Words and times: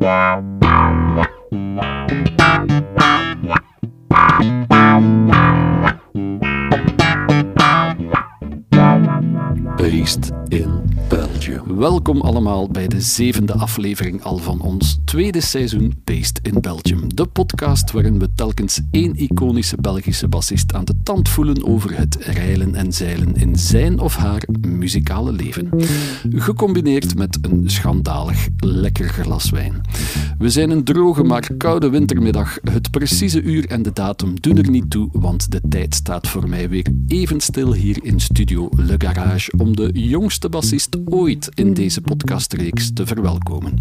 Based 0.00 0.55
Welkom 11.76 12.20
allemaal 12.20 12.68
bij 12.68 12.88
de 12.88 13.00
zevende 13.00 13.52
aflevering 13.52 14.22
al 14.22 14.38
van 14.38 14.60
ons 14.60 14.98
tweede 15.04 15.40
seizoen 15.40 15.94
Based 16.04 16.40
in 16.42 16.60
Belgium. 16.60 17.14
De 17.14 17.26
podcast 17.26 17.90
waarin 17.90 18.18
we 18.18 18.28
telkens 18.34 18.80
één 18.90 19.14
iconische 19.14 19.76
Belgische 19.80 20.28
bassist 20.28 20.74
aan 20.74 20.84
de 20.84 20.94
tand 21.02 21.28
voelen 21.28 21.66
over 21.66 21.98
het 21.98 22.16
reilen 22.20 22.74
en 22.74 22.92
zeilen 22.92 23.34
in 23.34 23.56
zijn 23.56 23.98
of 23.98 24.16
haar 24.16 24.42
muzikale 24.68 25.32
leven. 25.32 25.68
Gecombineerd 26.30 27.16
met 27.16 27.38
een 27.40 27.70
schandalig 27.70 28.48
lekker 28.58 29.08
glas 29.08 29.50
wijn. 29.50 29.80
We 30.38 30.50
zijn 30.50 30.70
een 30.70 30.84
droge 30.84 31.22
maar 31.22 31.50
koude 31.56 31.88
wintermiddag. 31.88 32.58
Het 32.62 32.90
precieze 32.90 33.42
uur 33.42 33.66
en 33.66 33.82
de 33.82 33.92
datum 33.92 34.40
doen 34.40 34.56
er 34.56 34.70
niet 34.70 34.90
toe, 34.90 35.08
want 35.12 35.50
de 35.50 35.60
tijd 35.68 35.94
staat 35.94 36.28
voor 36.28 36.48
mij 36.48 36.68
weer 36.68 36.86
even 37.06 37.40
stil 37.40 37.72
hier 37.72 37.98
in 38.02 38.20
studio 38.20 38.68
Le 38.76 38.94
Garage 38.98 39.52
om 39.58 39.76
de 39.76 39.90
jongste 39.92 40.48
bassist 40.48 40.96
ooit 41.04 41.48
in 41.54 41.65
deze 41.74 42.00
podcastreeks 42.00 42.92
te 42.92 43.06
verwelkomen. 43.06 43.78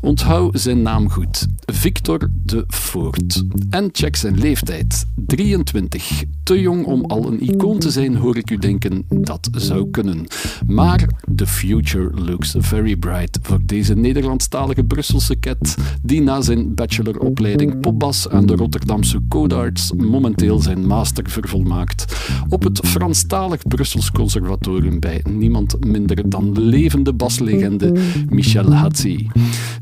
Onthoud 0.00 0.60
zijn 0.60 0.82
naam 0.82 1.10
goed: 1.10 1.46
Victor 1.64 2.30
de 2.44 2.64
Voort. 2.66 3.42
En 3.70 3.88
check 3.92 4.16
zijn 4.16 4.38
leeftijd: 4.38 5.06
23. 5.26 6.24
Te 6.42 6.60
jong 6.60 6.84
om 6.84 7.04
al 7.04 7.26
een 7.26 7.40
icoon 7.42 7.78
te 7.78 7.90
zijn, 7.90 8.16
hoor 8.16 8.36
ik 8.36 8.50
u 8.50 8.56
denken, 8.56 9.04
dat 9.08 9.48
zou 9.52 9.90
kunnen. 9.90 10.26
Maar 10.66 11.08
the 11.36 11.46
future 11.46 12.10
looks 12.14 12.54
very 12.58 12.96
bright 12.96 13.38
voor 13.42 13.58
deze 13.64 13.94
Nederlandstalige 13.94 14.84
Brusselse 14.84 15.38
cat, 15.38 15.74
die 16.02 16.22
na 16.22 16.40
zijn 16.40 16.74
bacheloropleiding 16.74 17.80
popbas 17.80 18.28
aan 18.28 18.46
de 18.46 18.54
Rotterdamse 18.54 19.20
Codarts 19.28 19.92
momenteel 19.92 20.60
zijn 20.60 20.86
master 20.86 21.30
vervolmaakt 21.30 22.04
op 22.48 22.62
het 22.62 22.80
Franstalig 22.86 23.62
Brussels 23.68 24.10
Conservatorium 24.10 25.00
bij 25.00 25.24
niemand 25.30 25.84
minder 25.84 26.28
dan 26.28 26.68
de 27.10 27.16
baslegende 27.16 27.92
Michel 28.28 28.72
Hadzi. 28.74 29.28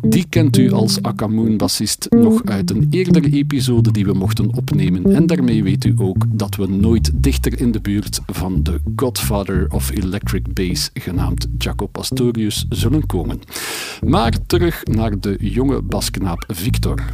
Die 0.01 0.27
kent 0.29 0.57
u 0.57 0.73
als 0.73 1.03
Akamoon-bassist 1.03 2.07
nog 2.11 2.45
uit 2.45 2.71
een 2.71 2.87
eerdere 2.91 3.31
episode 3.31 3.91
die 3.91 4.05
we 4.05 4.13
mochten 4.13 4.55
opnemen 4.55 5.15
en 5.15 5.27
daarmee 5.27 5.63
weet 5.63 5.85
u 5.85 5.95
ook 5.97 6.25
dat 6.29 6.57
we 6.57 6.67
nooit 6.67 7.11
dichter 7.15 7.61
in 7.61 7.73
de 7.73 7.81
buurt 7.81 8.21
van 8.27 8.63
de 8.63 8.81
godfather 8.97 9.67
of 9.71 9.91
electric 9.91 10.55
bass 10.55 10.91
genaamd 10.95 11.47
Jaco 11.59 11.87
Pastorius 11.87 12.67
zullen 12.69 13.07
komen. 13.07 13.41
Maar 14.07 14.33
terug 14.47 14.85
naar 14.85 15.21
de 15.21 15.37
jonge 15.41 15.83
basknaap 15.83 16.45
Victor 16.47 17.05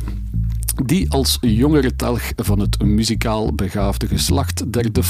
die 0.82 1.10
als 1.10 1.38
jongere 1.40 1.96
telg 1.96 2.32
van 2.36 2.58
het 2.58 2.82
muzikaal 2.82 3.54
begaafde 3.54 4.06
geslacht 4.06 4.72
der 4.72 4.92
de 4.92 5.02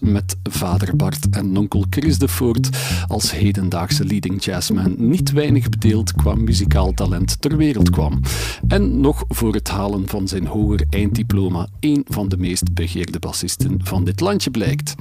met 0.00 0.36
vader 0.42 0.96
Bart 0.96 1.28
en 1.30 1.56
onkel 1.56 1.84
Chris 1.90 2.18
de 2.18 2.28
Voort 2.28 2.68
als 3.06 3.32
hedendaagse 3.32 4.04
leading 4.04 4.44
jazzman 4.44 4.94
niet 4.98 5.32
weinig 5.32 5.68
bedeeld 5.68 6.12
qua 6.12 6.34
muzikaal 6.34 6.92
talent 6.92 7.40
ter 7.40 7.56
wereld 7.56 7.90
kwam. 7.90 8.20
En 8.68 9.00
nog 9.00 9.24
voor 9.28 9.54
het 9.54 9.68
halen 9.68 10.08
van 10.08 10.28
zijn 10.28 10.46
hoger 10.46 10.86
einddiploma 10.90 11.68
een 11.80 12.04
van 12.08 12.28
de 12.28 12.36
meest 12.36 12.74
begeerde 12.74 13.18
bassisten 13.18 13.80
van 13.82 14.04
dit 14.04 14.20
landje 14.20 14.50
blijkt. 14.50 14.94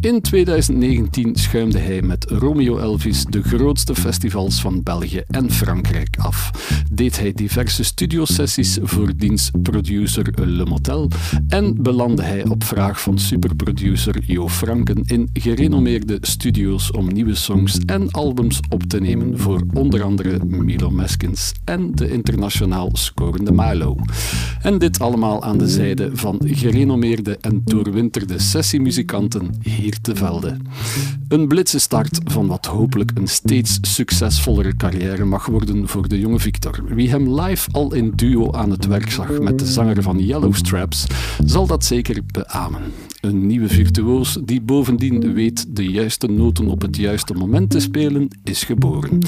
In 0.00 0.20
2019 0.20 1.36
schuimde 1.36 1.78
hij 1.78 2.02
met 2.02 2.24
Romeo 2.30 2.78
Elvis 2.78 3.24
de 3.24 3.42
grootste 3.42 3.94
festivals 3.94 4.60
van 4.60 4.82
België 4.82 5.22
en 5.26 5.50
Frankrijk 5.50 6.16
af. 6.18 6.50
Deed 6.92 7.18
hij 7.18 7.32
diverse 7.32 7.84
studiosessies 7.84 8.78
voor 8.82 9.16
diens 9.16 9.43
producer 9.62 10.46
Le 10.46 10.64
Motel 10.64 11.10
en 11.48 11.82
belandde 11.82 12.22
hij 12.22 12.44
op 12.48 12.64
vraag 12.64 13.00
van 13.00 13.18
superproducer 13.18 14.22
Jo 14.26 14.48
Franken 14.48 15.02
in 15.04 15.28
gerenommeerde 15.32 16.18
studio's 16.20 16.92
om 16.92 17.12
nieuwe 17.12 17.34
songs 17.34 17.78
en 17.78 18.10
albums 18.10 18.60
op 18.68 18.82
te 18.82 19.00
nemen 19.00 19.38
voor 19.38 19.62
onder 19.72 20.02
andere 20.02 20.44
Milo 20.44 20.90
Meskins 20.90 21.52
en 21.64 21.94
de 21.94 22.10
internationaal 22.10 22.90
scorende 22.92 23.52
Milo. 23.52 23.96
En 24.62 24.78
dit 24.78 25.00
allemaal 25.00 25.42
aan 25.42 25.58
de 25.58 25.68
zijde 25.68 26.10
van 26.12 26.40
gerenommeerde 26.44 27.36
en 27.40 27.60
doorwinterde 27.64 28.38
sessiemuzikanten 28.38 29.54
hier 29.62 30.00
te 30.00 30.16
Velde. 30.16 30.56
Een 31.28 31.48
blitse 31.48 31.78
start 31.78 32.20
van 32.24 32.46
wat 32.46 32.66
hopelijk 32.66 33.10
een 33.14 33.28
steeds 33.28 33.78
succesvollere 33.82 34.76
carrière 34.76 35.24
mag 35.24 35.46
worden 35.46 35.88
voor 35.88 36.08
de 36.08 36.18
jonge 36.18 36.38
Victor. 36.38 36.84
Wie 36.88 37.10
hem 37.10 37.40
live 37.40 37.70
al 37.72 37.94
in 37.94 38.12
duo 38.16 38.52
aan 38.52 38.70
het 38.70 38.86
werk 38.86 39.10
zag 39.10 39.33
met 39.42 39.58
de 39.58 39.66
zanger 39.66 40.02
van 40.02 40.18
Yellow 40.18 40.54
Straps, 40.54 41.06
zal 41.44 41.66
dat 41.66 41.84
zeker 41.84 42.20
beamen. 42.32 42.82
Een 43.20 43.46
nieuwe 43.46 43.68
virtuoos 43.68 44.38
die 44.44 44.60
bovendien 44.60 45.32
weet 45.32 45.76
de 45.76 45.90
juiste 45.90 46.26
noten 46.26 46.66
op 46.66 46.82
het 46.82 46.96
juiste 46.96 47.34
moment 47.34 47.70
te 47.70 47.80
spelen, 47.80 48.28
is 48.44 48.64
geboren. 48.64 49.18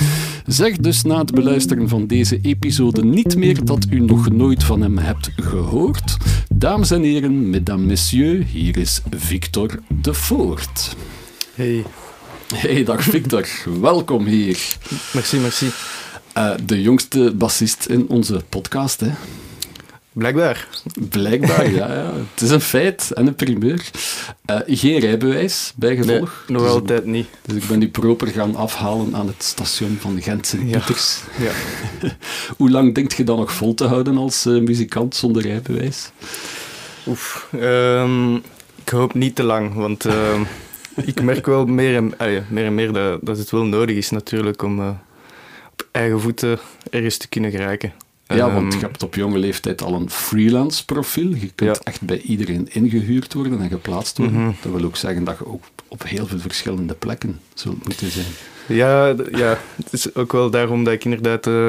Zeg 0.46 0.76
dus 0.76 1.02
na 1.02 1.18
het 1.18 1.34
beluisteren 1.34 1.88
van 1.88 2.06
deze 2.06 2.40
episode 2.40 3.04
niet 3.04 3.36
meer 3.36 3.64
dat 3.64 3.86
u 3.90 4.00
nog 4.00 4.30
nooit 4.30 4.64
van 4.64 4.80
hem 4.80 4.98
hebt 4.98 5.30
gehoord. 5.36 6.16
Dames 6.54 6.90
en 6.90 7.02
heren, 7.02 7.50
mesdames, 7.50 7.86
messieurs, 7.86 8.50
hier 8.50 8.76
is 8.78 9.02
Victor 9.10 9.78
de 10.00 10.14
Voort. 10.14 10.96
Hey. 11.54 11.84
Hey, 12.54 12.84
dag 12.84 13.02
Victor. 13.02 13.48
Welkom 13.80 14.26
hier. 14.26 14.76
Merci, 15.12 15.38
merci. 15.38 15.66
Uh, 16.38 16.54
de 16.66 16.82
jongste 16.82 17.34
bassist 17.34 17.86
in 17.86 18.08
onze 18.08 18.44
podcast, 18.48 19.00
hè? 19.00 19.10
Blijkbaar. 20.16 20.68
Blijkbaar, 21.08 21.70
ja, 21.70 21.92
ja. 21.94 22.12
Het 22.32 22.40
is 22.40 22.50
een 22.50 22.60
feit 22.60 23.10
en 23.12 23.26
een 23.26 23.34
primeur. 23.34 23.90
Uh, 24.50 24.60
geen 24.66 24.98
rijbewijs, 24.98 25.72
bijgevolg. 25.76 26.44
Nee, 26.46 26.56
nog 26.56 26.62
dus 26.62 26.70
altijd 26.70 27.00
ik, 27.00 27.06
niet. 27.06 27.26
Dus 27.42 27.56
ik 27.56 27.68
ben 27.68 27.78
die 27.78 27.88
proper 27.88 28.26
gaan 28.26 28.54
afhalen 28.54 29.14
aan 29.14 29.26
het 29.26 29.42
station 29.42 29.96
van 30.00 30.22
gent 30.22 30.46
sint 30.46 30.70
pieters 30.70 31.20
Ja. 31.38 31.50
ja. 32.00 32.16
Hoe 32.58 32.70
lang 32.70 32.94
denkt 32.94 33.16
je 33.16 33.24
dan 33.24 33.38
nog 33.38 33.52
vol 33.52 33.74
te 33.74 33.84
houden 33.84 34.16
als 34.16 34.46
uh, 34.46 34.62
muzikant 34.62 35.14
zonder 35.14 35.42
rijbewijs? 35.42 36.10
Oef, 37.06 37.48
um, 37.54 38.36
ik 38.82 38.88
hoop 38.88 39.14
niet 39.14 39.34
te 39.34 39.42
lang, 39.42 39.74
want 39.74 40.06
uh, 40.06 40.40
ik 41.04 41.22
merk 41.22 41.46
wel 41.46 41.66
meer 41.66 41.96
en 41.96 42.14
meer, 42.48 42.64
en 42.64 42.74
meer 42.74 42.92
dat, 42.92 43.18
dat, 43.22 43.38
het 43.38 43.50
wel 43.50 43.64
nodig 43.64 43.96
is 43.96 44.10
natuurlijk 44.10 44.62
om 44.62 44.80
uh, 44.80 44.88
op 45.72 45.88
eigen 45.90 46.20
voeten 46.20 46.58
ergens 46.90 47.16
te 47.16 47.28
kunnen 47.28 47.50
geraken. 47.50 47.92
Ja, 48.26 48.52
want 48.52 48.72
je 48.72 48.78
hebt 48.80 49.02
op 49.02 49.14
jonge 49.14 49.38
leeftijd 49.38 49.82
al 49.82 49.94
een 49.94 50.10
freelance 50.10 50.84
profiel. 50.84 51.28
Je 51.28 51.50
kunt 51.54 51.76
Ja. 51.76 51.82
echt 51.84 52.00
bij 52.00 52.20
iedereen 52.20 52.68
ingehuurd 52.72 53.32
worden 53.34 53.60
en 53.60 53.68
geplaatst 53.68 54.18
worden. 54.18 54.40
Mhm. 54.40 54.50
Dat 54.62 54.72
wil 54.72 54.84
ook 54.84 54.96
zeggen 54.96 55.24
dat 55.24 55.38
je 55.38 55.46
ook 55.46 55.64
op 55.88 56.02
heel 56.02 56.26
veel 56.26 56.38
verschillende 56.38 56.94
plekken 56.94 57.40
zult 57.54 57.84
moeten 57.84 58.10
zijn. 58.10 58.26
Ja, 58.68 59.06
ja, 59.30 59.58
het 59.76 59.92
is 59.92 60.14
ook 60.14 60.32
wel 60.32 60.50
daarom 60.50 60.84
dat 60.84 60.92
ik 60.94 61.04
inderdaad 61.04 61.46
eh, 61.46 61.68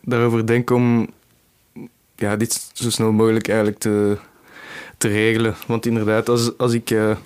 daarover 0.00 0.46
denk 0.46 0.70
om 0.70 1.08
ja, 2.16 2.36
dit 2.36 2.70
zo 2.72 2.90
snel 2.90 3.12
mogelijk 3.12 3.48
eigenlijk 3.48 3.78
te, 3.78 4.16
te 4.98 5.08
regelen. 5.08 5.54
Want 5.66 5.86
inderdaad, 5.86 6.28
als, 6.28 6.58
als 6.58 6.72
ik 6.72 6.90
eh, 6.90 7.16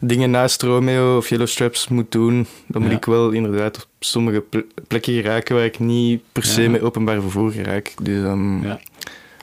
dingen 0.00 0.30
naast 0.30 0.62
Romeo 0.62 1.16
of 1.16 1.28
Yellow 1.28 1.46
Straps 1.46 1.88
moet 1.88 2.12
doen, 2.12 2.46
dan 2.66 2.82
moet 2.82 2.90
Ja. 2.90 2.96
ik 2.96 3.04
wel 3.04 3.30
inderdaad 3.30 3.76
op 3.76 3.86
sommige 4.00 4.40
ple- 4.40 4.64
plekken 4.88 5.12
geraken 5.14 5.54
waar 5.54 5.64
ik 5.64 5.78
niet 5.78 6.20
per 6.32 6.44
se 6.44 6.68
met 6.68 6.80
openbaar 6.82 7.20
vervoer 7.20 7.50
geraak. 7.52 7.94
Dus, 8.02 8.22
Ja. 8.62 8.80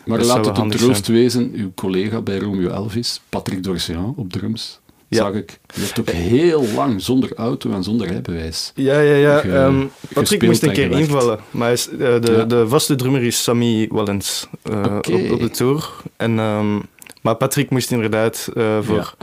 Maar 0.06 0.22
laat 0.24 0.46
het 0.46 0.58
een 0.58 0.70
troost 0.70 1.08
wezen, 1.08 1.52
uw 1.56 1.72
collega 1.76 2.22
bij 2.22 2.38
Romeo 2.40 2.70
Elvis, 2.70 3.22
Patrick 3.30 3.64
Dorsian 3.64 4.14
op 4.18 4.32
drums, 4.32 4.80
Ja. 5.08 5.18
zag 5.18 5.34
ik. 5.34 5.48
Die 5.48 5.80
heeft 5.84 6.00
ook 6.00 6.10
heel 6.10 6.66
lang 6.76 7.02
zonder 7.02 7.34
auto 7.36 7.72
en 7.72 7.84
zonder 7.84 8.08
rijbewijs. 8.08 8.72
Ja, 8.76 9.00
ja, 9.00 9.16
ja. 9.16 9.40
Ge- 9.40 9.52
ehm, 9.56 9.86
Patrick 10.14 10.42
moest 10.44 10.62
een 10.64 10.70
en 10.70 10.76
keer 10.76 10.92
invallen. 10.92 11.40
Maar 11.52 11.72
is, 11.72 11.90
eh, 11.90 11.98
de, 11.98 12.32
Ja. 12.38 12.44
de 12.44 12.68
vaste 12.68 12.96
drummer 12.96 13.24
is 13.24 13.44
Sammy 13.44 13.88
Wallens 13.92 14.48
eh, 14.64 14.96
op 15.32 15.40
de 15.40 15.50
tour. 15.52 15.90
En, 16.18 16.40
ehm, 16.40 16.80
maar 17.22 17.36
Patrick 17.36 17.70
moest 17.70 17.92
inderdaad 17.92 18.50
eh, 18.56 18.78
voor, 18.82 19.16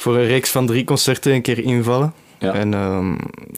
voor 0.00 0.16
een 0.16 0.26
reeks 0.26 0.50
van 0.50 0.66
drie 0.66 0.84
concerten 0.84 1.32
een 1.32 1.42
keer 1.42 1.58
invallen. 1.58 2.12
Ja. 2.38 2.52
En 2.52 2.74
ehm, 2.74 3.12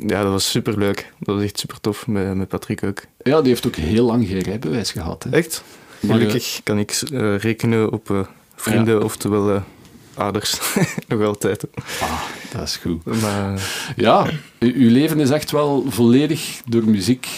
ja, 0.07 0.23
dat 0.23 0.33
was 0.33 0.51
super 0.51 0.79
leuk. 0.79 1.13
Dat 1.19 1.35
was 1.35 1.45
echt 1.45 1.59
super 1.59 1.81
tof 1.81 2.07
met, 2.07 2.35
met 2.35 2.49
Patrick 2.49 2.85
ook. 2.85 3.03
Ja, 3.23 3.41
die 3.41 3.49
heeft 3.49 3.67
ook 3.67 3.77
heel 3.77 4.05
lang 4.05 4.27
geen 4.29 4.39
rijbewijs 4.39 4.91
gehad. 4.91 5.23
Hè. 5.25 5.31
Echt? 5.31 5.63
Maar, 6.01 6.17
Gelukkig 6.17 6.61
kan 6.63 6.79
ik 6.79 6.91
eh, 6.91 7.37
rekenen 7.37 7.93
op 7.93 8.11
eh, 8.11 8.21
vrienden, 8.55 9.03
oftewel 9.03 9.51
eh, 9.55 9.63
ouders. 10.15 10.61
Nog 11.09 11.23
altijd. 11.23 11.65
Ah, 12.01 12.23
dat 12.53 12.63
is 12.63 12.77
goed. 12.77 13.05
Maar 13.05 13.63
Ja, 13.97 14.27
uw 14.59 14.91
leven 14.91 15.21
is 15.21 15.31
echt 15.31 15.51
wel 15.51 15.85
volledig 15.89 16.61
door 16.67 16.85
muziek 16.85 17.29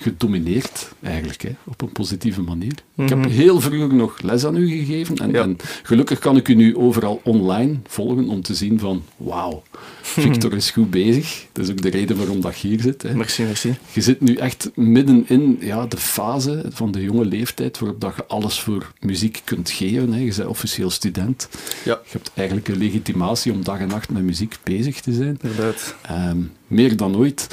gedomineerd, 0.00 0.92
eigenlijk, 1.02 1.42
hè, 1.42 1.50
op 1.64 1.82
een 1.82 1.92
positieve 1.92 2.42
manier. 2.42 2.72
Ik 2.72 2.76
Mhm. 2.94 3.20
heb 3.20 3.30
heel 3.30 3.60
vroeger 3.60 3.94
nog 3.94 4.20
les 4.22 4.44
aan 4.44 4.56
u 4.56 4.68
gegeven 4.68 5.16
en, 5.16 5.30
Ja. 5.30 5.42
en 5.42 5.56
gelukkig 5.82 6.18
kan 6.18 6.36
ik 6.36 6.48
u 6.48 6.54
nu 6.54 6.76
overal 6.76 7.20
online 7.24 7.76
volgen 7.86 8.28
om 8.28 8.42
te 8.42 8.54
zien 8.54 8.78
van, 8.78 9.02
wauw, 9.16 9.62
Victor 10.02 10.52
is 10.54 10.70
goed 10.70 10.90
bezig. 10.90 11.46
Dat 11.52 11.64
is 11.64 11.70
ook 11.70 11.82
de 11.82 11.88
reden 11.90 12.16
waarom 12.16 12.40
dat 12.40 12.58
je 12.58 12.68
hier 12.68 12.80
zit. 12.80 13.02
Hè. 13.02 13.14
Merci, 13.14 13.42
merci. 13.42 13.74
Je 13.92 14.00
zit 14.00 14.20
nu 14.20 14.34
echt 14.34 14.70
midden 14.74 15.24
in 15.28 15.56
ja, 15.60 15.86
de 15.86 15.96
fase 15.96 16.64
van 16.68 16.90
de 16.92 17.02
jonge 17.02 17.24
leeftijd 17.24 17.78
waarop 17.78 18.00
dat 18.00 18.12
je 18.16 18.24
alles 18.26 18.60
voor 18.60 18.92
muziek 19.00 19.40
kunt 19.44 19.70
geven. 19.70 20.12
Hè. 20.12 20.18
Je 20.20 20.34
bent 20.36 20.48
officieel 20.48 20.90
student. 20.90 21.48
Ja. 21.84 22.00
Je 22.04 22.10
hebt 22.10 22.30
eigenlijk 22.34 22.68
een 22.68 22.78
legitimatie 22.78 23.52
om 23.52 23.64
dag 23.64 23.78
en 23.78 23.88
nacht 23.88 24.10
met 24.10 24.22
muziek 24.22 24.56
bezig 24.62 25.00
te 25.00 25.12
zijn. 25.12 25.38
Inderdaad. 25.42 25.94
Ehm, 26.02 26.38
meer 26.66 26.96
dan 26.96 27.16
ooit. 27.16 27.46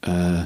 Eh, 0.00 0.42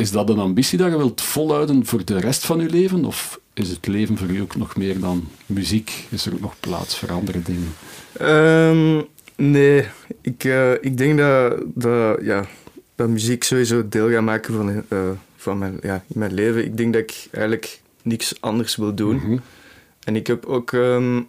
is 0.00 0.10
dat 0.10 0.28
een 0.28 0.38
ambitie 0.38 0.78
dat 0.78 0.90
je 0.90 0.96
wilt 0.96 1.20
volhouden 1.20 1.86
voor 1.86 2.04
de 2.04 2.20
rest 2.20 2.46
van 2.46 2.60
je 2.60 2.68
leven? 2.68 3.04
Of 3.04 3.40
is 3.54 3.68
het 3.68 3.86
leven 3.86 4.18
voor 4.18 4.28
u 4.28 4.40
ook 4.40 4.56
nog 4.56 4.76
meer 4.76 5.00
dan 5.00 5.28
muziek? 5.46 6.06
Is 6.08 6.26
er 6.26 6.32
ook 6.32 6.40
nog 6.40 6.54
plaats 6.60 6.98
voor 6.98 7.12
andere 7.12 7.42
dingen? 7.42 7.74
Ehm, 8.12 9.02
nee, 9.36 9.86
ik, 10.20 10.44
eh, 10.44 10.72
ik 10.72 10.96
denk 10.96 11.18
dat, 11.18 11.62
dat, 11.74 12.18
ja, 12.22 12.46
dat 12.94 13.08
muziek 13.08 13.44
sowieso 13.44 13.88
deel 13.88 14.10
gaat 14.10 14.22
maken 14.22 14.54
van, 14.54 14.84
eh, 14.88 14.98
van 15.36 15.58
mijn, 15.58 15.78
ja, 15.82 16.04
mijn 16.06 16.34
leven. 16.34 16.64
Ik 16.64 16.76
denk 16.76 16.92
dat 16.92 17.02
ik 17.02 17.28
eigenlijk 17.30 17.80
niks 18.02 18.34
anders 18.40 18.76
wil 18.76 18.94
doen. 18.94 19.16
Mhm. 19.16 19.36
En 20.04 20.16
ik 20.16 20.26
heb 20.26 20.46
ook... 20.46 20.72
ehm, 20.72 21.20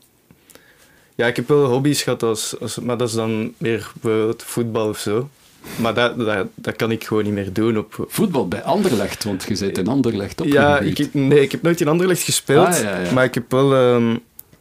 ja, 1.15 1.27
ik 1.27 1.35
heb 1.35 1.47
wel 1.47 1.65
hobby's 1.65 2.01
gehad, 2.01 2.23
als, 2.23 2.59
als, 2.59 2.79
maar 2.79 2.97
dat 2.97 3.07
is 3.07 3.13
dan 3.13 3.53
meer 3.57 3.91
bijvoorbeeld 4.01 4.43
voetbal 4.43 4.89
of 4.89 4.97
zo. 4.97 5.29
Maar 5.75 5.93
dat, 5.93 6.19
dat, 6.19 6.47
dat 6.55 6.75
kan 6.75 6.91
ik 6.91 7.03
gewoon 7.03 7.23
niet 7.23 7.33
meer 7.33 7.53
doen. 7.53 7.77
Op, 7.77 8.05
Voetbal 8.07 8.47
bij 8.47 8.61
Anderlecht, 8.63 9.23
want 9.23 9.43
je 9.47 9.57
bent 9.59 9.77
in 9.77 9.87
Anderlecht 9.87 10.41
ja, 10.45 10.71
opgegroeid. 10.71 10.99
ik, 10.99 11.13
nee, 11.13 11.41
ik 11.41 11.51
heb 11.51 11.61
nooit 11.61 11.81
in 11.81 11.87
Anderlecht 11.87 12.21
gespeeld. 12.21 12.67
Ah, 12.67 12.79
ja, 12.81 12.99
ja. 12.99 13.11
Maar 13.13 13.23
ik 13.23 13.33
heb 13.33 13.51
wel 13.51 13.75
ehm, 13.75 14.09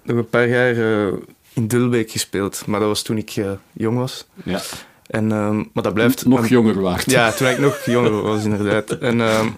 nog 0.02 0.16
een 0.16 0.28
paar 0.28 0.48
jaar 0.48 0.76
eh, 1.06 1.12
in 1.52 1.66
Dulbeek 1.66 2.10
gespeeld. 2.10 2.62
Maar 2.66 2.80
dat 2.80 2.88
was 2.88 3.02
toen 3.02 3.16
ik 3.18 3.30
eh, 3.30 3.50
jong 3.72 3.96
was. 3.98 4.26
Ja. 4.44 4.60
En, 5.06 5.32
ehm, 5.32 5.56
maar 5.72 5.82
dat 5.82 5.94
blijft... 5.94 6.26
nog 6.26 6.40
een- 6.42 6.48
jonger 6.48 6.80
waard. 6.80 7.10
Ja, 7.10 7.32
toen 7.32 7.48
ik 7.48 7.58
nog 7.58 7.84
jonger 7.84 8.22
was, 8.22 8.44
inderdaad. 8.44 8.90
En, 9.10 9.20
ehm, 9.20 9.48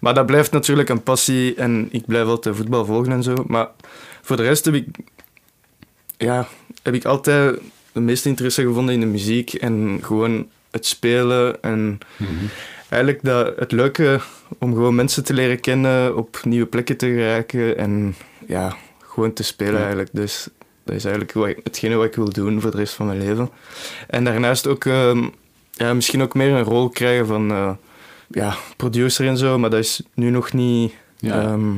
maar 0.00 0.14
dat 0.14 0.26
blijft 0.26 0.50
natuurlijk 0.52 0.88
een 0.88 1.02
passie 1.02 1.54
en 1.54 1.88
ik 1.90 2.06
blijf 2.06 2.26
altijd 2.26 2.56
voetbal 2.56 2.84
volgen 2.84 3.12
en 3.12 3.22
zo. 3.22 3.34
Maar 3.46 3.68
voor 4.22 4.36
de 4.36 4.42
rest 4.42 4.64
heb 4.64 4.74
ik, 4.74 4.86
ja, 6.16 6.48
heb 6.82 6.94
ik 6.94 7.04
altijd 7.04 7.58
de 7.92 8.00
meeste 8.00 8.28
interesse 8.28 8.62
gevonden 8.62 8.94
in 8.94 9.00
de 9.00 9.06
muziek 9.06 9.54
en 9.54 9.98
gewoon 10.02 10.48
het 10.70 10.86
spelen. 10.86 11.62
En 11.62 11.98
Mhm. 12.16 12.30
eigenlijk 12.88 13.24
dat, 13.24 13.52
het 13.58 13.72
leuke 13.72 14.20
om 14.58 14.72
gewoon 14.74 14.94
mensen 14.94 15.24
te 15.24 15.34
leren 15.34 15.60
kennen, 15.60 16.16
op 16.16 16.40
nieuwe 16.44 16.66
plekken 16.66 16.96
te 16.96 17.06
geraken 17.06 17.76
en 17.78 18.14
ja, 18.46 18.76
gewoon 18.98 19.32
te 19.32 19.42
spelen 19.42 19.74
Ja. 19.74 19.78
eigenlijk. 19.80 20.08
Dus 20.12 20.48
dat 20.84 20.94
is 20.96 21.04
eigenlijk 21.04 21.34
wat 21.34 21.54
hetgene 21.64 21.94
wat 21.94 22.04
ik 22.06 22.14
wil 22.14 22.30
doen 22.30 22.60
voor 22.60 22.70
de 22.70 22.76
rest 22.76 22.94
van 22.94 23.06
mijn 23.06 23.18
leven. 23.18 23.50
En 24.08 24.24
daarnaast 24.24 24.66
ook 24.66 24.84
ehm, 24.84 25.22
ja, 25.70 25.94
misschien 25.94 26.22
ook 26.22 26.34
meer 26.34 26.50
een 26.52 26.62
rol 26.64 26.88
krijgen 26.88 27.26
van 27.26 27.50
eh, 27.50 27.70
ja, 28.28 28.54
producer 28.76 29.26
en 29.26 29.36
zo, 29.36 29.58
maar 29.58 29.70
dat 29.70 29.78
is 29.80 30.02
nu 30.14 30.30
nog 30.30 30.52
niet... 30.52 30.92
Ja. 31.18 31.42
ehm, 31.42 31.70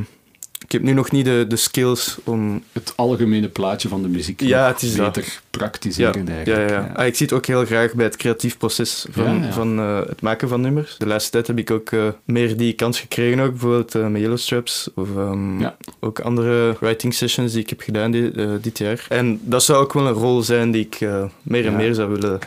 ik 0.73 0.79
heb 0.79 0.87
nu 0.87 0.93
nog 0.97 1.11
niet 1.11 1.25
de, 1.25 1.45
de 1.49 1.57
skills 1.57 2.19
om... 2.25 2.63
Het 2.73 2.93
algemene 2.97 3.49
plaatje 3.49 3.89
van 3.89 4.03
de 4.03 4.09
muziek 4.09 4.41
Ja, 4.41 4.67
het 4.67 4.83
is 4.83 4.95
dat. 4.97 5.13
beter 5.13 5.33
Ja, 5.33 5.39
praktiseren 5.51 6.27
ja, 6.27 6.33
eigenlijk. 6.33 6.71
ja, 6.71 6.77
ja. 6.77 6.93
Ah, 6.95 7.07
ik 7.07 7.15
zie 7.15 7.27
het 7.27 7.35
ook 7.35 7.47
heel 7.47 7.65
graag 7.65 7.95
bij 7.95 8.05
het 8.05 8.17
creatief 8.17 8.59
proces 8.59 9.07
van, 9.11 9.25
Ja, 9.39 9.45
ja. 9.47 9.53
van 9.53 9.79
eh, 9.79 9.99
het 10.07 10.21
maken 10.23 10.49
van 10.49 10.61
nummers. 10.61 10.97
De 10.99 11.07
laatste 11.07 11.31
tijd 11.31 11.47
heb 11.47 11.59
ik 11.59 11.71
ook 11.71 11.91
eh, 11.91 12.09
meer 12.25 12.57
die 12.57 12.73
kans 12.73 13.01
gekregen, 13.01 13.41
ook 13.41 13.51
bijvoorbeeld 13.51 13.95
eh, 13.95 14.07
met 14.07 14.21
Yellow 14.21 14.39
Straps 14.39 14.89
of 14.95 15.17
ehm, 15.17 15.61
Ja. 15.61 15.77
ook 16.01 16.21
andere 16.21 16.77
writing 16.81 17.15
sessions 17.15 17.53
die 17.53 17.63
ik 17.63 17.69
heb 17.69 17.81
gedaan 17.81 18.11
di- 18.11 18.31
eh, 18.37 18.51
dit 18.61 18.79
jaar. 18.79 19.07
En 19.09 19.41
dat 19.43 19.63
zou 19.63 19.83
ook 19.83 19.93
wel 19.93 20.07
een 20.07 20.13
rol 20.13 20.43
zijn 20.43 20.71
die 20.71 20.85
ik 20.91 21.01
meer 21.43 21.65
en 21.67 21.71
Ja. 21.71 21.77
meer 21.77 21.95
zou 21.95 22.11
willen 22.11 22.39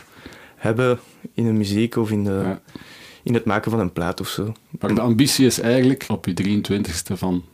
hebben 0.56 0.98
in 1.34 1.44
de 1.44 1.52
muziek 1.52 1.96
of 1.96 2.10
in, 2.10 2.24
de, 2.24 2.40
Ja. 2.44 2.60
in 3.22 3.34
het 3.34 3.44
maken 3.44 3.70
van 3.70 3.80
een 3.80 3.92
plaat 3.92 4.20
of 4.20 4.28
zo. 4.28 4.52
Maar 4.80 4.94
de 4.94 5.00
ambitie 5.00 5.46
is 5.46 5.60
eigenlijk 5.60 6.04
op 6.08 6.26
je 6.26 6.34
23ste 6.34 7.16
van 7.16 7.44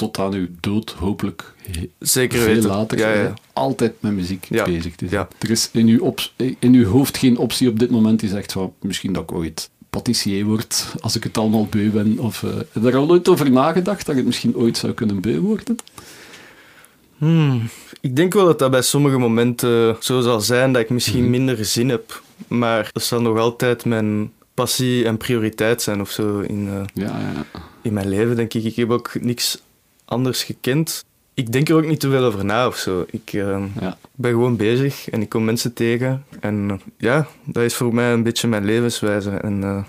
tot 0.00 0.18
aan 0.18 0.32
uw 0.32 0.46
dood, 0.60 0.90
hopelijk 0.98 1.54
Zeker 1.98 2.38
veel 2.38 2.54
weten. 2.54 2.68
later, 2.70 2.98
Ja, 2.98 3.34
altijd 3.52 3.92
met 4.00 4.12
muziek 4.12 4.46
Ja. 4.48 4.64
bezig 4.64 4.94
te 4.96 5.08
zijn. 5.08 5.20
Ja. 5.20 5.28
Er 5.38 5.50
is 5.50 5.68
in 5.72 5.86
uw, 5.88 6.14
in 6.58 6.74
uw 6.74 6.84
hoofd 6.86 7.18
geen 7.18 7.36
optie 7.36 7.68
op 7.68 7.78
dit 7.78 7.90
moment 7.90 8.20
die 8.20 8.28
zegt 8.28 8.52
van 8.52 8.72
misschien 8.80 9.12
dat 9.12 9.22
ik 9.22 9.32
ooit 9.32 9.70
patissier 9.90 10.44
word 10.44 10.94
als 11.00 11.16
ik 11.16 11.24
het 11.24 11.38
allemaal 11.38 11.66
beu 11.66 11.90
ben. 11.90 12.18
Of, 12.18 12.42
eh, 12.42 12.50
heb 12.56 12.82
je 12.82 12.88
er 12.88 12.96
al 12.96 13.10
ooit 13.10 13.28
over 13.28 13.50
nagedacht 13.50 13.98
dat 14.06 14.14
je 14.14 14.20
het 14.20 14.26
misschien 14.26 14.56
ooit 14.56 14.76
zou 14.76 14.92
kunnen 14.92 15.20
beu 15.20 15.38
worden? 15.40 15.76
Hmm. 17.18 17.62
Ik 18.00 18.16
denk 18.16 18.32
wel 18.34 18.44
dat 18.46 18.58
dat 18.58 18.70
bij 18.70 18.82
sommige 18.82 19.18
momenten 19.18 19.96
zo 20.00 20.20
zal 20.20 20.40
zijn 20.40 20.72
dat 20.72 20.82
ik 20.82 20.90
misschien 20.90 21.20
Mhm. 21.22 21.30
minder 21.30 21.64
zin 21.64 21.88
heb. 21.88 22.22
Maar 22.48 22.90
dat 22.92 23.02
zal 23.02 23.20
nog 23.20 23.38
altijd 23.38 23.84
mijn 23.84 24.32
passie 24.54 25.04
en 25.04 25.16
prioriteit 25.16 25.82
zijn 25.82 26.00
of 26.00 26.10
zo 26.10 26.38
in, 26.40 26.68
eh, 26.68 27.04
Ja, 27.04 27.18
ja. 27.18 27.60
in 27.82 27.92
mijn 27.92 28.08
leven, 28.08 28.36
denk 28.36 28.54
ik. 28.54 28.64
Ik 28.64 28.76
heb 28.76 28.90
ook 28.90 29.10
niks 29.20 29.62
anders 30.10 30.44
gekend. 30.44 31.04
Ik 31.34 31.52
denk 31.52 31.68
er 31.68 31.74
ook 31.76 31.86
niet 31.86 32.00
te 32.00 32.10
veel 32.10 32.24
over 32.24 32.44
na 32.44 32.66
of 32.66 32.76
zo. 32.76 33.04
Ik 33.10 33.32
eh, 33.32 33.62
ja. 33.80 33.98
ben 34.14 34.30
gewoon 34.30 34.56
bezig 34.56 35.10
en 35.10 35.20
ik 35.22 35.28
kom 35.28 35.44
mensen 35.44 35.72
tegen. 35.72 36.24
En 36.40 36.70
eh, 36.70 36.76
ja, 36.98 37.26
dat 37.44 37.62
is 37.62 37.74
voor 37.74 37.94
mij 37.94 38.12
een 38.12 38.22
beetje 38.22 38.48
mijn 38.48 38.64
levenswijze. 38.64 39.30
En 39.30 39.62
eh, 39.64 39.84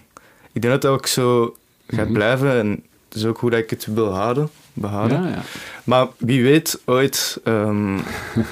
ik 0.51 0.61
denk 0.61 0.73
dat 0.73 0.81
dat 0.81 0.91
ook 0.91 1.07
zo 1.07 1.55
gaat 1.87 2.05
Mhm. 2.05 2.13
blijven. 2.13 2.51
En 2.51 2.69
het 3.07 3.17
is 3.17 3.25
ook 3.25 3.37
hoe 3.37 3.49
dat 3.49 3.59
ik 3.59 3.69
het 3.69 3.85
wil 3.85 4.13
houden, 4.13 4.49
behouden. 4.73 5.23
ja, 5.23 5.27
ja. 5.29 5.41
Maar 5.83 6.07
wie 6.17 6.43
weet 6.43 6.81
ooit, 6.85 7.39
ehm, 7.43 7.97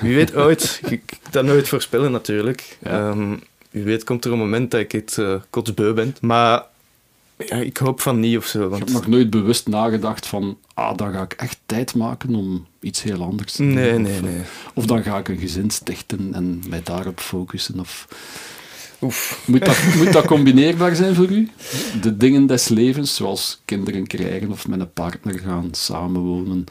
wie 0.02 0.16
weet 0.16 0.36
ooit, 0.36 0.82
ik 0.90 1.02
kan 1.06 1.18
dat 1.32 1.44
nooit 1.46 1.68
voorspellen 1.68 2.12
natuurlijk. 2.12 2.78
Ehm, 2.84 3.36
wie 3.72 3.84
weet 3.84 4.04
komt 4.04 4.26
er 4.26 4.32
een 4.32 4.38
moment 4.38 4.72
dat 4.72 4.80
ik 4.80 4.92
het 4.92 5.18
eh 5.18 5.36
kotsbeu 5.50 5.94
ben. 5.94 6.16
Maar 6.22 6.64
ja, 7.46 7.56
ik 7.56 7.78
hoop 7.78 8.02
van 8.02 8.20
niet 8.20 8.38
of 8.38 8.46
zo. 8.46 8.64
Ik 8.64 8.70
Want, 8.70 8.84
heb 8.84 8.92
nog 8.92 9.08
nooit 9.08 9.30
bewust 9.30 9.68
nagedacht 9.68 10.26
van, 10.26 10.58
ah, 10.74 10.98
dan 10.98 11.14
ga 11.14 11.22
ik 11.22 11.34
echt 11.34 11.60
tijd 11.66 11.96
maken 11.96 12.36
om 12.36 12.68
iets 12.80 13.02
heel 13.02 13.24
anders 13.24 13.54
te 13.54 13.64
doen. 13.64 13.74
nee, 13.74 13.94
Of, 13.94 14.02
nee, 14.02 14.16
eh, 14.16 14.22
nee. 14.22 14.42
Of 14.74 14.86
dan 14.86 15.04
ga 15.04 15.18
ik 15.18 15.28
een 15.28 15.38
gezin 15.38 15.70
stichten 15.70 16.34
en 16.34 16.64
mij 16.68 16.82
daarop 16.84 17.20
focussen. 17.20 17.80
Of... 17.80 18.08
Oef. 19.02 19.44
Moet, 19.46 19.66
dat, 19.66 19.78
moet 19.96 20.14
dat 20.14 20.26
combineerbaar 20.26 20.96
zijn 20.96 21.16
voor 21.16 21.30
u? 21.30 21.50
De 22.02 22.18
dingen 22.18 22.46
des 22.46 22.68
levens, 22.68 23.16
zoals 23.16 23.62
kinderen 23.66 24.08
krijgen 24.08 24.52
of 24.52 24.68
met 24.68 24.80
een 24.80 24.94
partner 24.94 25.40
gaan 25.40 25.70
samenwonen. 25.72 26.66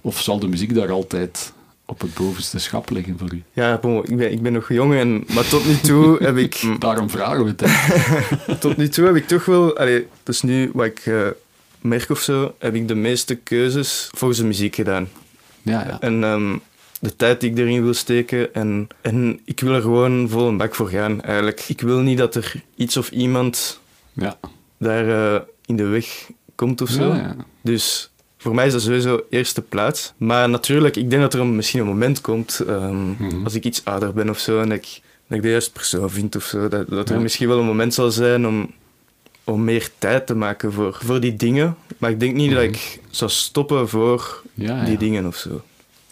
Of 0.00 0.20
zal 0.20 0.38
de 0.38 0.48
muziek 0.48 0.74
daar 0.74 0.90
altijd 0.90 1.52
op 1.90 2.00
het 2.00 2.14
bovenste 2.14 2.58
schap 2.58 2.90
liggen 2.90 3.18
voor 3.18 3.34
u? 3.34 3.42
Ja, 3.52 3.78
bon, 3.78 4.04
ik, 4.04 4.16
ben, 4.16 4.32
ik 4.32 4.42
ben 4.42 4.52
nog 4.52 4.72
jong, 4.72 4.94
en, 4.94 5.24
maar 5.34 5.48
tot 5.48 5.66
nu 5.66 5.76
toe 5.76 6.16
heb 6.24 6.36
ik, 6.36 6.62
Daarom 6.78 7.10
vragen 7.10 7.44
we 7.44 7.54
het. 7.56 8.60
tot 8.60 8.76
nu 8.76 8.88
toe 8.88 9.06
heb 9.06 9.16
ik 9.16 9.26
toch 9.26 9.44
wel... 9.44 9.78
Allee, 9.78 10.06
dus 10.22 10.42
nu, 10.42 10.70
wat 10.74 10.86
ik 10.86 10.98
eh, 11.06 11.26
merk 11.80 12.10
of 12.10 12.20
zo, 12.20 12.54
heb 12.58 12.74
ik 12.74 12.88
de 12.88 12.94
meeste 12.94 13.34
keuzes 13.34 14.08
volgens 14.10 14.40
de 14.40 14.46
muziek 14.46 14.74
gedaan. 14.74 15.08
Ja, 15.62 15.84
ja. 15.86 16.00
En 16.00 16.24
ehm, 16.24 16.56
de 17.00 17.16
tijd 17.16 17.40
die 17.40 17.50
ik 17.50 17.58
erin 17.58 17.82
wil 17.82 17.94
steken. 17.94 18.54
En, 18.54 18.88
en 19.00 19.40
ik 19.44 19.60
wil 19.60 19.74
er 19.74 19.82
gewoon 19.82 20.28
vol 20.28 20.48
een 20.48 20.56
bak 20.56 20.74
voor 20.74 20.88
gaan, 20.88 21.22
eigenlijk. 21.22 21.64
Ik 21.68 21.80
wil 21.80 21.98
niet 21.98 22.18
dat 22.18 22.34
er 22.34 22.54
iets 22.74 22.96
of 22.96 23.10
iemand 23.10 23.80
ja. 24.12 24.38
daar 24.78 25.34
eh, 25.34 25.40
in 25.66 25.76
de 25.76 25.86
weg 25.86 26.30
komt 26.54 26.80
of 26.80 26.88
zo. 26.88 27.08
Ja, 27.08 27.16
ja. 27.16 27.36
Dus 27.62 28.10
voor 28.38 28.54
mij 28.54 28.66
is 28.66 28.72
dat 28.72 28.82
sowieso 28.82 29.20
eerste 29.30 29.62
plaats. 29.62 30.12
Maar 30.16 30.48
natuurlijk, 30.48 30.96
ik 30.96 31.10
denk 31.10 31.22
dat 31.22 31.34
er 31.34 31.40
een, 31.40 31.56
misschien 31.56 31.80
een 31.80 31.86
moment 31.86 32.20
komt, 32.20 32.60
ehm, 32.66 33.08
Mhm. 33.10 33.44
als 33.44 33.54
ik 33.54 33.64
iets 33.64 33.84
ouder 33.84 34.12
ben 34.12 34.28
of 34.30 34.38
zo, 34.38 34.60
en 34.60 34.72
ik, 34.72 35.00
dat 35.26 35.36
ik 35.36 35.42
de 35.42 35.50
juiste 35.50 35.72
persoon 35.72 36.10
vind 36.10 36.36
of 36.36 36.44
zo, 36.44 36.68
dat, 36.68 36.88
dat 36.88 37.08
er 37.08 37.14
Ja. 37.14 37.20
misschien 37.20 37.48
wel 37.48 37.58
een 37.58 37.64
moment 37.66 37.94
zal 37.94 38.10
zijn 38.10 38.46
om, 38.46 38.70
om 39.44 39.64
meer 39.64 39.90
tijd 39.98 40.26
te 40.26 40.34
maken 40.34 40.72
voor, 40.72 40.98
voor 41.02 41.20
die 41.20 41.36
dingen. 41.36 41.76
Maar 41.98 42.10
ik 42.10 42.20
denk 42.20 42.34
niet 42.36 42.50
dat 42.50 42.62
Mhm. 42.64 42.68
ik 42.72 43.00
zou 43.10 43.30
stoppen 43.30 43.88
voor 43.88 44.42
Ja, 44.54 44.82
die 44.84 44.92
ja. 44.92 44.98
dingen 44.98 45.26
of 45.26 45.36
zo. 45.36 45.62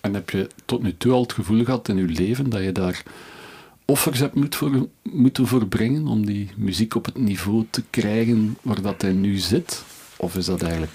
En 0.00 0.14
heb 0.14 0.30
je 0.30 0.46
tot 0.64 0.82
nu 0.82 0.94
toe 0.98 1.12
al 1.12 1.22
het 1.22 1.32
gevoel 1.32 1.64
gehad 1.64 1.88
in 1.88 1.96
je 1.96 2.04
leven 2.04 2.50
dat 2.50 2.62
je 2.62 2.72
daar 2.72 3.02
offers 3.84 4.18
hebt 4.18 4.34
moet 4.34 4.56
voor, 4.56 4.86
moeten 5.02 5.46
voorbrengen 5.46 6.06
om 6.06 6.26
die 6.26 6.50
muziek 6.56 6.94
op 6.94 7.04
het 7.04 7.18
niveau 7.18 7.66
te 7.70 7.82
krijgen 7.90 8.56
waar 8.62 8.82
dat 8.82 9.02
hij 9.02 9.12
nu 9.12 9.36
zit? 9.36 9.82
Of 10.16 10.36
is 10.36 10.44
dat 10.46 10.62
eigenlijk 10.62 10.92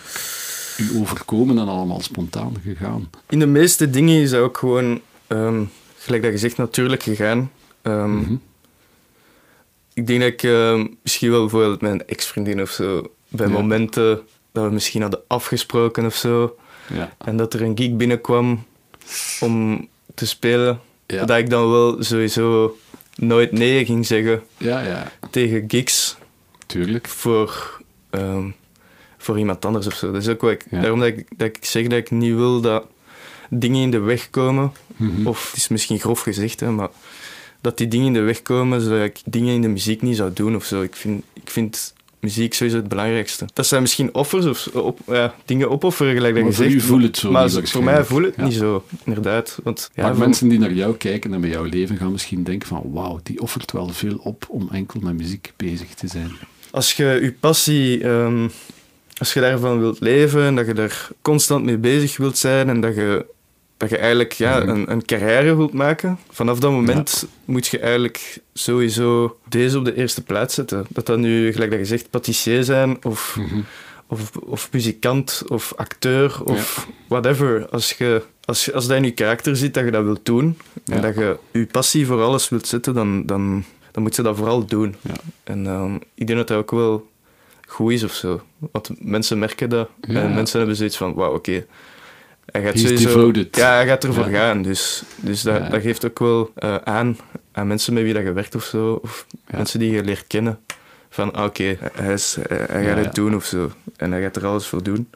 u 0.81 0.97
overkomen 0.99 1.57
en 1.57 1.67
allemaal 1.67 2.01
spontaan 2.01 2.53
gegaan? 2.63 3.09
In 3.29 3.39
de 3.39 3.45
meeste 3.45 3.89
dingen 3.89 4.21
is 4.21 4.29
dat 4.29 4.41
ook 4.41 4.57
gewoon, 4.57 5.01
ehm, 5.27 5.63
gelijk 5.97 6.23
dat 6.23 6.31
je 6.31 6.37
zegt, 6.37 6.57
natuurlijk 6.57 7.03
gegaan. 7.03 7.51
Ehm, 7.81 8.15
Mhm. 8.17 8.35
Ik 9.93 10.07
denk 10.07 10.19
dat 10.21 10.29
ik 10.29 10.43
ehm, 10.43 10.87
misschien 11.03 11.29
wel 11.31 11.39
bijvoorbeeld 11.39 11.81
een 11.81 12.07
ex-vriendin 12.07 12.61
of 12.61 12.69
zo, 12.69 13.11
bij 13.27 13.47
Ja. 13.47 13.51
momenten 13.53 14.21
dat 14.51 14.63
we 14.65 14.71
misschien 14.71 15.01
hadden 15.01 15.21
afgesproken 15.27 16.05
of 16.05 16.15
zo, 16.15 16.55
Ja. 16.93 17.15
en 17.17 17.37
dat 17.37 17.53
er 17.53 17.61
een 17.61 17.77
geek 17.77 17.97
binnenkwam 17.97 18.63
om 19.39 19.87
te 20.13 20.27
spelen, 20.27 20.79
Ja. 21.07 21.25
dat 21.25 21.37
ik 21.37 21.49
dan 21.49 21.69
wel 21.71 22.03
sowieso 22.03 22.77
nooit 23.15 23.51
nee 23.51 23.85
ging 23.85 24.05
zeggen 24.05 24.43
ja, 24.57 24.79
ja, 24.81 25.11
tegen 25.29 25.63
gigs 25.67 26.17
tuurlijk. 26.65 27.07
voor, 27.07 27.79
voor 29.21 29.39
iemand 29.39 29.65
anders 29.65 29.87
of 29.87 29.93
zo. 29.93 30.11
Dat 30.11 30.21
is 30.21 30.27
ook 30.27 30.43
ik, 30.43 30.65
daarom 30.69 30.99
dat 30.99 31.07
ik, 31.07 31.25
dat 31.37 31.47
ik 31.47 31.57
zeg 31.61 31.87
dat 31.87 31.97
ik 31.99 32.11
niet 32.11 32.35
wil 32.35 32.61
dat 32.61 32.85
dingen 33.49 33.81
in 33.81 33.91
de 33.91 33.99
weg 33.99 34.29
komen. 34.29 34.71
Mhm. 34.95 35.27
Of 35.27 35.47
het 35.47 35.57
is 35.57 35.67
misschien 35.67 35.99
grof 35.99 36.19
gezegd, 36.21 36.59
hè, 36.59 36.71
maar 36.71 36.89
dat 37.61 37.77
die 37.77 37.87
dingen 37.87 38.07
in 38.07 38.13
de 38.13 38.19
weg 38.19 38.41
komen 38.41 38.81
zodat 38.81 39.03
ik 39.05 39.19
dingen 39.25 39.53
in 39.53 39.61
de 39.61 39.67
muziek 39.67 40.01
niet 40.01 40.15
zou 40.17 40.31
doen 40.33 40.55
of 40.55 40.65
zo. 40.65 40.81
Ik 40.81 40.95
vind, 40.95 41.23
ik 41.33 41.49
vind 41.49 41.93
muziek 42.19 42.53
sowieso 42.53 42.77
het 42.77 42.87
belangrijkste. 42.87 43.45
Dat 43.53 43.65
zijn 43.67 43.81
misschien 43.81 44.13
offers 44.13 44.45
of 44.45 44.67
op, 44.67 44.99
ja, 45.07 45.35
dingen 45.45 45.69
opofferen, 45.69 46.13
gelijk 46.13 46.35
dat 46.35 46.45
je 46.45 46.53
voor 46.53 46.63
zegt. 46.63 46.75
u 46.75 46.79
voelt 46.81 47.03
het 47.03 47.17
zo 47.17 47.31
maar 47.31 47.45
niet 47.53 47.69
voor 47.71 47.83
mij 47.83 48.03
voelt 48.03 48.25
het 48.25 48.35
Ja. 48.35 48.43
niet 48.43 48.53
zo, 48.53 48.83
inderdaad. 49.05 49.59
Want, 49.63 49.89
ja, 49.93 50.03
maar 50.03 50.17
mensen 50.17 50.47
die 50.47 50.59
naar 50.59 50.73
jou 50.73 50.95
kijken 50.95 51.33
en 51.33 51.39
met 51.39 51.51
jouw 51.51 51.63
leven 51.63 51.97
gaan 51.97 52.11
misschien 52.11 52.43
denken 52.43 52.67
van 52.67 52.81
wauw, 52.85 53.19
die 53.23 53.41
offert 53.41 53.71
wel 53.71 53.87
veel 53.89 54.17
op 54.23 54.45
om 54.49 54.69
enkel 54.71 54.99
met 54.99 55.13
muziek 55.17 55.53
bezig 55.57 55.93
te 55.93 56.07
zijn. 56.07 56.31
als 56.71 56.93
je 56.93 57.03
je 57.21 57.33
passie, 57.39 58.03
ehm, 58.03 58.47
als 59.21 59.33
je 59.33 59.39
daarvan 59.39 59.79
wilt 59.79 59.99
leven 59.99 60.43
en 60.43 60.55
dat 60.55 60.65
je 60.65 60.73
daar 60.73 61.07
constant 61.21 61.65
mee 61.65 61.77
bezig 61.77 62.17
wilt 62.17 62.37
zijn 62.37 62.69
en 62.69 62.81
dat 62.81 62.95
je, 62.95 63.25
dat 63.77 63.89
je 63.89 63.97
eigenlijk 63.97 64.31
ja, 64.31 64.59
Mhm. 64.59 64.69
een, 64.69 64.91
een 64.91 65.05
carrière 65.05 65.55
wilt 65.55 65.73
maken, 65.73 66.19
vanaf 66.29 66.59
dat 66.59 66.71
moment 66.71 67.25
moet 67.45 67.67
je 67.67 67.79
eigenlijk 67.79 68.39
sowieso 68.53 69.37
deze 69.49 69.77
op 69.77 69.85
de 69.85 69.95
eerste 69.95 70.23
plaats 70.23 70.55
zetten. 70.55 70.85
Dat 70.89 71.05
dat 71.05 71.17
nu, 71.17 71.51
gelijk 71.51 71.69
dat 71.71 71.79
je 71.79 71.85
zegt, 71.85 72.09
patissier 72.09 72.63
zijn 72.63 73.05
of, 73.05 73.35
Mhm. 73.39 73.59
of, 74.07 74.31
of 74.39 74.69
muzikant 74.71 75.43
of 75.47 75.73
acteur 75.75 76.41
of 76.43 76.87
whatever. 77.07 77.67
Als, 77.69 77.91
je, 77.93 78.21
als, 78.45 78.73
als 78.73 78.87
dat 78.87 78.97
in 78.97 79.03
je 79.03 79.11
karakter 79.11 79.55
zit 79.55 79.73
dat 79.73 79.83
je 79.85 79.91
dat 79.91 80.03
wilt 80.03 80.25
doen 80.25 80.57
Ja. 80.83 80.95
en 80.95 81.01
dat 81.01 81.15
je 81.15 81.37
je 81.51 81.65
passie 81.65 82.05
voor 82.05 82.21
alles 82.21 82.49
wilt 82.49 82.67
zetten, 82.67 82.93
dan, 82.93 83.25
dan, 83.25 83.63
dan 83.91 84.03
moet 84.03 84.15
je 84.15 84.21
dat 84.21 84.37
vooral 84.37 84.65
doen. 84.65 84.95
Ja. 85.01 85.13
En 85.43 85.67
ehm, 85.67 85.95
ik 85.95 86.27
denk 86.27 86.39
dat 86.39 86.47
dat 86.47 86.57
ook 86.57 86.71
wel 86.71 87.09
goed 87.71 87.91
is 87.91 88.03
of 88.03 88.13
zo. 88.13 88.41
Want 88.71 88.89
mensen 88.99 89.39
merken 89.39 89.69
dat. 89.69 89.89
Ja. 90.01 90.21
En 90.21 90.33
mensen 90.33 90.57
hebben 90.57 90.75
zoiets 90.77 90.97
van, 90.97 91.13
wauw, 91.13 91.33
oké. 91.33 91.65
Hij 92.45 92.61
gaat 92.63 92.73
He's 92.73 92.81
sowieso... 92.81 93.07
devoted. 93.07 93.55
Ja, 93.55 93.73
hij 93.73 93.87
gaat 93.87 94.03
ervoor 94.03 94.29
Ja. 94.29 94.37
gaan. 94.39 94.61
Dus, 94.61 95.03
dus 95.15 95.41
dat, 95.41 95.57
Ja. 95.57 95.69
dat 95.69 95.81
geeft 95.81 96.05
ook 96.05 96.19
wel 96.19 96.51
eh, 96.55 96.75
aan 96.75 97.17
aan 97.51 97.67
mensen 97.67 97.93
met 97.93 98.03
wie 98.03 98.13
dat 98.13 98.23
je 98.23 98.31
werkt 98.33 98.55
of 98.55 98.63
zo. 98.63 98.99
Of 99.03 99.25
mensen 99.51 99.79
die 99.79 99.91
je 99.91 100.03
leert 100.03 100.27
kennen. 100.27 100.59
Van, 101.09 101.33
ah, 101.33 101.43
oké, 101.45 101.77
hij, 101.93 102.13
is- 102.13 102.37
hij, 102.47 102.83
gaat 102.85 103.05
het 103.05 103.15
doen 103.15 103.35
of 103.35 103.45
zo. 103.45 103.71
En 103.97 104.11
hij 104.11 104.21
gaat 104.21 104.35
er 104.35 104.45
alles 104.45 104.65
voor 104.67 104.83
doen. 104.83 105.09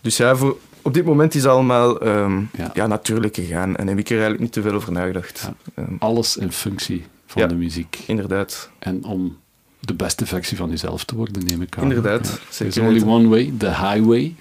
Dus 0.00 0.16
ja, 0.16 0.36
voor, 0.36 0.56
op 0.82 0.94
dit 0.94 1.04
moment 1.04 1.34
is 1.34 1.42
het 1.42 1.50
allemaal 1.50 2.00
ehm, 2.00 2.40
Ja. 2.74 2.86
natuurlijk 2.86 3.34
gegaan. 3.34 3.76
En 3.76 3.86
heb 3.86 3.98
ik 3.98 4.06
er 4.06 4.10
eigenlijk 4.12 4.42
niet 4.42 4.52
te 4.52 4.62
veel 4.62 4.72
over 4.74 4.92
nagedacht. 4.92 5.40
Ja. 5.40 5.54
Ehm, 5.74 5.94
Alles 5.98 6.36
in 6.36 6.52
functie 6.52 7.04
van 7.26 7.48
de 7.48 7.54
muziek. 7.54 7.98
inderdaad. 8.06 8.70
En 8.78 9.04
om 9.04 9.38
de 9.80 9.94
beste 9.94 10.26
versie 10.26 10.56
van 10.56 10.70
jezelf 10.70 11.04
te 11.04 11.14
worden, 11.14 11.44
neem 11.44 11.62
ik 11.62 11.76
aan. 11.78 11.82
Inderdaad, 11.82 12.26
Ja. 12.26 12.38
zeker 12.50 12.72
There's 12.74 12.88
only 12.88 13.02
one 13.14 13.28
way, 13.28 13.52
the 13.58 13.66
highway, 13.68 14.34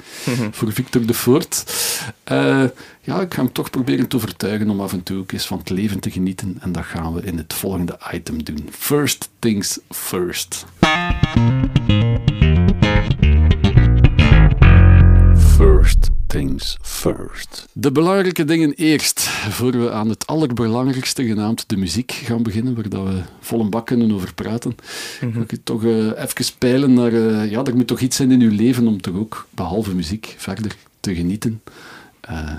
voor 0.51 0.71
Victor 0.73 1.05
de 1.05 1.13
Voort. 1.13 1.63
Eh, 2.23 2.63
ja, 3.01 3.21
ik 3.21 3.33
ga 3.33 3.41
hem 3.41 3.51
toch 3.51 3.69
proberen 3.69 4.07
te 4.07 4.15
overtuigen 4.15 4.69
om 4.69 4.81
af 4.81 4.93
en 4.93 5.03
toe 5.03 5.19
ook 5.19 5.31
eens 5.31 5.47
van 5.47 5.57
het 5.57 5.69
leven 5.69 5.99
te 5.99 6.11
genieten. 6.11 6.57
En 6.59 6.71
dat 6.71 6.83
gaan 6.85 7.13
we 7.13 7.21
in 7.21 7.37
het 7.37 7.53
volgende 7.53 7.99
item 8.13 8.43
doen. 8.43 8.67
First 8.71 9.29
things 9.39 9.79
first. 9.89 10.65
First 15.57 16.09
things 16.29 16.77
first. 16.81 17.65
De 17.73 17.91
belangrijke 17.91 18.45
dingen 18.45 18.73
eerst, 18.73 19.19
voor 19.49 19.71
we 19.71 19.91
aan 19.91 20.09
het 20.09 20.27
allerbelangrijkste, 20.27 21.25
genaamd 21.25 21.69
de 21.69 21.77
muziek, 21.77 22.11
gaan 22.11 22.43
beginnen, 22.43 22.75
waar 22.75 22.89
dat 22.89 23.03
we 23.03 23.21
vol 23.39 23.59
een 23.59 23.69
bak 23.69 23.85
kunnen 23.85 24.11
over 24.11 24.33
praten. 24.33 24.75
Mhm. 25.21 25.41
Ik 25.41 25.59
toch 25.63 25.83
eh, 25.83 26.23
even 26.23 26.53
peilen 26.57 26.93
naar... 26.93 27.13
eh, 27.13 27.51
ja, 27.51 27.63
er 27.63 27.75
moet 27.75 27.87
toch 27.87 27.99
iets 27.99 28.15
zijn 28.15 28.31
in 28.31 28.41
uw 28.41 28.55
leven 28.55 28.87
om 28.87 29.01
toch 29.01 29.15
ook, 29.15 29.47
behalve 29.49 29.95
muziek, 29.95 30.35
verder 30.37 30.75
te 30.99 31.15
genieten. 31.15 31.61
Eh, 32.21 32.53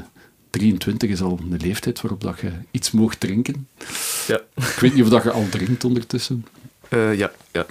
23 0.50 1.10
is 1.10 1.20
al 1.20 1.38
een 1.50 1.60
leeftijd 1.60 2.00
waarop 2.00 2.20
dat 2.20 2.40
je 2.40 2.50
iets 2.70 2.90
moogt 2.90 3.20
drinken. 3.20 3.68
Ja. 4.26 4.40
Ik 4.54 4.76
weet 4.80 4.94
niet 4.94 5.02
of 5.02 5.08
dat 5.08 5.22
je 5.22 5.30
al 5.30 5.48
drinkt 5.50 5.84
ondertussen. 5.84 6.46
Eh, 6.88 7.18
ja, 7.18 7.30
ja. 7.52 7.66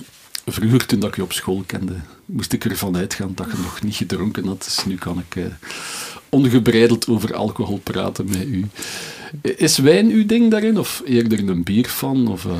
Vroeger, 0.51 0.85
toen 0.85 1.03
ik 1.03 1.15
je 1.15 1.23
op 1.23 1.33
school 1.33 1.63
kende, 1.65 1.93
moest 2.25 2.53
ik 2.53 2.65
ervan 2.65 2.97
uitgaan 2.97 3.31
dat 3.35 3.47
je 3.51 3.57
nog 3.57 3.83
niet 3.83 3.95
gedronken 3.95 4.47
had. 4.47 4.63
Dus 4.63 4.85
nu 4.85 4.95
kan 4.95 5.23
ik 5.27 5.35
eh, 5.35 5.45
ongebreideld 6.29 7.07
over 7.07 7.35
alcohol 7.35 7.79
praten 7.83 8.25
met 8.25 8.45
u. 8.45 8.65
Is 9.41 9.77
wijn 9.77 10.09
uw 10.09 10.25
ding 10.25 10.51
daarin? 10.51 10.79
Of 10.79 11.01
eerder 11.05 11.49
een 11.49 11.63
bier 11.63 11.87
van? 11.89 12.27
Of, 12.27 12.45
eh, 12.45 12.51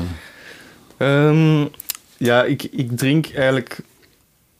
Ehm, 1.00 1.64
ja, 2.16 2.44
ik, 2.44 2.62
ik 2.62 2.96
drink 2.96 3.26
eigenlijk 3.34 3.78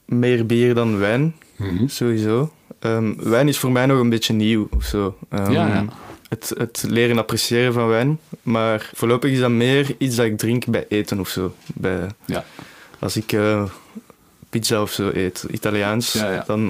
meer 0.04 0.46
bier 0.46 0.74
dan 0.74 0.98
wijn, 0.98 1.34
mhm. 1.56 1.88
sowieso. 1.88 2.52
Ehm, 2.78 3.12
wijn 3.16 3.48
is 3.48 3.58
voor 3.58 3.72
mij 3.72 3.86
nog 3.86 4.00
een 4.00 4.08
beetje 4.08 4.32
nieuw 4.32 4.68
of 4.70 4.84
zo. 4.84 5.16
Ehm, 5.28 5.52
Ja, 5.52 5.66
ja. 5.66 5.84
Het, 6.28 6.52
het 6.56 6.84
leren 6.88 7.18
appreciëren 7.18 7.72
van 7.72 7.88
wijn. 7.88 8.18
Maar 8.42 8.90
voorlopig 8.94 9.30
is 9.30 9.38
dat 9.38 9.50
meer 9.50 9.94
iets 9.98 10.16
dat 10.16 10.26
ik 10.26 10.38
drink 10.38 10.66
bij 10.66 10.84
eten 10.88 11.20
of 11.20 11.28
zo. 11.28 11.54
Bij, 11.74 12.06
Ja. 12.24 12.44
Als 13.00 13.16
ik 13.16 13.32
eh, 13.32 13.64
pizza 14.50 14.82
of 14.82 14.92
zo 14.92 15.10
eet, 15.14 15.46
Italiaans, 15.50 16.12
Ja, 16.12 16.32
ja. 16.32 16.44
dan 16.46 16.60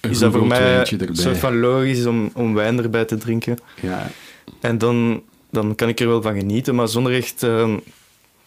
Een 0.00 0.10
is 0.10 0.18
dat 0.18 0.32
voor 0.32 0.46
mij 0.46 0.78
een 0.92 1.16
soort 1.16 1.38
van 1.38 1.58
logisch 1.58 2.06
om, 2.06 2.30
om 2.34 2.54
wijn 2.54 2.78
erbij 2.82 3.04
te 3.04 3.16
drinken. 3.16 3.58
Ja, 3.80 4.06
En 4.60 4.78
dan, 4.78 5.22
dan 5.50 5.74
kan 5.74 5.88
ik 5.88 6.00
er 6.00 6.06
wel 6.08 6.22
van 6.22 6.34
genieten, 6.36 6.74
maar 6.74 6.88
zonder 6.88 7.14
echt 7.14 7.42
ehm, 7.42 7.76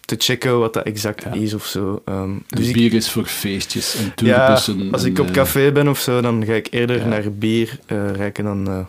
te 0.05 0.15
checken 0.17 0.59
wat 0.59 0.73
dat 0.73 0.83
exact 0.85 1.23
Ja. 1.23 1.31
is 1.33 1.53
of 1.53 1.65
zo. 1.65 2.01
Ehm, 2.05 2.31
dus 2.47 2.67
ik, 2.67 2.73
bier 2.73 2.93
is 2.93 3.09
voor 3.09 3.25
feestjes 3.25 3.95
en 3.95 4.03
ja, 4.15 4.45
toerbussen. 4.45 4.91
als 4.93 5.03
en, 5.03 5.09
ik 5.09 5.19
op 5.19 5.25
eh, 5.27 5.31
café 5.33 5.71
ben 5.71 5.87
of 5.87 5.99
zo, 5.99 6.21
dan 6.21 6.45
ga 6.45 6.53
ik 6.53 6.67
eerder 6.71 6.97
Ja. 6.99 7.05
naar 7.07 7.31
bier 7.31 7.79
eh 7.85 8.11
rijken 8.11 8.43
dan, 8.43 8.87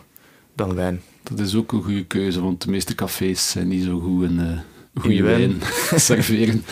dan 0.55 0.75
wijn. 0.75 1.01
Dat 1.23 1.39
is 1.39 1.55
ook 1.55 1.71
een 1.71 1.83
goede 1.83 2.05
keuze, 2.05 2.41
want 2.41 2.61
de 2.61 2.69
meeste 2.71 2.95
cafés 2.95 3.49
zijn 3.49 3.67
niet 3.67 3.83
zo 3.83 3.99
goed 3.99 4.23
in 4.23 4.59
goede 4.95 5.23
wijn. 5.23 5.61
serveren. 5.95 6.63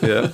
Ja. 0.00 0.32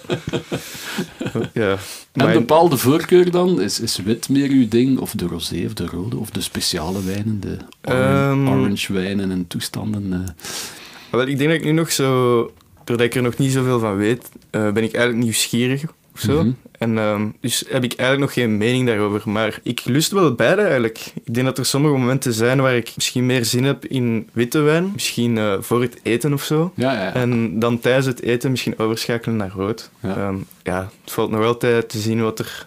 ja. 1.52 1.70
En 1.72 1.78
Maar- 2.24 2.32
bepaalde 2.32 2.76
voorkeur 2.76 3.30
dan? 3.30 3.60
Is, 3.60 3.80
is 3.80 3.96
wit 3.96 4.28
meer 4.28 4.48
uw 4.50 4.68
ding? 4.68 4.98
Of 4.98 5.12
de 5.12 5.26
rosé 5.26 5.62
of 5.66 5.72
de 5.74 5.86
rode? 5.86 6.16
Of 6.16 6.30
de 6.30 6.40
speciale 6.40 7.04
wijnen? 7.04 7.40
De 7.40 7.56
oran- 7.84 8.46
Ehm. 8.46 8.48
orange 8.48 8.92
wijnen 8.92 9.30
en 9.30 9.46
toestanden? 9.46 10.12
eh. 10.12 10.46
Wel, 11.10 11.26
ik 11.26 11.38
denk 11.38 11.50
dat 11.50 11.58
ik 11.58 11.64
nu 11.64 11.72
nog 11.72 11.92
zo, 11.92 12.52
doordat 12.84 13.06
ik 13.06 13.14
er 13.14 13.22
nog 13.22 13.36
niet 13.36 13.52
zoveel 13.52 13.78
van 13.78 13.96
weet, 13.96 14.28
eh, 14.50 14.62
ben 14.72 14.82
ik 14.84 14.92
eigenlijk 14.94 15.24
nieuwsgierig 15.24 15.82
of 16.16 16.22
zo. 16.22 16.42
Mhm. 16.42 16.50
En 16.78 16.98
ehm, 16.98 17.28
dus 17.40 17.64
heb 17.68 17.84
ik 17.84 17.92
eigenlijk 17.92 18.20
nog 18.20 18.32
geen 18.32 18.56
mening 18.56 18.86
daarover. 18.86 19.30
Maar 19.30 19.58
ik 19.62 19.84
lust 19.84 20.12
wel 20.12 20.34
beide 20.34 20.62
eigenlijk. 20.62 21.12
Ik 21.24 21.34
denk 21.34 21.46
dat 21.46 21.58
er 21.58 21.66
sommige 21.66 21.96
momenten 21.96 22.32
zijn 22.32 22.60
waar 22.60 22.76
ik 22.76 22.92
misschien 22.94 23.26
meer 23.26 23.44
zin 23.44 23.64
heb 23.64 23.84
in 23.84 24.28
witte 24.32 24.60
wijn. 24.60 24.90
Misschien 24.92 25.38
eh, 25.38 25.54
voor 25.60 25.80
het 25.80 26.00
eten 26.02 26.32
of 26.32 26.44
zo. 26.44 26.72
Ja, 26.74 26.92
ja, 26.92 27.02
ja. 27.02 27.14
En 27.14 27.58
dan 27.58 27.80
tijdens 27.80 28.06
het 28.06 28.22
eten 28.22 28.50
misschien 28.50 28.78
overschakelen 28.78 29.36
naar 29.36 29.50
rood. 29.50 29.90
Ja. 30.00 30.08
Ja, 30.08 30.34
ja 30.62 30.90
het 31.04 31.12
valt 31.12 31.30
nog 31.30 31.44
altijd 31.44 31.88
te 31.88 31.98
zien 31.98 32.22
wat, 32.22 32.38
er, 32.38 32.66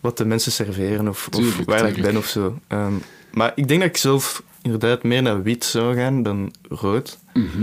wat 0.00 0.16
de 0.16 0.24
mensen 0.24 0.52
serveren 0.52 1.08
of, 1.08 1.26
of 1.26 1.40
Tuurlijk, 1.40 1.70
waar 1.70 1.88
ik 1.88 2.02
ben 2.02 2.16
of 2.16 2.26
zo. 2.26 2.58
Ehm, 2.66 2.94
maar 3.32 3.52
ik 3.54 3.68
denk 3.68 3.80
dat 3.80 3.88
ik 3.88 3.96
zelf 3.96 4.42
inderdaad 4.62 5.02
meer 5.02 5.22
naar 5.22 5.42
wit 5.42 5.64
zou 5.64 5.94
gaan 5.94 6.22
dan 6.22 6.52
rood. 6.68 7.18
Mhm. 7.34 7.62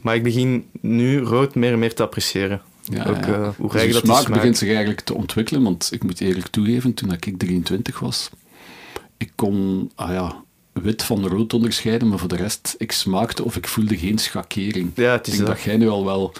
Maar 0.00 0.14
ik 0.14 0.22
begin 0.22 0.66
nu 0.80 1.20
rood 1.20 1.54
meer 1.54 1.72
en 1.72 1.78
meer 1.78 1.94
te 1.94 2.02
appreciëren. 2.02 2.62
Ja, 2.90 3.04
Ook, 3.04 3.24
ja. 3.24 3.54
hoe 3.56 3.70
Dus 3.70 3.92
dat 3.92 4.02
die 4.02 4.12
smaak 4.12 4.28
begint 4.28 4.56
zich 4.56 4.68
eigenlijk 4.68 5.00
te 5.00 5.14
ontwikkelen, 5.14 5.62
want 5.62 5.88
ik 5.92 6.02
moet 6.02 6.20
eerlijk 6.20 6.46
toegeven, 6.46 6.94
toen 6.94 7.12
ik 7.12 7.38
23 7.38 7.98
was, 7.98 8.30
ik 9.16 9.32
kon 9.34 9.90
ah 9.94 10.12
ja, 10.12 10.44
wit 10.82 11.02
van 11.02 11.26
rood 11.26 11.52
onderscheiden, 11.54 12.08
maar 12.08 12.18
voor 12.18 12.28
de 12.28 12.36
rest, 12.36 12.74
ik 12.78 12.92
smaakte 12.92 13.44
of 13.44 13.56
ik 13.56 13.68
voelde 13.68 13.98
geen 13.98 14.18
schakering. 14.18 14.90
Ja, 14.94 15.12
het 15.12 15.26
Ik 15.26 15.32
denk 15.34 15.46
dat. 15.46 15.60
jij 15.62 15.76
nu 15.76 15.88
al 15.88 16.04
wel 16.04 16.32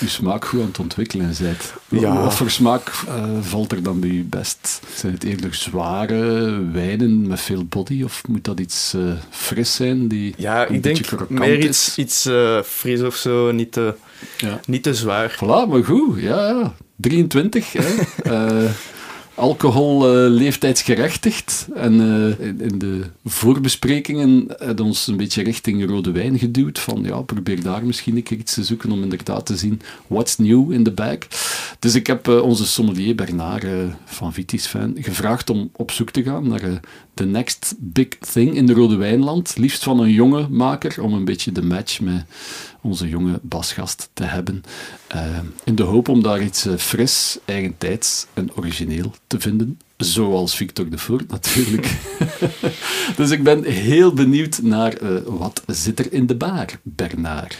je 0.00 0.08
smaak 0.08 0.44
goed 0.44 0.60
aan 0.60 0.66
het 0.66 0.78
ontwikkelen 0.78 1.34
bent. 1.40 1.72
Ja. 1.88 2.22
Wat 2.22 2.34
voor 2.34 2.50
smaak 2.50 2.88
eh, 3.08 3.24
valt 3.40 3.72
er 3.72 3.82
dan 3.82 4.00
bij 4.00 4.08
u 4.08 4.24
best? 4.24 4.80
Zijn 4.94 5.12
het 5.12 5.24
eerder 5.24 5.54
zware 5.54 6.62
wijnen 6.72 7.26
met 7.26 7.40
veel 7.40 7.64
body, 7.64 8.02
of 8.02 8.22
moet 8.28 8.44
dat 8.44 8.60
iets 8.60 8.94
eh, 8.94 9.12
fris 9.30 9.74
zijn? 9.74 10.08
Die 10.08 10.34
Ja, 10.36 10.66
ik 10.66 10.82
denk 10.82 11.28
meer 11.30 11.58
is? 11.58 11.64
iets, 11.66 11.98
iets 11.98 12.26
eh, 12.26 12.62
fris 12.62 13.00
of 13.02 13.14
zo, 13.16 13.52
niet 13.52 13.72
te, 13.72 13.94
Ja. 14.38 14.60
niet 14.66 14.82
te 14.82 14.94
zwaar. 14.94 15.30
Voilà, 15.36 15.68
maar 15.70 15.84
goed. 15.84 16.20
Ja, 16.20 16.48
ja. 16.48 16.74
23. 16.96 17.72
Hè. 17.72 17.84
Alcohol 19.38 20.04
eh, 20.04 20.30
leeftijdsgerechtigd. 20.30 21.68
En 21.74 22.00
eh, 22.00 22.46
in, 22.46 22.78
de 22.78 23.00
voorbesprekingen 23.24 24.46
had 24.58 24.80
ons 24.80 25.06
een 25.06 25.16
beetje 25.16 25.42
richting 25.42 25.86
rode 25.86 26.10
wijn 26.10 26.38
geduwd. 26.38 26.78
Van 26.78 27.02
ja, 27.02 27.20
probeer 27.20 27.62
daar 27.62 27.84
misschien 27.84 28.16
een 28.16 28.22
keer 28.22 28.38
iets 28.38 28.54
te 28.54 28.64
zoeken 28.64 28.90
om 28.90 29.02
inderdaad 29.02 29.46
te 29.46 29.56
zien 29.56 29.80
what's 30.06 30.36
new 30.36 30.72
in 30.72 30.82
the 30.84 30.90
bag. 30.90 31.18
Dus 31.78 31.94
ik 31.94 32.06
heb 32.06 32.28
eh, 32.28 32.42
onze 32.42 32.66
sommelier 32.66 33.14
Bernard 33.14 33.66
van 34.04 34.32
Vitis 34.32 34.66
fan 34.66 34.96
gevraagd 34.98 35.50
om 35.50 35.70
op 35.72 35.90
zoek 35.90 36.10
te 36.10 36.22
gaan 36.22 36.48
naar 36.48 36.80
de 37.18 37.26
next 37.26 37.74
big 37.78 38.08
thing 38.08 38.54
in 38.54 38.66
de 38.66 38.72
rode 38.72 38.96
wijnland. 38.96 39.56
Liefst 39.56 39.82
van 39.82 40.00
een 40.00 40.10
jonge 40.10 40.48
maker, 40.48 41.02
om 41.02 41.12
een 41.12 41.24
beetje 41.24 41.52
de 41.52 41.62
match 41.62 42.00
met 42.00 42.24
onze 42.80 43.08
jonge 43.08 43.38
basgast 43.42 44.10
te 44.12 44.24
hebben. 44.24 44.62
Eh, 45.06 45.38
in 45.64 45.74
de 45.74 45.82
hoop 45.82 46.08
om 46.08 46.22
daar 46.22 46.42
iets 46.42 46.66
eh, 46.66 46.76
fris, 46.76 47.38
eigentijds 47.44 48.26
en 48.34 48.50
origineel 48.54 49.12
te 49.26 49.40
vinden, 49.40 49.78
zoals 49.96 50.56
Victor 50.56 50.88
de 50.88 50.98
Voort 50.98 51.30
natuurlijk. 51.36 51.96
dus 53.16 53.30
ik 53.30 53.42
ben 53.42 53.64
heel 53.64 54.12
benieuwd 54.12 54.62
naar 54.62 55.02
uh, 55.02 55.20
wat 55.24 55.62
zit 55.66 55.98
er 55.98 56.12
in 56.12 56.26
de 56.26 56.36
baar, 56.36 56.80
Bernard. 56.82 57.58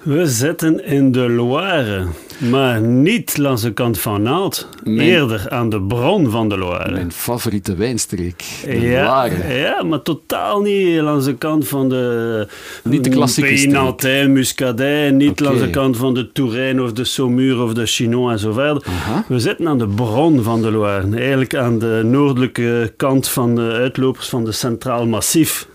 We 0.00 0.26
zitten 0.26 0.84
in 0.84 1.12
de 1.12 1.28
Loire, 1.28 2.06
maar 2.38 2.80
niet 2.80 3.38
langs 3.38 3.62
de 3.62 3.72
kant 3.72 3.98
van 3.98 4.22
Nantes, 4.22 4.66
eerder 4.84 5.46
aan 5.48 5.68
de 5.68 5.80
bron 5.80 6.30
van 6.30 6.48
de 6.48 6.58
Loire. 6.58 6.92
Mijn 6.92 7.12
favoriete 7.12 7.74
wijnstreek, 7.74 8.44
de 8.64 8.80
ja, 8.80 9.04
Loire. 9.04 9.54
Ja, 9.54 9.82
maar 9.82 10.02
totaal 10.02 10.60
niet 10.60 11.00
langs 11.00 11.24
de 11.24 11.34
kant 11.34 11.68
van 11.68 11.88
de... 11.88 12.46
Niet 12.84 13.04
de 13.04 13.10
klassieke 13.10 13.66
Nantais, 13.66 14.26
Muscadet, 14.26 15.14
niet 15.14 15.30
okay. 15.30 15.46
langs 15.46 15.62
de 15.62 15.70
kant 15.70 15.96
van 15.96 16.14
de 16.14 16.32
Touraine 16.32 16.82
of 16.82 16.92
de 16.92 17.04
Saumur 17.04 17.62
of 17.62 17.72
de 17.72 17.86
Chinon 17.86 18.30
en 18.30 18.38
zo 18.38 18.52
verder. 18.52 18.84
We 19.28 19.38
zitten 19.38 19.68
aan 19.68 19.78
de 19.78 19.88
bron 19.88 20.42
van 20.42 20.62
de 20.62 20.70
Loire, 20.70 21.16
eigenlijk 21.16 21.54
aan 21.54 21.78
de 21.78 22.00
noordelijke 22.04 22.92
kant 22.96 23.28
van 23.28 23.54
de 23.54 23.70
uitlopers 23.72 24.28
van 24.28 24.44
de 24.44 24.52
Centraal 24.52 25.06
Massif. 25.06 25.68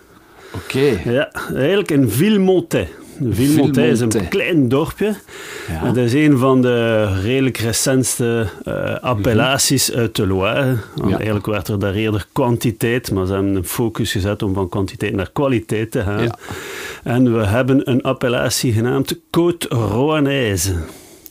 Oké. 0.54 1.12
Ja, 1.12 1.32
eigenlijk 1.54 1.92
in 1.92 2.10
Villemontais. 2.10 2.88
Villemontais 3.30 4.02
is 4.02 4.14
een 4.14 4.28
klein 4.28 4.70
dorpje. 4.70 5.16
Ja. 5.68 5.86
Het 5.86 5.98
is 5.98 6.14
een 6.14 6.38
van 6.38 6.62
de 6.62 7.06
redelijk 7.22 7.58
recentste 7.58 8.48
uh, 8.68 8.96
appellaties 8.96 9.94
uit 9.94 10.16
de 10.16 10.28
Loire. 10.28 10.78
Ja. 10.96 11.16
Eigenlijk 11.16 11.46
werd 11.46 11.68
er 11.68 11.80
daar 11.80 11.94
eerder 11.94 12.28
kwantiteit, 12.32 13.12
maar 13.12 13.26
ze 13.26 13.34
hebben 13.34 13.56
een 13.56 13.66
focus 13.66 14.12
gezet 14.12 14.44
om 14.44 14.54
van 14.54 14.70
kwantiteit 14.70 15.14
naar 15.14 15.30
kwaliteit 15.34 15.92
te 15.92 16.02
gaan. 16.02 16.24
Ja. 16.24 16.38
En 17.04 17.38
we 17.38 17.46
hebben 17.46 17.90
een 17.90 18.02
appellatie 18.02 18.74
genaamd 18.74 19.16
Côte 19.16 19.68
Roanaise. 19.68 20.74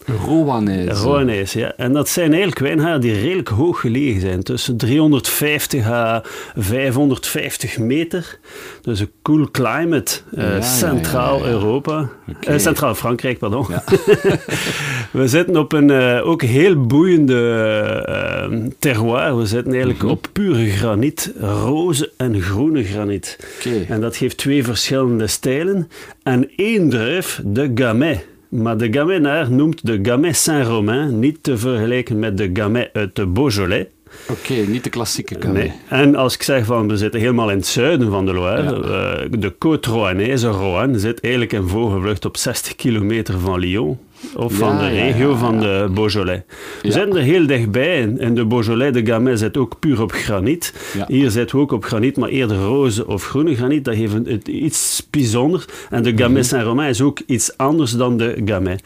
Roanese. 0.04 1.02
Roanese, 1.02 1.58
ja. 1.58 1.72
En 1.76 1.92
dat 1.92 2.08
zijn 2.08 2.30
eigenlijk 2.30 2.58
wijngaarden 2.58 3.00
die 3.00 3.20
redelijk 3.20 3.48
hoog 3.48 3.80
gelegen 3.80 4.20
zijn. 4.20 4.42
Tussen 4.42 4.76
350 4.76 5.90
à 5.90 6.22
550 6.56 7.78
meter. 7.78 8.38
Dus 8.82 9.00
een 9.00 9.10
cool 9.22 9.50
climate. 9.50 10.20
Uh, 10.38 10.62
Centraal-Europa. 10.62 12.08
Okay. 12.28 12.54
Uh, 12.54 12.60
Centraal-Frankrijk, 12.60 13.38
pardon. 13.38 13.66
We 15.10 15.28
zitten 15.28 15.56
op 15.56 15.72
een 15.72 15.88
uh, 15.88 16.26
ook 16.26 16.42
heel 16.42 16.86
boeiende 16.86 18.72
terroir. 18.78 19.38
We 19.38 19.46
zitten 19.46 19.72
eigenlijk 19.72 20.02
mm 20.02 20.08
-hmm. 20.08 20.16
op 20.16 20.28
pure 20.32 20.70
graniet. 20.70 21.32
Roze 21.40 22.12
en 22.16 22.40
groene 22.40 22.84
graniet. 22.84 23.38
Okay. 23.58 23.86
En 23.88 24.00
dat 24.00 24.16
geeft 24.16 24.36
twee 24.36 24.64
verschillende 24.64 25.26
stijlen. 25.26 25.88
En 26.22 26.50
één 26.56 26.88
druif, 26.88 27.40
de 27.44 27.70
Gamay. 27.74 28.24
Maar 28.62 28.76
de 28.76 28.92
Gamay 28.92 29.46
noemt 29.48 29.86
de 29.86 29.98
Gamay 30.02 30.32
Saint-Romain 30.32 31.18
niet 31.18 31.42
te 31.42 31.58
vergelijken 31.58 32.18
met 32.18 32.36
de 32.36 32.50
Gamay 32.52 32.90
uit 32.92 33.16
de 33.16 33.26
Beaujolais. 33.26 33.86
Oké, 34.28 34.52
okay, 34.52 34.64
niet 34.64 34.84
de 34.84 34.90
klassieke 34.90 35.36
Gamay. 35.40 35.62
Nee. 35.62 35.72
En 35.88 36.14
als 36.14 36.34
ik 36.34 36.42
zeg 36.42 36.64
van 36.64 36.88
we 36.88 36.96
zitten 36.96 37.20
helemaal 37.20 37.50
in 37.50 37.56
het 37.56 37.66
zuiden 37.66 38.10
van 38.10 38.26
de 38.26 38.32
Loire, 38.32 38.62
ja. 38.62 39.22
uh, 39.22 39.40
de 39.40 39.52
Côte 39.52 39.90
Rouennaise, 39.90 40.48
Roanne, 40.48 40.98
zit 40.98 41.20
eigenlijk 41.20 41.52
in 41.52 41.68
vogelvlucht 41.68 42.24
op 42.24 42.36
60 42.36 42.74
kilometer 42.74 43.38
van 43.38 43.58
Lyon 43.58 43.98
of 44.34 44.54
van 44.54 44.78
de 44.78 44.88
regio 44.88 45.34
van 45.34 45.60
de 45.60 45.90
Beaujolais. 45.94 46.40
We 46.82 46.92
zijn 46.92 47.16
er 47.16 47.22
heel 47.22 47.46
dichtbij. 47.46 48.00
In 48.18 48.34
de 48.34 48.46
Beaujolais, 48.46 48.92
de 48.92 49.06
Gamay 49.06 49.36
zit 49.36 49.56
ook 49.56 49.78
puur 49.78 50.02
op 50.02 50.12
graniet. 50.12 50.72
Hier 51.06 51.30
zitten 51.30 51.56
we 51.56 51.62
ook 51.62 51.72
op 51.72 51.84
graniet, 51.84 52.16
maar 52.16 52.28
eerder 52.28 52.56
roze 52.56 53.06
of 53.06 53.24
groene 53.24 53.54
graniet. 53.54 53.84
Dat 53.84 53.94
geeft 53.94 54.14
het 54.24 54.48
iets 54.48 55.06
bijzonders. 55.10 55.64
En 55.90 56.02
de 56.02 56.12
Gamay 56.16 56.40
mhm. 56.40 56.42
Saint-Romain 56.42 56.88
is 56.88 57.00
ook 57.00 57.20
iets 57.26 57.56
anders 57.56 57.92
dan 57.92 58.16
de 58.16 58.42
Gamay. 58.44 58.78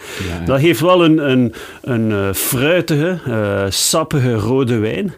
Dat 0.44 0.58
heeft 0.58 0.80
wel 0.80 1.04
een, 1.04 1.30
een, 1.30 1.54
een 1.82 2.10
uh, 2.10 2.32
fruitige, 2.32 3.18
uh, 3.28 3.64
sappige 3.68 4.34
rode 4.34 4.78
wijn. 4.78 5.14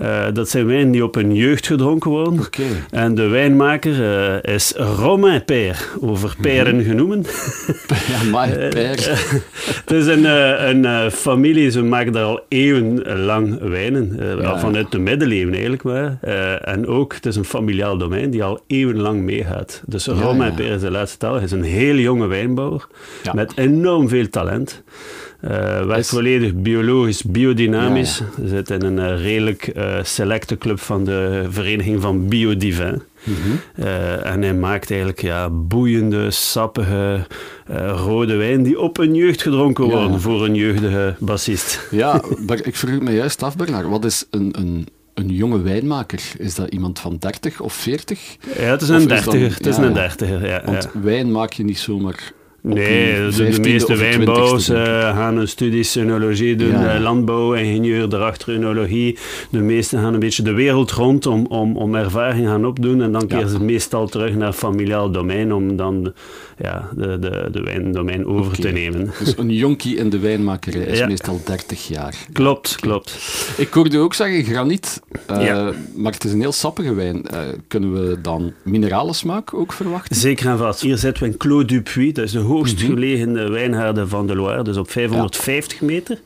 Uh, 0.00 0.24
dat 0.32 0.48
zijn 0.48 0.66
wijnen 0.66 0.90
die 0.90 1.04
op 1.04 1.14
hun 1.14 1.34
jeugd 1.34 1.66
gedronken 1.66 2.10
worden. 2.10 2.40
Okay. 2.40 2.66
En 2.90 3.14
de 3.14 3.28
wijnmaker 3.28 4.44
is 4.48 4.72
Romain 4.76 5.44
Père, 5.44 5.78
over 6.00 6.34
peren 6.40 6.76
mm 6.76 6.82
genoemd. 6.84 7.28
ja, 8.08 8.30
maar 8.30 8.48
père. 8.78 9.18
Het 9.64 9.90
is 9.90 10.06
een, 10.06 10.26
eh, 10.26 10.68
een, 10.68 10.84
eh, 10.84 11.10
familie, 11.10 11.70
ze 11.70 11.82
maken 11.82 12.12
daar 12.12 12.24
al 12.24 12.40
eeuwenlang 12.48 13.58
wijnen. 13.60 14.16
Uh, 14.20 14.40
ja, 14.40 14.58
vanuit 14.58 14.92
de 14.92 14.98
middeleeuwen 14.98 15.52
eigenlijk 15.52 15.82
maar. 15.82 16.18
En 16.60 16.86
ook, 16.86 17.14
het 17.14 17.26
is 17.26 17.36
een 17.36 17.44
familiaal 17.44 17.98
domein 17.98 18.30
die 18.30 18.44
al 18.44 18.60
eeuwenlang 18.66 19.22
meegaat. 19.22 19.82
Dus 19.86 20.04
ja, 20.04 20.34
ja. 20.34 20.50
Peres 20.50 20.80
de 20.80 20.90
laatste 20.90 21.18
taal 21.18 21.38
is 21.38 21.50
een 21.50 21.62
heel 21.62 21.96
jonge 21.96 22.26
wijnbouwer 22.26 22.86
met 23.32 23.52
enorm 23.56 24.08
veel 24.08 24.28
talent. 24.28 24.82
Uh, 25.44 25.86
werkt 25.86 26.08
volledig 26.08 26.54
biologisch, 26.54 27.22
biodynamisch. 27.22 28.18
Ja, 28.18 28.24
ja. 28.42 28.48
Zit 28.48 28.70
in 28.70 28.82
een 28.82 28.98
uh, 28.98 29.22
redelijk 29.22 29.70
uh, 29.76 29.94
selecte 30.02 30.58
club 30.58 30.80
van 30.80 31.04
de 31.04 31.46
vereniging 31.48 32.00
van 32.02 32.28
Biodivin. 32.28 33.02
Mm 33.24 33.34
-hmm. 33.34 33.84
en 34.22 34.42
hij 34.42 34.54
maakt 34.54 34.90
eigenlijk 34.90 35.22
ja, 35.22 35.50
boeiende, 35.50 36.30
sappige, 36.30 37.26
rode 37.96 38.36
wijn 38.36 38.62
die 38.62 38.80
op 38.80 38.98
een 38.98 39.14
jeugd 39.14 39.42
gedronken 39.42 39.84
worden 39.84 40.12
ja. 40.12 40.18
voor 40.18 40.44
een 40.44 40.54
jeugdige 40.54 41.16
bassist. 41.18 41.88
Ja, 41.90 42.22
ik 42.62 42.76
vroeg 42.76 43.00
me 43.00 43.12
juist 43.12 43.42
af, 43.42 43.56
Bernard, 43.56 43.86
wat 43.86 44.04
is 44.04 44.26
een, 44.30 44.54
een 44.58 44.86
een 45.14 45.28
jonge 45.28 45.62
wijnmaker? 45.62 46.22
Is 46.38 46.54
dat 46.54 46.68
iemand 46.68 46.98
van 46.98 47.16
30 47.18 47.60
of 47.60 47.72
40? 47.72 48.36
Ja, 48.56 48.62
het 48.62 48.82
is 48.82 48.88
een 48.88 49.08
dertiger. 49.08 49.54
Het 49.54 49.66
is 49.66 49.76
een 49.76 49.92
dertiger, 49.92 50.46
ja. 50.46 50.62
Want 50.64 50.88
wijn 51.02 51.32
maak 51.32 51.52
je 51.52 51.64
niet 51.64 51.78
zomaar 51.78 52.32
Nee, 52.66 53.30
de, 53.30 53.48
de 53.48 53.60
meeste 53.60 53.96
wijnbouwers 53.96 54.70
uh, 54.70 54.76
gaan 55.16 55.36
een 55.36 55.48
studie 55.48 55.82
sinologie 55.82 56.56
doen, 56.56 56.68
ja. 56.68 56.94
uh, 56.94 57.02
landbouw, 57.02 57.52
ingenieur, 57.54 58.08
daarachter 58.08 58.54
enologie. 58.54 59.18
De 59.50 59.58
meesten 59.58 60.00
gaan 60.00 60.14
een 60.14 60.20
beetje 60.20 60.42
de 60.42 60.52
wereld 60.52 60.90
rond 60.90 61.26
om, 61.26 61.46
om, 61.46 61.76
om 61.76 61.94
ervaring 61.94 62.46
gaan 62.46 62.66
opdoen 62.66 63.02
en 63.02 63.12
dan 63.12 63.26
keren 63.26 63.44
ja. 63.44 63.50
ze 63.50 63.62
meestal 63.62 64.06
terug 64.06 64.34
naar 64.34 64.52
familiaal 64.52 65.10
domein 65.10 65.52
om 65.52 65.76
dan 65.76 66.12
ja, 66.58 66.88
de, 66.96 67.18
de, 67.18 67.48
de 67.52 67.62
wijndomein 67.62 68.26
over 68.26 68.46
okay. 68.46 68.60
te 68.60 68.68
nemen. 68.68 69.12
Dus 69.18 69.36
een 69.36 69.50
jonkie 69.50 69.96
in 69.96 70.10
de 70.10 70.18
wijnmakerij 70.18 70.82
is 70.82 70.98
ja. 70.98 71.06
meestal 71.06 71.40
30 71.44 71.88
jaar. 71.88 72.14
Klopt, 72.32 72.76
klopt. 72.76 73.18
Ik 73.56 73.72
hoorde 73.72 73.98
ook 73.98 74.14
zeggen 74.14 74.44
graniet, 74.44 75.00
uh, 75.30 75.44
ja. 75.44 75.72
maar 75.94 76.12
het 76.12 76.24
is 76.24 76.32
een 76.32 76.40
heel 76.40 76.52
sappige 76.52 76.94
wijn. 76.94 77.22
Kunnen 77.68 77.92
we 77.92 78.20
dan 78.20 78.52
mineralensmaak 78.62 79.54
ook 79.54 79.72
verwachten? 79.72 80.16
Zeker 80.16 80.48
en 80.48 80.58
vast. 80.58 80.80
Hier 80.80 80.98
zitten 80.98 81.22
we 81.22 81.28
in 81.28 81.36
Clos 81.36 81.66
du 81.66 81.82
Puy, 81.82 82.12
dat 82.12 82.24
is 82.24 82.32
de 82.32 82.38
hoogst 82.54 82.80
-hmm. 82.80 82.90
gelegen 82.90 83.50
wijngaarden 83.50 84.08
van 84.08 84.26
de 84.26 84.36
Loire, 84.36 84.62
dus 84.62 84.76
op 84.76 84.90
550 84.90 85.80
ja. 85.80 85.86
meter. 85.86 86.18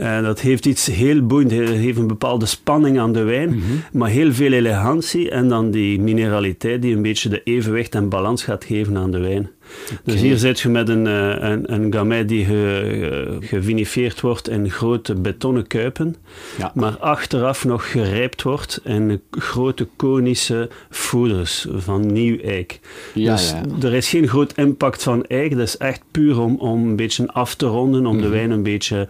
Uh, 0.00 0.22
dat 0.22 0.40
heeft 0.40 0.66
iets 0.66 0.86
heel 0.86 1.26
boeiend, 1.26 1.50
heeft 1.50 1.98
een 1.98 2.06
bepaalde 2.06 2.46
spanning 2.46 2.98
aan 2.98 3.12
de 3.12 3.22
wijn, 3.22 3.48
mm 3.48 3.62
-hmm. 3.62 3.82
maar 3.92 4.08
heel 4.08 4.32
veel 4.32 4.52
elegantie 4.52 5.30
en 5.30 5.48
dan 5.48 5.70
die 5.70 6.00
mineraliteit 6.00 6.82
die 6.82 6.96
een 6.96 7.02
beetje 7.02 7.28
de 7.28 7.42
evenwicht 7.42 7.94
en 7.94 8.08
balans 8.08 8.42
gaat 8.42 8.64
geven 8.64 8.96
aan 8.96 9.10
de 9.10 9.18
wijn. 9.18 9.50
Okay. 9.84 9.98
Dus 10.04 10.20
hier 10.20 10.36
zit 10.36 10.60
je 10.60 10.68
met 10.68 10.88
een, 10.88 11.06
een, 11.06 11.72
een 11.72 11.92
gamay 11.92 12.24
die 12.24 12.44
ge, 12.44 13.36
gevinifeerd 13.40 14.20
wordt 14.20 14.48
in 14.48 14.70
grote 14.70 15.14
betonnen 15.14 15.66
kuipen, 15.66 16.16
ja. 16.58 16.72
maar 16.74 16.96
achteraf 16.98 17.64
nog 17.64 17.90
gerijpt 17.90 18.42
wordt 18.42 18.80
in 18.84 19.20
grote 19.30 19.88
konische 19.96 20.68
voeders 20.90 21.66
van 21.74 22.12
nieuw 22.12 22.38
eik. 22.38 22.80
Ja, 23.14 23.32
dus 23.32 23.50
ja. 23.50 23.62
er 23.86 23.94
is 23.94 24.08
geen 24.08 24.28
groot 24.28 24.52
impact 24.56 25.02
van 25.02 25.24
eik, 25.24 25.50
dat 25.50 25.66
is 25.66 25.76
echt 25.76 26.02
puur 26.10 26.40
om, 26.40 26.56
om 26.56 26.88
een 26.88 26.96
beetje 26.96 27.32
af 27.32 27.54
te 27.54 27.66
ronden, 27.66 28.06
om 28.06 28.16
mm 28.16 28.20
-hmm. 28.20 28.30
de 28.30 28.36
wijn 28.36 28.50
een 28.50 28.62
beetje 28.62 29.08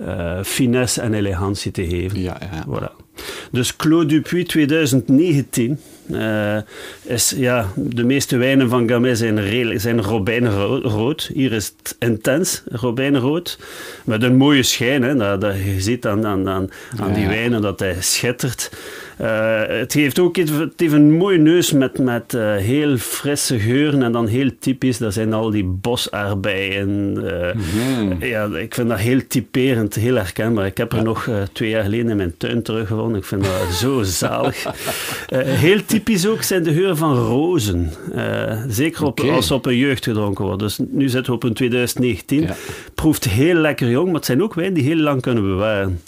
uh, 0.00 0.38
finesse 0.42 1.00
en 1.00 1.14
elegantie 1.14 1.72
te 1.72 1.86
geven. 1.86 2.20
Ja, 2.20 2.40
ja. 2.40 2.64
Voilà. 2.66 3.08
Dus 3.50 3.76
Claude 3.76 4.06
Dupuis 4.06 4.44
2019 4.44 5.78
uh, 6.12 6.56
is, 7.02 7.32
ja, 7.36 7.66
de 7.76 8.04
meeste 8.04 8.36
wijnen 8.36 8.68
van 8.68 8.88
Gamay 8.88 9.14
zijn, 9.14 9.80
zijn 9.80 10.02
robijnrood. 10.02 11.30
Hier 11.34 11.52
is 11.52 11.72
het 11.76 11.96
intens 11.98 12.62
robijnrood, 12.66 13.58
met 14.04 14.22
een 14.22 14.36
mooie 14.36 14.62
schijn. 14.62 15.02
Hè, 15.02 15.16
dat, 15.16 15.40
dat 15.40 15.54
je 15.54 15.80
ziet 15.80 16.06
aan, 16.06 16.26
aan, 16.26 16.48
aan, 16.48 16.70
aan 16.98 17.08
ja. 17.08 17.14
die 17.14 17.28
wijnen 17.28 17.62
dat 17.62 17.80
hij 17.80 17.96
schittert. 18.00 18.70
Uh, 19.20 19.62
het 19.66 19.92
heeft 19.92 20.18
ook 20.18 20.36
het 20.36 20.50
heeft 20.76 20.92
een 20.92 21.12
mooie 21.12 21.38
neus 21.38 21.72
met, 21.72 21.98
met 21.98 22.32
uh, 22.32 22.56
heel 22.56 22.96
frisse 22.96 23.58
geuren 23.58 24.02
en 24.02 24.12
dan 24.12 24.26
heel 24.26 24.50
typisch, 24.58 24.98
dat 24.98 25.12
zijn 25.12 25.32
al 25.32 25.50
die 25.50 25.64
bosaardbeien. 25.64 27.18
Uh, 27.22 27.54
mm. 27.98 28.16
ja, 28.24 28.44
ik 28.44 28.74
vind 28.74 28.88
dat 28.88 28.98
heel 28.98 29.20
typerend, 29.28 29.94
heel 29.94 30.14
herkenbaar. 30.14 30.66
Ik 30.66 30.76
heb 30.76 30.92
er 30.92 30.98
ja. 30.98 31.04
nog 31.04 31.30
twee 31.52 31.68
jaar 31.68 31.82
geleden 31.82 32.10
in 32.10 32.16
mijn 32.16 32.36
tuin 32.36 32.62
teruggevonden. 32.62 33.16
Ik 33.16 33.24
vind 33.24 33.44
dat 33.44 33.72
zo 33.72 34.02
zalig. 34.22 34.66
heel 35.34 35.84
typisch 35.84 36.26
ook 36.26 36.42
zijn 36.42 36.62
de 36.62 36.72
geuren 36.72 36.96
van 36.96 37.16
rozen. 37.16 37.90
zeker 38.68 39.04
op, 39.04 39.20
okay. 39.20 39.34
als 39.34 39.46
ze 39.46 39.54
op 39.54 39.66
een 39.66 39.76
jeugd 39.76 40.04
gedronken 40.04 40.44
worden. 40.44 40.66
Dus 40.66 40.78
nu 40.88 41.08
zitten 41.08 41.32
we 41.32 41.38
op 41.38 41.42
een 41.42 41.54
2019. 41.54 42.40
Ja. 42.40 42.54
Proeft 42.94 43.24
heel 43.24 43.54
lekker 43.54 43.88
jong, 43.90 44.06
maar 44.06 44.14
het 44.14 44.24
zijn 44.24 44.42
ook 44.42 44.54
wijnen 44.54 44.74
die 44.74 44.84
heel 44.84 44.96
lang 44.96 45.22
kunnen 45.22 45.42
bewaren. 45.42 46.00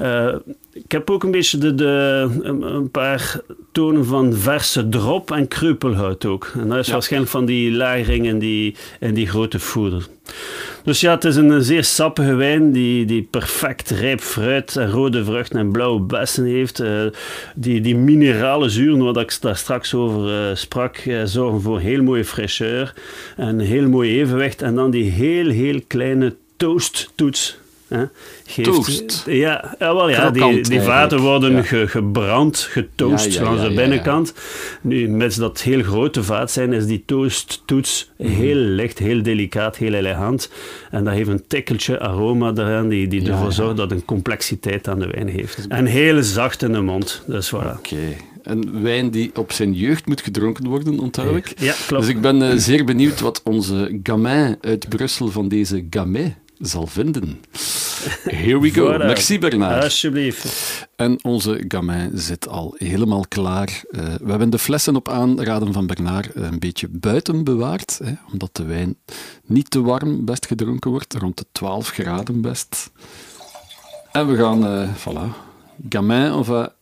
Uh, 0.00 0.34
ik 0.72 0.92
heb 0.92 1.10
ook 1.10 1.22
een 1.22 1.30
beetje 1.30 1.58
de, 1.58 1.74
de, 1.74 2.28
een 2.60 2.90
paar 2.90 3.40
tonen 3.72 4.06
van 4.06 4.34
verse 4.34 4.88
drop 4.88 5.30
en 5.30 5.48
kreupelhout 5.48 6.24
ook. 6.24 6.52
En 6.54 6.68
dat 6.68 6.78
is 6.78 6.86
ja. 6.86 6.92
waarschijnlijk 6.92 7.32
van 7.32 7.44
die 7.44 7.72
lagering 7.72 8.28
en 8.28 8.38
die, 8.38 8.74
en 9.00 9.14
die 9.14 9.28
grote 9.28 9.58
voeder. 9.58 10.06
Dus 10.84 11.00
ja, 11.00 11.14
het 11.14 11.24
is 11.24 11.36
een 11.36 11.62
zeer 11.62 11.84
sappige 11.84 12.34
wijn 12.34 12.72
die, 12.72 13.04
die 13.04 13.22
perfect 13.22 13.90
rijp 13.90 14.20
fruit 14.20 14.76
en 14.76 14.90
rode 14.90 15.24
vruchten 15.24 15.58
en 15.58 15.72
blauwe 15.72 16.00
bessen 16.00 16.44
heeft. 16.44 16.80
Uh, 16.80 17.02
die, 17.54 17.80
die 17.80 17.96
minerale 17.96 18.68
zuren, 18.68 19.04
wat 19.04 19.16
ik 19.16 19.38
daar 19.40 19.56
straks 19.56 19.94
over 19.94 20.48
uh, 20.50 20.56
sprak, 20.56 21.04
uh, 21.04 21.22
zorgen 21.24 21.60
voor 21.60 21.80
heel 21.80 22.02
mooie 22.02 22.24
fraîcheur 22.24 22.94
en 23.36 23.58
heel 23.58 23.88
mooi 23.88 24.20
evenwicht. 24.20 24.62
En 24.62 24.74
dan 24.74 24.90
die 24.90 25.10
heel, 25.10 25.48
heel 25.48 25.80
kleine 25.86 26.34
toasttoets 26.56 27.58
Geeft, 28.46 28.68
Toast. 28.68 29.22
Ja, 29.26 29.74
wel, 29.78 30.10
ja 30.10 30.30
die, 30.30 30.60
die 30.60 30.80
vaten 30.80 31.20
worden 31.20 31.64
ge, 31.64 31.88
gebrand, 31.88 32.58
getoast 32.58 33.32
ja, 33.32 33.42
langs 33.42 33.62
de 33.62 33.74
binnenkant. 33.74 34.34
Nu, 34.80 35.08
met 35.08 35.36
dat 35.36 35.60
heel 35.60 35.82
grote 35.82 36.22
vaat 36.22 36.50
zijn, 36.50 36.72
is 36.72 36.86
die 36.86 37.02
toasttoets 37.06 38.10
mm 38.16 38.28
heel 38.30 38.54
licht, 38.54 38.98
heel 38.98 39.22
delicaat, 39.22 39.76
heel 39.76 39.92
elegant. 39.92 40.50
En 40.90 41.04
dat 41.04 41.14
heeft 41.14 41.28
een 41.28 41.46
tikkeltje 41.46 42.00
aroma 42.00 42.50
eraan 42.50 42.88
die, 42.88 43.08
die 43.08 43.30
ervoor 43.30 43.52
zorgt 43.52 43.76
dat 43.76 43.90
een 43.90 44.04
complexiteit 44.04 44.88
aan 44.88 44.98
de 44.98 45.06
wijn 45.06 45.28
heeft. 45.28 45.66
En 45.68 45.86
heel 45.86 46.22
zacht 46.22 46.62
in 46.62 46.72
de 46.72 46.80
mond. 46.80 47.22
Dus 47.26 47.54
voilà. 47.54 47.76
Oké. 47.76 47.96
Een 48.42 48.82
wijn 48.82 49.10
die 49.10 49.30
op 49.34 49.52
zijn 49.52 49.72
jeugd 49.72 50.06
moet 50.06 50.20
gedronken 50.20 50.68
worden, 50.68 50.98
onthoud 50.98 51.36
ik. 51.36 51.52
Ja, 51.60 51.74
klopt. 51.86 52.02
Dus 52.02 52.14
ik 52.14 52.20
ben 52.20 52.42
uh, 52.42 52.52
zeer 52.56 52.84
benieuwd 52.84 53.20
wat 53.20 53.40
onze 53.44 54.00
gamin 54.02 54.56
uit 54.60 54.88
Brussel 54.88 55.28
van 55.28 55.48
deze 55.48 55.86
gamay 55.90 56.36
zal 56.60 56.86
vinden. 56.86 57.40
Here 58.24 58.60
we 58.60 58.70
go. 58.70 58.98
Merci 58.98 59.38
Bernard. 59.38 59.82
Alsjeblieft. 59.82 60.88
En 60.96 61.24
onze 61.24 61.64
gamin 61.68 62.10
zit 62.14 62.48
al 62.48 62.74
helemaal 62.78 63.24
klaar. 63.28 63.82
Uh, 63.90 64.04
we 64.20 64.30
hebben 64.30 64.50
de 64.50 64.58
flessen 64.58 64.96
op 64.96 65.08
aanraden 65.08 65.72
van 65.72 65.86
Bernard 65.86 66.34
een 66.34 66.58
beetje 66.58 66.88
buiten 66.90 67.44
bewaard, 67.44 68.00
hè, 68.04 68.12
omdat 68.32 68.56
de 68.56 68.64
wijn 68.64 68.96
niet 69.46 69.70
te 69.70 69.82
warm 69.82 70.24
best 70.24 70.46
gedronken 70.46 70.90
wordt, 70.90 71.14
rond 71.14 71.38
de 71.38 71.44
12 71.52 71.88
graden 71.88 72.40
best. 72.40 72.90
En 74.12 74.26
we 74.28 74.36
gaan, 74.36 74.80
uh, 74.80 74.88
voilà, 74.94 75.34
gamin, 75.88 76.32
on 76.32 76.44
va 76.44 76.72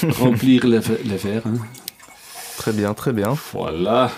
remplir 0.00 0.66
les, 0.66 0.86
les 1.02 1.20
verres. 1.20 1.44
Hein. 1.44 1.60
Très 2.56 2.74
bien, 2.74 2.94
très 2.94 3.14
bien. 3.14 3.36
Voilà, 3.36 4.10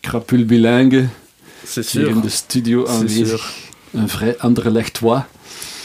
crapule 0.00 0.44
bilingue. 0.44 1.08
Hier 1.90 2.08
in 2.08 2.20
de 2.20 2.28
studio 2.28 2.86
aanwezig. 2.86 3.63
Een 3.94 4.08
vrij 4.08 4.38
Anderlechtois. 4.38 5.22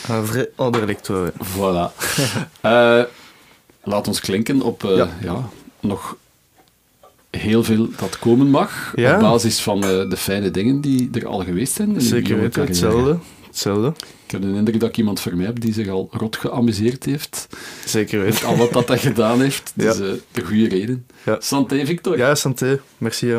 Een 0.08 0.26
vrij 0.26 0.50
Anderlechtois, 0.56 1.32
Voilà. 1.32 1.94
uh, 2.66 3.02
laat 3.84 4.08
ons 4.08 4.20
klinken 4.20 4.62
op 4.62 4.84
uh, 4.84 4.96
ja. 4.96 5.10
ja. 5.22 5.50
nog 5.80 6.18
heel 7.30 7.64
veel 7.64 7.88
dat 7.98 8.20
komen 8.20 8.48
mag. 8.48 8.94
Ja. 8.96 9.14
Op 9.16 9.22
basis 9.22 9.60
van 9.60 9.78
uh, 9.78 10.10
de 10.10 10.18
fijne 10.18 10.52
dingen 10.52 10.82
die 10.82 11.10
er 11.14 11.28
al 11.28 11.44
geweest 11.44 11.74
zijn. 11.74 12.02
Zeker 12.02 12.40
weten, 12.40 12.66
hetzelfde. 12.66 13.18
hetzelfde. 13.48 13.94
Ik 14.26 14.32
heb 14.32 14.42
de 14.42 14.48
indruk 14.48 14.80
dat 14.80 14.90
ik 14.90 14.98
iemand 14.98 15.20
voor 15.20 15.36
mij 15.36 15.46
heb 15.46 15.60
die 15.60 15.74
zich 15.74 15.88
al 15.88 16.10
rot 16.12 16.38
geamuseerd 16.38 17.04
heeft. 17.04 17.48
Zeker 17.86 18.20
weten. 18.20 18.34
Met 18.34 18.44
al 18.44 18.58
wat 18.58 18.74
dat 18.74 18.88
hij 18.88 18.98
gedaan 18.98 19.42
heeft. 19.42 19.72
Dus 19.76 19.98
ja. 19.98 20.14
de 20.32 20.46
goede 20.46 20.68
reden. 20.68 21.06
Ja. 21.26 21.38
Santé, 21.40 21.86
Victor. 21.86 22.18
Ja, 22.18 22.36
santé. 22.36 22.80
Merci. 22.98 23.36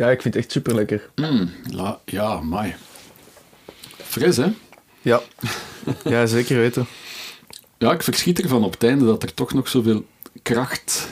Ja, 0.00 0.10
ik 0.10 0.22
vind 0.22 0.34
het 0.34 0.42
echt 0.42 0.52
super 0.52 0.74
lekker. 0.74 1.10
Mm, 1.14 1.50
ja, 2.04 2.40
mai. 2.40 2.74
Fris, 3.96 4.36
hè? 4.36 4.52
Ja. 5.02 5.20
ja, 6.04 6.26
zeker 6.26 6.56
weten. 6.56 6.86
Ja, 7.78 7.92
ik 7.92 8.02
verschiet 8.02 8.40
ervan 8.40 8.64
op 8.64 8.72
het 8.72 8.82
einde 8.82 9.04
dat 9.04 9.22
er 9.22 9.34
toch 9.34 9.52
nog 9.52 9.68
zoveel 9.68 10.06
kracht 10.42 11.08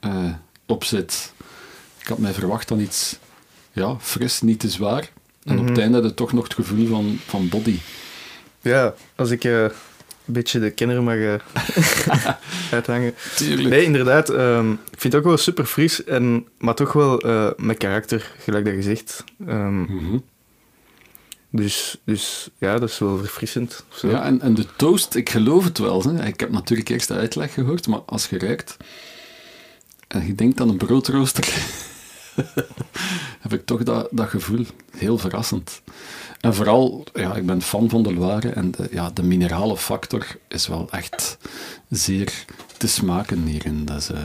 uh, 0.00 0.32
op 0.66 0.84
zit. 0.84 1.32
Ik 2.00 2.06
had 2.06 2.18
mij 2.18 2.32
verwacht 2.32 2.68
dan 2.68 2.80
iets 2.80 3.18
ja, 3.72 3.96
fris, 4.00 4.40
niet 4.40 4.60
te 4.60 4.70
zwaar. 4.70 5.10
En 5.44 5.58
op 5.58 5.64
het 5.64 5.72
mhm. 5.72 5.80
einde 5.80 6.00
had 6.00 6.08
je 6.08 6.14
toch 6.14 6.32
nog 6.32 6.44
het 6.44 6.54
gevoel 6.54 6.86
van, 6.86 7.18
van 7.26 7.48
body. 7.48 7.78
Ja, 8.60 8.94
als 9.14 9.30
ik 9.30 9.44
uh, 9.44 9.66
een 10.32 10.40
beetje 10.42 10.60
de 10.60 10.70
kenner 10.70 11.02
mag 11.02 11.14
uh, 11.14 11.34
uithangen. 12.72 13.14
Tuurlijk. 13.36 13.68
Nee, 13.68 13.84
inderdaad. 13.84 14.28
Um, 14.28 14.72
ik 14.72 15.00
vind 15.00 15.12
het 15.12 15.14
ook 15.14 15.28
wel 15.28 15.36
super 15.36 15.64
fris, 15.64 16.04
en, 16.04 16.46
maar 16.58 16.74
toch 16.74 16.92
wel 16.92 17.26
uh, 17.26 17.50
met 17.56 17.78
karakter, 17.78 18.32
gelijk 18.38 18.64
dat. 18.64 19.24
Um, 19.48 19.78
mm 19.78 19.86
-hmm. 19.86 20.22
dus, 21.50 22.00
dus 22.04 22.50
ja, 22.58 22.78
dat 22.78 22.88
is 22.88 22.98
wel 22.98 23.18
verfrissend. 23.18 23.84
Zo. 23.88 24.08
Ja, 24.08 24.24
en, 24.24 24.40
en 24.40 24.54
de 24.54 24.66
toast, 24.76 25.14
ik 25.14 25.30
geloof 25.30 25.64
het 25.64 25.78
wel. 25.78 26.02
Hè. 26.02 26.26
Ik 26.26 26.40
heb 26.40 26.50
natuurlijk 26.50 26.88
eerst 26.88 27.08
de 27.08 27.14
uitleg 27.14 27.54
gehoord, 27.54 27.86
maar 27.86 28.00
als 28.00 28.26
je 28.26 28.38
ruikt 28.38 28.76
en 30.08 30.26
je 30.26 30.34
denkt 30.34 30.60
aan 30.60 30.68
een 30.68 30.76
broodrooster, 30.76 31.54
heb 33.44 33.52
ik 33.52 33.66
toch 33.66 33.82
dat, 33.82 34.08
dat 34.10 34.28
gevoel. 34.28 34.66
Heel 34.96 35.18
verrassend. 35.18 35.82
En 36.42 36.54
vooral, 36.54 37.04
ja, 37.14 37.34
ik 37.34 37.46
ben 37.46 37.62
fan 37.62 37.88
van 37.88 38.02
de 38.02 38.14
Loire 38.14 38.48
en 38.48 38.70
de, 38.70 38.88
ja, 38.90 39.10
de 39.10 39.22
minerale 39.22 39.76
factor 39.76 40.26
is 40.48 40.66
wel 40.66 40.88
echt 40.90 41.38
zeer 41.88 42.44
te 42.76 42.88
smaken 42.88 43.42
hierin. 43.42 43.84
Dat 43.84 43.96
is, 43.96 44.10
uh, 44.10 44.18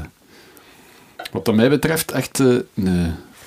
wat 1.32 1.56
mij 1.56 1.69
betreft 1.69 2.12
echt 2.12 2.39
uh, 2.39 2.60
een, 2.73 2.88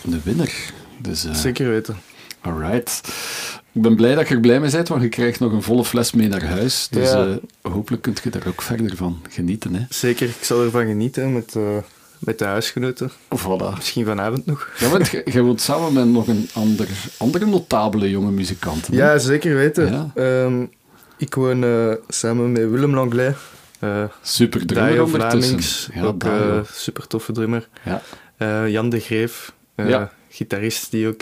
een 0.04 0.20
winnaar. 0.24 0.72
Dus, 0.98 1.24
uh, 1.24 1.34
Zeker 1.34 1.68
weten. 1.68 1.96
Alright. 2.40 3.00
Ik 3.72 3.82
ben 3.82 3.96
blij 3.96 4.14
dat 4.14 4.28
je 4.28 4.34
er 4.34 4.40
blij 4.40 4.60
mee 4.60 4.70
bent, 4.70 4.88
want 4.88 5.02
je 5.02 5.08
krijgt 5.08 5.40
nog 5.40 5.52
een 5.52 5.62
volle 5.62 5.84
fles 5.84 6.12
mee 6.12 6.28
naar 6.28 6.44
huis. 6.44 6.88
Dus 6.90 7.10
ja. 7.10 7.38
hopelijk 7.62 8.02
kunt 8.02 8.20
je 8.22 8.30
er 8.30 8.48
ook 8.48 8.62
verder 8.62 8.96
van 8.96 9.22
genieten. 9.28 9.74
Hè? 9.74 9.84
Zeker, 9.88 10.28
ik 10.28 10.44
zal 10.44 10.64
ervan 10.64 10.86
genieten 10.86 11.32
met 11.32 11.56
met 12.20 12.38
de 12.38 12.44
huisgenoten. 12.44 13.10
Voilà. 13.10 13.74
Misschien 13.74 14.04
vanavond 14.04 14.46
nog. 14.46 14.68
Ja, 14.78 14.88
want 14.88 15.08
je 15.08 15.40
woont 15.42 15.60
samen 15.60 15.92
met 15.92 16.06
nog 16.06 16.28
een 16.28 16.48
ander, 16.54 16.88
andere 17.16 17.46
notabele 17.46 18.10
jonge 18.10 18.30
muzikant. 18.30 18.88
Ja, 18.90 19.18
zeker 19.18 19.54
weten. 19.54 20.10
Ja. 20.14 20.42
Um, 20.44 20.70
ik 21.16 21.34
woon 21.34 21.62
uh, 21.62 21.94
samen 22.08 22.52
met 22.52 22.70
Willem 22.70 22.94
Langlais. 22.94 23.34
Uh, 23.80 24.04
super 24.22 24.66
drummer 24.66 25.08
Vlamings, 25.08 25.88
ja, 25.94 26.02
ook 26.02 26.24
uh, 26.24 26.60
super 26.72 27.06
toffe 27.06 27.32
drummer. 27.32 27.68
Ja. 28.38 28.66
Jan 28.66 28.88
de 28.88 29.00
Greef, 29.00 29.52
ja. 29.76 30.12
gitarist 30.28 30.90
die 30.90 31.08
ook 31.08 31.20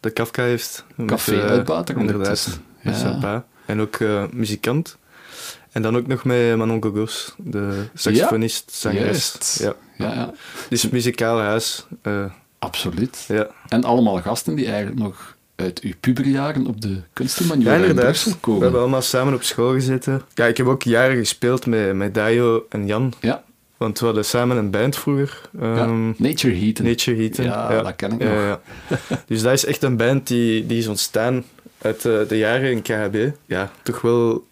de 0.00 0.10
Kafka 0.10 0.42
heeft. 0.42 0.84
Café 1.06 1.42
uitbater 1.42 1.98
inderdaad. 1.98 2.58
Ja. 2.82 3.44
En 3.66 3.80
ook 3.80 3.98
muzikant. 4.32 4.96
En 5.72 5.82
dan 5.82 5.96
ook 5.96 6.06
nog 6.06 6.24
met 6.24 6.56
Manon 6.56 6.82
Gogos, 6.82 7.34
de 7.36 7.84
saxofonist, 7.94 8.72
zangeres. 8.72 9.56
Ja. 9.60 9.74
Ja, 9.96 10.14
ja. 10.14 10.32
Dus 10.68 10.90
muzikaal 10.90 11.38
huis. 11.38 11.86
Uh, 12.02 12.24
Absoluut. 12.58 13.24
Ja. 13.28 13.46
En 13.68 13.84
allemaal 13.84 14.20
gasten 14.20 14.54
die 14.54 14.66
eigenlijk 14.66 14.98
nog 14.98 15.36
uit 15.56 15.80
uw 15.80 15.92
puberjaren 16.00 16.66
op 16.66 16.80
de 16.80 17.00
kunstenmanier 17.12 17.78
ja, 17.80 17.84
in 17.84 17.94
Brussel 17.94 18.32
komen. 18.40 18.58
We 18.58 18.64
hebben 18.64 18.82
allemaal 18.82 19.02
samen 19.02 19.34
op 19.34 19.42
school 19.42 19.72
gezeten. 19.72 20.22
Ja, 20.34 20.46
ik 20.46 20.56
heb 20.56 20.66
ook 20.66 20.82
jaren 20.82 21.16
gespeeld 21.16 21.66
met, 21.66 21.94
met 21.94 22.14
Dayo 22.14 22.66
en 22.68 22.86
Jan. 22.86 23.12
Ja. 23.20 23.44
Want 23.76 23.98
we 23.98 24.04
hadden 24.04 24.24
samen 24.24 24.56
een 24.56 24.70
band 24.70 24.96
vroeger. 24.96 25.40
Um, 25.62 26.14
Nature 26.18 26.54
Heaten. 26.54 26.84
Nature 26.84 27.16
Heaten. 27.16 27.44
Ja, 27.44 27.72
ja, 27.72 27.82
dat 27.82 27.96
ken 27.96 28.12
ik 28.12 28.18
nog. 28.18 28.60
dus 29.26 29.42
dat 29.42 29.52
is 29.52 29.64
echt 29.64 29.82
een 29.82 29.96
band 29.96 30.26
die, 30.26 30.66
die 30.66 30.78
is 30.78 30.86
ontstaan 30.86 31.44
uit 31.82 32.02
de, 32.02 32.24
de 32.28 32.38
jaren 32.38 32.70
in 32.70 32.82
KHB. 32.82 33.30
Ja, 33.46 33.70
toch 33.82 34.00
wel 34.00 34.44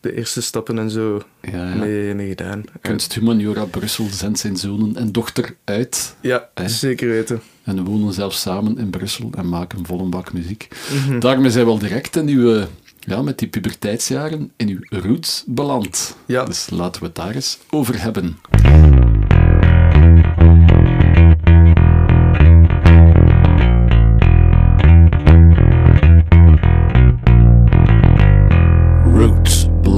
de 0.00 0.16
eerste 0.16 0.42
stappen 0.42 0.78
en 0.78 0.90
zo 0.90 1.22
ja, 1.40 1.68
ja. 1.68 1.74
Mee, 1.74 2.14
mee 2.14 2.28
gedaan. 2.28 2.64
Kunst 2.80 3.14
Humaniora 3.14 3.64
Brussel 3.64 4.06
zendt 4.10 4.38
zijn 4.38 4.56
zonen 4.56 4.96
en 4.96 5.12
dochter 5.12 5.56
uit. 5.64 6.16
Ja, 6.20 6.48
zeker 6.66 7.08
weten. 7.08 7.40
En 7.64 7.76
we 7.76 7.82
wonen 7.82 8.12
zelfs 8.12 8.40
samen 8.40 8.78
in 8.78 8.90
Brussel 8.90 9.30
en 9.36 9.48
maken 9.48 9.86
volle 9.86 10.08
bak 10.08 10.32
muziek. 10.32 10.68
Mm 11.08 11.20
Daarmee 11.20 11.50
zijn 11.50 11.64
we 11.64 11.70
al 11.70 11.78
direct 11.78 12.16
in 12.16 12.28
uw, 12.28 12.66
ja, 13.00 13.22
met 13.22 13.38
die 13.38 13.48
puberteitsjaren 13.48 14.52
in 14.56 14.68
uw 14.68 15.00
roots 15.00 15.44
beland. 15.46 16.16
Ja. 16.26 16.44
Dus 16.44 16.70
laten 16.70 17.00
we 17.00 17.06
het 17.06 17.16
daar 17.16 17.34
eens 17.34 17.58
over 17.70 18.02
hebben. 18.02 18.36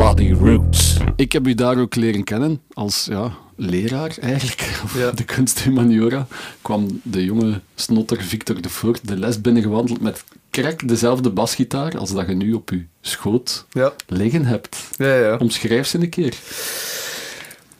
Roots. 0.00 0.96
Ik 1.16 1.32
heb 1.32 1.46
u 1.46 1.54
daar 1.54 1.78
ook 1.78 1.94
leren 1.94 2.24
kennen 2.24 2.60
als 2.72 3.06
ja, 3.10 3.32
leraar 3.56 4.16
eigenlijk, 4.20 4.80
ja. 4.94 5.10
de 5.10 5.24
kunsthumaniora. 5.24 6.26
Kwam 6.62 7.00
de 7.02 7.24
jonge 7.24 7.60
snotter 7.74 8.22
Victor 8.22 8.60
de 8.60 8.68
Voort 8.68 9.08
de 9.08 9.18
les 9.18 9.40
binnengewandeld 9.40 10.00
met 10.00 10.24
krek 10.50 10.88
dezelfde 10.88 11.30
basgitaar 11.30 11.98
als 11.98 12.12
dat 12.12 12.26
je 12.26 12.34
nu 12.34 12.52
op 12.52 12.70
je 12.70 12.84
schoot 13.00 13.66
ja. 13.70 13.92
liggen 14.06 14.44
hebt. 14.44 14.76
Ja, 14.96 15.14
ja. 15.14 15.36
Omschrijf 15.36 15.86
ze 15.86 15.98
een 15.98 16.08
keer. 16.08 16.34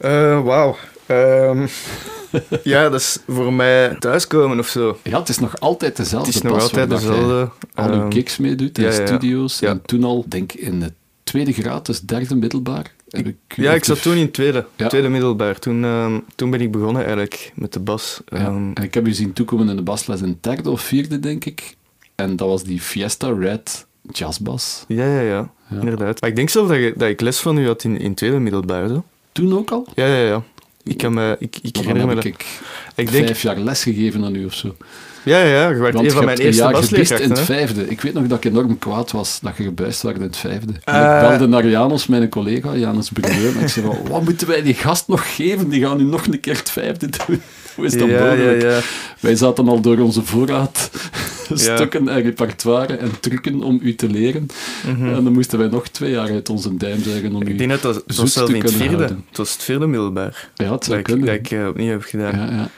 Uh, 0.01 0.45
Wauw. 0.45 0.77
Um, 1.07 1.69
ja, 2.63 2.89
dat 2.89 3.01
is 3.01 3.19
voor 3.27 3.53
mij 3.53 3.97
thuiskomen 3.99 4.59
of 4.59 4.69
zo. 4.69 4.99
Ja, 5.03 5.19
het 5.19 5.29
is 5.29 5.39
nog 5.39 5.61
altijd 5.61 5.97
dezelfde 5.97 6.27
Het 6.27 6.37
is 6.37 6.43
nog 6.43 6.61
altijd 6.61 6.91
dezelfde. 6.91 7.51
Al 7.75 7.93
uw 7.93 8.01
um, 8.01 8.13
gigs 8.13 8.37
meedoet 8.37 8.79
in 8.79 8.85
ja, 8.85 8.91
studio's. 8.91 9.61
En 9.61 9.83
toen 9.83 10.05
al, 10.05 10.25
denk 10.29 10.53
ik, 10.53 10.61
in 10.61 10.83
het 10.83 10.93
tweede 11.31 11.53
graad, 11.53 11.87
dus 11.87 12.01
derde 12.01 12.35
middelbaar, 12.35 12.93
Heb 13.11 13.27
ik 13.27 13.37
Ja, 13.57 13.73
ik 13.73 13.85
zat 13.85 14.03
toen 14.03 14.17
in 14.17 14.31
tweede, 14.31 14.67
Ja. 14.77 14.89
tweede 14.89 15.09
middelbaar. 15.09 15.59
Toen, 15.59 15.85
ehm, 15.85 16.19
toen 16.35 16.51
ben 16.51 16.61
ik 16.61 16.71
begonnen 16.71 17.01
eigenlijk 17.03 17.53
met 17.55 17.73
de 17.73 17.81
bas. 17.81 18.21
Ja. 18.27 18.37
Ehm, 18.39 18.71
En 18.75 18.83
ik 18.85 18.95
heb 18.95 19.07
u 19.07 19.13
zien 19.13 19.33
toekomen 19.33 19.69
in 19.69 19.77
de 19.77 19.83
basles 19.83 20.21
in 20.21 20.39
derde 20.41 20.71
of 20.71 20.81
vierde, 20.81 21.21
denk 21.21 21.45
ik. 21.45 21.77
En 22.15 22.37
dat 22.37 22.49
was 22.49 22.63
die 22.65 22.81
Fiesta 22.81 23.33
Red 23.39 23.87
jazzbas. 24.13 24.85
ja, 24.89 25.05
ja, 25.05 25.21
ja, 25.21 25.51
Ja. 25.69 25.79
inderdaad. 25.81 26.21
Maar 26.21 26.31
ik 26.31 26.37
denk 26.37 26.49
zelf 26.51 26.69
dat, 26.69 26.77
je, 26.77 26.95
dat 26.97 27.09
ik 27.09 27.21
les 27.21 27.39
van 27.39 27.59
u 27.59 27.67
had 27.67 27.85
in, 27.85 27.99
in 28.01 28.15
tweede 28.15 28.39
middelbaar. 28.39 28.89
Zo. 28.89 29.05
Toen 29.33 29.57
ook 29.59 29.71
al? 29.71 29.87
Ja, 29.95 30.07
ja, 30.07 30.27
ja. 30.27 30.43
Ik, 30.83 30.97
kan 30.97 31.15
me, 31.15 31.37
ik, 31.39 31.57
ik 31.63 31.75
Maar 31.77 31.85
herinner 31.85 32.07
me 32.07 32.15
heb 32.15 32.23
dat. 32.23 32.33
ik, 32.33 32.47
Ik 32.95 33.11
denk, 33.13 33.25
vijf 33.27 33.43
jaar 33.43 33.59
les 33.59 33.83
gegeven 33.83 34.25
aan 34.25 34.35
u 34.35 34.45
of 34.45 34.55
zo. 34.55 34.77
Ja, 35.25 35.43
ja, 35.43 35.69
je 35.69 35.75
werd 35.77 35.95
een 35.95 36.11
van 36.11 36.25
mijn 36.25 36.39
eerste 36.39 36.63
jaar 36.63 36.75
gebist 36.75 37.11
in 37.11 37.31
het 37.31 37.41
vijfde. 37.41 37.89
Ik 37.89 38.01
weet 38.01 38.13
nog 38.15 38.27
dat 38.27 38.45
ik 38.45 38.51
enorm 38.53 38.79
kwaad 38.79 39.11
was 39.11 39.39
dat 39.43 39.57
je 39.57 39.63
gebuist 39.63 40.03
werd 40.03 40.17
in 40.17 40.23
het 40.23 40.37
vijfde. 40.37 40.73
En 40.85 40.95
Eh. 40.95 41.23
ik 41.23 41.29
belde 41.29 41.47
naar 41.47 41.67
Janus, 41.69 42.07
mijn 42.07 42.29
collega, 42.29 42.77
Janus 42.77 43.09
Bruneur, 43.11 43.57
en 43.57 43.63
ik 43.63 43.69
zei 43.69 43.87
van, 43.87 43.99
wat 44.11 44.25
moeten 44.25 44.49
wij 44.49 44.63
die 44.63 44.75
gast 44.75 45.09
nog 45.09 45.35
geven? 45.37 45.69
Die 45.69 45.83
gaan 45.83 45.97
nu 45.97 46.05
nog 46.05 46.27
een 46.27 46.41
keer 46.41 46.57
het 46.57 46.71
vijfde 46.71 47.09
doen. 47.27 47.41
Hoe 47.75 47.85
is 47.85 47.97
dat 47.99 48.09
Ja, 48.09 48.25
mogelijk? 48.25 48.63
ja. 48.63 48.79
Wij 49.21 49.35
zaten 49.37 49.69
al 49.69 49.81
door 49.81 49.99
onze 49.99 50.23
voorraad 50.25 50.91
Ja. 51.49 51.57
stukken 51.57 52.09
en 52.09 52.23
repertoire 52.23 52.97
en 52.97 53.21
trucken 53.21 53.63
om 53.63 53.79
u 53.83 53.95
te 53.95 54.09
leren. 54.09 54.47
Mhm. 54.87 55.07
En 55.15 55.25
dan 55.25 55.33
moesten 55.33 55.59
wij 55.59 55.69
nog 55.69 55.89
twee 55.89 56.11
jaar 56.11 56.31
uit 56.31 56.49
onze 56.49 56.77
duim 56.77 57.03
zuigen 57.03 57.35
om 57.35 57.43
u... 57.43 57.51
Ik 57.51 57.59
denk 57.59 57.71
dat 57.71 57.83
dat, 57.83 57.95
het 57.95 58.05
zoet 58.07 58.17
was 58.17 58.33
zelfs 58.33 58.51
te 58.51 58.57
in 58.57 58.63
het 58.65 58.73
vierde. 58.73 58.95
houden. 58.97 59.25
Het 59.29 59.37
was 59.37 59.53
het 59.53 59.63
vierde 59.63 59.87
middelbaar. 59.87 60.49
Ja, 60.55 60.65
het 60.65 60.69
Dat 60.73 60.85
zou 60.85 60.99
ik, 60.99 61.05
kunnen. 61.05 61.27
dat 61.27 61.35
ik 61.35 61.51
eh, 61.51 61.67
opnieuw 61.67 61.91
heb 61.91 62.03
gedaan. 62.03 62.69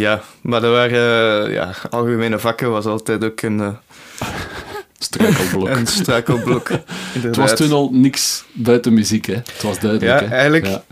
Ja. 0.00 0.22
maar 0.40 0.60
dat 0.60 0.72
waren 0.72 1.46
eh, 1.46 1.52
ja, 1.52 1.74
algemene 1.90 2.38
vakken 2.38 2.70
was 2.70 2.84
altijd 2.84 3.24
ook 3.24 3.42
een, 3.42 3.60
eh, 3.60 3.68
Struikelblok. 4.98 5.68
een 5.68 5.86
struikelblok. 5.86 6.68
Het 7.20 7.36
was 7.36 7.56
toen 7.56 7.72
al 7.72 7.90
niks 7.92 8.44
buiten 8.52 8.94
muziek, 8.94 9.26
hè. 9.26 9.34
Het 9.34 9.62
was 9.62 9.78
duidelijk, 9.80 10.20
Ja, 10.20 10.26
hè. 10.26 10.32
eigenlijk 10.34 10.66
Ja. 10.66 10.82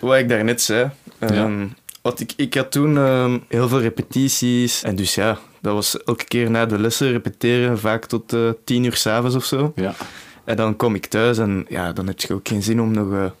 wat 0.00 0.16
ik 0.18 0.28
daarnet 0.28 0.62
zei. 0.62 0.90
ehm, 1.18 1.66
wat 2.02 2.20
ik, 2.20 2.32
ik 2.36 2.54
had 2.54 2.72
toen 2.72 2.96
ehm, 2.96 3.38
heel 3.48 3.68
veel 3.68 3.80
repetities. 3.80 4.82
En 4.82 4.96
dus 4.96 5.14
ja, 5.14 5.38
dat 5.60 5.74
was 5.74 6.02
elke 6.02 6.24
keer 6.24 6.50
na 6.50 6.66
de 6.66 6.78
lessen 6.78 7.10
repeteren, 7.12 7.78
vaak 7.78 8.04
tot 8.06 8.32
eh, 8.32 8.40
tien 8.64 8.84
uur 8.84 8.96
s'avonds 8.96 9.36
of 9.36 9.44
zo. 9.44 9.72
Ja. 9.76 9.94
En 10.44 10.56
dan 10.56 10.76
kom 10.76 10.94
ik 10.94 11.06
thuis 11.06 11.38
en 11.38 11.66
ja, 11.68 11.92
dan 11.92 12.06
heb 12.06 12.20
je 12.20 12.34
ook 12.34 12.48
geen 12.48 12.62
zin 12.62 12.80
om 12.80 12.90
nog 12.90 13.32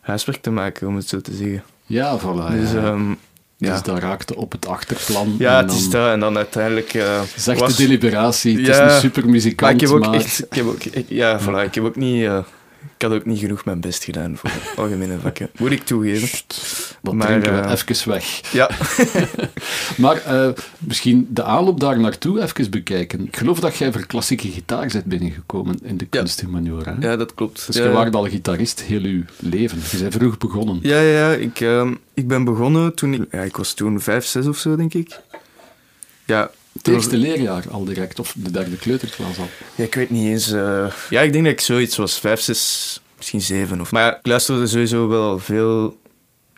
huiswerk 0.00 0.42
te 0.42 0.50
maken, 0.50 0.86
om 0.88 0.96
het 0.96 1.08
zo 1.08 1.20
te 1.20 1.32
zeggen. 1.34 1.62
Ja, 1.86 2.18
voilà. 2.20 2.50
dus 2.60 2.72
ja. 2.72 2.78
ehm, 2.84 3.14
ja, 3.56 3.72
Dus 3.72 3.82
dat 3.82 3.98
raakte 3.98 4.36
op 4.36 4.52
het 4.52 4.66
achterplan. 4.66 5.34
ja 5.38 5.58
en 5.60 5.66
het 5.66 5.74
is 5.76 5.90
dat. 5.90 6.10
En 6.12 6.20
dan 6.20 6.36
uiteindelijk... 6.36 6.94
eh, 6.94 7.20
Zegt 7.36 7.60
was- 7.60 7.76
de 7.76 7.82
deliberatie, 7.82 8.56
het 8.58 8.68
is 8.68 8.76
een 8.78 9.00
supermuzikant, 9.00 9.60
Maar 9.60 9.70
ik 9.72 9.80
heb 9.80 9.90
ook 9.90 10.14
echt... 10.14 10.40
Ik 10.44 10.52
heb 10.56 10.66
ook, 10.66 10.82
ik- 10.84 11.06
ja, 11.08 11.40
voilà, 11.40 11.64
ik 11.64 11.74
heb 11.74 11.84
ook 11.84 11.96
niet... 11.96 12.24
eh, 12.24 12.38
ik 12.96 13.02
had 13.02 13.12
ook 13.12 13.24
niet 13.24 13.38
genoeg 13.38 13.64
mijn 13.64 13.80
best 13.80 14.04
gedaan 14.04 14.36
voor 14.36 14.50
algemene 14.84 15.18
vakken. 15.18 15.50
Moet 15.58 15.70
ik 15.70 15.84
toegeven. 15.84 16.28
Dat 17.02 17.14
Maar, 17.14 17.26
drinken 17.26 17.54
we 17.54 17.60
eh, 17.60 17.72
even 17.88 18.08
weg. 18.10 18.52
Ja, 18.52 18.70
Maar 20.02 20.16
eh, 20.16 20.48
misschien 20.78 21.26
de 21.30 21.42
aanloop 21.42 21.80
daar 21.80 22.00
naartoe 22.00 22.42
even 22.42 22.70
bekijken. 22.70 23.26
Ik 23.26 23.36
geloof 23.36 23.60
dat 23.60 23.76
jij 23.76 23.92
voor 23.92 24.06
klassieke 24.06 24.48
gitaar 24.48 24.88
bent 24.92 25.04
binnengekomen 25.04 25.78
in 25.82 25.96
de 25.96 26.06
Ja. 26.10 26.18
kunsthumaniora. 26.18 26.96
hè? 27.00 27.08
ja 27.08 27.16
dat 27.16 27.34
klopt. 27.34 27.66
Dus 27.66 27.76
ja. 27.76 27.84
je 27.84 27.90
waart 27.90 28.14
al 28.14 28.24
gitarist 28.28 28.82
heel 28.82 29.00
je 29.06 29.24
leven. 29.38 29.78
Je 29.90 29.98
bent 29.98 30.14
vroeg 30.14 30.38
begonnen. 30.38 30.78
Ja, 30.82 31.00
ja, 31.00 31.30
ja. 31.30 31.32
Ik, 31.36 31.60
ehm, 31.60 31.94
ik 32.14 32.28
ben 32.28 32.44
begonnen 32.44 32.94
toen 32.94 33.14
ik... 33.14 33.22
Ja, 33.30 33.40
ik 33.42 33.56
was 33.56 33.72
toen 33.74 34.00
vijf, 34.00 34.24
zes 34.24 34.46
of 34.46 34.58
zo, 34.58 34.76
denk 34.76 34.94
ik. 34.94 35.20
Ja, 36.24 36.50
Het 36.76 36.88
eerste 36.88 37.16
leerjaar 37.16 37.64
al 37.70 37.84
direct, 37.84 38.18
of 38.18 38.34
de 38.36 38.50
derde 38.50 38.76
kleuterklas 38.76 39.38
al. 39.38 39.48
ja 39.74 39.84
ik 39.84 39.94
weet 39.94 40.10
niet 40.10 40.26
eens... 40.28 40.50
eh, 40.52 40.86
Ja, 41.10 41.20
ik 41.20 41.32
denk 41.32 41.44
dat 41.44 41.52
ik 41.52 41.60
zoiets 41.60 41.96
was. 41.96 42.18
Vijf, 42.20 42.40
zes, 42.40 43.00
misschien 43.16 43.40
zeven. 43.40 43.80
Of... 43.80 43.92
Maar 43.92 44.02
ja, 44.02 44.16
ik 44.18 44.26
luisterde 44.26 44.66
sowieso 44.66 45.08
wel 45.08 45.38
veel... 45.38 45.98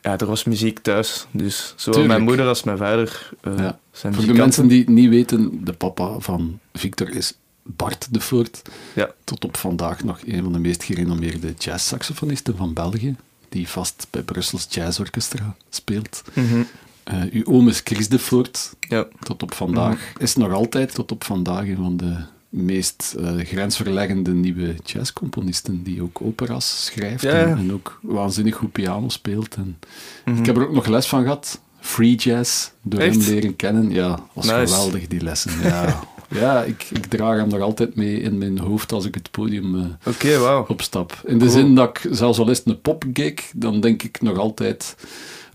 Ja, 0.00 0.18
er 0.18 0.26
was 0.26 0.44
muziek 0.44 0.78
thuis. 0.78 1.26
Dus 1.30 1.56
zowel 1.76 1.82
Tuurlijk. 2.00 2.06
mijn 2.06 2.22
moeder 2.22 2.46
als 2.46 2.62
mijn 2.62 2.78
vader 2.78 3.30
eh, 3.40 3.52
Ja. 3.58 3.78
zijn 3.92 4.14
Voor 4.14 4.24
de 4.26 4.32
mensen 4.32 4.68
die 4.68 4.78
het 4.78 4.88
niet 4.88 5.08
weten, 5.08 5.64
de 5.64 5.72
papa 5.72 6.18
van 6.18 6.58
Victor 6.72 7.10
is 7.10 7.32
Bart 7.62 8.06
de 8.10 8.20
Voort. 8.20 8.62
Ja. 8.94 9.10
Tot 9.24 9.44
op 9.44 9.56
vandaag 9.56 10.04
nog 10.04 10.18
een 10.26 10.42
van 10.42 10.52
de 10.52 10.58
meest 10.58 10.82
gerenommeerde 10.84 11.54
jazzsaxofonisten 11.58 12.56
van 12.56 12.72
België. 12.72 13.16
Die 13.48 13.68
vast 13.68 14.06
bij 14.10 14.22
Brussels 14.22 14.66
Jazz 14.70 14.98
Orchestra 15.00 15.56
speelt. 15.70 16.22
Mhm. 16.32 16.62
Eh, 17.08 17.16
uw 17.32 17.44
oom 17.44 17.68
is 17.68 17.80
Chris 17.84 18.08
de 18.08 18.18
Voort. 18.18 18.74
Ja. 18.80 19.06
Tot 19.20 19.42
op 19.42 19.54
vandaag. 19.54 20.12
Is 20.18 20.36
nog 20.36 20.52
altijd 20.52 20.94
tot 20.94 21.12
op 21.12 21.24
vandaag 21.24 21.62
een 21.62 21.76
van 21.76 21.96
de 21.96 22.14
meest 22.48 23.14
eh, 23.18 23.36
grensverleggende 23.36 24.30
nieuwe 24.34 24.74
jazzcomponisten. 24.84 25.82
Die 25.82 26.02
ook 26.02 26.20
operas 26.22 26.84
schrijft 26.84 27.22
Ja, 27.22 27.30
en, 27.30 27.72
ook 27.72 27.98
waanzinnig 28.02 28.54
goed 28.54 28.72
piano 28.72 29.08
speelt. 29.08 29.54
En 29.54 29.78
Mhm. 30.24 30.38
Ik 30.38 30.46
heb 30.46 30.56
er 30.56 30.62
ook 30.68 30.74
nog 30.74 30.86
les 30.86 31.06
van 31.06 31.22
gehad. 31.22 31.60
Free 31.80 32.14
jazz. 32.14 32.68
Door 32.82 33.00
Echt? 33.00 33.14
hem 33.16 33.34
leren 33.34 33.56
kennen. 33.56 33.90
Ja, 33.90 34.18
was 34.32 34.44
Nice. 34.46 34.58
geweldig 34.58 35.06
die 35.06 35.20
lessen. 35.22 35.52
Ja, 35.62 36.00
ja 36.40 36.62
ik, 36.62 36.86
ik 36.92 37.06
draag 37.06 37.36
hem 37.38 37.48
nog 37.48 37.60
altijd 37.60 37.94
mee 37.94 38.20
in 38.20 38.38
mijn 38.38 38.58
hoofd 38.58 38.92
als 38.92 39.04
ik 39.04 39.14
het 39.14 39.30
podium 39.30 39.74
eh, 39.78 39.84
Oké, 40.14 40.38
wauw. 40.38 40.64
opstap. 40.68 41.20
In 41.24 41.38
de 41.38 41.44
Cool. 41.46 41.56
zin 41.58 41.74
dat 41.74 41.88
ik, 41.88 42.08
zelfs 42.14 42.38
al 42.38 42.50
is 42.50 42.58
het 42.58 42.66
een 42.66 42.80
popgig, 42.80 43.50
dan 43.54 43.80
denk 43.80 44.02
ik 44.02 44.22
nog 44.22 44.38
altijd 44.38 44.96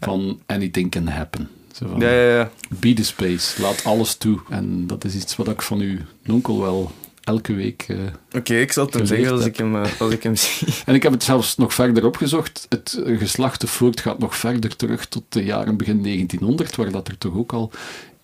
van 0.04 0.39
anything 0.46 0.92
can 0.92 1.08
happen. 1.08 1.50
Zo 1.74 1.88
van, 1.88 2.00
Ja, 2.00 2.10
ja, 2.12 2.36
ja. 2.38 2.52
Be 2.80 2.94
the 2.94 3.04
space, 3.04 3.62
laat 3.62 3.84
alles 3.84 4.16
toe. 4.16 4.39
En 4.50 4.88
dat 4.88 5.04
is 5.04 5.16
iets 5.16 5.36
wat 5.36 5.48
ik 5.48 5.62
van 5.62 5.80
uw 5.80 5.98
onkel 6.28 6.62
wel 6.62 6.92
elke 7.24 7.54
week... 7.54 7.86
eh, 7.88 7.98
Oké, 8.36 8.56
ik 8.56 8.72
zal 8.72 8.86
het 8.86 8.94
hem 8.94 9.06
zeggen 9.06 9.32
als 9.32 9.39
heb. 9.44 9.50
ik 9.52 9.58
hem, 9.58 9.76
eh, 9.84 10.02
als 10.02 10.12
ik 10.13 10.24
hem 10.24 10.36
zie. 10.44 10.68
En 10.86 10.96
ik 10.96 11.04
heb 11.04 11.12
het 11.12 11.24
zelfs 11.24 11.56
nog 11.58 11.74
verder 11.74 12.06
opgezocht. 12.06 12.66
Het 12.70 13.02
eh, 13.06 13.18
geslacht 13.18 13.62
de 13.62 13.68
Voort 13.68 14.00
gaat 14.02 14.20
nog 14.20 14.36
verder 14.38 14.76
terug 14.76 15.06
tot 15.06 15.24
de 15.30 15.44
jaren 15.44 15.78
begin 15.78 16.04
1900, 16.04 16.76
waar 16.76 16.92
dat 16.92 17.08
er 17.08 17.18
toch 17.18 17.36
ook 17.36 17.54
al 17.54 17.72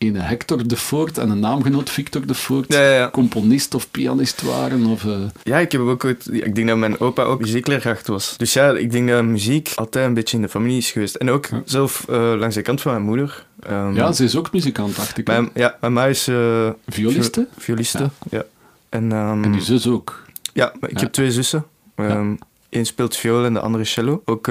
een 0.07 0.15
Hector 0.15 0.67
de 0.67 0.75
Voort 0.77 1.17
en 1.17 1.29
een 1.29 1.39
naamgenoot 1.39 1.89
Victor 1.89 2.25
de 2.27 2.33
Voort 2.33 2.73
Ja, 2.73 3.09
componist 3.11 3.73
of 3.73 3.91
pianist 3.91 4.41
waren. 4.41 4.85
Of, 4.85 5.05
eh, 5.05 5.17
Ja, 5.43 5.57
ik 5.59 5.71
heb 5.71 5.81
ook 5.81 6.05
ooit... 6.05 6.27
Ik 6.33 6.55
denk 6.55 6.67
dat 6.67 6.77
mijn 6.77 6.99
opa 6.99 7.23
ook 7.23 7.39
muziekleerkracht 7.39 8.07
was. 8.07 8.37
Dus 8.37 8.53
ja, 8.53 8.71
ik 8.71 8.91
denk 8.91 9.09
dat 9.09 9.23
muziek 9.23 9.71
altijd 9.75 10.05
een 10.07 10.13
beetje 10.13 10.35
in 10.35 10.41
de 10.43 10.49
familie 10.49 10.77
is 10.77 10.91
geweest. 10.91 11.15
En 11.15 11.29
ook 11.29 11.45
Ja. 11.45 11.61
zelf 11.65 12.05
eh, 12.09 12.33
langs 12.37 12.55
de 12.55 12.61
kant 12.61 12.81
van 12.81 12.91
mijn 12.91 13.03
moeder. 13.03 13.45
Ehm, 13.59 13.93
ja, 13.95 14.11
ze 14.11 14.23
is 14.23 14.35
ook 14.35 14.51
muzikant, 14.51 14.95
dacht 14.95 15.17
ik. 15.17 15.27
mijn, 15.27 15.49
ja, 15.53 15.77
mijn 15.81 15.93
ma 15.93 16.05
is... 16.05 16.27
eh, 16.27 16.69
Violiste. 16.87 17.47
vi- 17.55 17.61
violiste, 17.61 18.09
ja. 18.29 18.43
En, 18.89 19.11
ehm, 19.11 19.43
En 19.43 19.53
uw 19.53 19.59
zus 19.59 19.87
ook. 19.87 20.23
Ja, 20.53 20.73
ik 20.87 20.99
heb 20.99 21.11
twee 21.11 21.31
zussen. 21.31 21.65
Ehm 21.95 22.33
Eén 22.69 22.85
speelt 22.85 23.15
viool 23.15 23.45
en 23.45 23.53
de 23.53 23.59
andere 23.59 23.83
cello. 23.83 24.21
Ook 24.25 24.49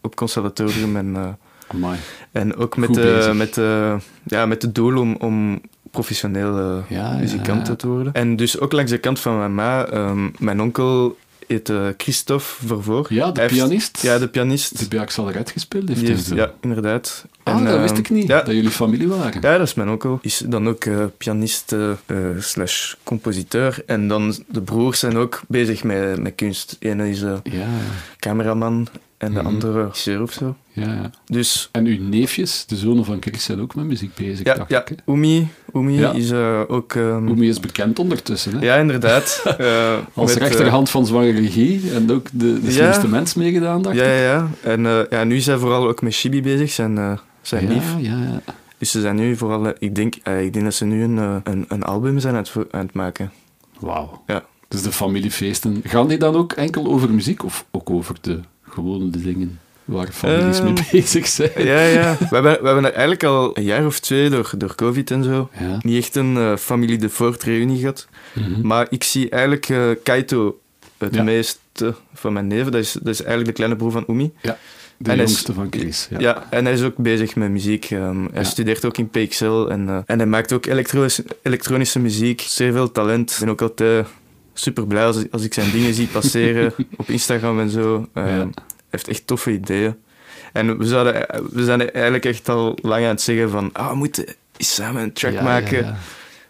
op 0.00 0.16
conservatorium 0.16 0.96
en... 0.96 1.38
Amai. 1.68 1.98
En 2.32 2.56
ook 2.56 2.76
met, 2.76 2.94
de, 2.94 3.30
met, 3.34 3.54
de, 3.54 3.96
ja, 4.24 4.46
met 4.46 4.62
het 4.62 4.74
doel 4.74 4.96
om, 5.00 5.16
om 5.16 5.60
professioneel 5.90 6.58
eh, 6.58 6.76
Ja, 6.98 7.16
muzikant 7.16 7.66
ja. 7.66 7.74
te 7.76 7.86
worden. 7.88 8.12
En 8.12 8.36
dus 8.36 8.60
ook 8.60 8.72
langs 8.72 8.90
de 8.90 8.98
kant 8.98 9.20
van 9.20 9.38
mijn 9.38 9.54
ma, 9.54 9.86
ehm, 9.86 10.28
mijn 10.38 10.60
onkel 10.60 11.16
heet 11.46 11.68
eh, 11.68 11.86
Christophe 11.96 12.44
Vervoor. 12.66 13.06
Ja, 13.08 13.30
de 13.30 13.40
heeft- 13.40 13.54
pianist. 13.54 14.02
Ja, 14.02 14.18
de 14.18 14.28
pianist. 14.28 14.78
Die 14.78 14.88
bij 14.88 14.98
Axelred 15.00 15.50
gespeeld 15.50 15.88
heeft. 15.88 16.26
Ja, 16.28 16.52
inderdaad. 16.60 17.24
Ah, 17.42 17.56
En, 17.56 17.64
dat 17.64 17.72
ehm, 17.72 17.82
wist 17.82 17.98
ik 17.98 18.10
niet, 18.10 18.26
Ja, 18.26 18.42
dat 18.42 18.54
jullie 18.54 18.70
familie 18.70 19.08
waren. 19.08 19.40
ja, 19.40 19.58
dat 19.58 19.66
is 19.66 19.74
mijn 19.74 19.88
onkel. 19.88 20.18
Is 20.22 20.42
dan 20.46 20.68
ook 20.68 20.84
eh, 20.84 21.04
pianist 21.18 21.74
slash 22.38 22.94
compositeur. 23.02 23.82
En 23.86 24.08
dan 24.08 24.34
de 24.48 24.62
broers 24.62 24.98
zijn 24.98 25.16
ook 25.16 25.40
bezig 25.48 25.84
met, 25.84 26.22
met 26.22 26.34
kunst. 26.34 26.76
De 26.78 26.88
ene 26.88 27.10
is 27.10 27.20
Ja, 27.20 27.66
cameraman 28.18 28.88
en 29.18 29.32
de 29.32 29.38
Mhm. 29.38 29.46
andere 29.46 29.82
regisseur 29.82 30.22
of 30.22 30.32
zo. 30.32 30.56
ja, 30.72 30.84
ja. 30.94 31.10
Dus 31.26 31.68
En 31.72 31.84
uw 31.86 32.02
neefjes, 32.02 32.64
de 32.66 32.76
zonen 32.76 33.04
van 33.04 33.16
Chris, 33.20 33.44
zijn 33.44 33.60
ook 33.60 33.74
met 33.74 33.84
muziek 33.84 34.14
bezig, 34.14 34.46
ja, 34.46 34.54
dacht 34.54 34.70
ja 34.70 34.80
ik. 34.80 34.88
hè? 34.88 34.94
Oemi 35.06 35.48
Ja. 35.98 36.12
is 36.12 36.30
eh, 36.30 36.60
ook... 36.68 36.94
ehm, 36.94 37.28
Oemi 37.28 37.48
is 37.48 37.60
bekend 37.60 37.98
ondertussen. 37.98 38.52
Hè? 38.58 38.64
Ja, 38.64 38.76
inderdaad. 38.76 39.42
Eh, 39.58 39.96
Als 40.14 40.34
met, 40.34 40.42
eh, 40.42 40.48
rechterhand 40.48 40.90
van 40.90 41.06
zwangere 41.06 41.40
regie 41.40 41.92
en 41.92 42.10
ook 42.12 42.26
de, 42.32 42.60
de 42.60 42.70
slimste 42.70 43.08
mens 43.08 43.34
meegedaan, 43.34 43.82
dacht 43.82 43.96
ja, 43.96 44.02
ik. 44.02 44.08
ja, 44.08 44.22
ja. 44.22 44.48
En 44.62 45.06
ja, 45.10 45.24
nu 45.24 45.40
zijn 45.40 45.58
vooral 45.58 45.88
ook 45.88 46.02
met 46.02 46.14
Chibi 46.14 46.42
bezig, 46.42 46.70
zijn, 46.70 47.18
zijn 47.42 47.68
lief. 47.68 47.94
ja, 47.98 48.16
ja. 48.18 48.40
Dus 48.78 48.90
ze 48.90 49.00
zijn 49.00 49.16
nu 49.16 49.36
vooral... 49.36 49.72
ik, 49.78 49.94
denk, 49.94 50.14
ik 50.16 50.52
denk 50.52 50.64
dat 50.64 50.74
ze 50.74 50.84
nu 50.84 51.02
een, 51.02 51.16
een, 51.44 51.64
een 51.68 51.82
album 51.82 52.18
zijn 52.18 52.34
aan 52.34 52.42
het, 52.52 52.52
aan 52.70 52.80
het 52.86 52.94
maken. 52.94 53.32
Wauw. 53.78 54.22
Ja. 54.26 54.44
Dus 54.68 54.82
de 54.82 54.92
familiefeesten. 54.92 55.80
Gaan 55.84 56.08
die 56.08 56.18
dan 56.18 56.34
ook 56.34 56.52
enkel 56.52 56.86
over 56.86 57.10
muziek 57.10 57.44
of 57.44 57.64
ook 57.70 57.90
over 57.90 58.14
de 58.20 58.40
gewone 58.70 59.10
dingen 59.10 59.58
waar 59.84 60.08
families 60.12 60.60
mee 60.62 60.72
Ehm, 60.74 60.84
bezig 60.92 61.26
zijn? 61.26 61.50
Ja, 61.56 61.82
ja. 61.82 62.16
we, 62.30 62.34
hebben, 62.34 62.58
we 62.60 62.66
hebben 62.66 62.84
eigenlijk 62.92 63.24
al 63.24 63.56
een 63.56 63.62
jaar 63.64 63.86
of 63.86 64.00
twee 64.00 64.30
door, 64.30 64.50
door 64.56 64.74
COVID 64.74 65.10
en 65.10 65.24
zo 65.24 65.48
Ja. 65.60 65.78
niet 65.82 65.96
echt 66.04 66.16
een 66.16 66.36
eh, 66.36 66.56
familie 66.56 66.98
de 66.98 67.08
Voort 67.08 67.42
reunie 67.42 67.78
gehad. 67.78 68.08
Mhm. 68.34 68.66
Maar 68.66 68.86
ik 68.90 69.04
zie 69.04 69.28
eigenlijk 69.30 69.68
eh, 69.68 69.80
Kaito 70.02 70.58
het 70.98 71.14
Ja. 71.14 71.22
meeste 71.22 71.94
van 72.14 72.32
mijn 72.32 72.46
neven. 72.46 72.72
Dat 72.72 72.80
is, 72.80 72.92
dat 72.92 73.08
is 73.14 73.18
eigenlijk 73.20 73.46
de 73.48 73.54
kleine 73.54 73.76
broer 73.76 73.90
van. 73.90 74.04
De 74.06 75.10
en 75.10 75.16
hij 75.16 75.24
is- 75.24 75.30
jongste 75.30 75.52
van 75.52 75.66
Chris. 75.70 76.08
Ja. 76.10 76.18
Ja. 76.18 76.46
en 76.50 76.64
hij 76.64 76.74
is 76.74 76.82
ook 76.82 76.96
bezig 76.96 77.36
met 77.36 77.50
muziek. 77.50 77.84
Ehm, 77.90 78.20
hij 78.22 78.28
Ja. 78.34 78.44
studeert 78.44 78.84
ook 78.84 78.98
in 78.98 79.08
PXL 79.08 79.66
en, 79.68 79.88
eh, 79.88 79.98
en 80.06 80.18
hij 80.18 80.26
maakt 80.26 80.52
ook 80.52 80.66
elektronische, 80.66 81.24
elektronische 81.42 81.98
muziek. 81.98 82.40
Zeer 82.40 82.72
veel 82.72 82.92
talent. 82.92 83.30
Ik 83.30 83.38
ben 83.38 83.48
ook 83.48 83.62
altijd 83.62 84.06
super 84.58 84.86
blij 84.86 85.04
als, 85.04 85.30
als 85.30 85.42
ik 85.42 85.54
zijn 85.54 85.70
dingen 85.70 85.94
zie 85.94 86.06
passeren 86.06 86.74
op 86.96 87.08
Instagram 87.08 87.60
en 87.60 87.70
zo. 87.70 88.08
Hij 88.12 88.48
heeft 88.90 89.08
echt 89.08 89.26
toffe 89.26 89.50
ideeën. 89.50 89.96
En 90.52 90.78
we, 90.78 90.86
zouden, 90.86 91.26
we 91.50 91.64
zijn 91.64 91.90
eigenlijk 91.90 92.24
echt 92.24 92.48
al 92.48 92.78
lang 92.82 93.04
aan 93.04 93.10
het 93.10 93.20
zeggen 93.20 93.50
van... 93.50 93.70
Ah, 93.72 93.90
we 93.90 93.96
moeten 93.96 94.24
samen 94.56 95.02
een 95.02 95.12
track 95.12 95.42
maken 95.42 95.96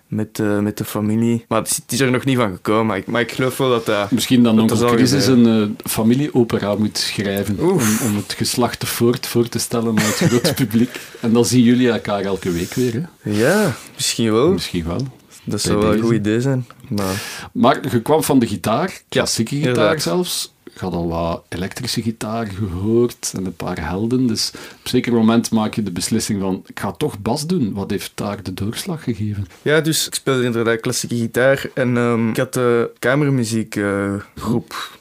met, 0.09 0.39
uh, 0.39 0.59
met 0.59 0.79
de 0.79 0.85
familie. 0.85 1.45
Maar 1.49 1.59
het 1.59 1.83
is 1.89 2.01
er 2.01 2.11
nog 2.11 2.25
niet 2.25 2.37
van 2.37 2.53
gekomen. 2.53 2.87
Maar 2.87 2.97
ik, 2.97 3.07
maar 3.07 3.21
ik 3.21 3.33
geloof 3.33 3.57
wel 3.57 3.71
dat 3.71 3.87
dat... 3.87 4.11
Misschien 4.11 4.43
dan 4.43 4.55
nog 4.55 4.91
Chris 4.91 5.27
een 5.27 5.47
uh, 5.47 5.91
familieopera 5.91 6.75
moet 6.75 6.99
schrijven. 6.99 7.59
Om, 7.59 7.81
om, 8.03 8.17
het 8.17 8.35
geslacht 8.37 8.89
voort 8.89 9.27
voor 9.27 9.49
te 9.49 9.59
stellen 9.59 9.89
aan 9.89 10.05
het 10.05 10.17
grote 10.17 10.55
publiek. 10.65 11.01
En 11.21 11.33
dan 11.33 11.45
zien 11.45 11.63
jullie 11.63 11.91
elkaar 11.91 12.23
elke 12.23 12.51
week 12.51 12.75
weer. 12.75 12.93
Hè? 12.93 13.31
Ja, 13.31 13.77
misschien 13.95 14.33
wel. 14.33 14.53
Misschien 14.53 14.85
wel. 14.85 15.07
Dat 15.49 15.61
zou 15.61 15.79
wel 15.79 15.93
een 15.93 16.01
goed 16.01 16.13
idee 16.13 16.41
zijn. 16.41 16.67
Maar... 16.89 17.49
maar 17.53 17.91
je 17.91 18.03
kwam 18.03 18.23
van 18.23 18.39
de 18.39 18.47
gitaar, 18.47 19.03
klassieke 19.09 19.59
ja, 19.59 19.67
gitaar 19.67 20.01
zelfs. 20.01 20.53
Je 20.65 20.85
had 20.85 20.93
al 20.93 21.09
wat 21.09 21.45
elektrische 21.49 22.03
gitaar 22.03 22.47
gehoord 22.47 23.33
en 23.37 23.45
een 23.47 23.57
paar 23.57 23.89
helden. 23.89 24.27
Dus 24.27 24.51
op 24.55 24.61
een 24.83 24.91
zeker 24.91 25.13
moment 25.13 25.51
maak 25.51 25.75
je 25.75 25.83
de 25.83 25.91
beslissing 25.91 26.41
van 26.41 26.63
ik 26.67 26.81
ga 26.81 26.93
toch 26.93 27.19
bas 27.19 27.47
doen. 27.47 27.73
Wat 27.73 27.91
heeft 27.91 28.13
daar 28.15 28.43
de 28.43 28.55
doorslag 28.55 29.05
gegeven? 29.05 29.47
Ja, 29.63 29.81
dus 29.81 30.07
ik 30.07 30.15
speelde 30.15 30.45
inderdaad 30.45 30.81
klassieke 30.81 31.17
gitaar 31.17 31.71
en 31.75 31.97
um, 31.97 32.31
ik 32.31 32.37
had 32.37 32.53
de 32.55 32.91
kamermuziekgroep. 32.99 34.71
Uh, 34.71 34.97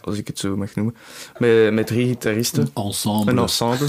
als 0.00 0.18
ik 0.18 0.26
het 0.26 0.38
zo 0.38 0.56
mag 0.56 0.74
noemen. 0.74 0.94
Met, 1.38 1.72
met 1.72 1.86
drie 1.86 2.06
gitaristen. 2.06 2.70
Een 2.74 2.84
ensemble. 2.84 3.32
Een 3.32 3.38
ensemble. 3.38 3.88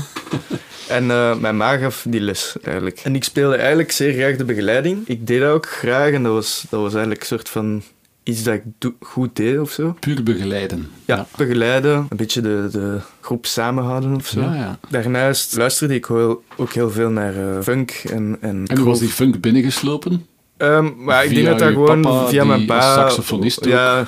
En 0.89 1.03
uh, 1.03 1.35
mijn 1.35 1.57
ma 1.57 1.77
gaf 1.77 2.05
die 2.09 2.21
les 2.21 2.55
eigenlijk. 2.63 2.99
En 3.03 3.15
ik 3.15 3.23
speelde 3.23 3.55
eigenlijk 3.55 3.91
zeer 3.91 4.13
graag 4.13 4.35
de 4.35 4.43
begeleiding. 4.43 5.07
Ik 5.07 5.27
deed 5.27 5.41
dat 5.41 5.51
ook 5.51 5.67
graag 5.67 6.11
en 6.11 6.23
dat 6.23 6.33
was, 6.33 6.65
dat 6.69 6.81
was 6.81 6.91
eigenlijk 6.91 7.21
een 7.21 7.27
soort 7.27 7.49
van 7.49 7.81
iets 8.23 8.43
dat 8.43 8.53
ik 8.53 8.91
goed 8.99 9.35
deed 9.35 9.59
of 9.59 9.71
zo. 9.71 9.95
Puur 9.99 10.23
begeleiden. 10.23 10.89
Ja, 11.05 11.27
begeleiden. 11.37 12.05
Een 12.09 12.17
beetje 12.17 12.41
de, 12.41 12.67
de 12.71 12.99
groep 13.21 13.45
samenhouden 13.45 14.15
of 14.15 14.27
zo. 14.27 14.41
Ja, 14.41 14.53
ja. 14.53 14.79
Daarnaast 14.89 15.55
luisterde 15.55 15.95
ik 15.95 16.09
ook 16.09 16.73
heel 16.73 16.91
veel 16.91 17.09
naar 17.09 17.35
uh, 17.35 17.61
funk 17.61 17.91
en... 17.91 18.37
En, 18.41 18.63
en 18.67 18.77
hoe 18.77 18.87
was 18.87 18.99
die 18.99 19.09
funk 19.09 19.41
binnengeslopen? 19.41 20.25
Um, 20.57 20.95
maar 20.97 21.25
ik 21.25 21.33
denk 21.33 21.45
dat 21.45 21.59
dat 21.59 21.73
gewoon 21.73 22.27
via 22.27 22.43
mijn 22.43 22.65
pa... 22.65 22.81
saxofonist 22.81 23.65
ja, 23.65 24.07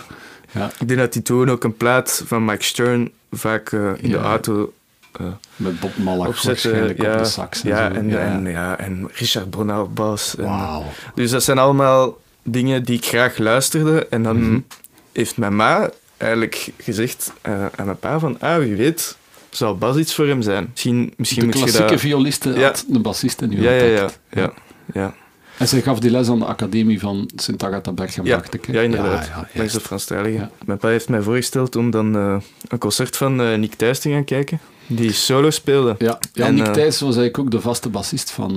ja, 0.52 0.72
ik 0.80 0.88
denk 0.88 1.00
dat 1.00 1.14
hij 1.14 1.24
toen 1.24 1.50
ook 1.50 1.64
een 1.64 1.78
plaat 1.78 2.24
van 2.26 2.46
Mike 2.46 2.64
Stern 2.64 3.12
vaak 3.32 3.72
uh, 3.72 3.92
in 3.98 4.10
ja. 4.10 4.18
de 4.18 4.24
auto... 4.24 4.74
Uh, 5.22 5.28
Met 5.56 5.80
Bob 5.80 5.98
Malach 5.98 6.44
waarschijnlijk 6.44 7.02
ja, 7.02 7.14
op 7.14 7.18
de 7.18 7.26
sax 7.26 7.64
en 7.64 7.70
ja, 7.70 7.90
zo. 7.90 7.96
En, 7.96 8.10
ja. 8.10 8.18
En, 8.18 8.46
ja, 8.46 8.78
en 8.78 9.10
Richard 9.14 9.50
Brunel 9.50 9.82
op 9.82 9.96
bas. 9.96 10.36
Wow. 10.38 10.84
Dus 11.16 11.32
dat 11.32 11.44
zijn 11.44 11.58
allemaal 11.58 12.18
dingen 12.44 12.84
die 12.84 12.98
ik 12.98 13.06
graag 13.06 13.38
luisterde. 13.38 14.08
En 14.10 14.24
dan 14.24 14.38
mm 14.38 14.44
-hmm. 14.44 14.66
heeft 15.12 15.38
mijn 15.38 15.56
ma 15.56 15.90
eigenlijk 16.18 16.70
gezegd 16.78 17.34
uh, 17.48 17.66
aan 17.76 17.86
mijn 17.86 18.00
pa 18.00 18.20
van, 18.20 18.40
ah, 18.40 18.58
wie 18.58 18.76
weet, 18.76 19.18
zou 19.50 19.76
Bas 19.76 19.98
iets 19.98 20.16
voor 20.16 20.28
hem 20.28 20.42
zijn. 20.42 20.68
Misschien, 20.72 21.14
misschien 21.18 21.40
de 21.40 21.46
moet 21.46 21.56
klassieke 21.56 21.90
dat... 21.90 22.00
violisten 22.00 22.54
Ja. 22.54 22.66
had 22.66 22.86
de 22.88 23.00
bassist 23.00 23.42
en 23.42 23.52
u 23.52 23.62
Ja, 23.62 23.72
ja, 23.72 23.84
ja, 23.84 24.10
ja, 24.30 24.54
ja. 24.94 25.14
En 25.58 25.68
zij 25.68 25.82
gaf 25.82 26.00
die 26.00 26.12
les 26.12 26.30
aan 26.30 26.40
de 26.40 26.46
academie 26.46 27.00
van 27.00 27.30
Sint-Agatha 27.36 27.92
Berghem, 27.92 28.26
Ja, 28.26 28.38
dacht 28.38 28.54
ik. 28.54 28.68
ja, 28.72 28.82
inderdaad. 28.82 29.26
Ja, 29.26 29.48
ja, 29.54 29.64
de. 29.64 29.80
Franstalige. 29.80 30.38
Ja. 30.38 30.50
Mijn 30.66 30.78
pa 30.78 30.88
heeft 30.88 31.10
mij 31.10 31.22
voorgesteld 31.22 31.76
om 31.76 31.90
dan 31.90 32.16
eh, 32.16 32.38
een 32.68 32.78
concert 32.78 33.18
van 33.18 33.42
eh, 33.42 33.58
Nick 33.58 33.74
Thijs 33.74 34.00
te 34.00 34.10
gaan 34.10 34.24
kijken. 34.24 34.60
Die 34.88 35.12
solo 35.12 35.50
speelde. 35.50 35.96
Ja, 36.00 36.20
ja 36.34 36.46
En, 36.46 36.54
Nick 36.54 36.66
eh, 36.66 36.72
Thijs 36.72 37.00
was 37.00 37.16
eigenlijk 37.16 37.38
ook 37.40 37.52
de 37.52 37.62
vaste 37.62 37.90
bassist 37.90 38.32
van 38.32 38.52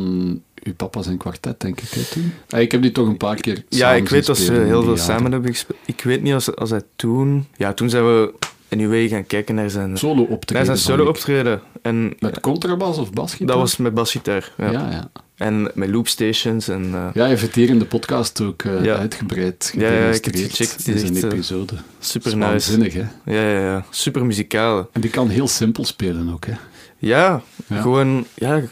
uw 0.63 0.75
papa 0.75 1.03
zijn 1.03 1.17
kwartet, 1.17 1.61
denk 1.61 1.81
ik, 1.81 1.91
hè, 1.91 2.03
toen. 2.03 2.33
Ja, 2.49 2.59
ik 2.59 2.73
heb 2.73 2.83
die 2.83 2.93
toch 2.93 3.07
een 3.07 3.17
paar 3.17 3.37
keer 3.37 3.65
Ja, 3.69 3.93
ik 3.93 4.09
weet 4.09 4.27
dat 4.27 4.39
ze 4.39 4.53
heel 4.53 4.67
veel 4.67 4.83
jaren. 4.83 4.99
samen 4.99 5.33
hebben 5.33 5.51
gespeeld. 5.51 5.79
Ik 5.85 6.01
weet 6.03 6.23
niet 6.23 6.35
als, 6.35 6.57
als 6.57 6.71
hij 6.71 6.83
toen... 6.97 7.47
Ja, 7.57 7.73
toen 7.73 7.91
zijn 7.91 8.05
we 8.05 8.35
anyway 8.75 9.09
gaan 9.09 9.27
kijken 9.27 9.55
naar 9.55 9.71
zijn, 9.71 9.97
Solo 9.99 10.27
naar 10.29 10.39
zijn 10.49 10.67
van 10.67 10.77
solo 10.77 11.05
Nick. 11.05 11.09
optreden. 11.09 11.61
En 11.83 12.13
Met 12.19 12.41
contrabas 12.41 12.99
of 12.99 13.13
basgitaar? 13.13 13.47
dat 13.47 13.57
was 13.57 13.77
met 13.77 13.95
basgitaar. 13.95 14.53
Ja. 14.57 14.71
Ja, 14.71 14.91
ja. 14.91 15.11
En 15.37 15.71
met 15.75 15.89
loopstations 15.91 16.69
en... 16.69 16.85
eh, 16.95 17.07
Ja, 17.15 17.25
je 17.27 17.37
heeft 17.37 17.55
hier 17.55 17.69
in 17.69 17.79
de 17.79 17.85
podcast 17.85 18.41
ook 18.41 18.63
eh, 18.63 18.85
Ja. 18.85 18.97
uitgebreid 18.97 19.73
Ja, 19.77 19.91
ja, 19.93 20.07
ik 20.09 20.25
heb 20.25 20.35
het 20.35 20.43
gecheckt. 20.43 20.87
in 20.87 20.93
Het 20.93 21.03
is 21.03 21.09
zijn 21.19 21.31
eh, 21.31 21.33
episode. 21.33 21.75
super 21.99 22.37
nice. 22.37 22.81
hè? 22.81 23.07
Ja, 23.35 23.49
ja, 23.49 23.61
ja. 23.61 23.85
Super 23.91 24.27
muzikaal. 24.27 24.89
En 24.93 25.01
die 25.01 25.11
kan 25.11 25.29
heel 25.29 25.49
simpel 25.49 25.85
spelen 25.85 26.33
ook, 26.33 26.47
hè? 26.47 26.53
Ja, 26.99 27.43
Ja. 27.67 27.81
gewoon... 27.81 28.27
Ja, 28.35 28.63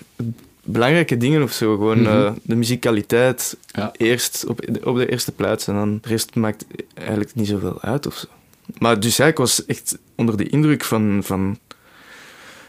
belangrijke 0.65 1.17
dingen 1.17 1.43
of 1.43 1.53
zo. 1.53 1.73
Gewoon 1.77 2.01
Mhm. 2.01 2.11
eh, 2.11 2.33
de 2.43 2.55
muzikaliteit 2.55 3.57
Ja. 3.67 3.91
eerst 3.97 4.45
op 4.49 4.61
de, 4.69 4.87
op 4.87 4.97
de 4.97 5.11
eerste 5.11 5.33
plaats. 5.33 5.67
En 5.69 5.75
dan 5.75 5.99
de 6.03 6.09
rest 6.09 6.35
maakt 6.35 6.65
eigenlijk 6.95 7.35
niet 7.35 7.49
zoveel 7.49 7.81
uit 7.81 8.07
of 8.07 8.15
zo. 8.17 8.27
Maar 8.79 9.01
dus 9.01 9.17
ja, 9.17 9.27
ik 9.27 9.37
was 9.37 9.67
echt 9.67 9.99
onder 10.15 10.37
de 10.37 10.49
indruk 10.49 10.85
van, 10.85 11.21
van, 11.25 11.59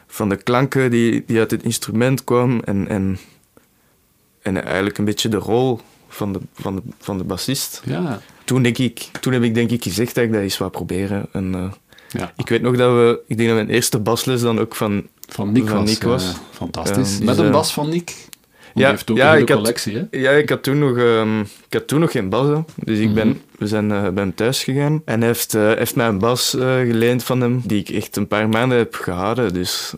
van 0.07 0.29
de 0.29 0.35
klanken 0.35 0.91
die, 0.91 1.23
die 1.27 1.39
uit 1.39 1.51
het 1.51 1.63
instrument 1.63 2.23
kwamen. 2.23 2.63
En, 2.63 2.87
en, 2.87 3.19
en 4.41 4.63
eigenlijk 4.63 4.97
een 4.97 5.05
beetje 5.05 5.29
de 5.29 5.37
rol 5.37 5.79
van 6.07 6.33
de, 6.33 6.39
van 6.53 6.75
de, 6.75 6.81
van 6.99 7.17
de 7.17 7.23
bassist. 7.23 7.81
Ja. 7.85 8.21
Toen, 8.43 8.63
denk 8.63 8.77
ik, 8.77 9.09
toen 9.19 9.33
heb 9.33 9.43
ik 9.43 9.53
denk 9.53 9.71
ik 9.71 9.83
gezegd 9.83 10.15
dat 10.15 10.23
ik 10.23 10.31
dat 10.31 10.41
eens 10.41 10.57
wou 10.57 10.71
proberen. 10.71 11.25
En, 11.31 11.55
eh, 11.55 11.71
ja. 12.09 12.33
ik 12.37 12.49
weet 12.49 12.61
nog 12.61 12.77
dat 12.77 12.91
we... 12.93 13.21
Ik 13.27 13.37
denk 13.37 13.49
dat 13.49 13.57
mijn 13.57 13.69
eerste 13.69 13.99
basles 13.99 14.41
dan 14.41 14.59
ook 14.59 14.75
van... 14.75 15.07
Van 15.29 15.51
Nick 15.51 15.67
Van 15.67 15.77
was, 15.79 15.89
Nick 15.89 16.03
was. 16.03 16.33
fantastisch. 16.51 17.19
Met 17.19 17.29
is, 17.29 17.37
een 17.37 17.45
eh, 17.45 17.51
bas 17.51 17.73
van 17.73 17.89
Nick. 17.89 18.27
Ja, 18.73 18.81
Ja, 18.81 18.89
heeft 18.89 19.11
ook 19.11 19.17
ja, 19.17 19.23
een 19.23 19.29
hele 19.31 19.41
ik 19.41 19.49
had- 19.49 19.57
collectie, 19.57 19.95
hè? 19.97 20.17
Ja, 20.19 20.31
ik 20.31 20.49
had 20.49 20.63
toen 20.63 20.79
nog, 20.79 20.97
ehm, 20.97 21.39
ik 21.39 21.73
had 21.73 21.87
toen 21.87 21.99
nog 21.99 22.11
geen 22.11 22.29
bas. 22.29 22.61
Dus 22.75 22.99
ik 22.99 23.13
ben, 23.13 23.27
Mhm. 23.27 23.37
we 23.57 23.67
zijn 23.67 23.91
eh, 23.91 24.01
bij 24.01 24.23
hem 24.23 24.35
thuis 24.35 24.63
gegaan. 24.63 25.01
En 25.05 25.19
hij 25.19 25.27
heeft, 25.27 25.53
eh, 25.53 25.73
heeft 25.73 25.95
mij 25.95 26.07
een 26.07 26.19
bas 26.19 26.55
eh, 26.55 26.75
geleend 26.75 27.23
van 27.23 27.41
hem, 27.41 27.61
die 27.65 27.79
ik 27.79 27.89
echt 27.89 28.15
een 28.15 28.27
paar 28.27 28.49
maanden 28.49 28.77
heb 28.77 28.95
gehouden. 28.95 29.53
Dus 29.53 29.93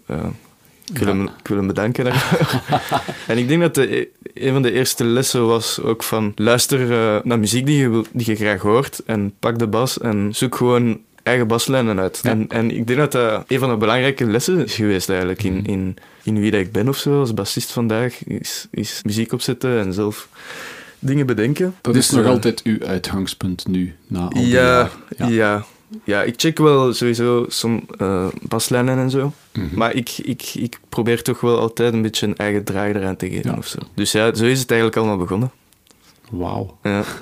ik, 0.92 0.98
wil 0.98 1.08
Ja. 1.08 1.14
hem, 1.14 1.24
ik 1.42 1.48
wil 1.48 1.58
hem 1.58 1.68
bedanken 1.68 2.04
daarvoor. 2.06 2.62
en 3.28 3.38
ik 3.38 3.48
denk 3.48 3.62
dat 3.62 3.76
de, 3.76 4.08
een 4.34 4.54
van 4.54 4.62
de 4.62 4.72
eerste 4.72 5.04
lessen 5.04 5.48
was 5.48 5.82
ook 5.82 6.04
van 6.04 6.32
luister 6.36 6.80
naar 7.24 7.40
muziek 7.40 7.66
die 7.66 7.78
je, 7.78 8.02
die 8.14 8.26
je 8.30 8.36
graag 8.36 8.62
hoort 8.62 9.02
en 9.06 9.34
pak 9.40 9.60
de 9.60 9.68
bas 9.68 10.00
en 10.00 10.30
zoek 10.32 10.56
gewoon 10.56 11.00
eigen 11.26 11.48
baslijnen 11.48 12.00
uit. 12.00 12.20
Ja. 12.24 12.30
En, 12.30 12.46
en 12.50 12.72
ik 12.72 12.88
denk 12.88 13.00
dat 13.00 13.12
dat 13.12 13.44
een 13.48 13.60
van 13.60 13.70
de 13.70 13.78
belangrijke 13.78 14.26
lessen 14.26 14.64
is 14.66 14.76
geweest 14.76 15.10
eigenlijk 15.10 15.44
in, 15.44 15.54
Mhm. 15.56 15.66
in, 15.70 15.98
in 16.24 16.40
wie 16.40 16.52
dat 16.52 16.60
ik 16.60 16.72
ben 16.72 16.88
of 16.88 16.98
zo 16.98 17.20
als 17.20 17.34
bassist 17.34 17.72
vandaag. 17.72 18.24
Is, 18.28 18.68
is 18.72 19.02
muziek 19.04 19.32
opzetten 19.34 19.80
en 19.80 19.94
zelf 19.94 20.30
dingen 21.00 21.26
bedenken. 21.26 21.76
Dat 21.82 21.94
Dus, 21.94 22.06
is 22.06 22.12
nog 22.12 22.24
eh, 22.26 22.30
altijd 22.30 22.62
uw 22.64 22.78
uitgangspunt 22.86 23.68
nu, 23.68 23.96
na 24.08 24.20
al 24.22 24.30
die 24.30 24.48
ja, 24.48 24.90
ja. 25.28 25.66
Ja. 26.04 26.24
ik 26.24 26.34
check 26.38 26.58
wel 26.58 26.94
sowieso 26.94 27.46
som 27.48 27.86
eh, 27.98 28.28
baslijnen 28.42 28.98
en 28.98 29.10
zo. 29.10 29.34
Mhm. 29.54 29.66
Maar 29.76 29.94
ik, 29.94 30.10
ik, 30.24 30.52
ik 30.54 30.80
probeer 30.90 31.22
toch 31.24 31.42
wel 31.42 31.60
altijd 31.60 31.94
een 31.94 32.02
beetje 32.02 32.28
een 32.28 32.36
eigen 32.38 32.64
draai 32.64 32.94
eraan 32.94 33.16
te 33.16 33.30
geven 33.30 33.52
Ja. 33.52 33.58
of 33.58 33.68
zo. 33.68 33.78
Dus 33.94 34.12
ja, 34.12 34.34
zo 34.34 34.46
is 34.46 34.60
het 34.60 34.70
eigenlijk 34.72 35.00
allemaal 35.00 35.18
begonnen. 35.26 35.52
Wauw. 36.32 36.78
Ja. 36.84 37.04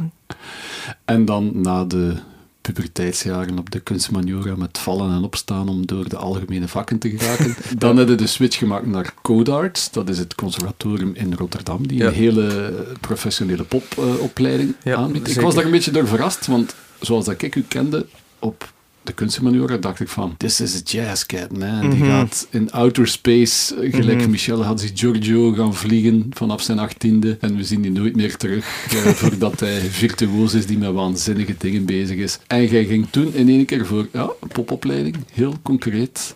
En 1.06 1.26
dan 1.26 1.52
na 1.54 1.86
de 1.86 2.16
puberteitsjaren 2.64 3.60
op 3.60 3.72
de 3.72 3.80
kunstmaniora 3.80 4.56
met 4.56 4.78
vallen 4.78 5.12
en 5.16 5.24
opstaan 5.24 5.70
om 5.70 5.86
door 5.86 6.10
de 6.10 6.18
algemene 6.18 6.68
vakken 6.68 6.98
te 7.00 7.10
geraken. 7.10 7.56
Dan 7.78 7.98
hebben 7.98 8.16
we 8.16 8.22
de 8.22 8.28
switch 8.30 8.58
gemaakt 8.58 8.86
naar 8.86 9.14
Codarts. 9.22 9.92
Dat 9.92 10.10
is 10.10 10.18
het 10.18 10.36
conservatorium 10.36 11.12
in 11.16 11.34
Rotterdam, 11.34 11.88
die 11.88 11.98
Ja. 11.98 12.08
een 12.08 12.14
hele 12.14 12.74
professionele 13.00 13.64
popopleiding 13.64 14.76
aanbiedt. 14.86 15.30
Ik 15.30 15.42
was 15.42 15.56
daar 15.56 15.66
een 15.66 15.72
beetje 15.72 15.92
door 15.92 16.08
verrast, 16.08 16.48
want 16.48 16.76
zoals 17.00 17.26
dat 17.26 17.42
ik 17.42 17.56
u 17.56 17.64
kende 17.68 18.06
op 18.40 18.73
de 19.04 19.14
kunstmaniora, 19.14 19.78
dacht 19.78 20.00
ik 20.00 20.08
van, 20.08 20.36
this 20.38 20.62
is 20.62 20.76
a 20.76 20.80
jazz 20.84 21.26
cat, 21.26 21.58
man. 21.58 21.90
Die 21.90 22.00
Mhm. 22.00 22.10
gaat 22.10 22.48
in 22.50 22.72
outer 22.72 23.08
space, 23.08 23.76
gelijk. 23.92 24.28
Michel 24.28 24.64
had 24.64 24.80
zich 24.80 24.92
Giorgio 24.94 25.52
gaan 25.54 25.76
vliegen 25.76 26.26
vanaf 26.30 26.62
zijn 26.62 26.80
achttiende. 26.80 27.38
En 27.42 27.56
we 27.56 27.64
zien 27.64 27.82
die 27.82 27.92
nooit 27.92 28.16
meer 28.16 28.38
terug, 28.38 28.86
eh, 28.92 28.98
voordat 29.22 29.60
hij 29.60 29.80
virtuoos 29.80 30.54
is 30.54 30.66
die 30.66 30.78
met 30.78 30.92
waanzinnige 30.92 31.56
dingen 31.58 31.86
bezig 31.86 32.18
is. 32.18 32.40
En 32.48 32.68
jij 32.68 32.86
ging 32.86 33.08
toen 33.10 33.34
in 33.34 33.50
één 33.50 33.66
keer 33.66 33.86
voor 33.86 34.08
ja, 34.14 34.32
popopleiding, 34.48 35.16
heel 35.34 35.56
concreet. 35.62 36.36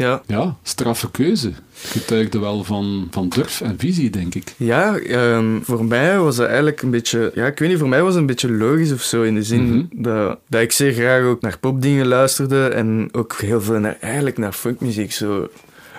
Ja, 0.00 0.22
Ja, 0.26 0.56
straffe 0.62 1.10
keuze. 1.10 1.52
Getuigde 1.74 2.38
wel 2.38 2.64
van, 2.64 3.08
van 3.10 3.28
durf 3.28 3.60
en 3.60 3.78
visie, 3.78 4.10
denk 4.10 4.34
ik. 4.34 4.54
ja 4.56 4.96
ehm, 4.98 5.60
voor 5.62 5.84
mij 5.84 6.18
was 6.18 6.36
dat 6.36 6.46
eigenlijk 6.46 6.82
een 6.82 6.90
beetje... 6.90 7.32
Ja, 7.34 7.46
ik 7.46 7.58
weet 7.58 7.68
niet, 7.68 7.78
voor 7.78 7.88
mij 7.88 8.00
was 8.02 8.10
het 8.12 8.20
een 8.20 8.26
beetje 8.26 8.50
logisch 8.52 8.92
of 8.92 9.02
zo. 9.02 9.22
In 9.22 9.34
de 9.34 9.42
zin 9.42 9.62
Mhm. 9.66 10.02
dat, 10.02 10.38
dat 10.48 10.60
ik 10.60 10.72
zeer 10.72 10.92
graag 10.92 11.22
ook 11.24 11.40
naar 11.40 11.58
popdingen 11.58 12.06
luisterde. 12.06 12.68
En 12.68 13.08
ook 13.12 13.34
heel 13.40 13.60
veel 13.60 13.78
naar, 13.78 13.96
eigenlijk 14.00 14.38
naar 14.38 14.52
funkmuziek. 14.52 15.12
Zo 15.12 15.48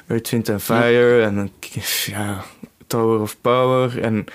Earth, 0.07 0.29
Wind 0.29 0.49
and 0.49 0.61
Fire 0.63 1.21
en 1.21 1.51
ja, 2.05 2.43
Tower 2.87 3.19
of 3.19 3.35
Power. 3.41 4.01
En, 4.01 4.25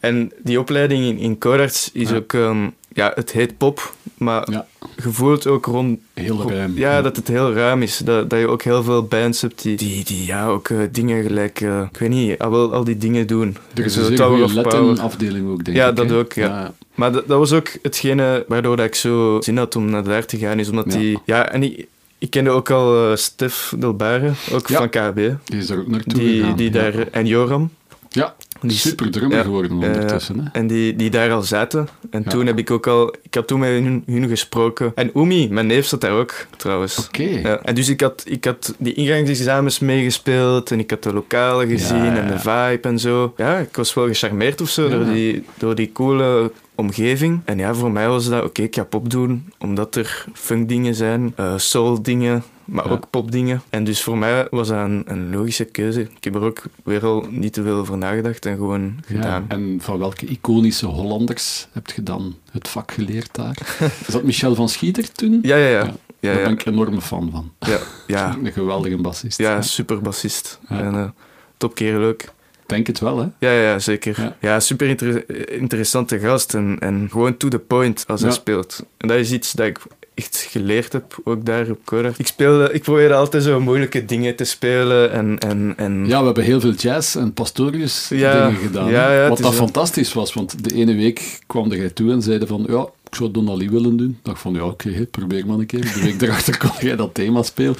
en 0.00 0.32
die 0.42 0.60
opleiding 0.60 1.04
in, 1.04 1.18
in 1.18 1.38
Codarts 1.38 1.90
is 1.92 2.10
Ja. 2.10 2.16
ook... 2.16 2.32
ehm, 2.32 2.68
ja, 2.92 3.12
het 3.14 3.30
heet 3.32 3.58
pop, 3.58 3.94
maar 4.20 4.50
Ja, 4.50 4.66
je 5.02 5.10
voelt 5.10 5.46
ook 5.46 5.66
rond... 5.66 5.98
heel 6.14 6.50
ruim. 6.50 6.72
Ja, 6.76 7.02
dat 7.02 7.16
het 7.16 7.28
heel 7.28 7.52
ruim 7.52 7.82
is. 7.82 7.98
Dat, 7.98 8.30
dat 8.30 8.38
je 8.38 8.48
ook 8.48 8.62
heel 8.62 8.82
veel 8.82 9.02
bands 9.04 9.40
hebt 9.40 9.62
die, 9.62 9.76
die, 9.76 10.04
die 10.04 10.26
ja, 10.26 10.46
ook 10.48 10.68
eh, 10.68 10.78
dingen 10.92 11.22
gelijk... 11.22 11.60
eh, 11.60 11.82
ik 11.92 11.98
weet 11.98 12.08
niet, 12.08 12.38
al, 12.38 12.50
wel 12.50 12.72
al 12.74 12.84
die 12.84 12.96
dingen 12.96 13.26
doen. 13.26 13.56
Er 13.74 13.84
is 13.84 13.96
een 13.96 14.14
Tower 14.14 15.00
afdeling 15.00 15.50
ook, 15.50 15.64
denk 15.64 15.76
Ja, 15.76 15.88
ik. 15.88 15.96
dat 15.96 16.08
hè? 16.10 16.16
ook, 16.16 16.32
ja. 16.32 16.72
Maar 16.94 17.12
dat, 17.12 17.28
dat 17.28 17.38
was 17.38 17.52
ook 17.52 17.68
hetgene 17.82 18.44
waardoor 18.48 18.76
dat 18.76 18.86
ik 18.86 18.94
zo 18.94 19.36
zin 19.40 19.56
had 19.56 19.76
om 19.76 19.90
naar 19.90 20.04
daar 20.04 20.24
te 20.26 20.38
gaan. 20.38 20.58
Is 20.58 20.68
omdat 20.68 20.92
Ja. 20.92 20.98
die... 20.98 21.18
Ja, 21.24 21.48
en 21.52 21.62
ik, 21.62 21.86
ik 22.18 22.30
kende 22.30 22.50
ook 22.50 22.70
al 22.70 23.10
eh, 23.10 23.16
Stef 23.16 23.72
Delbare, 23.78 24.32
ook 24.52 24.68
Ja. 24.68 24.76
van 24.76 24.88
KB. 24.88 25.14
Die 25.44 25.58
is 25.58 25.70
er 25.70 25.78
ook 25.78 25.86
naartoe 25.88 26.18
Die, 26.18 26.40
gegaan. 26.40 26.56
die 26.56 26.72
ja. 26.72 26.80
daar... 26.80 26.94
En 27.10 27.26
Joram. 27.26 27.70
Ja, 28.12 28.34
Die, 28.60 28.70
super 28.70 29.10
drummer 29.10 29.36
ja, 29.36 29.42
geworden 29.42 29.78
ja. 29.80 29.86
ondertussen. 29.86 30.38
Hè? 30.40 30.48
En 30.52 30.66
die, 30.66 30.96
die 30.96 31.10
daar 31.10 31.30
al 31.32 31.42
zaten. 31.42 31.88
En 32.10 32.22
Ja. 32.24 32.30
toen 32.30 32.46
heb 32.46 32.58
ik 32.58 32.70
ook 32.70 32.86
al... 32.86 33.14
Ik 33.22 33.34
had 33.34 33.46
toen 33.46 33.58
met 33.60 33.68
hun, 33.68 34.02
hun 34.06 34.28
gesproken. 34.28 34.92
En 34.94 35.10
Umi, 35.14 35.48
mijn 35.50 35.66
neef, 35.66 35.86
zat 35.86 36.00
daar 36.00 36.12
ook, 36.12 36.34
trouwens. 36.56 36.98
Oké. 37.06 37.22
Ja, 37.22 37.58
en 37.62 37.74
dus 37.74 37.88
ik 37.88 38.00
had, 38.00 38.22
ik 38.26 38.44
had 38.44 38.74
die 38.78 38.94
ingangsexamens 38.94 39.78
meegespeeld 39.78 40.70
en 40.70 40.78
ik 40.78 40.90
had 40.90 41.02
de 41.02 41.12
lokalen 41.12 41.68
gezien 41.68 42.16
en 42.16 42.26
de 42.26 42.38
vibe 42.38 42.88
en 42.88 42.98
zo. 42.98 43.32
Ja, 43.36 43.58
ik 43.58 43.76
was 43.76 43.94
wel 43.94 44.06
gecharmeerd 44.06 44.60
of 44.60 44.68
zo 44.68 44.88
door, 44.88 45.04
die, 45.04 45.44
door 45.58 45.74
die 45.74 45.92
coole 45.92 46.52
omgeving. 46.74 47.40
En 47.44 47.58
ja, 47.58 47.74
voor 47.74 47.90
mij 47.92 48.08
was 48.08 48.28
dat, 48.28 48.44
oké, 48.44 48.62
ik 48.62 48.74
ga 48.74 48.84
pop 48.84 49.10
doen, 49.10 49.52
omdat 49.58 49.94
er 49.96 50.24
funk 50.32 50.68
dingen 50.68 50.94
zijn, 50.94 51.32
eh 51.36 51.52
soul 51.56 52.02
dingen, 52.02 52.42
maar 52.70 52.84
Ja. 52.84 52.90
ook 52.90 53.10
pop 53.10 53.30
dingen. 53.32 53.62
En 53.70 53.84
dus 53.84 54.02
voor 54.02 54.18
mij 54.18 54.46
was 54.50 54.68
dat 54.68 54.78
een, 54.84 55.02
een 55.06 55.30
logische 55.30 55.64
keuze. 55.64 56.00
Ik 56.00 56.24
heb 56.24 56.34
er 56.34 56.42
ook 56.42 56.62
weer 56.84 57.04
al 57.04 57.26
niet 57.30 57.52
te 57.52 57.62
veel 57.62 57.76
over 57.76 57.98
nagedacht 57.98 58.46
en 58.46 58.56
gewoon 58.56 58.82
Ja, 59.06 59.14
gedaan. 59.14 59.44
En 59.48 59.78
van 59.82 59.98
welke 59.98 60.26
iconische 60.26 60.86
Hollanders 60.86 61.68
heb 61.72 61.90
je 61.90 62.02
dan 62.02 62.36
het 62.50 62.68
vak 62.68 62.92
geleerd 62.92 63.34
daar? 63.34 63.58
Is 64.06 64.12
dat 64.12 64.22
Michel 64.22 64.54
van 64.54 64.68
Schieder 64.68 65.12
toen? 65.12 65.38
Ja, 65.42 65.56
ja, 65.56 65.66
ja. 65.68 65.84
Ja. 65.84 65.94
Ja, 66.20 66.34
Daar 66.34 66.42
ben 66.42 66.52
ik 66.52 66.66
enorme 66.66 67.00
fan 67.00 67.30
van. 67.32 67.52
ja, 67.58 67.78
ja. 68.06 68.36
Een 68.44 68.52
geweldige 68.52 68.96
bassist. 68.96 69.38
ja 69.38 69.62
super 69.62 70.00
bassist. 70.00 70.58
Ja. 70.68 70.80
En, 70.80 70.94
eh, 70.94 71.08
top 71.56 71.74
kerel 71.74 72.08
ook. 72.08 72.20
Denk 72.66 72.86
het 72.86 72.98
wel, 72.98 73.18
hè? 73.18 73.26
Ja, 73.38 73.52
ja, 73.52 73.78
zeker. 73.78 74.20
Ja. 74.20 74.36
Ja, 74.40 74.60
super 74.60 74.88
inter- 74.88 75.50
interessante 75.58 76.18
gast 76.18 76.54
en, 76.54 76.76
en 76.78 77.08
gewoon 77.10 77.36
to 77.36 77.48
the 77.48 77.58
point 77.58 78.04
als 78.06 78.20
hij 78.22 78.30
speelt. 78.30 78.84
En 78.96 79.08
dat 79.08 79.16
is 79.16 79.32
iets 79.32 79.52
dat 79.52 79.66
ik 79.66 79.78
echt 80.20 80.46
geleerd 80.50 80.92
heb, 80.92 81.18
ook 81.24 81.44
daar 81.46 81.70
op 81.70 81.78
Kodak. 81.84 82.16
Ik, 82.18 82.26
speelde, 82.26 82.72
ik 82.72 82.82
probeerde 82.82 83.14
altijd 83.14 83.42
zo 83.42 83.60
moeilijke 83.60 84.04
dingen 84.04 84.36
te 84.36 84.44
spelen 84.44 85.12
en... 85.12 85.38
en, 85.38 85.74
en 85.76 86.06
Ja, 86.06 86.18
we 86.18 86.24
hebben 86.24 86.44
heel 86.44 86.60
veel 86.60 86.72
jazz 86.72 87.16
en 87.16 87.32
pastorius 87.32 88.08
Ja, 88.08 88.46
dingen 88.48 88.60
gedaan. 88.60 88.90
ja, 88.90 89.12
ja, 89.14 89.28
Wat 89.28 89.38
dat 89.38 89.54
wel- 89.56 89.64
fantastisch 89.66 90.12
was, 90.12 90.32
want 90.32 90.64
de 90.64 90.74
ene 90.74 90.94
week 90.94 91.38
kwam 91.46 91.72
jij 91.72 91.90
toe 91.90 92.12
en 92.12 92.22
zeiden 92.22 92.48
van, 92.48 92.64
ja, 92.68 92.88
ik 93.08 93.14
zou 93.16 93.30
Donnelly 93.30 93.70
willen 93.70 93.96
doen. 93.96 94.10
Ik 94.10 94.24
dacht 94.24 94.40
van, 94.40 94.54
ja, 94.54 94.64
oké, 94.64 95.06
probeer 95.10 95.46
maar 95.46 95.58
een 95.58 95.66
keer. 95.66 95.80
De 95.80 96.00
week 96.02 96.22
erachter 96.22 96.58
kon 96.58 96.70
jij 96.80 96.96
dat 96.96 97.14
thema 97.14 97.42
spelen. 97.42 97.76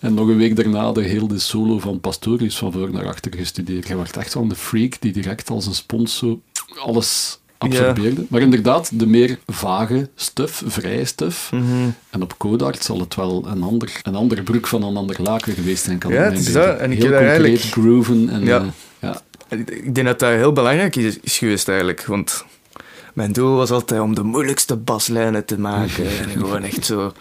En 0.00 0.14
nog 0.14 0.28
een 0.28 0.36
week 0.36 0.56
daarna 0.56 0.92
de 0.92 1.02
hele 1.02 1.38
solo 1.38 1.78
van 1.78 2.00
Pastorius 2.00 2.56
van 2.56 2.72
voor 2.72 2.90
naar 2.90 3.06
achter 3.06 3.32
gestudeerd. 3.36 3.86
Jij 3.86 3.96
werd 3.96 4.16
echt 4.16 4.32
van 4.32 4.48
de 4.48 4.54
freak 4.54 5.00
die 5.00 5.12
direct 5.12 5.50
als 5.50 5.66
een 5.66 5.74
spons 5.74 6.16
zo 6.16 6.40
alles 6.78 7.38
absorbeerde. 7.58 8.24
Maar 8.28 8.40
inderdaad, 8.40 8.90
de 8.98 9.06
meer 9.06 9.38
vage 9.46 10.08
stuff, 10.14 10.62
vrije 10.66 11.04
stuff. 11.04 11.52
Mhm. 11.52 11.64
En 12.10 12.22
op 12.22 12.38
Codart 12.38 12.82
zal 12.84 13.00
het 13.00 13.14
wel 13.14 13.44
een 13.46 13.62
ander, 13.62 14.00
een 14.02 14.14
ander 14.14 14.42
broek 14.42 14.66
van 14.66 14.82
een 14.82 14.96
ander 14.96 15.16
laken 15.22 15.52
geweest 15.54 15.84
zijn. 15.84 15.98
Kan 15.98 16.12
Ja, 16.12 16.22
het 16.22 16.38
is 16.38 16.52
dat. 16.52 16.78
En 16.78 16.92
ik 16.92 16.98
Heel 16.98 17.06
concreet 17.10 17.28
eigenlijk- 17.28 17.62
grooven. 17.62 18.28
En, 18.28 18.44
Ja. 18.44 18.58
eh, 18.60 18.66
ja. 18.98 19.20
Ik 19.58 19.94
denk 19.94 20.06
dat 20.06 20.18
dat 20.18 20.30
heel 20.30 20.52
belangrijk 20.52 20.96
is, 20.96 21.18
is 21.20 21.38
geweest 21.38 21.68
eigenlijk, 21.68 22.04
want 22.06 22.44
mijn 23.14 23.32
doel 23.32 23.56
was 23.56 23.70
altijd 23.70 24.00
om 24.00 24.14
de 24.14 24.22
moeilijkste 24.22 24.76
baslijnen 24.76 25.44
te 25.44 25.58
maken 25.58 26.04
en 26.06 26.28
gewoon 26.40 26.62
echt 26.62 26.84
zo 26.86 27.12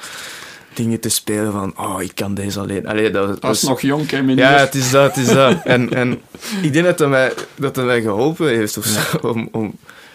dingen 0.74 1.00
te 1.00 1.10
spelen 1.10 1.52
van, 1.52 1.74
oh, 1.78 2.02
ik 2.02 2.12
kan 2.16 2.34
deze 2.34 2.60
alleen. 2.60 2.88
Allee, 2.88 3.10
dat, 3.12 3.44
is- 3.44 3.62
nog 3.62 3.82
jong, 3.82 4.10
hè, 4.10 4.22
meneer? 4.22 4.44
Ja, 4.46 4.58
het 4.58 4.76
is 4.76 4.92
dat, 4.92 5.16
het 5.16 5.28
is 5.28 5.34
dat. 5.34 5.64
En, 5.64 5.94
en 5.94 6.22
ik 6.62 6.74
denk 6.74 6.86
dat 6.86 6.98
dat 6.98 7.10
mij, 7.10 7.34
dat 7.56 7.76
dat 7.76 7.86
mij 7.86 8.02
geholpen 8.02 8.48
heeft 8.48 8.78
of 8.78 8.86
zo, 8.86 9.18
om, 9.28 9.50
om 9.52 9.74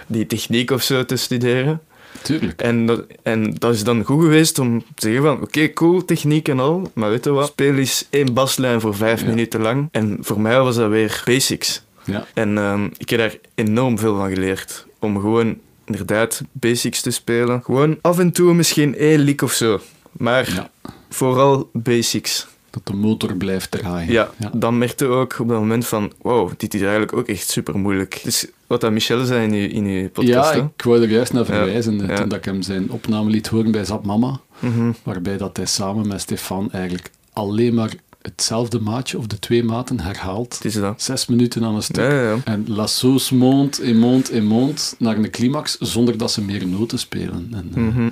die 0.08 0.26
techniek 0.26 0.70
of 0.70 0.82
zo 0.82 1.04
te 1.04 1.16
studeren. 1.16 1.80
Tuurlijk. 2.22 2.62
En 2.62 2.86
dat, 2.86 3.04
en 3.22 3.54
dat 3.54 3.74
is 3.74 3.84
dan 3.84 4.04
goed 4.04 4.22
geweest 4.22 4.58
om 4.58 4.80
te 4.94 5.06
zeggen 5.06 5.22
van, 5.22 5.42
oké, 5.42 5.72
cool, 5.72 6.04
techniek 6.04 6.48
en 6.48 6.60
al, 6.60 6.90
maar 6.94 7.10
weet 7.10 7.24
je 7.24 7.30
wat, 7.30 7.46
speel 7.46 7.74
eens 7.74 8.06
één 8.10 8.34
baslijn 8.34 8.80
voor 8.80 8.94
vijf 8.94 9.20
Ja. 9.20 9.26
minuten 9.26 9.60
lang. 9.60 9.88
En 9.92 10.18
voor 10.20 10.40
mij 10.40 10.60
was 10.60 10.76
dat 10.76 10.90
weer 10.90 11.22
basics. 11.24 11.82
Ja. 12.04 12.26
En 12.34 12.58
ehm, 12.58 12.88
ik 12.96 13.10
heb 13.10 13.18
daar 13.18 13.36
enorm 13.54 13.98
veel 13.98 14.16
van 14.16 14.28
geleerd. 14.28 14.86
Om 14.98 15.20
gewoon 15.20 15.56
inderdaad 15.84 16.42
basics 16.52 17.00
te 17.00 17.10
spelen. 17.10 17.62
Gewoon 17.64 17.98
af 18.00 18.18
en 18.18 18.32
toe 18.32 18.54
misschien 18.54 18.96
één 18.96 19.18
lick 19.20 19.42
of 19.42 19.52
zo. 19.52 19.80
Maar 20.12 20.52
ja. 20.54 20.70
vooral 21.08 21.70
basics. 21.72 22.46
Dat 22.70 22.86
de 22.86 22.92
motor 22.94 23.36
blijft 23.36 23.70
draaien. 23.70 24.12
Ja, 24.12 24.30
dan 24.52 24.78
merkte 24.78 25.06
ook 25.06 25.36
op 25.38 25.48
dat 25.48 25.58
moment 25.58 25.86
van... 25.86 26.12
Wow, 26.22 26.50
dit 26.56 26.74
is 26.74 26.80
eigenlijk 26.80 27.12
ook 27.12 27.28
echt 27.28 27.48
super 27.50 27.78
moeilijk. 27.78 28.20
Dus 28.24 28.46
wat 28.68 28.80
dat 28.80 28.92
Michel 28.92 29.24
zei 29.24 29.46
in 29.52 29.52
uw, 29.84 29.88
in 29.92 30.10
podcast. 30.10 30.54
Ja, 30.54 30.60
hè. 30.60 30.68
ik 30.76 30.82
wou 30.82 31.02
er 31.02 31.08
juist 31.10 31.32
naar 31.32 31.44
verwijzen. 31.44 32.06
ja. 32.06 32.16
Toen 32.16 32.28
dat 32.28 32.38
ik 32.38 32.44
hem 32.44 32.62
zijn 32.62 32.90
opname 32.90 33.30
liet 33.30 33.46
horen 33.48 33.70
bij 33.70 33.84
Zap 33.84 34.04
Mama. 34.04 34.40
Mhm. 34.58 34.92
Waarbij 35.02 35.36
dat 35.36 35.56
hij 35.56 35.66
samen 35.66 36.06
met 36.08 36.20
Stefan 36.20 36.72
eigenlijk 36.72 37.10
alleen 37.32 37.74
maar 37.74 37.92
hetzelfde 38.22 38.80
maatje 38.80 39.18
of 39.18 39.26
de 39.26 39.38
twee 39.38 39.64
maten 39.64 40.00
herhaalt. 40.00 40.54
Het 40.54 40.64
is 40.64 40.74
dat. 40.74 41.02
Zes 41.02 41.26
minuten 41.26 41.64
aan 41.64 41.74
een 41.74 41.82
stuk. 41.82 41.96
Ja, 42.04 42.10
ja, 42.12 42.22
ja. 42.30 42.36
En 42.44 42.64
la 42.68 42.86
sauce 42.86 43.34
monte 43.34 43.82
et 43.82 43.96
monte 43.96 44.32
et 44.32 44.42
monte 44.42 44.94
naar 44.98 45.16
een 45.16 45.30
climax 45.30 45.76
zonder 45.78 46.18
dat 46.18 46.30
ze 46.32 46.42
meer 46.42 46.66
noten 46.66 46.98
spelen. 46.98 47.48
En 47.52 47.70
eh, 47.74 47.82
Mhm. 47.82 48.08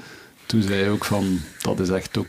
toen 0.46 0.62
zei 0.62 0.80
hij 0.80 0.90
ook 0.90 1.04
van, 1.04 1.38
dat 1.62 1.80
is 1.80 1.88
echt 1.88 2.16
ook... 2.18 2.26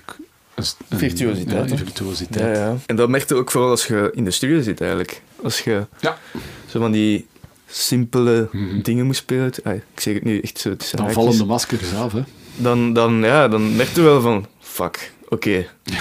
Een, 0.56 0.64
een- 0.90 0.98
Virtuositeit, 0.98 1.70
Ja, 1.70 1.76
hè? 1.76 1.84
virtuositeit. 1.84 2.56
Ja, 2.58 2.64
ja. 2.64 2.76
En 2.86 2.96
dat 2.96 3.10
merkte 3.10 3.34
je 3.34 3.40
ook 3.40 3.52
vooral 3.52 3.70
als 3.70 3.88
je 3.88 4.12
in 4.16 4.24
de 4.24 4.32
studio 4.32 4.62
zit 4.62 4.82
eigenlijk. 4.82 5.22
Als 5.44 5.60
je 5.60 5.86
Ja. 6.00 6.18
zo 6.68 6.80
van 6.80 6.92
die 6.92 7.26
simpele 7.68 8.48
Mhm. 8.52 8.82
dingen 8.82 9.06
moet 9.06 9.16
spelen. 9.16 9.52
Ah, 9.64 9.74
ik 9.74 9.82
zeg 10.00 10.14
het 10.14 10.24
nu 10.24 10.40
echt 10.40 10.60
zo 10.60 10.76
Dan 10.96 11.12
vallen 11.12 11.38
de 11.38 11.46
maskers 11.46 11.94
af, 11.94 12.12
hè. 12.14 12.22
dan, 12.56 12.94
dan, 12.94 13.14
ja, 13.22 13.48
dan 13.48 13.76
merkte 13.76 14.00
je 14.02 14.06
wel 14.06 14.22
van, 14.22 14.46
fuck, 14.60 15.12
oké. 15.30 15.66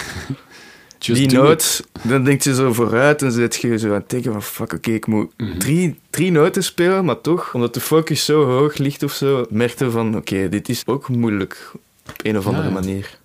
Just 0.99 1.21
Die 1.29 1.39
noot, 1.39 1.83
dan 2.03 2.25
denk 2.25 2.43
je 2.43 2.55
zo 2.55 2.73
vooruit 2.73 3.23
en 3.23 3.33
zit 3.33 3.55
je 3.57 3.79
zo 3.79 3.87
aan 3.89 3.93
het 3.95 4.11
denken 4.11 4.33
van, 4.33 4.43
fuck, 4.43 4.73
oké, 4.73 4.91
ik 4.91 5.07
moet 5.07 5.33
Mhm. 5.37 5.59
drie, 5.59 5.99
drie 6.11 6.31
noten 6.31 6.65
spelen, 6.65 7.05
maar 7.05 7.21
toch, 7.21 7.55
omdat 7.55 7.75
de 7.75 7.81
focus 7.81 8.25
zo 8.25 8.45
hoog 8.45 8.77
ligt 8.77 9.03
of 9.03 9.13
zo, 9.13 9.47
merkte 9.51 9.85
je 9.85 9.91
van, 9.91 10.17
oké, 10.17 10.49
dit 10.49 10.69
is 10.69 10.83
ook 10.87 11.09
moeilijk 11.09 11.71
op 12.09 12.15
een 12.23 12.37
of 12.39 12.43
Ja, 12.45 12.49
andere 12.51 12.69
ja. 12.69 12.75
manier. 12.75 13.19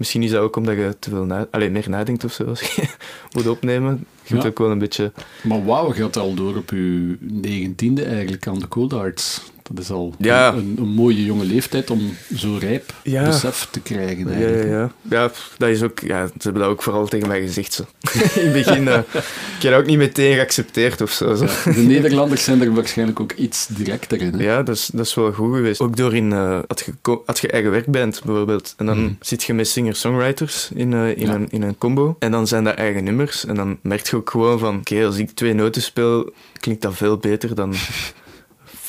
Misschien 0.00 0.22
is 0.22 0.30
dat 0.30 0.40
ook 0.42 0.56
omdat 0.56 0.74
je 0.76 0.96
te 0.98 1.10
veel 1.10 1.24
na 1.24 1.46
Allee, 1.50 1.70
meer 1.70 1.88
nadenkt 1.90 2.24
of 2.24 2.32
zo, 2.32 2.44
als 2.44 2.60
je 2.60 2.88
moet 3.34 3.46
opnemen. 3.48 4.06
Je 4.24 4.34
moet 4.34 4.42
Ja. 4.42 4.48
ook 4.48 4.58
wel 4.58 4.70
een 4.70 4.78
beetje... 4.78 5.12
Maar 5.42 5.64
wauw, 5.64 5.94
je 5.94 6.02
had 6.02 6.16
al 6.16 6.34
door 6.34 6.56
op 6.56 6.70
je 6.70 7.16
negentiende 7.20 8.04
eigenlijk 8.04 8.46
aan 8.46 8.58
de 8.58 8.68
Cold 8.68 8.92
Arts. 8.92 9.42
Dat 9.72 9.84
is 9.84 9.90
al 9.90 10.14
Ja. 10.18 10.52
een, 10.52 10.74
een 10.78 10.88
mooie 10.88 11.24
jonge 11.24 11.44
leeftijd 11.44 11.90
om 11.90 12.16
zo 12.36 12.56
rijp 12.60 12.94
Ja. 13.02 13.24
besef 13.24 13.68
te 13.70 13.80
krijgen 13.80 14.28
Ja, 14.28 14.32
eigenlijk. 14.34 14.68
ja, 14.68 14.70
ja. 14.78 14.90
ja, 15.10 15.30
dat 15.58 15.68
is 15.68 15.82
ook... 15.82 15.98
Ja, 16.00 16.26
ze 16.26 16.32
hebben 16.42 16.62
dat 16.62 16.70
ook 16.70 16.82
vooral 16.82 17.06
tegen 17.06 17.28
mij 17.28 17.40
gezegd, 17.40 17.72
zo. 17.72 17.82
In 18.12 18.44
het 18.44 18.52
begin, 18.52 18.88
eh, 18.88 18.98
ik 18.98 19.62
heb 19.62 19.72
dat 19.72 19.80
ook 19.80 19.86
niet 19.86 19.98
meteen 19.98 20.34
geaccepteerd 20.34 21.00
of 21.00 21.10
zo. 21.10 21.34
zo. 21.34 21.44
Ja, 21.44 21.72
De 21.72 21.80
Nederlanders 21.80 22.44
zijn 22.44 22.60
er 22.62 22.74
waarschijnlijk 22.74 23.20
ook 23.20 23.32
iets 23.32 23.66
directer 23.66 24.20
in. 24.22 24.32
Hè? 24.34 24.42
Ja, 24.44 24.62
dat 24.62 24.76
is, 24.76 24.90
dat 24.92 25.06
is 25.06 25.14
wel 25.14 25.32
goed 25.32 25.54
geweest. 25.54 25.80
Ook 25.80 25.96
door 25.96 26.14
in, 26.14 26.32
eh 26.32 26.58
als, 26.66 26.82
je, 26.82 26.92
ko- 27.02 27.22
als 27.26 27.40
je 27.40 27.48
eigen 27.48 27.70
werk 27.70 27.86
bent, 27.86 28.20
bijvoorbeeld, 28.24 28.74
en 28.76 28.86
dan 28.86 28.98
Mhm. 29.02 29.12
zit 29.20 29.42
je 29.42 29.54
met 29.54 29.68
singer-songwriters 29.68 30.68
in, 30.74 30.92
eh, 30.92 31.08
in, 31.08 31.26
Ja. 31.26 31.34
een, 31.34 31.46
in 31.50 31.62
een 31.62 31.78
combo, 31.78 32.16
en 32.18 32.30
dan 32.30 32.46
zijn 32.46 32.64
dat 32.64 32.74
eigen 32.74 33.04
nummers, 33.04 33.44
en 33.46 33.54
dan 33.54 33.78
merk 33.82 34.06
je 34.06 34.16
ook 34.16 34.30
gewoon 34.30 34.58
van, 34.58 34.76
oké, 34.78 35.04
als 35.04 35.16
ik 35.16 35.30
twee 35.30 35.54
noten 35.54 35.82
speel, 35.82 36.32
klinkt 36.60 36.82
dat 36.82 36.94
veel 36.94 37.16
beter 37.16 37.54
dan 37.54 37.74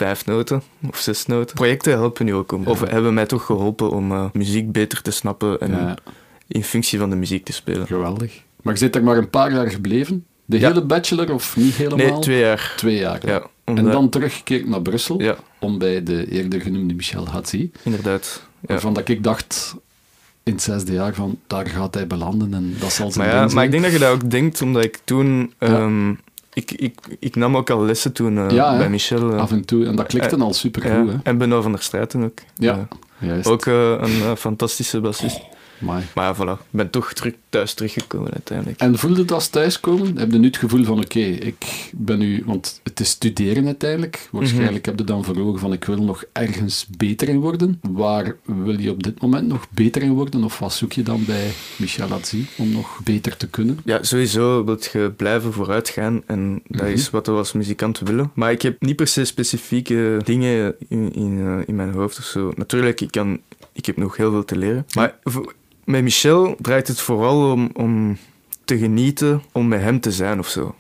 vijf 0.06 0.26
noten 0.26 0.62
of 0.90 0.98
zes 0.98 1.26
noten. 1.26 1.56
Projecten 1.56 1.92
helpen 1.94 2.26
nu 2.26 2.34
ook 2.34 2.52
om, 2.52 2.66
of 2.66 2.80
hebben 2.90 3.14
mij 3.14 3.26
toch 3.26 3.46
geholpen 3.46 3.92
om 3.92 4.12
eh, 4.12 4.26
muziek 4.34 4.72
beter 4.72 5.02
te 5.02 5.12
snappen 5.12 5.60
en 5.60 5.72
Ja, 5.72 5.96
in 6.48 6.64
functie 6.64 7.00
van 7.00 7.10
de 7.10 7.16
muziek 7.16 7.46
te 7.46 7.54
spelen. 7.54 7.88
geweldig. 7.88 8.42
Maar 8.62 8.74
je 8.74 8.80
zit 8.80 8.96
er 8.96 9.04
maar 9.04 9.18
een 9.18 9.30
paar 9.30 9.52
jaar 9.54 9.70
gebleven? 9.70 10.26
De 10.46 10.60
Ja. 10.60 10.68
hele 10.68 10.84
bachelor 10.86 11.34
of 11.34 11.56
niet 11.58 11.74
helemaal? 11.76 11.98
Nee, 12.06 12.20
twee 12.20 12.40
jaar. 12.40 12.74
Twee 12.78 12.98
jaar. 12.98 13.28
Ja, 13.28 13.44
En 13.64 13.76
dan 13.86 14.10
teruggekeerd 14.10 14.68
naar 14.68 14.82
Brussel 14.82 15.22
Ja, 15.22 15.36
om 15.60 15.78
bij 15.78 16.04
de 16.04 16.32
eerder 16.32 16.62
genoemde 16.62 16.94
Michel 16.94 17.28
Hatzi. 17.28 17.72
inderdaad. 17.84 18.42
Waarvan 18.60 18.94
dat 18.94 19.08
ik 19.10 19.24
dacht 19.24 19.76
in 20.44 20.54
het 20.54 20.62
zesde 20.62 20.94
jaar 20.94 21.14
van 21.14 21.40
daar 21.48 21.68
gaat 21.68 21.94
hij 21.94 22.08
belanden 22.08 22.54
en 22.54 22.76
dat 22.80 22.92
zal 22.94 23.12
zijn 23.12 23.28
Maar, 23.28 23.36
ja, 23.48 23.54
maar 23.54 23.64
ik 23.64 23.72
denk 23.72 23.84
dat 23.84 23.92
je 23.92 24.00
dat 24.00 24.14
ook 24.14 24.30
denkt, 24.30 24.62
omdat 24.62 24.84
ik 24.84 25.00
toen... 25.04 25.54
Ja. 25.60 25.90
Ik, 26.54 26.72
ik, 26.72 27.00
ik 27.20 27.36
nam 27.36 27.58
ook 27.58 27.70
al 27.70 27.86
lessen 27.86 28.14
toen 28.14 28.38
eh, 28.38 28.50
Ja, 28.50 28.78
bij 28.78 28.90
Michel. 28.90 29.32
eh, 29.34 29.40
Af 29.40 29.52
en 29.52 29.66
toe. 29.66 29.86
En 29.86 29.96
dat 29.96 30.08
klikte 30.08 30.36
Eh, 30.36 30.42
al 30.42 30.54
super 30.54 30.88
ja? 30.88 31.20
En 31.24 31.38
Benoît 31.38 31.62
van 31.64 31.72
der 31.72 31.82
Straten 31.82 32.24
ook. 32.24 32.40
Ja, 32.56 32.88
juist. 33.20 33.48
Ook 33.48 33.66
een 33.66 34.38
fantastische 34.38 35.00
bassist. 35.02 35.40
Amai. 35.82 36.04
Maar 36.16 36.36
voilà. 36.36 36.60
Ik 36.62 36.68
ben 36.70 36.90
toch 36.90 37.14
terug, 37.14 37.34
thuis 37.50 37.74
teruggekomen 37.74 38.32
uiteindelijk. 38.32 38.80
En 38.80 38.98
voelde 38.98 39.16
dat 39.26 39.32
als 39.32 39.48
thuiskomen? 39.48 40.18
Heb 40.18 40.32
je 40.32 40.38
nu 40.38 40.46
het 40.48 40.58
gevoel 40.58 40.84
van, 40.84 41.00
oké, 41.04 41.20
ik 41.20 41.90
ben 41.96 42.20
nu... 42.20 42.44
Want 42.46 42.80
het 42.84 43.00
is 43.00 43.10
studeren 43.10 43.66
uiteindelijk. 43.66 44.28
Waarschijnlijk 44.32 44.86
heb 44.86 44.98
je 45.00 45.04
dan 45.04 45.24
voor 45.24 45.38
ogen 45.38 45.60
van, 45.60 45.74
ik 45.74 45.84
wil 45.86 46.04
nog 46.04 46.24
ergens 46.32 46.88
beter 46.98 47.30
in 47.30 47.40
worden. 47.40 47.80
Waar 47.82 48.36
wil 48.46 48.80
je 48.80 48.90
op 48.92 49.04
dit 49.04 49.22
moment 49.22 49.48
nog 49.48 49.68
beter 49.70 50.02
in 50.02 50.12
worden? 50.14 50.44
Of 50.44 50.60
wat 50.60 50.74
zoek 50.74 50.92
je 50.94 51.04
dan 51.04 51.26
bij 51.26 51.52
Michel 51.78 52.12
Adzi 52.12 52.46
om 52.58 52.72
nog 52.72 53.00
beter 53.04 53.38
te 53.38 53.48
kunnen? 53.50 53.80
Ja, 53.86 54.04
sowieso 54.04 54.64
wil 54.66 54.78
je 54.92 55.12
blijven 55.18 55.54
vooruitgaan 55.54 56.22
en 56.26 56.62
dat 56.68 56.82
Mhm. 56.82 56.92
is 56.92 57.10
wat 57.10 57.26
we 57.28 57.32
als 57.34 57.52
muzikant 57.54 58.00
willen. 58.00 58.32
Maar 58.34 58.52
ik 58.52 58.62
heb 58.62 58.82
niet 58.82 58.96
per 58.96 59.08
se 59.08 59.26
specifieke 59.26 60.20
dingen 60.24 60.76
in, 60.88 61.14
in, 61.14 61.40
eh, 61.46 61.58
in 61.68 61.76
mijn 61.76 61.92
hoofd 61.94 62.18
of 62.18 62.24
zo. 62.26 62.52
Natuurlijk, 62.56 63.02
ik, 63.02 63.12
kan, 63.12 63.40
ik 63.74 63.86
heb 63.86 63.98
nog 63.98 64.18
heel 64.18 64.32
veel 64.32 64.46
te 64.46 64.58
leren. 64.58 64.86
Maar 64.96 65.16
voor- 65.24 65.54
met 65.92 66.04
Michel 66.04 66.56
draait 66.60 66.88
het 66.88 67.00
vooral 67.02 67.52
om, 67.52 67.70
om 67.74 68.18
te 68.66 68.78
genieten, 68.78 69.42
om 69.52 69.68
met 69.68 69.82
hem 69.82 70.00
te 70.00 70.12
zijn 70.12 70.40
of 70.40 70.48
zo. 70.48 70.76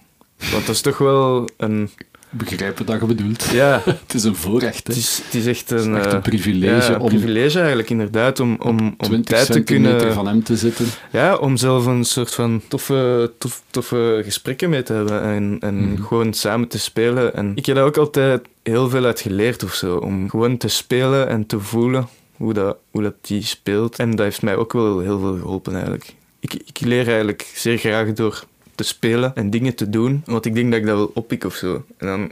Want 0.51 0.66
dat 0.66 0.76
is 0.76 0.82
toch 0.82 0.97
wel 0.97 1.49
een... 1.57 1.89
Begrijpen 2.34 2.86
dat 2.86 2.99
je 2.99 3.05
bedoelt. 3.05 3.45
Ja, 3.51 3.82
Het 4.05 4.14
is 4.14 4.24
een 4.24 4.36
voorrecht, 4.36 4.88
hè. 4.88 4.93
het 4.93 5.01
is, 5.03 5.22
het 5.26 5.34
is 5.34 5.45
echt 5.45 5.70
Het 5.70 5.80
is 5.80 5.86
een... 5.86 5.95
echt 5.95 6.05
eh, 6.05 6.12
een 6.14 6.22
privilege 6.22 6.74
ja, 6.91 6.95
een 6.95 6.99
om 6.99 7.07
privilege 7.09 7.57
eigenlijk, 7.59 7.89
inderdaad, 7.89 8.39
om, 8.39 8.55
om, 8.59 8.78
om 8.80 8.93
20 8.97 9.24
tijd 9.26 9.51
te 9.51 9.62
kunnen... 9.62 10.14
van 10.14 10.28
hem 10.28 10.43
te 10.43 10.57
zitten. 10.57 10.86
Ja, 11.12 11.36
om 11.36 11.57
zelf 11.57 11.86
een 11.86 12.03
soort 12.03 12.34
van 12.34 12.62
toffe, 12.68 13.32
tof, 13.38 13.64
toffe 13.70 14.22
gesprekken 14.24 14.70
mee 14.70 14.84
te 14.84 14.93
hebben 14.93 15.22
en, 15.22 15.57
en 15.59 15.91
Mhm. 15.91 16.03
gewoon 16.03 16.34
samen 16.34 16.68
te 16.68 16.80
spelen. 16.80 17.36
En 17.36 17.51
ik 17.55 17.66
heb 17.66 17.76
daar 17.76 17.86
ook 17.86 17.97
altijd 17.97 18.47
heel 18.64 18.89
veel 18.89 19.05
uit 19.05 19.22
geleerd 19.22 19.64
of 19.64 19.74
zo, 19.74 19.95
om 19.97 20.30
gewoon 20.30 20.57
te 20.57 20.68
spelen 20.68 21.28
en 21.28 21.45
te 21.45 21.59
voelen 21.59 22.07
hoe 22.41 23.01
dat, 23.01 23.15
die 23.21 23.43
speelt. 23.43 23.99
En 23.99 24.09
dat 24.09 24.25
heeft 24.25 24.41
mij 24.41 24.55
ook 24.55 24.73
wel 24.73 24.99
heel 24.99 25.19
veel 25.19 25.37
geholpen 25.37 25.73
eigenlijk. 25.73 26.13
Ik, 26.39 26.53
ik 26.53 26.79
leer 26.79 27.07
eigenlijk 27.07 27.51
zeer 27.55 27.77
graag 27.77 28.13
door 28.13 28.43
te 28.75 28.83
spelen 28.83 29.35
en 29.35 29.49
dingen 29.49 29.75
te 29.75 29.89
doen, 29.89 30.23
want 30.25 30.45
ik 30.45 30.55
denk 30.55 30.71
dat 30.71 30.79
ik 30.79 30.85
dat 30.85 30.95
wel 30.95 31.11
oppik 31.13 31.43
of 31.43 31.55
zo. 31.55 31.85
En 31.97 32.07
dan. 32.07 32.31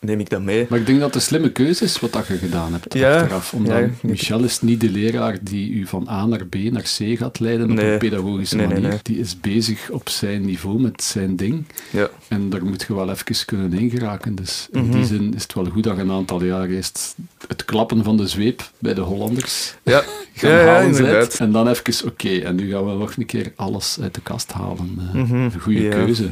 Neem 0.00 0.20
ik 0.20 0.28
dat 0.30 0.42
mee. 0.42 0.66
Maar 0.68 0.78
ik 0.78 0.86
denk 0.86 0.98
dat 0.98 1.06
het 1.06 1.16
een 1.16 1.28
slimme 1.28 1.50
keuze 1.52 1.84
is 1.84 2.00
wat 2.00 2.12
dat 2.12 2.26
je 2.26 2.36
gedaan 2.36 2.72
hebt 2.72 2.94
Ja, 2.94 3.14
achteraf. 3.20 3.52
Omdat 3.54 3.78
ja, 3.78 3.88
Michel 4.02 4.42
is 4.44 4.60
niet 4.60 4.80
de 4.80 4.90
leraar 4.90 5.38
die 5.42 5.70
u 5.72 5.86
van 5.86 6.08
A 6.08 6.26
naar 6.26 6.46
B 6.46 6.54
naar 6.54 6.82
C 6.82 7.18
gaat 7.18 7.40
leiden 7.40 7.70
op 7.70 7.78
een 7.78 7.98
pedagogische 7.98 8.56
Nee, 8.56 8.66
manier. 8.66 8.88
nee. 8.88 8.98
Die 9.02 9.18
is 9.18 9.40
bezig 9.40 9.90
op 9.90 10.08
zijn 10.08 10.44
niveau 10.44 10.80
met 10.80 11.02
zijn 11.02 11.36
ding. 11.36 11.64
Ja. 11.90 12.08
En 12.28 12.48
daar 12.50 12.64
moet 12.64 12.84
je 12.88 12.94
wel 12.94 13.10
even 13.10 13.44
kunnen 13.46 13.72
ingeraken. 13.72 14.34
Dus 14.34 14.68
in 14.72 14.82
Mhm. 14.84 14.92
die 14.92 15.04
zin 15.04 15.34
is 15.34 15.42
het 15.42 15.54
wel 15.54 15.64
goed 15.66 15.82
dat 15.84 15.96
je 15.96 16.02
een 16.02 16.10
aantal 16.10 16.44
jaar 16.44 16.68
eerst 16.68 17.14
het 17.48 17.64
klappen 17.64 18.04
van 18.04 18.16
de 18.16 18.26
zweep 18.26 18.70
bij 18.78 18.94
de 18.94 19.00
Hollanders 19.00 19.74
Ja, 19.82 20.02
gaan 20.34 20.50
halen 20.66 20.86
inderdaad. 20.86 21.38
En 21.38 21.52
dan 21.52 21.68
even, 21.68 22.06
oké, 22.06 22.28
en 22.38 22.54
nu 22.56 22.70
gaan 22.70 22.86
we 22.86 22.92
nog 22.98 23.16
een 23.16 23.26
keer 23.26 23.52
alles 23.56 23.98
uit 24.02 24.14
de 24.14 24.20
kast 24.20 24.52
halen. 24.52 24.98
Mhm. 25.12 25.34
Een 25.34 25.60
goede 25.60 25.88
keuze. 25.88 26.30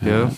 Ja. 0.00 0.30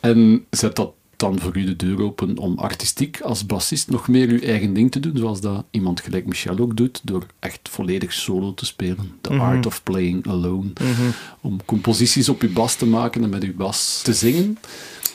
En 0.00 0.44
zet 0.50 0.76
dat 0.76 0.92
dan 1.18 1.38
voor 1.40 1.56
u 1.56 1.64
de 1.64 1.76
deur 1.76 2.02
open 2.02 2.38
om 2.38 2.58
artistiek 2.58 3.20
als 3.20 3.46
bassist 3.46 3.90
nog 3.90 4.08
meer 4.08 4.28
uw 4.28 4.40
eigen 4.40 4.74
ding 4.74 4.90
te 4.90 5.00
doen, 5.00 5.16
zoals 5.16 5.40
dat 5.40 5.64
iemand 5.70 6.00
gelijk 6.00 6.26
Michel 6.26 6.58
ook 6.58 6.76
doet, 6.76 7.00
door 7.02 7.26
echt 7.38 7.60
volledig 7.70 8.12
solo 8.12 8.54
te 8.54 8.66
spelen. 8.66 9.12
The 9.20 9.32
Mhm. 9.32 9.40
art 9.40 9.66
of 9.66 9.82
playing 9.82 10.26
alone. 10.28 10.70
Mhm. 10.80 11.02
Om 11.40 11.58
composities 11.64 12.28
op 12.28 12.42
uw 12.42 12.52
bas 12.52 12.74
te 12.74 12.86
maken 12.86 13.22
en 13.22 13.28
met 13.28 13.42
uw 13.42 13.54
bas 13.54 14.00
te 14.04 14.12
zingen. 14.14 14.58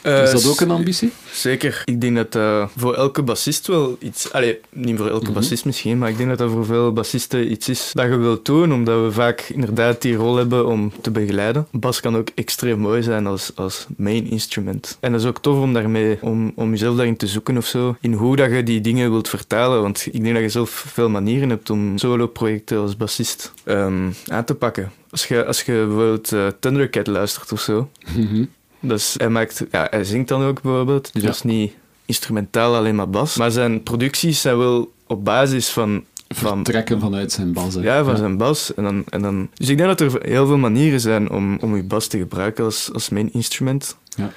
Eh, 0.04 0.22
is 0.22 0.30
dat 0.30 0.46
ook 0.46 0.60
een 0.60 0.70
ambitie? 0.70 1.12
Zeker. 1.32 1.82
Ik 1.84 2.00
denk 2.00 2.16
dat 2.16 2.32
dat 2.32 2.70
voor 2.76 2.94
elke 2.94 3.22
bassist 3.22 3.66
wel 3.66 3.96
iets... 4.00 4.32
Allee, 4.32 4.58
niet 4.70 4.96
voor 4.96 5.08
elke 5.08 5.24
Mhm. 5.24 5.32
bassist 5.34 5.64
misschien, 5.64 5.98
maar 5.98 6.08
ik 6.08 6.16
denk 6.16 6.28
dat 6.28 6.38
dat 6.38 6.50
voor 6.50 6.64
veel 6.64 6.92
bassisten 6.92 7.50
iets 7.50 7.68
is 7.68 7.90
dat 7.92 8.06
je 8.06 8.16
wilt 8.16 8.44
doen, 8.44 8.72
omdat 8.72 9.04
we 9.04 9.12
vaak 9.12 9.40
inderdaad 9.40 10.02
die 10.02 10.14
rol 10.14 10.36
hebben 10.36 10.66
om 10.66 10.92
te 11.00 11.10
begeleiden. 11.10 11.66
Bas 11.70 12.00
kan 12.00 12.16
ook 12.16 12.28
extreem 12.34 12.78
mooi 12.78 13.02
zijn 13.02 13.26
als, 13.26 13.52
als 13.54 13.86
main 13.96 14.30
instrument. 14.30 14.96
En 15.00 15.12
dat 15.12 15.20
is 15.20 15.26
ook 15.26 15.40
tof 15.40 15.58
om 15.60 15.72
daarmee, 15.72 16.18
om, 16.20 16.52
om 16.54 16.70
jezelf 16.70 16.96
daarin 16.96 17.16
te 17.16 17.26
zoeken 17.26 17.56
of 17.56 17.66
zo, 17.66 17.96
in 18.00 18.12
hoe 18.12 18.36
dat 18.36 18.50
je 18.50 18.62
die 18.62 18.80
dingen 18.80 19.10
wilt 19.10 19.28
vertalen. 19.28 19.82
Want 19.82 20.06
ik 20.12 20.22
denk 20.22 20.34
dat 20.34 20.42
je 20.42 20.48
zelf 20.48 20.70
veel 20.88 21.08
manieren 21.08 21.48
hebt 21.48 21.70
om 21.70 21.98
solo-projecten 21.98 22.78
als 22.78 22.96
bassist 22.96 23.52
ehm, 23.64 24.10
aan 24.26 24.44
te 24.44 24.54
pakken. 24.54 24.92
Als 25.10 25.26
je, 25.26 25.44
als 25.46 25.62
je 25.62 25.72
bijvoorbeeld 25.72 26.32
eh, 26.32 26.46
Thundercat 26.60 27.06
luistert 27.06 27.52
of 27.52 27.60
zo, 27.60 27.88
Mhm. 28.16 28.44
Dus 28.88 29.14
hij, 29.16 29.28
maakt, 29.28 29.64
ja, 29.70 29.86
hij 29.90 30.04
zingt 30.04 30.28
dan 30.28 30.42
ook 30.42 30.62
bijvoorbeeld, 30.62 31.12
dus 31.12 31.22
Ja. 31.22 31.26
dat 31.28 31.36
is 31.36 31.42
niet 31.42 31.72
instrumentaal 32.06 32.74
alleen 32.76 32.94
maar 32.94 33.10
bas. 33.10 33.36
Maar 33.36 33.50
zijn 33.50 33.82
producties 33.82 34.40
zijn 34.40 34.58
wel 34.58 34.92
op 35.06 35.24
basis 35.24 35.68
van, 35.68 36.04
van, 36.28 36.54
Vertrekken 36.54 37.00
vanuit 37.00 37.32
zijn 37.32 37.52
bas. 37.52 37.74
hè. 37.74 37.80
ja, 37.80 38.04
van 38.04 38.16
zijn 38.16 38.36
bas. 38.36 38.74
En 38.74 38.82
dan, 38.82 39.04
en 39.08 39.22
dan, 39.22 39.48
dus 39.54 39.68
ik 39.68 39.76
denk 39.76 39.98
dat 39.98 40.12
er 40.12 40.22
heel 40.28 40.46
veel 40.46 40.56
manieren 40.58 41.00
zijn 41.00 41.30
om, 41.30 41.58
om 41.60 41.76
je 41.76 41.82
bas 41.82 42.06
te 42.06 42.18
gebruiken 42.18 42.64
als, 42.64 42.90
als 42.92 43.08
main 43.08 43.32
instrument. 43.32 43.96
Ja. 44.16 44.32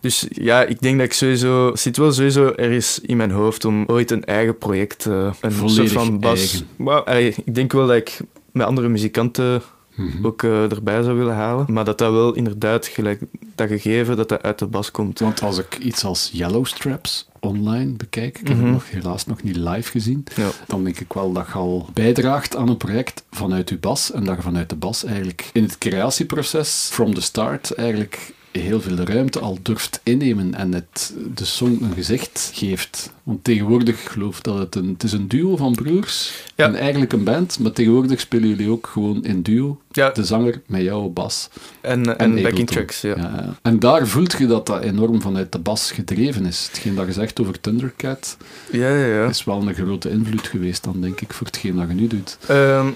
Dus 0.00 0.26
ja, 0.30 0.62
ik 0.64 0.80
denk 0.80 0.96
dat 0.96 1.06
ik 1.06 1.12
sowieso... 1.12 1.70
zit 1.76 1.96
wel 1.96 2.12
sowieso 2.12 2.52
ergens 2.56 3.00
in 3.00 3.16
mijn 3.16 3.30
hoofd 3.30 3.64
om 3.64 3.84
ooit 3.86 4.10
een 4.10 4.24
eigen 4.24 4.58
project... 4.58 5.06
eh, 5.06 5.32
een 5.40 5.52
Volledig 5.52 5.90
soort 5.90 6.06
van 6.06 6.18
bas... 6.20 6.64
Well, 6.76 6.96
allee, 6.96 7.34
ik 7.44 7.54
denk 7.54 7.72
wel 7.72 7.86
dat 7.86 7.96
ik 7.96 8.20
met 8.52 8.66
andere 8.66 8.88
muzikanten 8.88 9.62
Mhm. 10.00 10.26
ook 10.26 10.42
eh, 10.42 10.70
erbij 10.72 11.02
zou 11.02 11.16
willen 11.18 11.34
halen. 11.34 11.66
Maar 11.68 11.84
dat 11.84 11.98
dat 11.98 12.12
wel 12.12 12.34
inderdaad, 12.34 12.86
gelijk 12.86 13.20
dat 13.54 13.68
gegeven, 13.68 14.16
dat 14.16 14.28
dat 14.28 14.42
uit 14.42 14.58
de 14.58 14.66
bas 14.66 14.90
komt. 14.90 15.18
Want 15.18 15.42
als 15.42 15.58
ik 15.58 15.78
iets 15.78 16.04
als 16.04 16.30
Yellow 16.32 16.64
Straps 16.66 17.28
online 17.40 17.92
bekijk, 17.92 18.38
ik 18.38 18.48
heb 18.48 18.56
Mhm. 18.56 18.64
het 18.64 18.72
nog, 18.74 18.90
helaas 18.90 19.26
nog 19.26 19.42
niet 19.42 19.56
live 19.56 19.90
gezien, 19.90 20.24
Ja. 20.36 20.48
dan 20.66 20.84
denk 20.84 21.00
ik 21.00 21.12
wel 21.12 21.32
dat 21.32 21.46
je 21.46 21.52
al 21.52 21.88
bijdraagt 21.92 22.56
aan 22.56 22.68
een 22.68 22.76
project 22.76 23.24
vanuit 23.30 23.68
je 23.68 23.78
bas 23.78 24.12
en 24.12 24.24
dat 24.24 24.36
je 24.36 24.42
vanuit 24.42 24.68
de 24.68 24.76
bas 24.76 25.04
eigenlijk 25.04 25.50
in 25.52 25.62
het 25.62 25.78
creatieproces, 25.78 26.88
from 26.92 27.14
the 27.14 27.20
start, 27.20 27.74
eigenlijk 27.74 28.32
heel 28.52 28.80
veel 28.80 28.96
ruimte 28.96 29.38
al 29.38 29.58
durft 29.62 30.00
innemen 30.02 30.54
en 30.54 30.72
het 30.74 31.14
de 31.34 31.44
song 31.44 31.78
een 31.82 31.92
gezicht 31.94 32.50
geeft. 32.54 33.12
Want 33.22 33.44
tegenwoordig, 33.44 34.02
ik 34.02 34.08
geloof 34.08 34.40
dat 34.40 34.58
het 34.58 34.74
een, 34.74 34.88
het 34.88 35.02
is 35.02 35.12
een 35.12 35.28
duo 35.28 35.56
van 35.56 35.74
broers 35.74 36.32
Ja. 36.54 36.64
en 36.66 36.74
eigenlijk 36.74 37.12
een 37.12 37.24
band, 37.24 37.58
maar 37.58 37.72
tegenwoordig 37.72 38.20
spelen 38.20 38.48
jullie 38.48 38.70
ook 38.70 38.86
gewoon 38.92 39.24
in 39.24 39.42
duo, 39.42 39.80
Ja, 39.92 40.10
de 40.10 40.24
zanger 40.24 40.62
met 40.66 40.82
jou 40.82 41.04
op 41.04 41.14
bas. 41.14 41.48
en, 41.80 42.18
en, 42.18 42.42
backing 42.42 42.66
tracks, 42.66 43.00
ja. 43.00 43.14
Ja, 43.16 43.54
En 43.62 43.78
daar 43.78 44.06
voelt 44.06 44.34
je 44.38 44.46
dat 44.46 44.66
dat 44.66 44.82
enorm 44.82 45.22
vanuit 45.22 45.52
de 45.52 45.58
bas 45.58 45.92
gedreven 45.92 46.46
is. 46.46 46.68
Hetgeen 46.72 46.94
dat 46.94 47.06
je 47.06 47.12
zegt 47.12 47.40
over 47.40 47.60
Thundercat 47.60 48.36
Ja, 48.72 48.88
ja, 48.96 49.06
ja. 49.06 49.28
is 49.28 49.44
wel 49.44 49.66
een 49.68 49.74
grote 49.74 50.10
invloed 50.10 50.46
geweest 50.46 50.84
dan, 50.84 51.00
denk 51.00 51.20
ik, 51.20 51.32
voor 51.32 51.46
hetgeen 51.46 51.76
dat 51.76 51.88
je 51.88 51.94
nu 51.94 52.06
doet. 52.06 52.38
Ehm, 52.46 52.88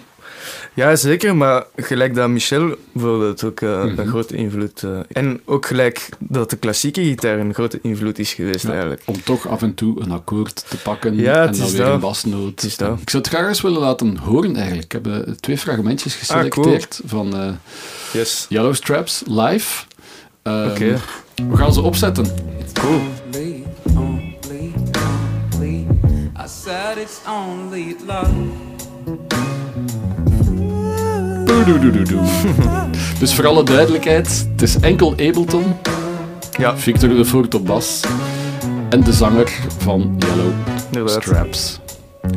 ja, 0.74 0.96
zeker, 0.96 1.36
maar 1.36 1.64
gelijk 1.76 2.14
dat 2.14 2.28
Michel 2.28 2.74
bijvoorbeeld 2.92 3.44
ook 3.44 3.60
eh, 3.60 3.84
Mhm. 3.84 3.98
een 3.98 4.06
grote 4.06 4.36
invloed... 4.36 4.82
eh, 4.82 4.98
en 5.12 5.40
ook 5.44 5.66
gelijk 5.66 6.08
dat 6.18 6.50
de 6.50 6.56
klassieke 6.56 7.02
gitaar 7.04 7.38
een 7.38 7.54
grote 7.54 7.78
invloed 7.82 8.18
is 8.18 8.32
geweest 8.32 8.62
Ja. 8.64 8.70
eigenlijk. 8.70 9.02
Om 9.04 9.22
toch 9.22 9.48
af 9.48 9.62
en 9.62 9.74
toe 9.74 10.00
een 10.02 10.10
akkoord 10.12 10.64
te 10.68 10.76
pakken 10.76 11.16
Ja, 11.16 11.46
en 11.46 11.56
dan 11.58 11.70
weer 11.70 11.80
dat. 11.80 11.94
een 11.94 12.00
basnoot. 12.00 12.50
Het 12.50 12.62
is 12.62 12.76
dat. 12.76 13.00
Ik 13.00 13.10
zou 13.10 13.22
het 13.22 13.32
graag 13.32 13.48
eens 13.48 13.60
willen 13.60 13.80
laten 13.80 14.16
horen 14.16 14.56
eigenlijk. 14.56 14.84
Ik 14.84 14.92
heb 14.92 15.06
eh, 15.06 15.32
twee 15.40 15.58
fragmentjes 15.58 16.14
geselecteerd 16.14 17.00
van 17.04 17.36
eh, 17.36 17.48
Yes. 18.12 18.46
Yellow 18.48 18.74
Straps 18.74 19.22
live. 19.26 19.84
Ehm, 20.42 20.70
Oké. 20.70 21.00
We 21.50 21.56
gaan 21.56 21.72
ze 21.72 21.80
opzetten. 21.80 22.26
Cool. 22.72 23.00
only, 23.34 23.62
only, 23.96 24.72
only. 25.54 25.86
I 26.36 26.46
said 26.62 26.96
it's 26.96 27.18
only 27.28 27.96
love. 28.06 29.43
Dus 33.20 33.34
voor 33.34 33.46
alle 33.46 33.62
duidelijkheid, 33.62 34.46
het 34.52 34.62
is 34.62 34.76
enkel 34.80 35.10
Ableton, 35.12 35.64
Ja, 36.58 36.76
Victor 36.78 37.08
de 37.08 37.24
Voort 37.24 37.54
op 37.54 37.66
bas 37.66 38.00
en 38.88 39.02
de 39.02 39.12
zanger 39.12 39.52
van 39.78 40.16
Yellow 40.18 40.52
inderdaad. 40.90 41.22
Straps. 41.22 41.80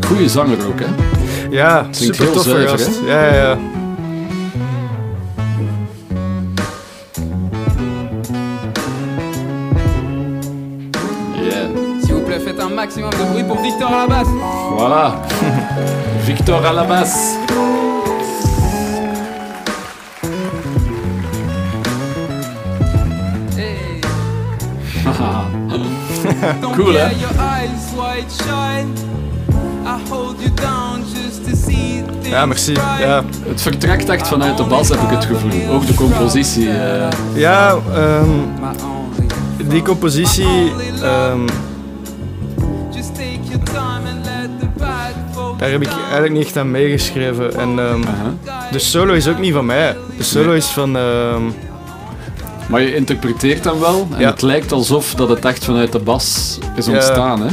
Goeie 0.07 0.29
zanger 0.29 0.57
ook, 0.67 0.79
hè? 0.79 0.85
Ja, 1.49 1.87
Zingt 1.91 2.15
super 2.15 2.31
heel 2.33 2.41
zuiver, 2.43 2.69
gast. 2.79 2.99
hè? 3.05 3.11
Ja, 3.11 3.25
ja, 3.25 3.41
ja. 3.41 3.57
Yeah. 11.41 11.67
S'il 12.03 12.13
vous 12.15 12.21
plaît, 12.25 12.39
faites 12.39 12.59
un 12.59 12.69
maximum 12.69 13.09
de 13.11 13.25
bruit 13.31 13.43
pour 13.43 13.59
Victor 13.61 13.91
à 13.93 14.01
la 14.01 14.07
basse. 14.07 14.27
Voilà. 14.77 15.15
Victor 16.25 16.65
à 16.65 16.73
la 16.73 16.83
basse. 16.83 17.37
see 31.55 32.03
things 32.21 32.27
Ja, 32.27 32.45
merci. 32.45 32.73
Ja, 32.99 33.23
Het 33.47 33.61
vertrekt 33.61 34.09
echt 34.09 34.27
vanuit 34.27 34.57
de 34.57 34.63
bas, 34.63 34.89
heb 34.89 34.99
ik 34.99 35.09
het 35.09 35.25
gevoel. 35.25 35.51
Ook 35.69 35.87
de 35.87 35.93
compositie. 35.93 36.69
eh, 36.69 37.07
ja 37.33 37.75
ehm, 37.93 38.29
only. 38.29 39.69
die 39.69 39.81
compositie... 39.81 40.71
ehm, 41.03 41.39
daar 45.57 45.69
heb 45.69 45.81
ik 45.81 45.89
eigenlijk 46.01 46.33
niet 46.33 46.45
echt 46.45 46.57
aan 46.57 46.71
meegeschreven. 46.71 47.55
En 47.55 47.79
ehm, 47.79 48.01
Aha. 48.03 48.33
de 48.71 48.79
solo 48.79 49.13
is 49.13 49.27
ook 49.27 49.39
niet 49.39 49.53
van 49.53 49.65
mij. 49.65 49.95
De 50.17 50.23
solo 50.23 50.47
Nee. 50.47 50.57
is 50.57 50.65
van... 50.65 50.97
Maar 52.69 52.81
je 52.81 52.95
interpreteert 52.95 53.63
hem 53.65 53.79
wel 53.79 54.07
en 54.13 54.19
Ja. 54.19 54.29
het 54.29 54.41
lijkt 54.41 54.71
alsof 54.71 55.15
dat 55.15 55.29
het 55.29 55.45
echt 55.45 55.63
vanuit 55.65 55.91
de 55.91 55.99
bas 55.99 56.57
is 56.75 56.87
ontstaan. 56.87 57.41
Hè? 57.41 57.47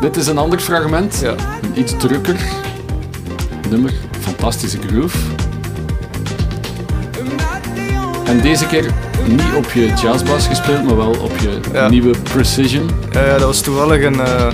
Dit 0.00 0.16
is 0.16 0.26
een 0.26 0.38
ander 0.38 0.58
fragment, 0.58 1.22
een 1.62 1.80
iets 1.80 1.94
drukker 1.96 2.36
nummer, 3.70 3.92
fantastische 4.20 4.78
groove. 4.86 5.18
En 8.24 8.40
deze 8.40 8.66
keer 8.66 8.90
niet 9.28 9.42
op 9.56 9.70
je 9.72 9.92
jazzbas 10.02 10.46
gespeeld, 10.46 10.84
maar 10.84 10.96
wel 10.96 11.10
op 11.22 11.32
je 11.40 11.60
Ja. 11.72 11.88
nieuwe 11.88 12.14
Precision. 12.22 12.90
Ja, 13.12 13.24
ja, 13.24 13.32
dat 13.32 13.42
was 13.42 13.60
toevallig 13.60 14.02
een, 14.04 14.20
eh, 14.20 14.46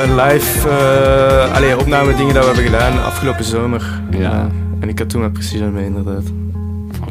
een 0.00 0.14
live 0.14 0.68
eh 0.68 1.54
allee, 1.56 1.78
opname 1.78 2.14
dingen 2.16 2.34
dat 2.34 2.44
we 2.46 2.52
hebben 2.54 2.72
gedaan 2.72 3.04
afgelopen 3.04 3.44
zomer. 3.44 4.00
Ja. 4.10 4.48
En 4.80 4.88
ik 4.88 4.98
had 4.98 5.08
toen 5.08 5.20
met 5.20 5.32
Precision 5.32 5.72
mee, 5.72 5.84
inderdaad. 5.84 6.22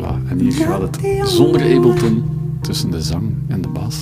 Voilà. 0.10 0.30
En 0.30 0.40
hier 0.40 0.52
gaat 0.52 0.82
het 0.82 1.00
zonder 1.24 1.62
Ableton 1.62 2.24
tussen 2.62 2.92
de 2.92 3.02
zang 3.02 3.32
en 3.48 3.62
de 3.62 3.68
bas. 3.68 3.98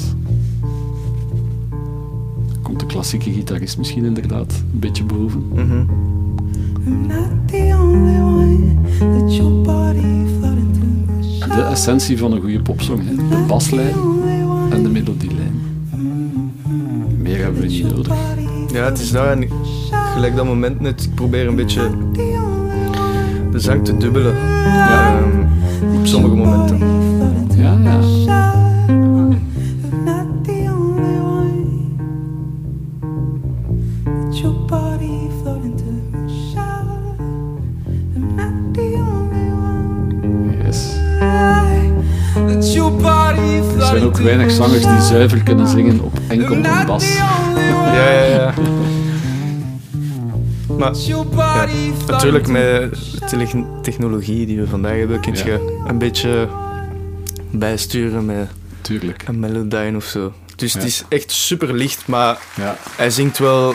Komt 2.62 2.80
de 2.80 2.86
klassieke 2.86 3.32
gitarist 3.32 3.78
misschien 3.78 4.06
inderdaad 4.06 4.64
een 4.74 4.80
beetje 4.80 5.04
boven. 5.04 5.44
Mhm. 5.54 5.84
De 11.56 11.64
essentie 11.72 12.18
van 12.18 12.32
een 12.32 12.42
goede 12.42 12.62
popsong, 12.62 13.02
hè? 13.06 13.16
de 13.16 13.44
baslijn 13.48 13.96
en 14.70 14.84
de 14.84 14.90
melodielijn. 14.90 15.62
Meer 17.18 17.38
hebben 17.44 17.62
we 17.62 17.68
niet 17.68 17.96
nodig. 17.96 18.14
Ja, 18.72 18.84
het 18.86 19.00
is 19.00 19.12
dat. 19.12 19.26
En 19.26 19.48
gelijk 20.14 20.36
dat 20.36 20.46
moment 20.46 20.80
net, 20.80 21.04
ik 21.04 21.16
probeer 21.16 21.48
een 21.48 21.56
beetje 21.56 21.90
de 23.52 23.60
zang 23.60 23.86
te 23.86 23.98
dubbelen. 23.98 24.36
Ja, 24.36 25.18
Ehm, 25.18 25.46
op 25.82 26.06
sommige 26.06 26.36
momenten. 26.36 26.80
ja, 27.58 27.78
ja. 27.84 28.00
Not 30.06 30.44
the 30.44 30.70
only 30.70 31.20
one 31.20 31.66
that 34.04 34.40
your 34.40 34.54
body 34.66 35.30
floating 35.42 35.78
through 35.78 36.02
my 36.12 36.28
shower. 36.52 37.16
I'm 38.16 38.36
not 38.36 38.74
the 38.74 38.96
only 38.96 39.52
one. 39.52 40.64
Yes. 40.64 40.96
That 42.48 42.74
your 42.74 42.92
body 42.92 43.62
Er 43.80 43.86
zijn 43.86 44.04
ook 44.04 44.18
weinig 44.18 44.52
zangers 44.52 44.84
die 44.84 45.02
zuiver 45.02 45.44
kunnen 45.44 45.68
zingen 45.68 46.00
op 46.04 46.20
enkel 46.28 46.56
een 46.56 46.86
bas. 46.86 47.06
Ja, 47.98 48.10
ja, 48.12 48.24
ja. 48.24 48.54
Maar 50.78 50.96
ja, 50.96 51.66
natuurlijk 52.08 52.48
met 52.48 52.92
de 53.30 53.80
technologie 53.82 54.46
die 54.46 54.60
we 54.60 54.68
vandaag 54.68 54.98
hebben, 54.98 55.20
kun 55.22 55.34
je 55.34 55.82
een 55.88 55.98
beetje 55.98 56.48
bijsturen 57.52 58.26
met 58.26 58.50
Tuurlijk. 58.82 59.24
een 59.28 59.40
Melodyne 59.40 59.96
of 59.98 60.04
zo. 60.06 60.34
Dus 60.56 60.74
Ja. 60.74 60.80
het 60.80 60.88
is 60.88 61.04
echt 61.10 61.32
super 61.32 61.74
licht, 61.74 62.08
maar 62.08 62.38
Ja, 62.56 62.78
hij 62.96 63.10
zingt 63.10 63.38
wel 63.38 63.74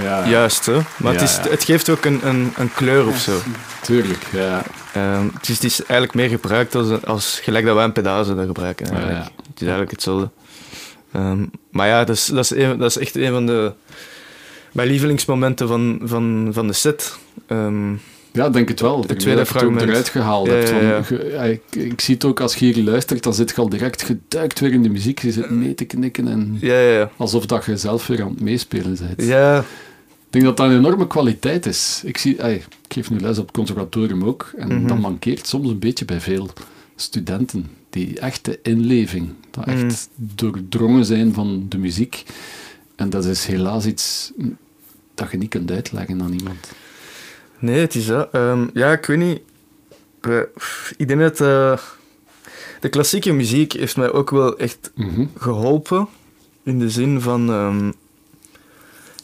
ja, 0.00 0.28
juist. 0.28 0.66
Hè? 0.66 0.78
Maar 0.96 1.12
het, 1.12 1.22
is, 1.22 1.64
geeft 1.64 1.88
ook 1.88 2.04
een, 2.04 2.20
een, 2.26 2.52
een 2.56 2.72
kleur 2.74 3.06
of 3.06 3.18
zo. 3.18 3.38
tuurlijk. 3.82 4.26
Ja. 4.32 4.62
Ehm, 4.94 5.26
het, 5.34 5.48
is, 5.48 5.54
het 5.54 5.64
is 5.64 5.78
eigenlijk 5.84 6.14
meer 6.14 6.28
gebruikt 6.28 6.74
als, 6.74 7.04
als 7.04 7.40
gelijk 7.42 7.64
dat 7.64 7.74
wij 7.74 7.84
een 7.84 7.92
pedaal 7.92 8.24
zouden 8.24 8.46
gebruiken. 8.46 8.86
Eigenlijk. 8.90 9.24
Het 9.24 9.54
is 9.54 9.60
eigenlijk 9.60 9.90
hetzelfde. 9.90 10.30
Ehm, 11.12 11.44
maar 11.70 11.86
ja, 11.88 12.04
dat 12.04 12.16
is, 12.16 12.26
dat, 12.26 12.44
is 12.44 12.50
een- 12.50 12.78
dat 12.78 12.90
is 12.90 12.98
echt 12.98 13.16
een 13.16 13.32
van 13.32 13.46
de 13.46 13.72
mijn 14.72 14.88
lievelingsmomenten 14.88 15.68
van, 15.68 16.00
van, 16.04 16.48
van 16.52 16.66
de 16.66 16.72
set. 16.72 17.16
Ehm, 17.46 17.92
Ja, 18.32 18.50
denk 18.50 18.68
het 18.68 18.80
wel. 18.80 19.04
Het 19.06 19.18
tweede 19.18 19.40
dat 19.44 19.48
je 19.60 19.70
het 19.70 19.82
eruit 19.82 20.08
gehaald 20.08 20.46
Ja, 20.46 20.52
hebt. 20.52 20.68
ja, 20.68 20.74
Van, 20.78 20.86
ja. 20.86 21.02
ge- 21.02 21.28
ja, 21.32 21.42
ik, 21.42 21.62
ik 21.76 22.00
zie 22.00 22.14
het 22.14 22.24
ook 22.24 22.40
als 22.40 22.54
je 22.54 22.72
hier 22.72 22.84
luistert, 22.84 23.22
dan 23.22 23.34
zit 23.34 23.50
je 23.50 23.56
al 23.56 23.68
direct 23.68 24.02
geduikt 24.02 24.60
weer 24.60 24.72
in 24.72 24.82
de 24.82 24.88
muziek. 24.88 25.18
Je 25.22 25.32
zit 25.32 25.50
mee 25.50 25.74
te 25.74 25.84
knikken 25.84 26.28
en 26.28 26.56
ja, 26.60 26.78
ja, 26.80 26.90
ja. 26.98 27.10
alsof 27.16 27.46
dat 27.46 27.64
je 27.64 27.76
zelf 27.76 28.06
weer 28.06 28.22
aan 28.22 28.28
het 28.30 28.40
meespelen 28.40 28.96
bent. 29.00 29.28
Ja, 29.28 29.58
Ik 29.58 29.64
denk 30.30 30.44
dat 30.44 30.56
dat 30.56 30.66
een 30.70 30.76
enorme 30.76 31.06
kwaliteit 31.06 31.66
is. 31.66 32.02
Ik, 32.04 32.18
zie, 32.18 32.36
ik 32.36 32.66
geef 32.88 33.10
nu 33.10 33.20
les 33.20 33.38
op 33.38 33.46
het 33.46 33.56
conservatorium 33.56 34.24
ook. 34.24 34.52
En 34.56 34.68
Mhm. 34.78 34.86
dat 34.86 34.98
mankeert 34.98 35.46
soms 35.46 35.68
een 35.68 35.78
beetje 35.78 36.04
bij 36.04 36.20
veel 36.20 36.50
studenten. 36.96 37.66
Die 37.90 38.18
echte 38.20 38.58
inleving. 38.62 39.28
Dat 39.50 39.64
echt 39.66 39.82
Mhm. 39.82 39.92
doordrongen 40.34 41.04
zijn 41.04 41.34
van 41.34 41.66
de 41.68 41.78
muziek. 41.78 42.22
En 42.96 43.10
dat 43.10 43.24
is 43.24 43.46
helaas 43.46 43.86
iets 43.86 44.32
dat 45.14 45.30
je 45.30 45.36
niet 45.36 45.48
kunt 45.50 45.70
uitleggen 45.70 46.22
aan 46.22 46.32
iemand. 46.32 46.72
nee, 47.58 47.80
het 47.80 47.94
is 47.94 48.06
dat. 48.06 48.28
Ehm, 48.32 48.66
ja, 48.74 48.92
ik 48.92 49.06
weet 49.06 49.18
niet. 49.18 49.40
Ik 50.96 51.08
denk 51.08 51.20
dat 51.20 51.40
eh, 51.40 51.78
de 52.80 52.88
klassieke 52.88 53.32
muziek 53.32 53.72
heeft 53.72 53.96
mij 53.96 54.12
ook 54.12 54.30
wel 54.30 54.58
echt 54.58 54.90
Mhm. 54.94 55.26
geholpen. 55.38 56.08
In 56.62 56.78
de 56.78 56.90
zin 56.90 57.20
van... 57.20 57.50
ehm, 57.50 57.86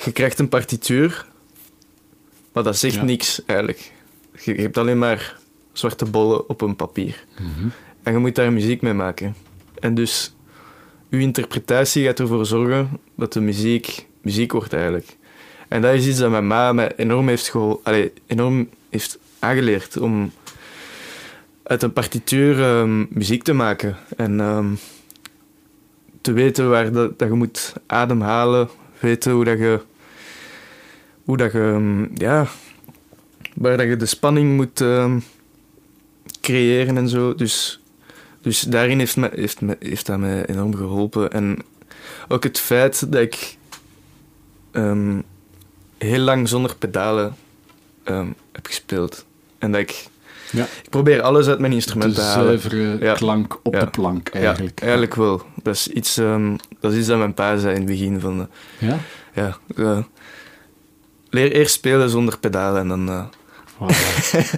je 0.04 0.12
krijgt 0.12 0.38
een 0.38 0.48
partituur, 0.48 1.26
maar 2.52 2.62
dat 2.62 2.76
zegt 2.76 2.94
Ja. 2.94 3.02
niks 3.04 3.44
eigenlijk. 3.44 3.92
Je, 4.44 4.54
je 4.56 4.60
hebt 4.62 4.76
alleen 4.78 4.98
maar 4.98 5.36
zwarte 5.72 6.04
bollen 6.04 6.48
op 6.48 6.60
een 6.60 6.76
papier. 6.76 7.24
Mhm. 7.40 7.68
En 8.02 8.12
je 8.12 8.18
moet 8.18 8.34
daar 8.34 8.52
muziek 8.52 8.80
mee 8.82 8.92
maken. 8.94 9.34
En 9.80 9.94
dus, 9.94 10.34
uw 11.10 11.18
interpretatie 11.20 12.04
gaat 12.04 12.20
ervoor 12.20 12.46
zorgen 12.46 13.00
dat 13.16 13.32
de 13.32 13.40
muziek 13.40 14.06
muziek 14.22 14.52
wordt 14.52 14.72
eigenlijk. 14.72 15.16
En 15.68 15.82
dat 15.82 15.94
is 15.94 16.06
iets 16.06 16.18
dat 16.18 16.30
mijn 16.30 16.46
ma 16.46 16.72
mij 16.72 16.92
enorm 16.96 17.28
heeft, 17.28 17.48
gehol- 17.48 17.80
allee, 17.82 18.12
enorm 18.26 18.68
heeft 18.90 19.18
aangeleerd 19.38 19.96
om 19.96 20.32
uit 21.62 21.82
een 21.82 21.92
partituur 21.92 22.62
ehm, 22.62 23.04
muziek 23.08 23.42
te 23.42 23.52
maken. 23.52 23.96
En 24.16 24.40
ehm, 24.40 24.74
te 26.20 26.32
weten 26.32 26.70
waar 26.70 26.92
dat, 26.92 27.18
dat 27.18 27.28
je 27.28 27.34
moet 27.34 27.72
ademhalen, 27.86 28.68
weten 29.00 29.32
hoe 29.32 29.44
dat 29.44 29.58
je, 29.58 29.80
hoe 31.24 31.36
dat 31.36 31.52
je 31.52 31.58
ehm, 31.58 32.06
ja, 32.14 32.46
waar 33.54 33.76
dat 33.76 33.86
je 33.86 33.96
de 33.96 34.06
spanning 34.06 34.56
moet 34.56 34.82
creëren 36.40 36.96
en 36.96 37.08
zo. 37.08 37.34
Dus, 37.34 37.80
dus 38.40 38.60
daarin 38.60 38.98
heeft, 38.98 39.16
me, 39.16 39.30
heeft, 39.34 39.60
me, 39.60 39.76
heeft 39.80 40.06
dat 40.06 40.18
mij 40.18 40.46
enorm 40.46 40.74
geholpen. 40.74 41.32
En 41.32 41.58
ook 42.28 42.42
het 42.42 42.58
feit 42.58 43.12
dat 43.12 43.22
ik 43.22 43.56
heel 45.98 46.18
lang 46.18 46.48
zonder 46.48 46.76
pedalen 46.76 47.36
ehm, 48.04 48.26
heb 48.52 48.66
gespeeld. 48.66 49.24
En 49.58 49.72
dat 49.72 49.80
ik... 49.80 50.06
Ja. 50.50 50.62
Ik 50.62 50.90
probeer 50.90 51.22
alles 51.22 51.46
uit 51.46 51.58
mijn 51.58 51.70
De 51.70 51.76
instrument 51.76 52.14
te 52.14 52.20
halen. 52.20 52.44
zuivere 52.60 52.96
Ja. 53.00 53.14
klank 53.14 53.58
op 53.62 53.74
Ja. 53.74 53.80
de 53.80 53.86
plank, 53.90 54.28
eigenlijk. 54.28 54.80
Eigenlijk 54.80 55.14
wel. 55.14 55.42
Dat 55.62 55.74
is 55.74 55.88
iets, 55.88 56.16
ehm, 56.18 56.56
dat, 56.80 56.92
is 56.92 56.98
iets 56.98 57.06
dat 57.06 57.18
mijn 57.18 57.34
pa 57.34 57.56
zei 57.56 57.72
in 57.74 57.80
het 57.80 57.90
begin. 57.90 58.20
Van, 58.20 58.48
Ja? 58.78 58.98
ja, 59.34 59.56
eh, 59.76 59.98
leer 61.30 61.52
eerst 61.52 61.74
spelen 61.74 62.10
zonder 62.10 62.38
pedalen 62.38 62.80
en 62.80 62.88
dan... 62.88 63.08
eh, 63.08 63.24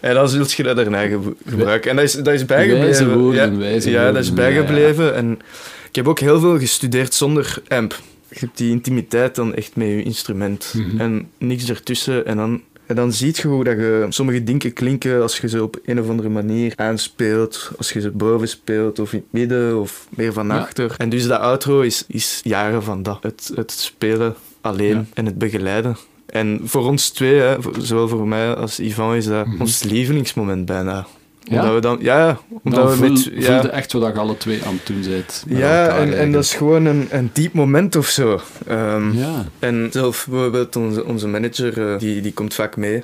en 0.00 0.14
dan 0.14 0.28
zult 0.28 0.52
je 0.52 0.62
dat 0.62 0.76
daarna 0.76 1.06
ge- 1.06 1.34
gebruiken. 1.46 1.90
En 1.90 1.96
dat 1.96 2.04
is, 2.04 2.12
dat 2.12 2.34
is 2.34 2.44
bijgebleven. 2.44 2.84
Wijze 2.84 3.18
woorden, 3.18 3.58
ja, 3.58 4.12
dat 4.12 4.22
is 4.22 4.28
ja, 4.28 4.34
bijgebleven. 4.34 5.14
En 5.14 5.40
ik 5.88 5.94
heb 5.96 6.08
ook 6.08 6.18
heel 6.18 6.40
veel 6.40 6.58
gestudeerd 6.58 7.14
zonder 7.14 7.62
amp. 7.68 7.98
Je 8.30 8.38
hebt 8.38 8.56
die 8.58 8.70
intimiteit 8.70 9.34
dan 9.34 9.54
echt 9.54 9.76
met 9.76 9.86
je 9.88 10.02
instrument. 10.02 10.74
Mhm. 10.76 11.00
En 11.00 11.28
niks 11.38 11.68
ertussen. 11.68 12.26
En 12.26 12.36
dan, 12.36 12.62
en 12.86 12.96
dan 12.96 13.12
zie 13.12 13.32
je 13.42 13.48
hoe 13.48 13.64
dat 13.64 13.76
je 13.76 14.06
sommige 14.08 14.44
dingen 14.44 14.72
klinken 14.72 15.22
als 15.22 15.38
je 15.38 15.48
ze 15.48 15.62
op 15.62 15.78
een 15.84 16.00
of 16.00 16.08
andere 16.08 16.28
manier 16.28 16.72
aanspeelt. 16.76 17.70
Als 17.76 17.92
je 17.92 18.00
ze 18.00 18.10
boven 18.10 18.48
speelt, 18.48 18.98
of 18.98 19.12
in 19.12 19.18
het 19.18 19.32
midden, 19.40 19.80
of 19.80 20.06
meer 20.10 20.32
van 20.32 20.46
Ja. 20.46 20.58
achter. 20.58 20.94
En 20.98 21.08
dus 21.08 21.26
dat 21.26 21.40
outro 21.40 21.80
is, 21.80 22.04
is 22.08 22.40
jaren 22.44 22.82
van 22.82 23.02
dat. 23.02 23.18
Het, 23.22 23.50
het 23.54 23.70
spelen 23.70 24.34
alleen 24.60 24.96
Ja. 24.96 25.04
en 25.14 25.26
het 25.26 25.38
begeleiden. 25.38 25.96
En 26.26 26.60
voor 26.64 26.86
ons 26.86 27.08
twee, 27.10 27.34
hè, 27.40 27.56
zowel 27.80 28.08
voor 28.08 28.28
mij 28.28 28.54
als 28.54 28.80
Ivan, 28.80 29.14
is 29.14 29.26
dat 29.26 29.46
Mhm. 29.46 29.60
ons 29.60 29.82
lievelingsmoment 29.82 30.66
bijna. 30.66 31.06
Ja? 31.50 31.56
Omdat 31.60 31.74
we 31.74 31.80
dan, 31.80 31.98
ja, 32.00 32.38
omdat 32.62 32.80
Dan 32.80 32.90
we 32.90 32.96
voel, 32.96 33.08
met, 33.10 33.22
voelde 33.22 33.40
ja, 33.42 33.68
echt 33.70 33.92
wat 33.92 34.12
je 34.14 34.20
alle 34.20 34.36
twee 34.36 34.64
aan 34.64 34.74
het 34.74 34.86
doen 34.86 35.00
bent. 35.10 35.44
ja 35.48 35.96
en, 35.98 36.18
en 36.18 36.32
dat 36.32 36.44
is 36.44 36.54
gewoon 36.54 36.84
een, 36.84 37.06
een 37.10 37.30
diep 37.32 37.52
moment 37.52 37.96
of 37.96 38.06
zo. 38.08 38.40
Ehm, 38.66 39.12
Ja, 39.18 39.44
En 39.58 39.88
zelf 39.92 40.26
bijvoorbeeld 40.30 40.76
onze, 40.76 41.04
onze 41.04 41.28
manager, 41.28 41.92
eh, 41.92 41.98
die, 41.98 42.20
die 42.20 42.32
komt 42.32 42.54
vaak 42.54 42.76
mee. 42.76 43.02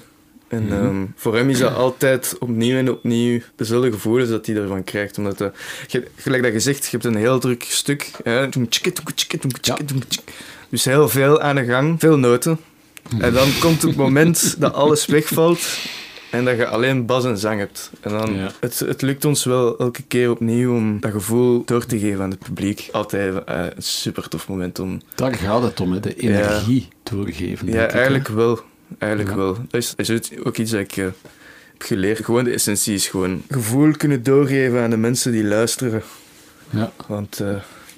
En 0.49 0.65
Mhm. 0.65 0.73
ehm, 0.73 1.05
voor 1.17 1.37
hem 1.37 1.51
is 1.51 1.59
dat 1.59 1.75
altijd 1.75 2.37
opnieuw 2.39 2.77
en 2.77 2.91
opnieuw 2.91 3.41
dezelfde 3.57 3.93
gevoelens 3.93 4.31
dat 4.31 4.47
hij 4.47 4.57
ervan 4.57 4.85
krijgt. 4.85 5.19
Omdat, 5.19 5.41
eh, 5.41 5.47
je, 5.87 6.07
gelijk 6.17 6.43
dat 6.43 6.53
je 6.53 6.61
zegt, 6.61 6.85
je 6.85 6.91
hebt 6.91 7.05
een 7.05 7.17
heel 7.17 7.39
druk 7.39 7.65
stuk. 7.69 8.11
Hè? 8.23 8.49
Dus 10.69 10.85
heel 10.85 11.09
veel 11.09 11.41
aan 11.41 11.57
de 11.57 11.65
gang, 11.65 12.01
veel 12.01 12.17
noten. 12.19 12.59
En 13.19 13.33
dan 13.33 13.49
komt 13.61 13.83
het 13.83 13.97
moment 13.97 14.57
dat 14.59 14.75
alles 14.75 15.07
wegvalt. 15.07 15.61
En 16.35 16.45
dat 16.45 16.57
je 16.57 16.67
alleen 16.67 17.07
bas 17.07 17.25
en 17.25 17.39
zang 17.39 17.59
hebt. 17.59 17.91
En 18.01 18.11
dan, 18.11 18.35
Ja. 18.35 18.51
het, 18.61 18.79
het 18.79 19.03
lukt 19.03 19.25
ons 19.25 19.45
wel 19.45 19.79
elke 19.79 20.03
keer 20.03 20.31
opnieuw 20.31 20.75
om 20.75 21.01
dat 21.01 21.11
gevoel 21.13 21.63
door 21.65 21.87
te 21.87 21.99
geven 21.99 22.23
aan 22.23 22.31
het 22.31 22.39
publiek. 22.39 22.89
Altijd 22.93 23.45
eh, 23.45 23.65
een 23.75 23.83
super 23.83 24.29
tof 24.29 24.49
moment 24.49 24.79
om... 24.79 25.01
Daar 25.15 25.35
gaat 25.35 25.63
het 25.63 25.81
om, 25.81 25.93
hè, 25.93 26.01
de 26.01 26.15
energie 26.17 26.89
doorgeven. 27.03 27.67
Ja, 27.67 27.73
ik, 27.85 27.91
hè. 27.91 27.97
eigenlijk 27.97 28.29
wel. 28.29 28.61
Eigenlijk 28.99 29.33
Ja. 29.33 29.37
wel. 29.37 29.57
Dat 29.69 29.95
is, 29.97 30.21
ook 30.45 30.57
iets 30.57 30.71
dat 30.71 30.81
ik 30.81 30.97
eh, 30.97 31.05
heb 31.05 31.15
geleerd. 31.79 32.25
Gewoon 32.25 32.45
de 32.45 32.51
essentie 32.53 32.95
is 32.95 33.09
gewoon 33.09 33.43
gevoel 33.51 33.91
kunnen 33.93 34.23
doorgeven 34.23 34.81
aan 34.81 34.91
de 34.91 34.97
mensen 34.97 35.33
die 35.33 35.45
luisteren. 35.45 36.03
Ja. 36.71 36.93
Want 37.07 37.41
eh, 37.41 37.49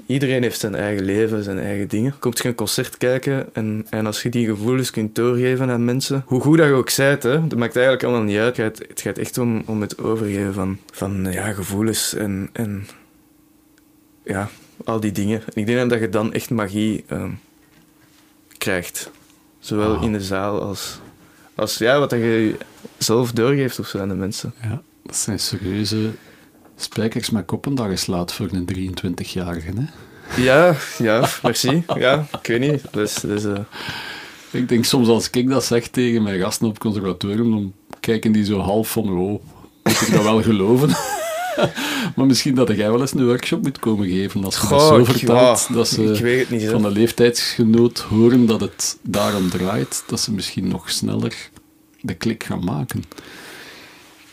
iedereen 0.06 0.42
heeft 0.42 0.60
zijn 0.60 0.74
eigen 0.74 1.04
leven, 1.04 1.44
zijn 1.44 1.58
eigen 1.58 1.88
dingen. 1.88 2.18
Komt 2.18 2.38
je 2.38 2.48
een 2.48 2.54
concert 2.54 2.96
kijken 2.96 3.54
en, 3.54 3.86
en 3.90 4.06
als 4.06 4.22
je 4.22 4.28
die 4.28 4.46
gevoelens 4.46 4.90
kunt 4.90 5.14
doorgeven 5.14 5.70
aan 5.70 5.84
mensen, 5.84 6.22
hoe 6.26 6.40
goed 6.40 6.58
dat 6.58 6.66
je 6.66 6.72
ook 6.72 6.90
zijt, 6.90 7.22
hè, 7.22 7.46
dat 7.46 7.58
maakt 7.58 7.76
eigenlijk 7.76 8.04
allemaal 8.04 8.24
niet 8.24 8.38
uit. 8.38 8.56
Het 8.56 8.66
gaat, 8.66 8.88
het 8.88 9.00
gaat 9.00 9.18
echt 9.18 9.38
om, 9.38 9.62
om 9.66 9.80
het 9.80 9.98
overgeven 9.98 10.54
van, 10.54 10.78
van 10.92 11.32
ja, 11.32 11.52
gevoelens 11.52 12.14
en, 12.14 12.48
en 12.52 12.86
ja, 14.24 14.48
al 14.84 15.00
die 15.00 15.12
dingen. 15.12 15.40
En 15.40 15.52
ik 15.54 15.66
denk 15.66 15.90
dat 15.90 16.00
je 16.00 16.08
dan 16.08 16.32
echt 16.32 16.50
magie 16.50 17.04
ehm, 17.06 17.30
krijgt. 18.58 19.10
Zowel 19.58 19.96
Ah. 19.96 20.02
in 20.02 20.12
de 20.12 20.20
zaal 20.20 20.62
als, 20.62 21.00
als 21.54 21.78
ja, 21.78 21.98
wat 21.98 22.10
dat 22.10 22.18
je 22.18 22.56
zelf 22.98 23.32
doorgeeft 23.32 23.78
of 23.78 23.86
zo 23.86 23.98
aan 23.98 24.08
de 24.08 24.14
mensen. 24.14 24.54
Ja, 24.62 24.82
dat 25.02 25.16
zijn 25.16 25.38
serieuze 25.38 26.10
spijkers 26.76 27.30
met 27.30 27.44
koppen 27.46 27.74
dat 27.74 27.90
je 27.90 27.96
slaat 27.96 28.32
voor 28.32 28.48
een 28.52 28.68
23-jarige. 28.76 29.68
Hè? 29.76 29.84
Ja, 30.42 30.76
ja, 30.98 31.28
merci. 31.42 31.82
Ja, 31.98 32.26
ik 32.40 32.46
weet 32.46 32.60
niet. 32.60 32.82
Dus, 32.92 33.14
dus, 33.14 33.44
eh, 33.44 33.58
Ik 34.50 34.68
denk 34.68 34.84
soms 34.84 35.08
als 35.08 35.30
ik 35.30 35.48
dat 35.48 35.64
zeg 35.64 35.88
tegen 35.88 36.22
mijn 36.22 36.40
gasten 36.40 36.66
op 36.66 36.72
het 36.72 36.82
conservatorium, 36.82 37.50
dan 37.50 37.72
kijken 38.00 38.32
die 38.32 38.44
zo 38.44 38.58
half 38.58 38.90
van, 38.90 39.08
oh, 39.18 39.42
moet 39.82 40.00
ik 40.00 40.12
dat 40.12 40.22
wel 40.22 40.42
geloven? 40.42 40.88
maar 42.16 42.26
misschien 42.26 42.54
dat 42.54 42.68
jij 42.68 42.90
wel 42.90 43.00
eens 43.00 43.12
een 43.12 43.26
workshop 43.26 43.62
moet 43.62 43.78
komen 43.78 44.08
geven, 44.08 44.44
als 44.44 44.54
je 44.54 44.60
dat 44.60 44.68
Goh, 44.80 44.86
zo 44.88 44.98
ik- 44.98 45.04
vertelt, 45.06 45.66
ja, 45.68 45.74
dat 45.74 45.88
ze 45.88 46.44
niet. 46.50 46.64
van 46.70 46.84
een 46.84 46.92
leeftijdsgenoot 46.92 47.98
horen 47.98 48.46
dat 48.46 48.60
het 48.60 48.96
daarom 49.02 49.50
draait, 49.50 50.04
dat 50.06 50.20
ze 50.20 50.32
misschien 50.32 50.68
nog 50.68 50.90
sneller 50.90 51.50
de 52.00 52.14
klik 52.14 52.44
gaan 52.44 52.64
maken. 52.64 53.04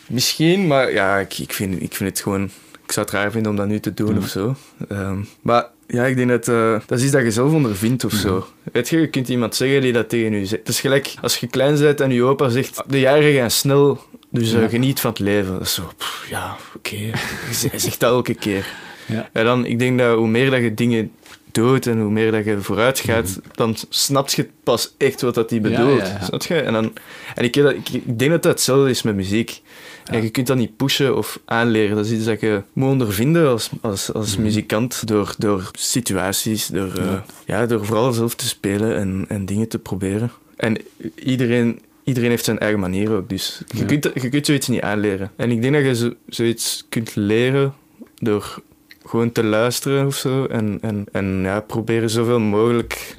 Misschien, 0.06 0.66
maar 0.66 0.92
ja, 0.92 1.18
ik, 1.18 1.38
ik, 1.38 1.52
vind, 1.52 1.82
ik 1.82 1.94
vind 1.94 2.10
het 2.10 2.20
gewoon... 2.20 2.50
Ik 2.84 2.92
zou 2.92 3.06
het 3.06 3.14
raar 3.14 3.30
vinden 3.30 3.50
om 3.50 3.56
dat 3.56 3.66
nu 3.66 3.80
te 3.80 3.94
doen 3.94 4.12
Ja. 4.14 4.18
of 4.18 4.28
zo. 4.28 4.56
Ehm, 4.88 5.18
maar 5.42 5.66
ja, 5.86 6.04
ik 6.04 6.16
denk 6.16 6.28
dat 6.28 6.48
eh, 6.48 6.76
dat 6.86 6.98
is 6.98 7.04
iets 7.04 7.12
dat 7.12 7.22
je 7.22 7.30
zelf 7.30 7.52
ondervindt 7.52 8.04
of 8.04 8.12
zo. 8.12 8.46
Weet 8.72 8.88
je, 8.88 9.00
je 9.00 9.08
kunt 9.08 9.28
iemand 9.28 9.54
zeggen 9.56 9.80
die 9.80 9.92
dat 9.92 10.08
tegen 10.08 10.32
u 10.32 10.44
zegt. 10.44 10.60
Het 10.60 10.68
is 10.68 10.80
gelijk 10.80 11.14
als 11.22 11.36
je 11.36 11.46
klein 11.46 11.78
bent 11.78 12.00
en 12.00 12.10
je 12.10 12.22
opa 12.22 12.48
zegt... 12.48 12.82
De 12.86 13.00
jaren 13.00 13.34
gaan 13.34 13.50
snel, 13.50 14.00
dus 14.30 14.52
eh, 14.52 14.60
Ja. 14.62 14.68
geniet 14.68 15.00
van 15.00 15.10
het 15.10 15.18
leven. 15.18 15.52
Dat 15.52 15.62
is 15.62 15.74
zo... 15.74 15.90
pff, 15.96 16.26
ja, 16.30 16.56
oké. 16.76 16.96
Hij 17.70 17.78
zegt 17.78 18.00
dat 18.00 18.10
elke 18.12 18.34
keer. 18.34 18.66
Ja. 19.06 19.28
En 19.32 19.44
dan, 19.44 19.64
ik 19.66 19.78
denk 19.78 19.98
dat 19.98 20.16
hoe 20.16 20.28
meer 20.28 20.50
dat 20.50 20.60
je 20.60 20.74
dingen 20.74 21.12
doet 21.52 21.86
en 21.86 22.00
hoe 22.00 22.10
meer 22.10 22.32
dat 22.32 22.44
je 22.44 22.60
vooruit 22.60 22.98
gaat, 23.00 23.38
dan 23.54 23.76
snap 23.88 24.28
je 24.28 24.48
pas 24.64 24.94
echt 24.98 25.20
wat 25.20 25.34
dat 25.34 25.48
die 25.48 25.60
Mhm. 25.60 25.70
Bedoelt. 25.70 26.00
ja. 26.00 26.24
Snap 26.24 26.42
je? 26.42 26.54
En, 26.60 26.72
dan, 26.72 26.92
en 27.34 27.44
ik, 27.44 27.56
ik, 27.56 27.88
ik 27.88 28.18
denk 28.18 28.30
dat 28.30 28.42
dat 28.42 28.52
hetzelfde 28.52 28.90
is 28.90 29.02
met 29.02 29.14
muziek. 29.14 29.62
En 30.04 30.22
je 30.22 30.30
kunt 30.30 30.46
dat 30.46 30.56
niet 30.56 30.76
pushen 30.76 31.16
of 31.16 31.40
aanleren. 31.44 31.96
Dat 31.96 32.04
is 32.06 32.12
iets 32.12 32.24
dat 32.24 32.40
je 32.40 32.62
moet 32.72 32.88
ondervinden 32.90 33.48
als, 33.48 33.70
als, 33.80 34.12
als 34.12 34.36
muzikant 34.36 35.06
door, 35.06 35.34
door 35.38 35.70
situaties, 35.72 36.66
door, 36.66 36.92
eh, 36.94 37.02
Mhm. 37.04 37.10
Ja. 37.12 37.24
ja. 37.46 37.66
door 37.66 37.84
vooral 37.84 38.12
zelf 38.12 38.34
te 38.34 38.46
spelen 38.48 38.96
en, 38.96 39.24
en 39.28 39.46
dingen 39.46 39.68
te 39.68 39.78
proberen. 39.78 40.30
En 40.56 40.76
iedereen, 41.14 41.80
iedereen 42.04 42.30
heeft 42.30 42.44
zijn 42.44 42.58
eigen 42.58 42.80
manier 42.80 43.10
ook. 43.10 43.28
Dus 43.28 43.60
je, 43.68 43.78
Ja. 43.78 43.84
kunt, 43.84 44.10
je 44.22 44.28
kunt 44.28 44.46
zoiets 44.46 44.68
niet 44.68 44.80
aanleren. 44.80 45.30
En 45.36 45.50
ik 45.50 45.62
denk 45.62 45.74
dat 45.74 45.84
je 45.84 45.94
zo, 45.96 46.12
zoiets 46.28 46.84
kunt 46.88 47.14
leren 47.16 47.74
door 48.14 48.62
gewoon 49.06 49.32
te 49.32 49.44
luisteren 49.44 50.06
of 50.06 50.16
zo. 50.16 50.44
En, 50.46 50.78
en, 50.80 51.04
en 51.12 51.40
ja, 51.42 51.60
proberen 51.60 52.10
zoveel 52.10 52.40
mogelijk 52.40 53.16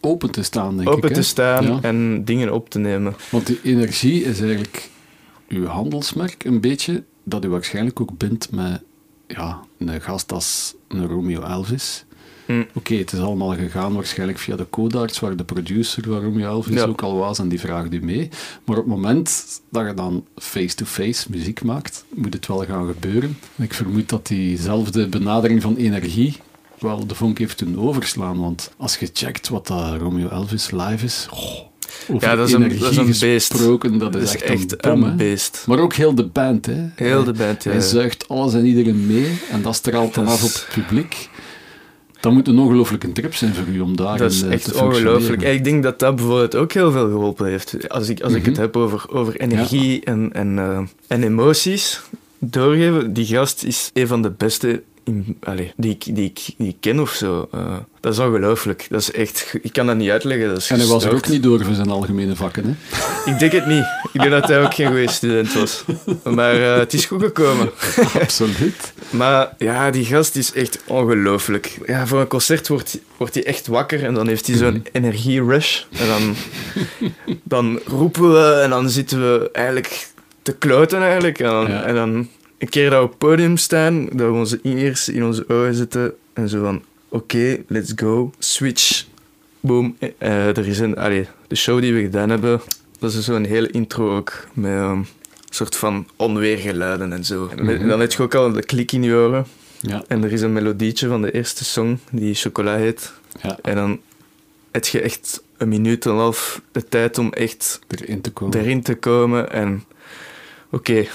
Open 0.00 0.30
te 0.30 0.42
staan, 0.42 0.76
denk 0.76 0.88
ik. 0.88 0.94
open 0.94 1.08
hè? 1.08 1.14
te 1.14 1.22
staan 1.22 1.64
Ja. 1.66 1.78
en 1.82 2.24
dingen 2.24 2.52
op 2.52 2.70
te 2.70 2.78
nemen. 2.78 3.14
Want 3.30 3.46
die 3.46 3.58
energie 3.62 4.22
is 4.24 4.40
eigenlijk 4.40 4.88
uw 5.48 5.64
handelsmerk 5.66 6.44
een 6.44 6.60
beetje, 6.60 7.04
dat 7.24 7.44
u 7.44 7.48
waarschijnlijk 7.48 8.00
ook 8.00 8.18
bindt 8.18 8.50
met 8.50 8.82
ja, 9.26 9.60
een 9.78 10.00
gast 10.00 10.32
als 10.32 10.74
een 10.88 11.06
Romeo 11.06 11.42
Elvis. 11.42 12.04
Hm. 12.46 12.64
Oké, 12.74 12.94
het 12.94 13.12
is 13.12 13.18
allemaal 13.18 13.54
gegaan 13.54 13.94
waarschijnlijk 13.94 14.38
via 14.38 14.56
de 14.56 14.66
codarts, 14.70 15.20
waar 15.20 15.36
de 15.36 15.44
producer 15.44 16.02
van 16.02 16.20
Romeo 16.20 16.48
Elvis 16.48 16.74
Ja. 16.74 16.84
ook 16.84 17.02
al 17.02 17.16
was 17.16 17.38
en 17.38 17.48
die 17.48 17.60
vraagt 17.60 17.94
u 17.94 18.04
mee. 18.04 18.28
Maar 18.64 18.76
op 18.76 18.84
het 18.84 18.94
moment 18.94 19.60
dat 19.70 19.86
je 19.86 19.94
dan 19.94 20.24
face-to-face 20.36 21.26
muziek 21.30 21.62
maakt, 21.62 22.04
moet 22.14 22.32
het 22.32 22.46
wel 22.46 22.64
gaan 22.64 22.86
gebeuren. 22.86 23.38
Ik 23.56 23.74
vermoed 23.74 24.08
dat 24.08 24.26
diezelfde 24.26 25.08
benadering 25.08 25.62
van 25.62 25.76
energie 25.76 26.36
wel 26.78 27.06
de 27.06 27.14
vonk 27.14 27.38
heeft 27.38 27.58
doen 27.58 27.78
overslaan. 27.78 28.40
Want 28.40 28.70
als 28.76 28.96
je 28.96 29.10
checkt 29.12 29.48
wat 29.48 29.66
dat 29.66 30.00
Romeo 30.00 30.28
Elvis 30.28 30.70
live 30.70 31.04
is, 31.04 31.28
oh, 31.30 31.58
over 32.10 32.28
Ja, 32.28 32.36
dat 32.36 32.46
is 32.48 32.54
een- 32.54 32.60
energie 32.62 32.82
dat 32.82 32.90
is 32.90 32.96
een 32.96 33.28
beest. 33.30 33.52
gesproken, 33.52 33.98
dat, 33.98 34.12
Dat 34.12 34.22
is 34.22 34.36
echt, 34.36 34.84
een 34.86 35.00
bom, 35.00 35.16
beest. 35.16 35.64
Maar 35.66 35.78
ook 35.78 35.94
heel 35.94 36.14
de 36.14 36.24
band, 36.26 36.66
hè. 36.66 36.84
Heel 36.94 37.24
de 37.24 37.32
band, 37.32 37.64
ja. 37.64 37.70
Hij 37.70 37.80
zuigt 37.80 38.28
alles 38.28 38.54
en 38.54 38.66
iedereen 38.66 39.06
mee 39.06 39.38
en 39.50 39.62
dat 39.62 39.74
straalt 39.74 40.14
dan 40.14 40.26
af 40.26 40.42
op 40.44 40.52
het 40.52 40.66
publiek. 40.74 41.28
Dat 42.20 42.32
moet 42.32 42.48
een 42.48 42.58
ongelooflijke 42.58 43.12
trip 43.12 43.34
zijn 43.34 43.54
voor 43.54 43.64
u 43.74 43.80
om 43.80 43.96
daar 43.96 44.18
Dat 44.18 44.32
is 44.32 44.42
echt 44.42 44.74
ongelooflijk. 44.82 45.42
Ik 45.42 45.64
denk 45.64 45.82
dat 45.82 45.98
dat 45.98 46.16
bijvoorbeeld 46.16 46.54
ook 46.54 46.72
heel 46.72 46.90
veel 46.92 47.08
geholpen 47.08 47.46
heeft. 47.46 47.88
Als 47.88 48.08
ik, 48.08 48.20
als 48.20 48.32
ik 48.32 48.40
Mhm. 48.40 48.48
het 48.48 48.58
heb 48.58 48.76
over, 48.76 49.04
over 49.10 49.40
energie 49.40 50.04
en, 50.04 50.32
en, 50.32 50.58
eh, 50.58 50.78
en 51.06 51.22
emoties 51.22 52.00
doorgeven, 52.38 53.12
die 53.12 53.26
gast 53.26 53.62
is 53.64 53.90
een 53.94 54.06
van 54.06 54.22
de 54.22 54.30
beste 54.30 54.82
in, 55.06 55.38
die, 55.76 55.90
ik, 55.90 56.04
die, 56.04 56.24
ik, 56.24 56.40
die 56.58 56.68
ik 56.68 56.76
ken 56.80 57.00
of 57.00 57.10
zo. 57.10 57.48
Eh, 57.52 57.76
dat 58.00 58.12
is 58.12 58.18
ongelooflijk. 58.18 58.86
Dat 58.90 59.00
is 59.00 59.12
echt... 59.12 59.54
Ik 59.62 59.72
kan 59.72 59.86
dat 59.86 59.96
niet 59.96 60.10
uitleggen. 60.10 60.48
Dat 60.48 60.56
is 60.56 60.70
En 60.70 60.78
hij 60.78 60.86
was 60.86 61.04
er 61.04 61.14
ook 61.14 61.28
niet 61.28 61.42
door 61.42 61.64
voor 61.64 61.74
zijn 61.74 61.88
algemene 61.90 62.36
vakken, 62.36 62.64
hè. 62.64 62.74
Ik 63.32 63.38
denk 63.38 63.52
het 63.52 63.66
niet. 63.66 63.84
Ik 64.12 64.20
denk 64.20 64.30
dat 64.30 64.48
hij 64.48 64.64
ook 64.64 64.74
geen 64.74 64.86
goede 64.86 65.10
student 65.10 65.52
was. 65.54 65.84
Maar 66.24 66.54
eh, 66.72 66.78
het 66.78 66.92
is 66.94 67.04
goed 67.04 67.22
gekomen. 67.22 67.70
Absoluut. 68.22 68.92
Maar 69.10 69.54
ja, 69.58 69.90
die 69.90 70.04
gast 70.04 70.36
is 70.36 70.52
echt 70.52 70.78
ongelooflijk. 70.86 71.78
Ja, 71.86 72.06
voor 72.06 72.20
een 72.20 72.26
concert 72.26 72.68
wordt, 72.68 72.98
wordt 73.16 73.34
hij 73.34 73.44
echt 73.44 73.66
wakker 73.66 74.04
en 74.04 74.14
dan 74.14 74.28
heeft 74.28 74.46
hij 74.46 74.56
zo'n 74.56 74.86
energie-rush. 74.92 75.82
En 75.90 76.06
dan, 76.06 76.34
dan 77.42 77.80
roepen 77.86 78.32
we 78.32 78.60
en 78.62 78.70
dan 78.70 78.90
zitten 78.90 79.18
we 79.20 79.48
eigenlijk 79.52 80.08
te 80.42 80.52
kloten 80.56 81.02
eigenlijk. 81.02 81.38
En 81.38 81.46
dan, 81.50 81.68
Ja. 81.68 81.82
en 81.82 81.94
dan 81.94 82.28
een 82.58 82.68
keer 82.68 82.90
dat 82.90 82.98
we 82.98 83.04
op 83.04 83.10
het 83.10 83.18
podium 83.18 83.56
staan, 83.56 84.04
dat 84.04 84.30
we 84.30 84.32
onze 84.38 84.60
ears 84.62 85.08
in 85.08 85.24
onze 85.24 85.48
ogen 85.48 85.74
zitten 85.74 86.14
en 86.32 86.48
zo 86.48 86.62
van, 86.62 86.82
oké, 87.08 87.58
let's 87.66 87.92
go, 87.96 88.30
switch, 88.38 89.04
boom. 89.60 89.96
Eh, 90.18 90.46
er 90.56 90.66
is 90.68 90.78
een, 90.78 90.96
allee, 90.96 91.26
de 91.46 91.56
show 91.56 91.80
die 91.80 91.94
we 91.94 92.00
gedaan 92.00 92.30
hebben, 92.30 92.60
dat 92.98 93.12
is 93.12 93.24
zo'n 93.24 93.44
hele 93.44 93.70
intro 93.70 94.16
ook, 94.16 94.46
met 94.52 94.72
een 94.72 95.06
soort 95.50 95.76
van 95.76 96.06
onweergeluiden 96.16 97.12
en 97.12 97.24
zo. 97.24 97.50
Mhm. 97.56 97.88
dan 97.88 98.00
heb 98.00 98.12
je 98.12 98.22
ook 98.22 98.34
al 98.34 98.52
de 98.52 98.62
klik 98.64 98.92
in 98.92 99.02
je 99.02 99.12
oren. 99.14 99.46
Ja, 99.80 100.04
En 100.08 100.24
er 100.24 100.32
is 100.32 100.40
een 100.40 100.52
melodietje 100.52 101.08
van 101.08 101.22
de 101.22 101.32
eerste 101.32 101.64
song, 101.64 101.98
die 102.10 102.34
Chocola 102.34 102.76
heet. 102.76 103.12
ja, 103.42 103.58
En 103.62 103.74
dan 103.74 104.00
heb 104.70 104.84
je 104.84 105.00
echt 105.00 105.42
een 105.56 105.68
minuut 105.68 106.04
en 106.06 106.10
een 106.10 106.16
half 106.18 106.60
de 106.72 106.84
tijd 106.88 107.18
om 107.18 107.32
echt 107.32 107.78
erin 107.88 108.20
te 108.20 108.30
komen. 108.30 108.58
erin 108.58 108.82
te 108.82 108.94
komen. 108.94 109.52
En 109.52 109.84
oké, 110.70 111.06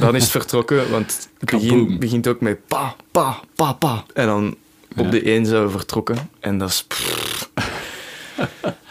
dan 0.00 0.14
is 0.16 0.22
het 0.22 0.30
vertrokken, 0.30 0.90
want 0.90 1.28
het 1.38 1.50
begin, 1.50 1.98
begint 1.98 2.26
ook 2.26 2.40
met 2.40 2.66
pa, 2.66 2.96
pa, 3.10 3.40
pa, 3.54 3.72
pa. 3.72 4.04
En 4.14 4.26
dan 4.26 4.56
op 4.96 5.04
Ja. 5.04 5.10
de 5.10 5.22
één 5.22 5.46
zijn 5.46 5.62
we 5.64 5.70
vertrokken. 5.70 6.30
En 6.40 6.58
dat 6.58 6.68
is... 6.68 6.86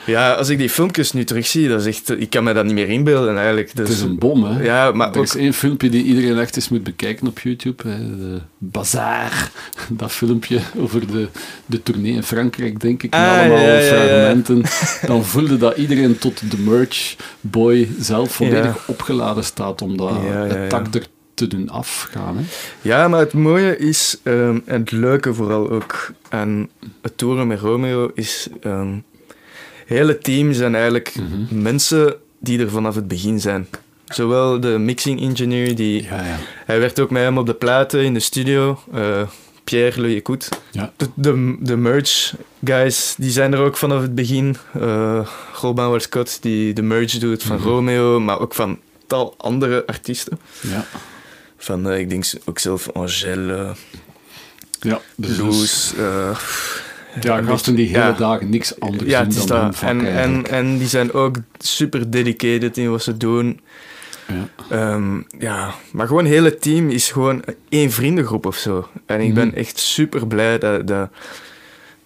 Ja, 0.06 0.34
als 0.34 0.50
ik 0.50 0.58
die 0.58 0.70
filmpjes 0.70 1.12
nu 1.12 1.24
terugzie, 1.24 1.68
dat 1.68 1.80
is 1.80 1.86
echt... 1.86 2.22
Ik 2.22 2.30
kan 2.30 2.44
me 2.44 2.54
dat 2.54 2.66
niet 2.66 2.74
meer 2.74 2.90
inbeelden, 2.90 3.36
eigenlijk. 3.38 3.72
Het 3.74 3.90
is 3.90 4.02
een 4.02 4.18
bom, 4.18 4.44
hè. 4.44 4.64
Ja, 4.64 4.92
maar 4.92 5.12
er 5.12 5.18
ook... 5.18 5.24
is 5.24 5.36
één 5.36 5.54
filmpje 5.54 5.90
die 5.90 6.04
iedereen 6.04 6.40
echt 6.40 6.56
eens 6.56 6.70
moet 6.70 6.84
bekijken 6.84 7.28
op 7.28 7.40
YouTube. 7.40 7.90
Hè. 7.90 8.18
De 8.18 8.42
Bazaar. 8.58 9.52
Dat 9.90 10.12
filmpje 10.12 10.60
over 10.78 11.12
de, 11.12 11.28
de 11.66 11.84
tournee 11.84 12.12
in 12.12 12.24
Frankrijk, 12.24 12.80
denk 12.80 13.04
ik. 13.04 13.12
Met 13.12 13.20
Ah, 13.20 13.40
allemaal 13.40 13.58
ja, 13.58 13.64
ja, 13.64 13.80
ja. 13.80 13.84
fragmenten. 13.84 14.64
Dan 15.08 15.26
voelde 15.26 15.58
dat 15.58 15.78
iedereen 15.78 16.18
tot 16.18 16.52
de 16.52 16.58
merch 16.58 17.16
boy 17.42 17.90
zelf 18.00 18.32
volledig 18.32 18.88
opgeladen 18.88 19.44
staat 19.44 19.82
om 19.82 19.98
dat, 19.98 20.12
het 20.22 20.70
tak 20.70 20.94
er 20.94 21.08
te 21.34 21.48
doen 21.48 21.70
afgaan. 21.70 22.38
Hè. 22.38 22.44
Ja, 22.82 23.08
maar 23.08 23.20
het 23.20 23.34
mooie 23.34 23.78
is, 23.78 24.20
ehm, 24.24 24.60
en 24.66 24.80
het 24.80 24.92
leuke 24.92 25.34
vooral 25.34 25.70
ook 25.70 26.12
aan 26.30 26.70
het 27.02 27.18
toeren 27.18 27.48
met 27.48 27.60
Romeo, 27.60 28.12
is... 28.14 28.48
ehm 28.62 28.94
hele 29.86 30.18
team 30.18 30.54
zijn 30.54 30.74
eigenlijk 30.76 31.14
Mhm. 31.16 31.62
mensen 31.62 32.16
die 32.40 32.60
er 32.60 32.70
vanaf 32.70 32.96
het 32.96 33.08
begin 33.08 33.40
zijn. 33.40 33.68
Zowel 34.06 34.60
de 34.60 34.68
mixing 34.78 35.22
engineer, 35.22 35.76
die, 35.76 36.04
Ja, 36.04 36.26
ja. 36.26 36.38
hij 36.66 36.80
werkt 36.80 37.00
ook 37.00 37.10
met 37.10 37.24
hem 37.24 37.38
op 37.38 37.46
de 37.46 37.54
platen 37.54 38.04
in 38.04 38.14
de 38.14 38.20
studio, 38.20 38.80
eh, 38.94 39.22
Pierre 39.64 40.02
Le. 40.02 40.22
Ja. 40.72 40.92
De, 40.98 41.08
de, 41.16 42.02
guys, 42.64 43.16
die 43.18 43.32
zijn 43.32 43.54
er 43.54 43.60
ook 43.60 43.78
vanaf 43.78 44.02
het 44.02 44.16
begin. 44.16 44.58
Eh 44.74 45.28
Robin 45.62 45.88
Walcott, 45.90 46.38
die 46.42 46.74
de 46.74 46.82
merch 46.82 47.18
doet 47.18 47.44
van 47.44 47.56
Mhm. 47.58 47.68
Romeo, 47.68 48.20
maar 48.20 48.40
ook 48.40 48.54
van 48.54 48.80
tal 49.08 49.34
andere 49.38 49.84
artiesten. 49.86 50.40
Ja. 50.62 50.86
Van, 51.58 51.90
eh, 51.90 52.00
ik 52.00 52.10
denk 52.10 52.26
ook 52.46 52.60
zelf 52.60 52.90
Angèle, 52.94 53.74
Ja, 54.80 55.02
dus, 55.16 55.38
Loes. 55.38 55.94
Ja, 57.22 57.42
gasten 57.42 57.76
die 57.76 57.88
hele 57.88 58.14
dagen 58.18 58.50
niks 58.50 58.80
anders 58.80 59.10
Ja, 59.10 59.20
doen 59.20 59.28
het 59.28 59.38
is 59.38 59.46
dan 59.46 59.66
dat. 59.66 59.82
En, 59.82 60.06
en, 60.16 60.48
en 60.50 60.78
die 60.78 60.88
zijn 60.88 61.14
ook 61.14 61.36
super 61.58 62.12
dedicated 62.12 62.78
in 62.78 62.90
wat 62.90 63.04
ze 63.04 63.18
doen. 63.18 63.60
Ja. 64.28 64.48
Ehm, 64.70 65.22
ja, 65.40 65.74
maar 65.92 66.08
gewoon 66.08 66.24
het 66.24 66.34
hele 66.34 66.58
team 66.58 66.90
is 66.90 67.12
gewoon 67.12 67.44
één 67.70 67.92
vriendengroep 67.92 68.46
of 68.46 68.56
zo. 68.58 68.88
En 69.06 69.22
ik 69.22 69.34
ben 69.34 69.48
Mhm. 69.48 69.56
echt 69.58 69.80
super 69.80 70.28
blij 70.28 70.58
dat, 70.60 70.88
dat, 70.88 71.10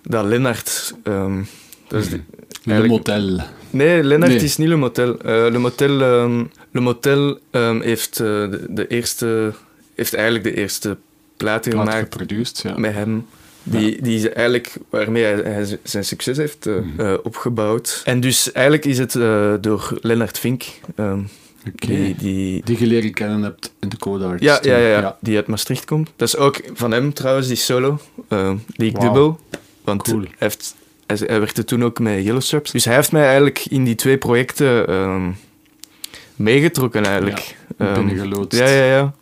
dat 0.03 0.25
Lennart. 0.25 0.93
ehm, 1.03 1.41
dat 1.87 2.01
is 2.01 2.09
de- 2.09 2.21
Le 2.63 2.71
eigenlijk- 2.73 3.07
Motel. 3.07 3.39
nee, 3.69 4.03
Lennart 4.03 4.31
Nee. 4.31 4.41
is 4.43 4.57
niet 4.57 4.67
Le 4.67 4.75
Motel. 4.75 5.17
Eh, 5.17 5.25
Le 5.51 5.57
Motel, 5.57 6.01
ehm, 6.01 6.43
Le 6.71 6.79
Motel 6.81 7.39
ehm, 7.51 7.81
heeft, 7.81 8.19
eh, 8.19 8.25
de, 8.25 8.65
de 8.69 8.87
eerste, 8.87 9.53
heeft 9.95 10.13
eigenlijk 10.13 10.43
de 10.43 10.55
eerste 10.55 10.97
Plaat 11.37 11.67
gemaakt 11.69 11.97
geproduced, 11.99 12.59
ja. 12.63 12.77
met 12.77 12.93
hem. 12.93 13.25
Die, 13.71 14.01
die 14.01 14.15
is 14.15 14.29
eigenlijk 14.29 14.73
waarmee 14.89 15.23
hij, 15.23 15.35
hij 15.35 15.79
zijn 15.83 16.05
succes 16.05 16.37
heeft 16.37 16.65
eh, 16.65 16.73
Mhm. 16.75 16.99
eh, 16.99 17.13
opgebouwd. 17.23 18.01
En 18.05 18.19
dus 18.19 18.51
eigenlijk 18.51 18.85
is 18.85 18.97
het 18.97 19.15
eh, 19.15 19.53
door 19.61 19.97
Lennart 20.01 20.39
Vink. 20.39 20.63
ehm, 20.95 21.19
Oké. 21.67 21.87
die, 21.87 22.15
die, 22.15 22.61
Die 22.65 22.79
je 22.79 22.85
leren 22.87 23.13
kennen 23.13 23.41
hebt 23.43 23.73
in 23.79 23.89
de 23.89 23.97
Code 23.97 24.25
Arts. 24.25 24.43
ja, 24.43 24.59
ja, 24.61 24.77
ja, 24.77 24.87
ja, 24.99 25.17
die 25.21 25.35
uit 25.35 25.47
Maastricht 25.47 25.85
komt. 25.85 26.11
Dat 26.15 26.27
is 26.27 26.37
ook 26.37 26.61
van 26.73 26.91
hem 26.91 27.13
trouwens, 27.13 27.47
die 27.47 27.55
solo. 27.55 27.99
eh, 28.27 28.51
die 28.67 28.89
ik 28.89 28.99
dubbel. 28.99 29.39
Want 29.83 30.03
Cool. 30.03 30.19
hij, 30.19 30.29
heeft, 30.37 30.75
hij, 31.05 31.17
hij 31.25 31.39
werkte 31.39 31.63
toen 31.63 31.83
ook 31.83 31.99
met 31.99 32.23
Yellow 32.23 32.41
Straps. 32.41 32.71
Dus 32.71 32.85
hij 32.85 32.95
heeft 32.95 33.11
mij 33.11 33.25
eigenlijk 33.25 33.65
in 33.69 33.83
die 33.83 33.95
twee 33.95 34.17
projecten 34.17 34.87
ehm, 34.87 35.29
meegetrokken 36.35 37.05
eigenlijk. 37.05 37.55
Ehm, 37.77 37.93
Binnengeloodst. 37.93 38.59
ja, 38.59 38.67
ja, 38.67 38.83
ja. 38.85 39.13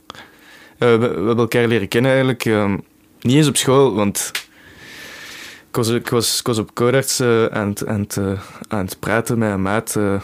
Eh, 0.78 0.90
we, 0.92 0.98
we 0.98 1.06
hebben 1.06 1.38
elkaar 1.38 1.68
leren 1.68 1.88
kennen 1.88 2.12
eigenlijk. 2.12 2.46
ehm, 2.46 2.78
niet 3.22 3.36
eens 3.36 3.48
op 3.48 3.58
school, 3.58 3.94
want 3.94 4.32
ik 5.70 5.76
was, 5.76 5.90
ik 5.90 6.10
was, 6.10 6.40
ik 6.40 6.46
was 6.48 6.58
op 6.58 6.74
Codarts 6.74 7.22
aan, 7.22 7.70
het, 7.70 7.86
aan, 7.86 8.00
het, 8.00 8.18
eh, 8.18 8.42
aan 8.68 8.86
het 8.86 9.00
praten 9.00 9.38
met 9.38 9.52
een 9.52 9.62
maat, 9.62 9.96
eh, 9.96 10.22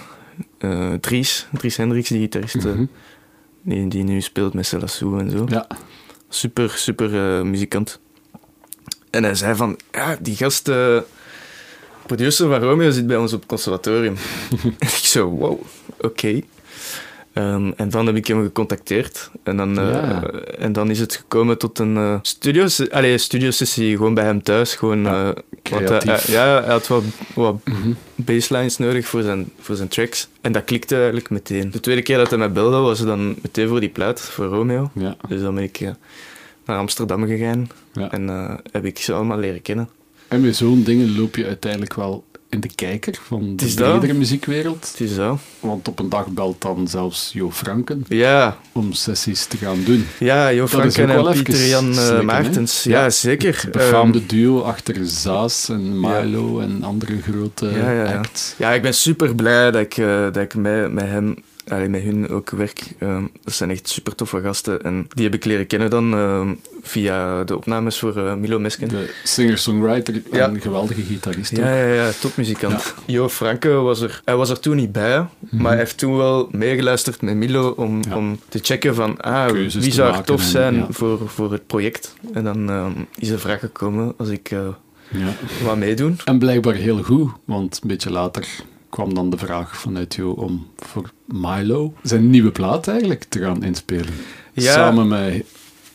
eh, 0.57 0.93
Dries, 0.93 1.47
Dries 1.51 1.77
Hendricks, 1.77 2.09
die 2.09 2.19
gitarist, 2.19 2.55
Mhm. 2.55 2.85
die, 3.61 3.87
die 3.87 4.03
nu 4.03 4.21
speelt 4.21 4.53
met 4.53 4.65
Celassou 4.65 5.19
en 5.19 5.29
zo. 5.29 5.45
Ja. 5.47 5.67
Super, 6.29 6.69
super 6.69 7.09
muzikant. 7.45 7.99
En 9.09 9.23
hij 9.23 9.35
zei 9.35 9.55
van, 9.55 9.79
ja, 9.91 10.17
die 10.21 10.35
gast, 10.35 10.71
producer 12.05 12.47
van 12.49 12.59
Romeo, 12.61 12.91
zit 12.91 13.07
bij 13.07 13.17
ons 13.17 13.33
op 13.33 13.39
het 13.39 13.49
conservatorium. 13.49 14.15
en 14.63 14.73
ik 14.79 14.87
zo, 14.89 15.29
wow, 15.29 15.61
oké. 16.01 16.41
Ehm, 17.33 17.71
en 17.75 17.89
dan 17.89 18.05
heb 18.05 18.15
ik 18.15 18.27
hem 18.27 18.43
gecontacteerd. 18.43 19.29
En 19.43 19.57
dan, 19.57 19.79
eh, 19.79 19.89
Ja. 19.91 20.23
en 20.57 20.73
dan 20.73 20.89
is 20.89 20.99
het 20.99 21.15
gekomen 21.15 21.57
tot 21.57 21.79
een 21.79 21.97
eh 21.97 22.15
studio, 22.21 22.65
allee, 22.91 23.17
studiosessie 23.17 23.95
gewoon 23.97 24.13
bij 24.13 24.23
hem 24.23 24.43
thuis. 24.43 24.75
Gewoon, 24.75 25.01
Ja, 25.03 25.33
eh, 25.63 25.87
hij- 25.87 26.19
ja, 26.27 26.61
hij 26.63 26.71
had 26.71 26.87
wel 26.87 27.03
wat 27.35 27.55
Mhm. 27.65 27.91
baselines 28.15 28.77
nodig 28.77 29.05
voor 29.07 29.21
zijn, 29.21 29.49
voor 29.59 29.75
zijn 29.75 29.87
tracks. 29.87 30.27
En 30.41 30.51
dat 30.51 30.63
klikte 30.63 30.95
eigenlijk 30.95 31.29
meteen. 31.29 31.71
De 31.71 31.79
tweede 31.79 32.01
keer 32.01 32.17
dat 32.17 32.29
hij 32.29 32.39
mij 32.39 32.51
belde, 32.51 32.77
was 32.77 32.99
het 32.99 33.07
dan 33.07 33.35
meteen 33.41 33.67
voor 33.67 33.79
die 33.79 33.89
plaat, 33.89 34.21
voor 34.21 34.45
Romeo. 34.45 34.91
Ja. 34.93 35.15
Dus 35.27 35.41
dan 35.41 35.55
ben 35.55 35.63
ik 35.63 35.79
naar 36.65 36.77
Amsterdam 36.77 37.25
gegaan 37.27 37.67
en 38.09 38.27
heb 38.71 38.85
ik 38.85 38.99
ze 38.99 39.13
allemaal 39.13 39.37
leren 39.37 39.61
kennen. 39.61 39.89
En 40.27 40.41
met 40.41 40.55
zo'n 40.55 40.83
dingen 40.83 41.17
loop 41.17 41.35
je 41.35 41.45
uiteindelijk 41.45 41.93
wel 41.93 42.23
in 42.53 42.59
de 42.59 42.69
kijker 42.75 43.15
van 43.23 43.55
de 43.55 43.73
dat. 43.73 43.75
bredere 43.99 44.13
muziekwereld. 44.19 44.87
Het 44.91 44.99
is 45.09 45.15
zo. 45.15 45.39
Want 45.59 45.87
op 45.87 45.99
een 45.99 46.09
dag 46.09 46.27
belt 46.27 46.61
dan 46.61 46.87
zelfs 46.87 47.29
Jo 47.33 47.51
Franken 47.51 48.05
Ja, 48.07 48.57
om 48.71 48.93
sessies 48.93 49.45
te 49.45 49.57
gaan 49.57 49.83
doen. 49.83 50.07
ja 50.19 50.47
Jo 50.47 50.67
Franken 50.67 51.09
en 51.09 51.31
Pieter 51.31 51.67
Jan 51.67 51.89
eh, 51.89 51.93
slikken? 52.05 52.25
Maartens. 52.25 52.83
Ja, 52.83 53.03
Ja. 53.03 53.09
zeker. 53.09 53.59
Het 53.61 53.71
befaamde 53.71 54.17
Ehm, 54.17 54.27
duo 54.27 54.61
achter 54.61 54.95
Zaas 55.05 55.69
en 55.69 55.99
Milo 55.99 56.59
en 56.59 56.83
andere 56.83 57.21
grote 57.21 57.65
Ja, 57.65 57.91
ja, 57.91 58.03
ja. 58.09 58.17
acts. 58.17 58.53
ja, 58.57 58.71
ik 58.71 58.81
ben 58.81 58.93
super 58.93 59.35
blij 59.35 59.71
dat 59.71 59.81
ik, 59.81 59.97
eh, 59.97 60.23
dat 60.23 60.37
ik 60.37 60.55
met, 60.55 60.91
met 60.91 61.05
hem, 61.05 61.35
allee, 61.67 61.89
met 61.89 62.01
hun 62.01 62.29
ook 62.29 62.49
werk. 62.49 62.83
Ehm, 62.99 63.23
dat 63.43 63.53
zijn 63.53 63.69
echt 63.69 63.89
super 63.89 64.15
toffe 64.15 64.41
gasten. 64.41 64.81
En 64.83 65.07
die 65.09 65.23
heb 65.23 65.33
ik 65.33 65.45
leren 65.45 65.67
kennen 65.67 65.89
dan 65.89 66.13
ehm, 66.13 66.53
via 66.81 67.43
de 67.43 67.55
opnames 67.55 67.99
voor 67.99 68.17
eh, 68.17 68.33
Milo 68.35 68.59
Mesken. 68.59 68.87
De 68.87 69.13
singer-songwriter 69.23 70.21
Ja. 70.31 70.47
en 70.47 70.61
geweldige 70.61 71.01
gitarist. 71.01 71.57
Ja, 71.57 71.75
ja, 71.75 71.93
ja, 71.93 72.11
topmuzikant. 72.21 72.93
Jo 73.05 73.29
Franke 73.29 73.69
was 73.69 74.01
er, 74.01 74.21
hij 74.25 74.35
was 74.35 74.49
er 74.49 74.59
toen 74.59 74.75
niet 74.75 74.91
bij, 74.91 75.25
maar 75.51 75.69
hij 75.71 75.77
heeft 75.77 75.97
toen 75.97 76.17
wel 76.17 76.47
meegeluisterd 76.51 77.21
met 77.21 77.35
Milo 77.35 77.69
om, 77.69 77.91
Mhm. 77.97 78.09
Ja. 78.09 78.15
om 78.17 78.39
te 78.49 78.59
checken 78.61 78.95
van 78.95 79.21
ah, 79.21 79.47
Keuzes 79.47 79.83
wie 79.83 79.93
zou 79.93 80.15
er 80.15 80.23
tof 80.23 80.41
en- 80.41 80.47
zijn 80.47 80.75
ja. 80.75 80.87
voor, 80.89 81.29
voor 81.29 81.51
het 81.51 81.67
project. 81.67 82.13
En 82.33 82.43
dan 82.43 82.69
ehm, 82.69 82.91
is 83.17 83.27
de 83.27 83.39
vraag 83.39 83.59
gekomen 83.59 84.13
als 84.17 84.29
ik 84.29 84.51
eh 84.51 84.59
Ja. 85.09 85.27
wat 85.65 85.77
meedoen. 85.77 86.19
En 86.25 86.39
blijkbaar 86.39 86.73
heel 86.73 87.03
goed, 87.03 87.31
want 87.45 87.79
een 87.81 87.87
beetje 87.87 88.09
later 88.11 88.47
kwam 88.89 89.13
dan 89.13 89.29
de 89.29 89.37
vraag 89.37 89.77
vanuit 89.77 90.15
Jo 90.15 90.29
om 90.31 90.67
voor 90.93 91.11
Milo 91.25 91.93
zijn 92.03 92.29
nieuwe 92.29 92.51
plaat 92.51 92.87
eigenlijk 92.87 93.23
te 93.29 93.39
gaan 93.39 93.63
inspelen. 93.63 94.13
Ja. 94.53 94.73
Samen 94.73 95.07
met 95.07 95.43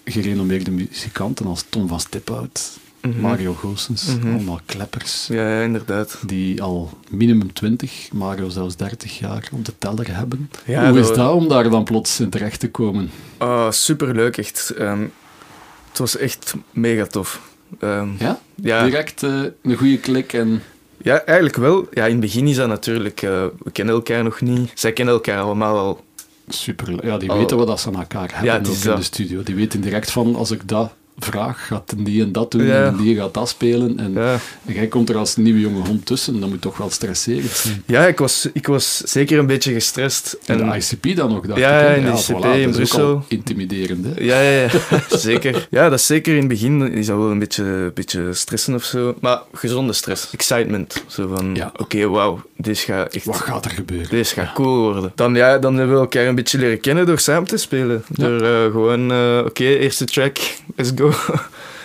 gerenommeerde 0.05 0.70
muzikanten 0.70 1.46
als 1.46 1.64
Tom 1.68 1.88
van 1.88 2.01
Stiphout, 2.01 2.78
Mhm. 3.03 3.20
Mario 3.20 3.55
Goossens, 3.55 4.05
Mhm. 4.16 4.32
allemaal 4.32 4.61
kleppers. 4.66 5.26
Ja, 5.26 5.49
ja, 5.59 5.62
inderdaad. 5.62 6.18
Die 6.26 6.62
al 6.62 6.90
minimum 7.11 7.53
20, 7.53 8.09
Mario 8.12 8.49
zelfs 8.49 8.76
30 8.76 9.18
jaar 9.18 9.49
op 9.53 9.64
de 9.64 9.72
teller 9.78 10.16
hebben. 10.16 10.51
Ja, 10.66 10.88
Hoe 10.90 10.99
is 10.99 11.07
dat- 11.07 11.16
dat 11.16 11.32
om 11.32 11.49
daar 11.49 11.70
dan 11.70 11.84
plots 11.84 12.20
in 12.20 12.30
terecht 12.30 12.61
te 12.61 12.70
komen? 12.70 13.11
Oh, 13.38 13.70
superleuk, 13.70 14.36
echt. 14.36 14.70
Ehm, 14.70 15.01
het 15.88 15.99
was 15.99 16.16
echt 16.16 16.55
mega 16.70 17.07
tof. 17.07 17.40
Ehm, 17.80 18.09
Ja? 18.18 18.40
ja, 18.55 18.84
Direct 18.84 19.22
eh, 19.22 19.42
een 19.62 19.76
goede 19.76 19.99
klik 19.99 20.32
en 20.32 20.62
ja, 21.03 21.24
eigenlijk 21.24 21.57
wel. 21.57 21.86
Ja, 21.90 22.05
in 22.05 22.11
het 22.12 22.20
begin 22.20 22.46
is 22.46 22.57
dat 22.57 22.68
natuurlijk... 22.68 23.22
eh, 23.22 23.44
we 23.62 23.70
kennen 23.70 23.94
elkaar 23.94 24.22
nog 24.24 24.40
niet. 24.40 24.70
Zij 24.74 24.92
kennen 24.92 25.14
elkaar 25.14 25.40
allemaal 25.40 25.78
al 25.78 26.05
super. 26.49 27.07
Ja, 27.07 27.18
die 27.18 27.32
weten 27.32 27.57
wat 27.57 27.66
dat 27.66 27.80
ze 27.80 27.88
aan 27.88 27.96
elkaar 27.99 28.28
hebben 28.32 28.44
Ja, 28.44 28.59
ook 28.59 28.66
in 28.76 28.80
dat. 28.88 28.96
de 28.96 29.03
studio. 29.03 29.42
Die 29.42 29.55
weten 29.55 29.80
direct 29.80 30.11
van, 30.11 30.34
als 30.36 30.51
ik 30.51 30.68
dat 30.68 30.92
vraag, 31.18 31.66
gaat 31.66 31.94
die 31.96 32.22
en 32.22 32.32
dat 32.32 32.50
doen 32.50 32.64
Ja. 32.66 32.84
en 32.86 32.96
die 32.96 33.16
gaat 33.16 33.34
dat 33.34 33.48
spelen. 33.48 33.98
En, 33.98 34.12
Ja. 34.12 34.32
en 34.66 34.74
jij 34.74 34.86
komt 34.86 35.08
er 35.08 35.16
als 35.16 35.36
nieuwe 35.36 35.60
jonge 35.60 35.86
hond 35.86 36.06
tussen, 36.06 36.40
dat 36.40 36.48
moet 36.48 36.60
toch 36.60 36.76
wel 36.76 36.90
stresserend 36.90 37.50
zijn. 37.50 37.82
Ja, 37.86 38.06
ik 38.06 38.18
was, 38.18 38.48
ik 38.52 38.66
was 38.66 38.96
zeker 38.98 39.38
een 39.38 39.46
beetje 39.46 39.72
gestrest. 39.72 40.36
En 40.46 40.60
En, 40.60 40.70
de 40.70 40.76
ICP 40.76 41.16
dan 41.16 41.30
nog, 41.30 41.46
dacht 41.46 41.58
Ja, 41.60 41.80
ik. 41.80 41.96
in 41.96 42.02
de 42.04 42.10
ICP 42.10 42.28
voilà, 42.44 42.60
in 42.60 42.66
ook 42.68 42.72
Brussel. 42.74 43.06
al 43.06 43.24
intimiderend, 43.28 44.06
hè? 44.06 44.22
ja, 44.24 44.40
ja, 44.40 44.68
zeker. 45.18 45.66
Ja, 45.70 45.88
dat 45.88 45.98
is 45.98 46.06
zeker 46.06 46.32
in 46.32 46.38
het 46.38 46.48
begin 46.48 46.92
is 46.92 47.06
dat 47.06 47.16
wel 47.16 47.30
een 47.30 47.38
beetje, 47.38 47.90
beetje 47.94 48.32
stressen 48.34 48.74
of 48.74 48.84
zo. 48.84 49.14
Maar 49.20 49.40
gezonde 49.52 49.92
stress. 49.92 50.30
Excitement. 50.32 51.04
Zo 51.06 51.28
van, 51.34 51.54
Ja. 51.54 51.72
oké, 51.76 52.08
wauw, 52.08 52.42
dit 52.56 52.78
gaat 52.78 53.14
echt... 53.14 53.24
Wat 53.24 53.36
gaat 53.36 53.64
er 53.64 53.70
gebeuren? 53.70 54.08
Deze 54.10 54.34
gaat 54.34 54.52
cool 54.52 54.82
worden. 54.92 55.12
Dan, 55.14 55.34
ja, 55.34 55.58
dan 55.58 55.76
hebben 55.76 55.94
we 55.94 56.00
elkaar 56.00 56.26
een 56.26 56.34
beetje 56.34 56.58
leren 56.58 56.80
kennen 56.80 57.06
door 57.06 57.18
samen 57.18 57.48
te 57.48 57.56
spelen. 57.56 58.04
Door 58.08 58.42
eh, 58.42 58.62
gewoon, 58.70 59.10
eh, 59.12 59.42
oké, 59.46 59.64
eerste 59.64 60.04
track, 60.04 60.38
let's 60.76 60.90
go. 60.96 61.07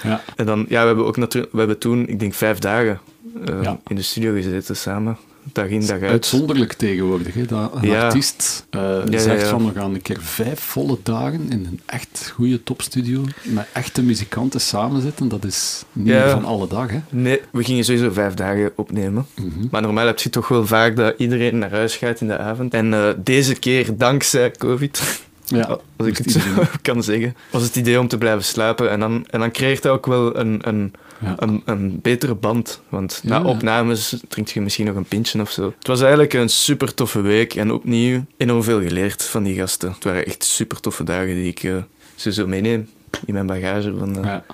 Ja. 0.04 0.22
En 0.36 0.46
dan, 0.46 0.66
ja, 0.70 0.82
we 0.82 0.88
hebben 0.88 1.06
ook 1.06 1.18
natuurlijk, 1.18 1.52
we 1.54 1.58
hebben 1.60 1.78
toen, 1.78 2.08
ik 2.08 2.20
denk 2.20 2.34
vijf 2.34 2.60
dagen 2.60 3.00
eh, 3.46 3.62
Ja. 3.64 3.80
in 3.88 3.96
de 3.96 4.02
studio 4.02 4.34
gezeten 4.34 4.76
samen. 4.76 5.18
Dag 5.54 5.68
in, 5.68 5.80
dag 5.80 5.90
uit. 6.02 6.12
Uitzonderlijk 6.12 6.74
tegenwoordig, 6.74 7.34
hè, 7.34 7.46
dat 7.46 7.72
een 7.76 7.88
Ja. 7.90 8.06
artiest 8.06 8.66
ja, 8.72 9.20
zegt 9.20 9.48
van 9.48 9.66
we 9.66 9.80
gaan 9.80 9.94
een 9.94 10.02
keer 10.02 10.18
vijf 10.22 10.60
volle 10.60 10.98
dagen 11.04 11.46
in 11.50 11.66
een 11.66 11.80
echt 11.86 12.32
goede 12.36 12.64
topstudio 12.64 13.24
met 13.44 13.68
echte 13.74 14.04
muzikanten 14.04 14.62
samen 14.62 15.02
zitten. 15.02 15.28
Dat 15.28 15.44
is 15.46 15.84
niet 15.94 16.16
van 16.30 16.46
alle 16.46 16.68
dag, 16.68 16.90
hè? 16.92 17.00
Nee, 17.10 17.42
we 17.52 17.64
gingen 17.64 17.84
sowieso 17.84 18.12
vijf 18.12 18.34
dagen 18.34 18.72
opnemen. 18.76 19.26
Mhm. 19.36 19.68
Maar 19.72 19.82
normaal 19.82 20.06
heb 20.06 20.20
je 20.20 20.30
toch 20.30 20.48
wel 20.48 20.66
vaak 20.68 20.96
dat 20.96 21.14
iedereen 21.18 21.58
naar 21.58 21.72
huis 21.72 21.96
gaat 21.96 22.22
in 22.22 22.28
de 22.28 22.38
avond. 22.38 22.74
En 22.74 22.94
eh, 22.94 23.10
deze 23.18 23.56
keer, 23.56 23.98
dankzij 23.98 24.52
COVID, 24.52 25.02
Ja, 25.58 25.80
als 25.98 26.08
ik 26.08 26.18
het 26.18 26.32
zo 26.32 26.40
kan 26.82 27.04
zeggen, 27.04 27.36
was 27.50 27.64
het 27.64 27.76
idee 27.76 28.00
om 28.00 28.08
te 28.08 28.18
blijven 28.18 28.44
slapen. 28.44 28.90
En 28.90 29.00
dan, 29.00 29.26
en 29.30 29.40
dan 29.40 29.52
creëert 29.52 29.82
dat 29.84 29.92
ook 29.94 30.06
wel 30.06 30.38
een, 30.38 30.60
een, 30.68 30.94
Ja. 31.22 31.34
een, 31.38 31.62
een 31.66 32.00
betere 32.02 32.36
band. 32.36 32.82
Want 32.90 33.20
Ja. 33.24 33.30
na 33.40 33.46
opnames 33.50 34.16
drink 34.28 34.48
je 34.48 34.62
misschien 34.62 34.86
nog 34.86 34.96
een 34.96 35.06
pintje 35.06 35.42
of 35.42 35.52
zo. 35.52 35.74
Het 35.78 35.88
was 35.88 36.02
eigenlijk 36.02 36.34
een 36.34 36.50
super 36.50 36.94
toffe 36.94 37.22
week. 37.22 37.56
En 37.56 37.72
opnieuw 37.72 38.26
enorm 38.38 38.64
veel 38.64 38.82
geleerd 38.82 39.24
van 39.24 39.44
die 39.44 39.56
gasten. 39.56 39.92
Het 39.92 40.04
waren 40.04 40.26
echt 40.26 40.44
super 40.44 40.80
toffe 40.80 41.04
dagen 41.04 41.34
die 41.36 41.48
ik 41.48 41.64
eh, 41.64 41.76
sowieso 42.16 42.48
meeneem 42.48 42.90
in 43.26 43.34
mijn 43.34 43.46
bagage 43.46 43.94
van, 43.98 44.18
eh, 44.18 44.24
Ja, 44.24 44.46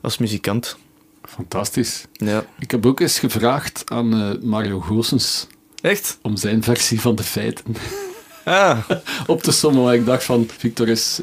als 0.00 0.18
muzikant. 0.18 0.76
fantastisch. 1.24 2.04
Ja. 2.12 2.44
Ik 2.58 2.70
heb 2.70 2.86
ook 2.86 3.00
eens 3.00 3.18
gevraagd 3.18 3.82
aan 3.90 4.12
eh, 4.14 4.42
Mario 4.42 4.80
Goossens 4.80 5.46
Echt? 5.80 6.18
om 6.22 6.36
zijn 6.36 6.62
versie 6.62 7.00
van 7.00 7.14
de 7.14 7.22
feiten 7.22 7.64
Ah, 8.44 8.78
op 9.26 9.42
te 9.42 9.52
sommen. 9.52 9.82
Want 9.82 9.94
ik 9.94 10.04
dacht 10.06 10.24
van, 10.24 10.48
Victor 10.58 10.88
is 10.88 11.20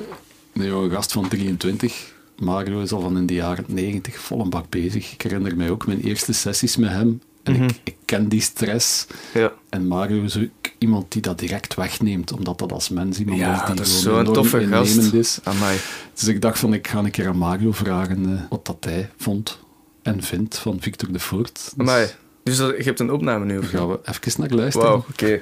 een 0.53 0.65
jonge 0.65 0.89
gast 0.89 1.11
van 1.11 1.27
23. 1.27 2.13
Mario 2.39 2.81
is 2.81 2.91
al 2.91 2.99
van 3.01 3.17
in 3.17 3.25
de 3.25 3.33
jaren 3.33 3.65
90 3.67 4.19
vol 4.19 4.39
een 4.41 4.49
bak 4.49 4.69
bezig. 4.69 5.11
Ik 5.13 5.21
herinner 5.21 5.55
mij 5.57 5.69
ook 5.69 5.87
mijn 5.87 6.01
eerste 6.01 6.33
sessies 6.33 6.77
met 6.77 6.89
hem. 6.89 7.21
En 7.43 7.53
Mhm. 7.53 7.63
ik, 7.63 7.75
ik 7.83 7.95
ken 8.05 8.27
die 8.27 8.41
stress. 8.41 9.07
ja. 9.33 9.51
En 9.69 9.87
Mario 9.87 10.23
is 10.23 10.37
ook 10.37 10.43
iemand 10.77 11.11
die 11.11 11.21
dat 11.21 11.39
direct 11.39 11.73
wegneemt, 11.75 12.31
omdat 12.31 12.57
dat 12.59 12.71
als 12.71 12.89
mens 12.89 13.19
iemand 13.19 13.39
Ja, 13.39 13.53
is 13.61 13.65
die 13.67 13.75
dat 13.75 13.85
is 13.85 14.05
enorm 14.05 14.33
toffe 14.33 14.67
gast. 14.67 15.13
is. 15.13 15.39
Amai. 15.43 15.77
Dus 16.13 16.27
ik 16.27 16.41
dacht 16.41 16.59
van, 16.59 16.73
ik 16.73 16.87
ga 16.87 16.99
een 16.99 17.11
keer 17.11 17.27
aan 17.27 17.37
Mario 17.37 17.71
vragen 17.71 18.25
eh, 18.37 18.41
wat 18.49 18.65
dat 18.65 18.77
hij 18.79 19.09
vond 19.17 19.59
en 20.01 20.23
vindt 20.23 20.57
van 20.57 20.77
Victor 20.81 21.11
de 21.11 21.19
Voort. 21.19 21.53
Dus 21.53 21.73
Amai. 21.77 22.07
Dus 22.43 22.57
dat, 22.57 22.77
je 22.77 22.83
hebt 22.83 22.99
een 22.99 23.11
opname 23.11 23.45
nu, 23.45 23.57
of 23.57 23.69
gaan 23.69 23.89
we 23.89 23.99
even 24.03 24.41
naar 24.41 24.49
luisteren. 24.49 24.87
Wauw, 24.87 25.05
oké. 25.11 25.39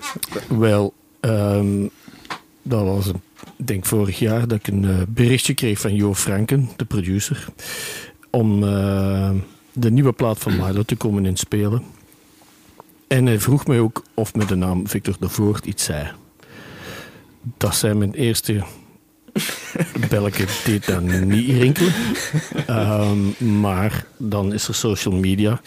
Wel, 0.48 0.94
ehm, 1.30 1.88
dat 2.62 2.84
was 2.84 3.08
een, 3.08 3.22
denk 3.58 3.86
vorig 3.86 4.20
jaar 4.20 4.48
dat 4.48 4.58
ik 4.58 4.68
een 4.68 4.86
eh, 4.86 5.02
berichtje 5.08 5.54
kreeg 5.54 5.80
van 5.80 5.96
Jo 5.96 6.14
Franken, 6.14 6.70
de 6.76 6.86
producer, 6.86 7.48
om 8.30 8.64
eh, 8.64 9.32
de 9.74 9.92
nieuwe 9.92 10.12
plaat 10.14 10.40
van 10.40 10.56
Milo 10.56 10.84
te 10.84 10.96
komen 10.96 11.26
inspelen. 11.26 11.84
En 13.08 13.26
hij 13.26 13.40
vroeg 13.40 13.68
mij 13.68 13.80
ook 13.80 14.04
of 14.14 14.36
met 14.36 14.48
de 14.48 14.56
naam 14.56 14.88
Victor 14.88 15.16
de 15.20 15.30
Voort 15.30 15.66
iets 15.66 15.84
zei. 15.84 16.12
Dat 17.58 17.76
zijn 17.76 17.98
mijn 17.98 18.14
eerste 18.14 18.64
belletje 20.10 20.46
deed 20.66 20.86
dan 20.86 21.28
niet 21.28 21.50
rinkelen. 21.50 21.94
Ehm, 22.68 23.60
maar 23.60 24.06
dan 24.18 24.54
is 24.54 24.68
er 24.68 24.76
social 24.76 25.16
media. 25.16 25.62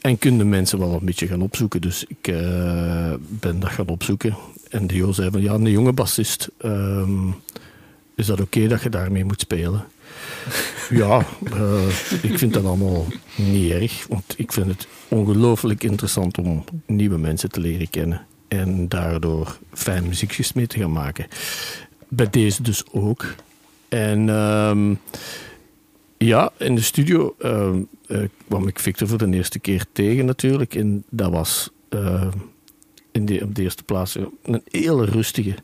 En 0.00 0.18
kunnen 0.18 0.48
mensen 0.48 0.78
wel 0.78 0.92
een 0.92 1.04
beetje 1.04 1.26
gaan 1.26 1.42
opzoeken. 1.42 1.80
Dus 1.80 2.04
ik 2.04 2.28
eh, 2.28 3.14
ben 3.28 3.60
dat 3.60 3.70
gaan 3.70 3.88
opzoeken. 3.88 4.36
En 4.70 4.86
de 4.86 4.94
Jo 4.94 5.12
zei 5.12 5.30
van, 5.30 5.40
ja, 5.42 5.54
een 5.54 5.70
jonge 5.70 5.92
bassist. 5.92 6.48
ehm, 6.58 7.28
is 8.14 8.26
dat 8.26 8.40
oké 8.40 8.68
dat 8.68 8.82
je 8.82 8.88
daarmee 8.88 9.24
moet 9.24 9.40
spelen? 9.40 9.84
ja, 10.90 11.26
eh, 11.52 11.88
ik 12.22 12.38
vind 12.38 12.52
dat 12.52 12.64
allemaal 12.64 13.06
niet 13.36 13.72
erg. 13.72 14.06
Want 14.08 14.34
ik 14.36 14.52
vind 14.52 14.66
het 14.66 14.86
ongelooflijk 15.08 15.82
interessant 15.82 16.38
om 16.38 16.64
nieuwe 16.86 17.18
mensen 17.18 17.50
te 17.50 17.60
leren 17.60 17.90
kennen. 17.90 18.26
En 18.48 18.88
daardoor 18.88 19.58
fijn 19.72 20.06
muziekjes 20.06 20.52
mee 20.52 20.66
te 20.66 20.78
gaan 20.78 20.92
maken. 20.92 21.26
Bij 22.08 22.30
deze 22.30 22.62
dus 22.62 22.84
ook. 22.92 23.34
En... 23.88 24.28
ehm, 24.28 24.94
ja, 26.24 26.52
in 26.58 26.74
de 26.74 26.82
studio 26.82 27.34
ehm, 27.38 27.82
eh, 28.06 28.22
kwam 28.48 28.68
ik 28.68 28.78
Victor 28.78 29.08
voor 29.08 29.18
de 29.18 29.36
eerste 29.36 29.58
keer 29.58 29.84
tegen 29.92 30.24
natuurlijk. 30.24 30.74
En 30.74 31.04
dat 31.10 31.30
was 31.30 31.70
in 33.12 33.42
op 33.42 33.54
de 33.54 33.62
eerste 33.62 33.82
plaats 33.82 34.16
een 34.42 34.62
hele 34.70 35.04
rustige. 35.04 35.54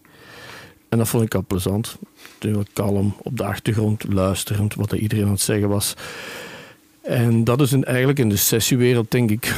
En 0.88 0.98
dat 0.98 1.08
vond 1.08 1.24
ik 1.24 1.34
al 1.34 1.44
plezant. 1.46 1.96
Heel 2.38 2.64
kalm, 2.72 3.16
op 3.22 3.36
de 3.36 3.44
achtergrond, 3.44 4.04
luisterend 4.12 4.74
wat 4.74 4.92
er 4.92 4.98
iedereen 4.98 5.24
aan 5.24 5.30
het 5.30 5.40
zeggen 5.40 5.68
was. 5.68 5.94
En 7.00 7.44
dat 7.44 7.60
is 7.60 7.72
een, 7.72 7.84
eigenlijk 7.84 8.18
in 8.18 8.28
de 8.28 8.36
sessiewereld, 8.36 9.10
denk 9.10 9.30
ik, 9.30 9.54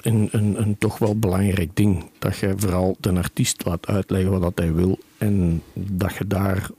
een, 0.00 0.28
een, 0.32 0.60
een 0.60 0.78
toch 0.78 0.98
wel 0.98 1.18
belangrijk 1.18 1.70
ding. 1.74 2.10
Dat 2.18 2.36
je 2.36 2.52
vooral 2.56 2.96
de 3.00 3.12
artiest 3.12 3.64
laat 3.64 3.86
uitleggen 3.86 4.30
wat 4.30 4.42
dat 4.42 4.58
hij 4.58 4.72
wil. 4.72 4.98
En 5.18 5.62
dat 5.72 6.14
je 6.14 6.26
daar 6.26 6.70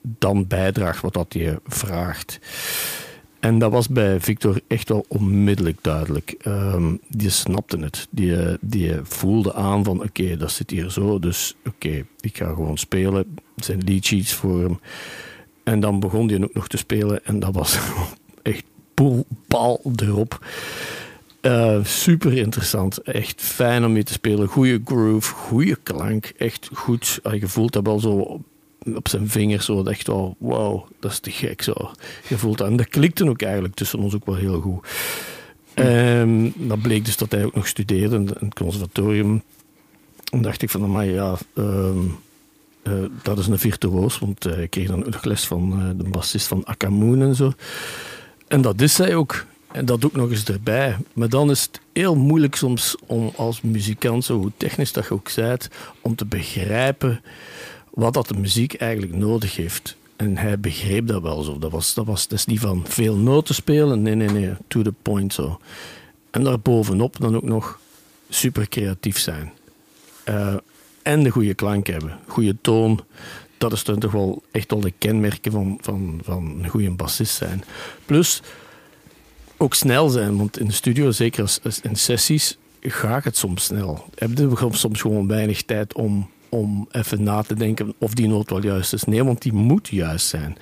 dan 0.00 0.46
bijdraagt 0.46 1.00
wat 1.00 1.12
dat 1.12 1.34
je 1.34 1.60
vraagt. 1.66 2.38
En 3.40 3.58
dat 3.58 3.72
was 3.72 3.88
bij 3.88 4.20
Victor 4.20 4.60
echt 4.66 4.88
wel 4.88 5.04
onmiddellijk 5.08 5.78
duidelijk. 5.82 6.34
Ehm, 6.40 6.96
die 7.08 7.30
snapte 7.30 7.78
het. 7.78 8.06
Die, 8.10 8.36
die 8.60 8.94
voelde 9.02 9.54
aan 9.54 9.84
van 9.84 10.02
oké, 10.02 10.36
dat 10.36 10.50
zit 10.50 10.70
hier 10.70 10.90
zo. 10.90 11.18
Dus 11.18 11.56
oké, 11.66 12.06
ik 12.20 12.36
ga 12.36 12.46
gewoon 12.46 12.78
spelen. 12.78 13.36
Zijn 13.56 13.82
leadsheets 13.84 14.32
voor 14.32 14.62
hem. 14.62 14.80
En 15.62 15.80
dan 15.80 16.00
begon 16.00 16.28
hij 16.28 16.42
ook 16.42 16.54
nog 16.54 16.68
te 16.68 16.76
spelen. 16.76 17.24
En 17.24 17.38
dat 17.38 17.54
was 17.54 17.78
echt 18.42 18.64
boel, 18.94 19.26
bal 19.46 19.80
erop. 19.96 20.46
Eh, 21.40 21.84
super 21.84 22.36
interessant. 22.36 22.98
Echt 23.02 23.42
fijn 23.42 23.84
om 23.84 23.92
mee 23.92 24.02
te 24.02 24.12
spelen. 24.12 24.48
Goede 24.48 24.80
groove, 24.84 25.34
goede 25.34 25.76
klank. 25.82 26.32
Echt 26.36 26.68
goed. 26.72 27.20
Je 27.32 27.48
voelt 27.48 27.72
dat 27.72 27.86
wel 27.86 28.00
zo 28.00 28.40
op 28.96 29.08
zijn 29.08 29.28
vingers. 29.28 29.64
Zo, 29.64 29.84
echt 29.84 30.06
wel, 30.06 30.36
wow, 30.38 30.86
dat 31.00 31.10
is 31.10 31.18
te 31.18 31.30
gek 31.30 31.62
zo. 31.62 31.90
Je 32.28 32.38
voelt 32.38 32.58
dat. 32.58 32.68
En 32.68 32.76
dat 32.76 32.88
klikte 32.88 33.28
ook 33.28 33.42
eigenlijk 33.42 33.74
tussen 33.74 33.98
ons 33.98 34.14
ook 34.14 34.26
wel 34.26 34.34
heel 34.34 34.60
goed. 34.60 34.86
Ehm, 35.74 36.50
dat 36.54 36.82
bleek 36.82 37.04
dus 37.04 37.16
dat 37.16 37.32
hij 37.32 37.44
ook 37.44 37.54
nog 37.54 37.66
studeerde 37.66 38.16
in 38.16 38.26
het 38.38 38.54
conservatorium. 38.54 39.42
En 40.32 40.42
dacht 40.42 40.62
ik 40.62 40.70
van, 40.70 40.90
maar 40.90 41.04
ja, 41.04 41.36
ehm, 41.54 41.98
eh, 42.82 42.92
dat 43.22 43.38
is 43.38 43.46
een 43.46 43.58
virtuoos. 43.58 44.18
Want 44.18 44.46
eh, 44.46 44.62
ik 44.62 44.70
kreeg 44.70 44.88
dan 44.88 45.04
ook 45.04 45.12
nog 45.12 45.24
les 45.24 45.46
van 45.46 45.72
eh, 45.72 46.04
de 46.04 46.10
bassist 46.10 46.46
van 46.46 46.66
Akamoon 46.66 47.22
en 47.22 47.34
zo. 47.34 47.52
En 48.48 48.62
dat 48.62 48.80
is 48.80 48.98
hij 48.98 49.14
ook. 49.14 49.46
En 49.72 49.84
dat 49.84 50.04
ook 50.04 50.16
nog 50.16 50.30
eens 50.30 50.44
erbij. 50.44 50.96
Maar 51.12 51.28
dan 51.28 51.50
is 51.50 51.62
het 51.62 51.80
heel 51.92 52.16
moeilijk 52.16 52.54
soms 52.54 52.96
om 53.06 53.32
als 53.36 53.60
muzikant, 53.60 54.24
zo 54.24 54.38
hoe 54.38 54.52
technisch 54.56 54.92
dat 54.92 55.04
je 55.04 55.14
ook 55.14 55.28
zijt, 55.28 55.70
om 56.00 56.14
te 56.14 56.26
begrijpen 56.26 57.20
wat 57.98 58.14
dat 58.14 58.28
de 58.28 58.34
muziek 58.34 58.74
eigenlijk 58.74 59.14
nodig 59.14 59.56
heeft. 59.56 59.96
En 60.16 60.36
hij 60.36 60.60
begreep 60.60 61.06
dat 61.06 61.22
wel 61.22 61.42
zo. 61.42 61.58
Dat, 61.58 61.70
was, 61.70 61.94
dat, 61.94 62.06
was, 62.06 62.26
is 62.26 62.46
niet 62.46 62.60
van 62.60 62.84
veel 62.88 63.16
noten 63.16 63.54
spelen. 63.54 64.02
Nee, 64.02 64.14
nee, 64.14 64.28
nee. 64.28 64.52
To 64.68 64.82
the 64.82 64.92
point 65.02 65.32
zo. 65.32 65.60
En 66.30 66.44
daarbovenop 66.44 67.16
dan 67.20 67.36
ook 67.36 67.42
nog 67.42 67.80
super 68.28 68.68
creatief 68.68 69.18
zijn. 69.18 69.52
Eh, 70.24 70.54
en 71.02 71.22
de 71.22 71.30
goede 71.30 71.54
klank 71.54 71.86
hebben. 71.86 72.18
Goede 72.26 72.56
toon. 72.60 73.04
Dat 73.56 73.72
is 73.72 73.84
dan 73.84 73.98
toch 73.98 74.12
wel 74.12 74.42
echt 74.50 74.70
wel 74.70 74.80
de 74.80 74.92
kenmerken 74.98 75.52
van, 75.52 75.78
van, 75.80 76.20
van 76.22 76.58
een 76.62 76.68
goede 76.68 76.90
bassist 76.90 77.34
zijn. 77.34 77.64
Plus 78.04 78.42
ook 79.56 79.74
snel 79.74 80.08
zijn. 80.08 80.36
Want 80.36 80.58
in 80.58 80.66
de 80.66 80.72
studio, 80.72 81.10
zeker 81.10 81.42
als 81.42 81.80
in 81.80 81.96
sessies, 81.96 82.58
gaat 82.80 83.24
het 83.24 83.36
soms 83.36 83.64
snel. 83.64 84.04
Heb 84.14 84.38
je 84.38 84.68
soms 84.70 85.00
gewoon 85.00 85.26
weinig 85.26 85.62
tijd 85.62 85.94
om, 85.94 86.30
om 86.48 86.88
even 86.90 87.22
na 87.22 87.42
te 87.42 87.54
denken 87.54 87.94
of 87.98 88.14
die 88.14 88.28
noot 88.28 88.50
wel 88.50 88.62
juist 88.62 88.92
is. 88.92 89.04
Nee, 89.04 89.24
want 89.24 89.42
die 89.42 89.52
moet 89.52 89.88
juist 89.88 90.26
zijn. 90.26 90.56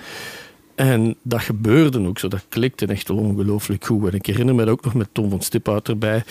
En 0.74 1.16
dat 1.22 1.40
gebeurde 1.40 2.06
ook 2.06 2.18
zo. 2.18 2.28
Dat 2.28 2.44
klikte 2.48 2.86
echt 2.86 3.08
wel 3.08 3.16
ongelooflijk 3.16 3.84
goed. 3.84 4.08
En 4.08 4.14
ik 4.14 4.26
herinner 4.26 4.54
me 4.54 4.70
ook 4.70 4.84
nog 4.84 4.94
met 4.94 5.08
Tom 5.12 5.30
van 5.30 5.40
Stiphout 5.40 5.88
erbij. 5.88 6.24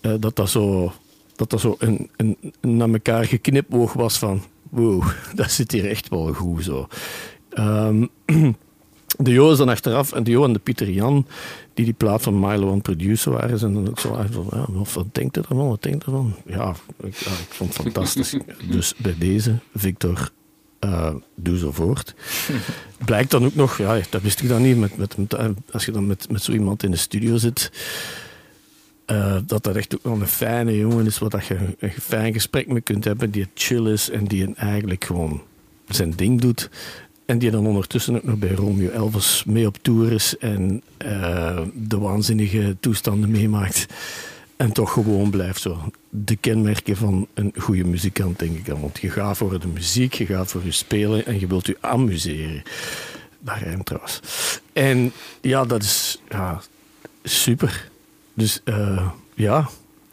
eh, 0.00 0.12
dat 0.20 0.36
dat 0.36 0.50
zo, 0.50 0.92
dat 1.36 1.50
dat 1.50 1.60
zo 1.60 1.76
een, 1.78 2.10
een, 2.16 2.36
een 2.60 2.76
naar 2.76 2.88
elkaar 2.88 3.24
geknipoog 3.24 3.92
was 3.92 4.18
van... 4.18 4.42
Wow, 4.70 5.06
dat 5.34 5.50
zit 5.50 5.72
hier 5.72 5.88
echt 5.90 6.08
wel 6.08 6.32
goed 6.32 6.64
zo. 6.64 6.88
Ehm, 7.50 8.06
de 9.16 9.30
Jo 9.30 9.50
is 9.50 9.58
dan 9.58 9.68
achteraf, 9.68 10.12
en 10.12 10.24
de 10.24 10.30
Jo 10.30 10.44
en 10.44 10.52
de 10.52 10.58
Pieter 10.58 10.90
Jan, 10.90 11.26
die 11.74 11.84
die 11.84 11.94
plaat 11.94 12.22
van 12.22 12.40
Milo 12.40 12.66
aan 12.66 12.74
het 12.74 12.82
producer 12.82 13.32
waren, 13.32 13.58
zijn 13.58 13.74
dan 13.74 13.88
ook 13.88 13.98
zo 13.98 14.24
van, 14.30 14.46
ja, 14.50 14.66
wat, 14.94 15.06
denkt 15.12 15.36
u 15.36 15.40
ervan, 15.40 15.68
wat 15.68 15.82
denkt 15.82 16.04
ervan? 16.04 16.34
Ja, 16.46 16.74
ik, 17.02 17.14
ja, 17.16 17.30
ik 17.30 17.48
vond 17.48 17.72
het 17.72 17.82
fantastisch. 17.82 18.36
dus 18.70 18.94
bij 18.96 19.14
deze, 19.18 19.58
Victor, 19.74 20.30
eh, 20.78 21.14
doe 21.34 21.58
zo 21.58 21.72
voort. 21.72 22.14
Blijkt 23.04 23.30
dan 23.30 23.44
ook 23.44 23.54
nog, 23.54 23.78
ja, 23.78 24.00
dat 24.10 24.22
wist 24.22 24.42
ik 24.42 24.48
dan 24.48 24.62
niet, 24.62 24.78
met, 24.78 24.96
met, 24.96 25.16
met, 25.16 25.36
als 25.70 25.84
je 25.84 25.92
dan 25.92 26.06
met, 26.06 26.30
met 26.30 26.42
zo 26.42 26.52
iemand 26.52 26.82
in 26.82 26.90
de 26.90 26.96
studio 26.96 27.36
zit, 27.36 27.70
eh, 29.06 29.36
dat 29.46 29.64
dat 29.64 29.76
echt 29.76 29.94
ook 29.94 30.02
wel 30.02 30.20
een 30.20 30.26
fijne 30.26 30.76
jongen 30.76 31.06
is, 31.06 31.18
wat 31.18 31.30
dat 31.30 31.46
je 31.46 31.58
een 31.78 31.90
fijn 31.90 32.32
gesprek 32.32 32.66
mee 32.68 32.80
kunt 32.80 33.04
hebben, 33.04 33.30
die 33.30 33.48
chill 33.54 33.86
is 33.86 34.10
en 34.10 34.24
die 34.24 34.54
eigenlijk 34.54 35.04
gewoon 35.04 35.42
zijn 35.88 36.10
ding 36.10 36.40
doet. 36.40 36.70
En 37.26 37.38
die 37.38 37.50
dan 37.50 37.66
ondertussen 37.66 38.16
ook 38.16 38.24
nog 38.24 38.36
bij 38.38 38.54
Romeo 38.54 38.90
Elvis 38.90 39.44
mee 39.46 39.66
op 39.66 39.76
tour 39.82 40.12
is 40.12 40.36
en 40.38 40.82
eh, 40.96 41.60
de 41.74 41.98
waanzinnige 41.98 42.76
toestanden 42.80 43.30
meemaakt. 43.30 43.86
En 44.56 44.72
toch 44.72 44.92
gewoon 44.92 45.30
blijft 45.30 45.60
zo. 45.60 45.78
De 46.08 46.36
kenmerken 46.36 46.96
van 46.96 47.26
een 47.34 47.52
goede 47.58 47.84
muzikant, 47.84 48.38
denk 48.38 48.56
ik 48.56 48.66
dan. 48.66 48.80
Want 48.80 49.00
je 49.00 49.10
gaat 49.10 49.36
voor 49.36 49.60
de 49.60 49.68
muziek, 49.68 50.14
je 50.14 50.26
gaat 50.26 50.50
voor 50.50 50.64
je 50.64 50.70
spelen 50.70 51.26
en 51.26 51.40
je 51.40 51.46
wilt 51.46 51.66
je 51.66 51.76
amuseren. 51.80 52.62
Rijmt 53.44 53.86
trouwens. 53.86 54.20
En 54.72 55.12
ja, 55.40 55.64
dat 55.64 55.82
is 55.82 56.20
ja, 56.28 56.62
super. 57.22 57.90
Dus 58.34 58.60
eh, 58.64 59.08
ja, 59.34 59.68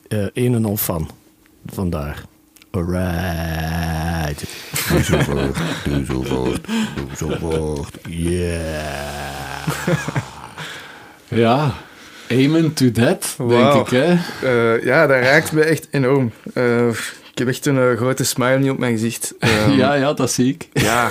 eh, 0.08 0.26
een 0.34 0.54
en 0.54 0.66
al 0.66 0.78
fan. 0.78 1.10
Vandaar. 1.66 2.24
Alright. 2.72 4.44
Doe 4.92 5.04
zo 5.04 5.20
voort, 5.20 5.58
doe 5.84 6.06
zo 6.06 6.22
voort, 6.24 6.68
doe 6.96 7.08
zo 7.18 7.36
voort. 7.40 7.98
Yeah. 8.10 9.68
Ja, 11.28 11.74
amen 12.32 12.74
to 12.74 12.92
that, 12.92 13.36
denk 13.48 13.74
ik. 13.74 13.88
Hè? 13.90 14.18
Eh, 14.76 14.84
ja, 14.86 15.08
dat 15.08 15.20
raakt 15.24 15.52
me 15.52 15.62
echt 15.64 15.88
enorm. 15.92 16.32
Eh, 16.54 16.88
ik 17.32 17.38
heb 17.38 17.48
echt 17.48 17.66
een 17.66 17.78
eh, 17.78 17.98
grote 17.98 18.24
smile 18.24 18.60
niet 18.60 18.70
op 18.72 18.78
mijn 18.78 18.92
gezicht. 18.92 19.34
Ehm, 19.40 19.72
ja, 19.72 19.94
ja, 19.94 20.14
dat 20.14 20.32
zie 20.32 20.54
ik. 20.54 20.68
Ja, 20.74 21.10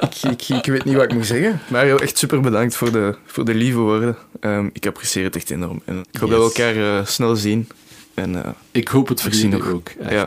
ik, 0.00 0.22
ik, 0.30 0.48
ik 0.48 0.66
weet 0.66 0.84
niet 0.84 0.94
wat 0.94 1.04
ik 1.04 1.12
moet 1.14 1.26
zeggen. 1.26 1.60
Mario, 1.68 1.96
echt 1.96 2.18
super 2.18 2.40
bedankt 2.40 2.76
voor 2.76 2.92
de, 2.92 3.14
voor 3.26 3.44
de 3.44 3.54
lieve 3.54 3.78
woorden. 3.78 4.16
Ehm, 4.40 4.68
ik 4.72 4.86
apprecieer 4.86 5.24
het 5.24 5.36
echt 5.36 5.50
enorm. 5.50 5.82
En 5.84 6.04
ik 6.12 6.20
hoop 6.20 6.30
dat 6.30 6.38
we 6.54 6.62
elkaar 6.62 6.98
eh, 6.98 7.06
snel 7.06 7.36
zien. 7.36 7.68
En, 8.14 8.44
eh, 8.44 8.50
Ik 8.70 8.88
hoop 8.88 9.08
het 9.08 9.20
voor 9.20 9.30
Merci 9.30 9.48
jullie 9.48 9.64
nog. 9.64 9.72
ook. 9.74 9.88
Echt. 10.00 10.12
Ja. 10.12 10.26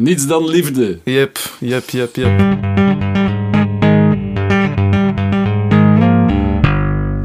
Niets 0.00 0.26
dan 0.26 0.48
liefde. 0.48 0.98
yep, 1.04 1.38
yep, 1.58 1.90
yep, 1.90 2.16
yep. 2.16 2.40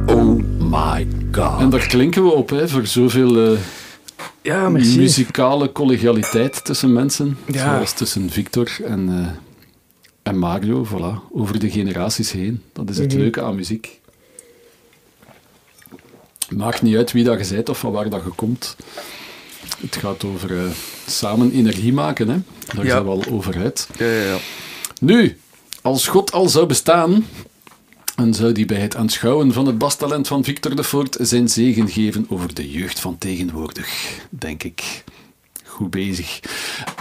Oh 0.07 0.39
my 0.59 1.07
god. 1.31 1.59
En 1.59 1.69
daar 1.69 1.87
klinken 1.87 2.23
we 2.23 2.29
op, 2.31 2.49
hè, 2.49 2.67
voor 2.67 2.85
zoveel 2.87 3.51
eh, 3.53 3.59
Ja, 4.41 4.69
merci. 4.69 4.97
muzikale 4.97 5.71
collegialiteit 5.71 6.65
tussen 6.65 6.93
mensen. 6.93 7.37
Ja. 7.47 7.75
Zoals 7.75 7.93
tussen 7.93 8.29
Victor 8.29 8.71
en, 8.83 9.09
eh, 9.09 9.27
en 10.23 10.37
Mario, 10.37 10.85
voilà. 10.85 11.31
Over 11.31 11.59
de 11.59 11.69
generaties 11.69 12.31
heen. 12.31 12.61
Dat 12.73 12.89
is 12.89 12.97
het 12.97 13.11
Mhm. 13.11 13.21
leuke 13.21 13.41
aan 13.41 13.55
muziek. 13.55 13.99
Maakt 16.55 16.81
niet 16.81 16.95
uit 16.95 17.11
wie 17.11 17.23
dat 17.23 17.47
je 17.47 17.53
bent 17.55 17.69
of 17.69 17.79
van 17.79 17.91
waar 17.91 18.09
dat 18.09 18.21
je 18.23 18.29
komt. 18.29 18.75
Het 19.79 19.95
gaat 19.95 20.23
over 20.23 20.57
eh, 20.65 20.71
samen 21.07 21.51
energie 21.51 21.93
maken, 21.93 22.27
hè. 22.27 22.37
Daar 22.75 22.85
Ja. 22.85 22.91
zijn 22.91 23.03
we 23.03 23.09
al 23.09 23.23
over 23.29 23.57
uit. 23.57 23.87
Ja, 23.97 24.05
ja, 24.05 24.21
ja. 24.23 24.37
Nu, 25.01 25.37
als 25.81 26.07
God 26.07 26.31
al 26.31 26.49
zou 26.49 26.65
bestaan, 26.65 27.25
dan 28.15 28.33
zou 28.33 28.51
die 28.51 28.65
bij 28.65 28.79
het 28.79 28.95
aanschouwen 28.95 29.53
van 29.53 29.65
het 29.65 29.77
bastalent 29.77 30.27
van 30.27 30.43
Victor 30.43 30.75
de 30.75 30.83
Voort 30.83 31.17
zijn 31.19 31.49
zegen 31.49 31.89
geven 31.89 32.25
over 32.29 32.53
de 32.53 32.71
jeugd 32.71 32.99
van 32.99 33.17
tegenwoordig, 33.17 34.19
denk 34.29 34.63
ik. 34.63 35.03
Goed 35.63 35.89
bezig. 35.89 36.39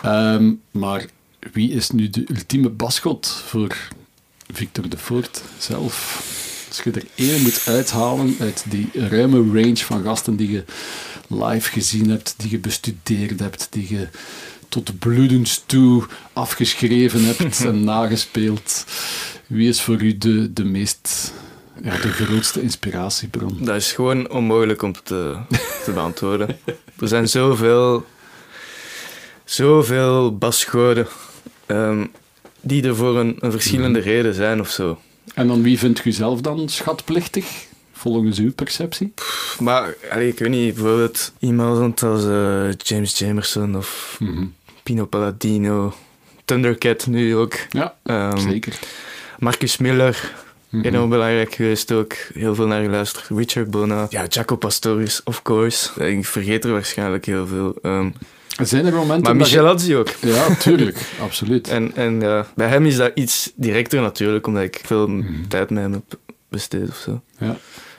Ehm, 0.02 0.52
maar 0.70 1.06
wie 1.52 1.70
is 1.72 1.90
nu 1.90 2.10
de 2.10 2.24
ultieme 2.34 2.68
basgod 2.68 3.42
voor 3.46 3.76
Victor 4.52 4.88
de 4.88 4.98
Voort 4.98 5.42
zelf? 5.58 6.22
Als 6.74 6.84
je 6.84 6.90
er 6.90 7.06
één 7.14 7.42
moet 7.42 7.62
uithalen 7.66 8.36
uit 8.40 8.64
die 8.68 8.90
ruime 8.92 9.60
range 9.60 9.76
van 9.76 10.02
gasten 10.02 10.36
die 10.36 10.50
je 10.50 10.64
live 11.28 11.70
gezien 11.70 12.10
hebt, 12.10 12.34
die 12.36 12.50
je 12.50 12.58
bestudeerd 12.58 13.40
hebt, 13.40 13.66
die 13.70 13.94
je 13.96 14.08
tot 14.68 14.98
bloedens 14.98 15.62
toe 15.66 16.04
afgeschreven 16.32 17.24
hebt 17.24 17.64
en 17.64 17.84
nagespeeld. 17.94 18.84
Wie 19.46 19.68
is 19.68 19.80
voor 19.80 20.02
u 20.02 20.18
de, 20.18 20.52
de 20.52 20.64
meest, 20.64 21.32
ja, 21.82 21.96
de 21.96 22.12
grootste 22.12 22.62
inspiratiebron? 22.62 23.58
Dat 23.60 23.76
is 23.76 23.92
gewoon 23.92 24.30
onmogelijk 24.30 24.82
om 24.82 24.92
te, 25.02 25.36
te 25.84 25.92
beantwoorden. 25.92 26.58
Er 27.00 27.08
zijn 27.08 27.28
zoveel, 27.28 28.06
zoveel 29.44 30.38
basgoden 30.38 31.06
ehm, 31.66 32.06
die 32.60 32.82
er 32.82 32.96
voor 32.96 33.18
een, 33.18 33.36
een 33.40 33.50
verschillende 33.50 33.98
reden 33.98 34.34
zijn 34.34 34.60
of 34.60 34.70
zo. 34.70 34.98
En 35.34 35.46
dan 35.46 35.62
wie 35.62 35.78
vindt 35.78 36.04
u 36.04 36.12
zelf 36.12 36.40
dan 36.40 36.68
schatplichtig, 36.68 37.46
volgens 37.92 38.38
uw 38.38 38.52
perceptie? 38.52 39.12
Maar 39.58 39.94
allee, 40.10 40.28
ik 40.28 40.38
weet 40.38 40.48
niet, 40.50 40.74
bijvoorbeeld 40.74 41.32
iemand 41.38 42.02
als 42.02 42.22
James 42.82 43.18
Jamerson 43.18 43.76
of 43.76 44.16
Mhm. 44.20 44.44
Pino 44.82 45.04
Palladino, 45.04 45.94
Thundercat 46.44 47.06
nu 47.06 47.36
ook. 47.36 47.54
Ja, 47.70 47.94
Ehm, 48.02 48.38
zeker. 48.38 48.78
Marcus 49.38 49.76
Miller, 49.76 50.32
Mhm. 50.68 50.86
enorm 50.86 51.10
belangrijk 51.10 51.54
geweest 51.54 51.92
ook. 51.92 52.12
Heel 52.34 52.54
veel 52.54 52.66
naar 52.66 52.82
geluisterd. 52.82 53.26
Richard 53.28 53.70
Bona. 53.70 54.06
Ja, 54.10 54.24
Jaco 54.28 54.56
Pastorius, 54.56 55.20
of 55.24 55.42
course. 55.42 56.04
Ik 56.08 56.26
vergeet 56.26 56.64
er 56.64 56.72
waarschijnlijk 56.72 57.24
heel 57.24 57.46
veel. 57.46 57.74
Ehm, 57.82 58.10
Zijn 58.62 58.86
er 58.86 58.92
momenten 58.94 59.22
maar 59.22 59.36
Michel 59.36 59.64
Hadzi 59.66 59.96
ook. 59.96 60.08
Ja, 60.20 60.54
tuurlijk, 60.54 61.10
absoluut. 61.20 61.68
En, 61.68 61.96
en 61.96 62.20
ja, 62.20 62.46
bij 62.54 62.68
hem 62.68 62.86
is 62.86 62.96
dat 62.96 63.10
iets 63.14 63.52
directer 63.56 64.00
natuurlijk, 64.00 64.46
omdat 64.46 64.62
ik 64.62 64.80
veel 64.84 65.08
Mhm. 65.08 65.46
tijd 65.48 65.70
met 65.70 65.82
hem 65.82 65.92
heb 65.92 66.18
besteed 66.48 66.88
of 66.88 66.96
zo. 66.96 67.20
Ja. 67.38 67.56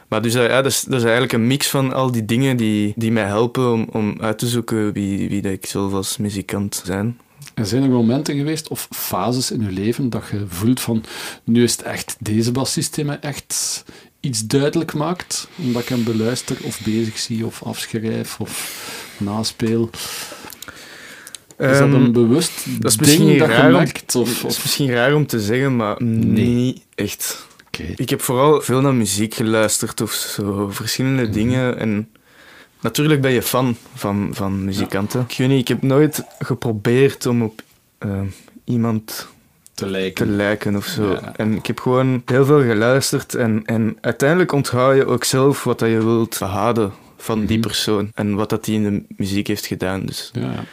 Maar 0.08 0.22
dus 0.22 0.34
ja, 0.34 0.48
dat, 0.62 0.66
is, 0.72 0.82
dat 0.82 0.94
is 0.98 1.04
eigenlijk 1.04 1.34
een 1.34 1.48
mix 1.48 1.68
van 1.70 1.94
al 1.94 2.12
die 2.12 2.26
dingen 2.26 2.58
die, 2.58 2.94
die 2.96 3.12
mij 3.12 3.24
helpen 3.24 3.72
om, 3.74 3.88
om 3.92 4.18
uit 4.22 4.38
te 4.38 4.48
zoeken 4.48 4.94
wie, 4.94 5.30
wie 5.30 5.42
dat 5.42 5.52
ik 5.52 5.66
zelf 5.66 5.94
als 5.94 6.18
muzikant 6.18 6.82
zijn. 6.86 7.18
En 7.54 7.66
zijn 7.66 7.84
er 7.84 7.90
momenten 7.90 8.36
geweest 8.36 8.68
of 8.68 8.88
fases 8.92 9.52
in 9.52 9.62
je 9.62 9.72
leven 9.72 10.10
dat 10.10 10.24
je 10.32 10.44
voelt 10.48 10.80
van 10.82 11.04
nu 11.44 11.64
is 11.64 11.72
het 11.72 11.82
echt 11.82 12.16
deze 12.20 12.52
bassist 12.52 12.96
die 12.96 13.06
mij 13.06 13.20
echt 13.20 13.84
iets 14.26 14.46
duidelijk 14.48 14.94
maakt, 14.94 15.48
omdat 15.56 15.82
ik 15.82 15.88
hem 15.88 16.04
beluister 16.04 16.58
of 16.64 16.80
bezig 16.82 17.18
zie 17.18 17.46
of 17.46 17.64
afschrijf 17.64 18.40
of 18.40 18.82
naspeel? 19.18 19.90
Is 21.58 21.68
dat 21.68 21.80
Ehm, 21.80 21.94
een 21.94 22.12
bewust 22.12 22.52
dat 22.82 22.92
is 22.92 22.98
ding 23.18 23.38
dat 23.40 23.48
je 23.56 23.64
merkt? 23.64 24.16
Of, 24.16 24.42
Het 24.42 24.52
is 24.52 24.62
misschien 24.62 24.92
raar 24.92 25.14
om 25.14 25.28
te 25.28 25.40
zeggen, 25.40 25.76
maar 25.76 26.04
Nee. 26.04 26.46
niet 26.46 26.82
echt. 26.96 27.46
Ik 27.96 28.10
heb 28.10 28.22
vooral 28.22 28.62
veel 28.62 28.82
naar 28.82 28.94
muziek 28.94 29.34
geluisterd 29.34 30.02
of 30.02 30.12
zo, 30.14 30.70
verschillende 30.72 31.24
Mhm. 31.24 31.32
dingen. 31.32 31.80
En 31.80 32.10
natuurlijk 32.82 33.22
ben 33.22 33.32
je 33.32 33.42
fan 33.42 33.78
van, 33.94 34.30
van 34.34 34.66
muzikanten. 34.66 35.26
Ik 35.30 35.38
weet 35.38 35.48
niet, 35.48 35.60
ik 35.60 35.68
heb 35.68 35.82
nooit 35.82 36.24
geprobeerd 36.40 37.26
om 37.26 37.42
op 37.42 37.62
eh, 37.98 38.22
iemand 38.64 39.28
te 39.76 39.84
te 39.86 39.90
lijken. 39.92 40.36
lijken 40.36 40.76
of 40.76 40.86
zo. 40.86 41.12
Ja. 41.12 41.34
En 41.36 41.54
ik 41.56 41.66
heb 41.66 41.80
gewoon 41.80 42.22
heel 42.26 42.46
veel 42.46 42.62
geluisterd. 42.62 43.36
En, 43.36 43.62
en 43.66 43.98
uiteindelijk 44.02 44.52
onthoud 44.52 44.96
je 44.96 45.06
ook 45.06 45.24
zelf 45.24 45.64
wat 45.64 45.80
dat 45.80 45.90
je 45.90 46.04
wilt 46.04 46.40
behouden 46.40 46.92
van 47.18 47.46
die 47.46 47.58
Mhm. 47.58 47.68
persoon. 47.68 48.12
En 48.14 48.36
wat 48.36 48.50
dat 48.50 48.66
die 48.66 48.76
in 48.76 48.84
de 48.84 49.04
muziek 49.18 49.48
heeft 49.48 49.66
gedaan. 49.66 50.06
Dus 50.06 50.32
Ja, 50.34 50.64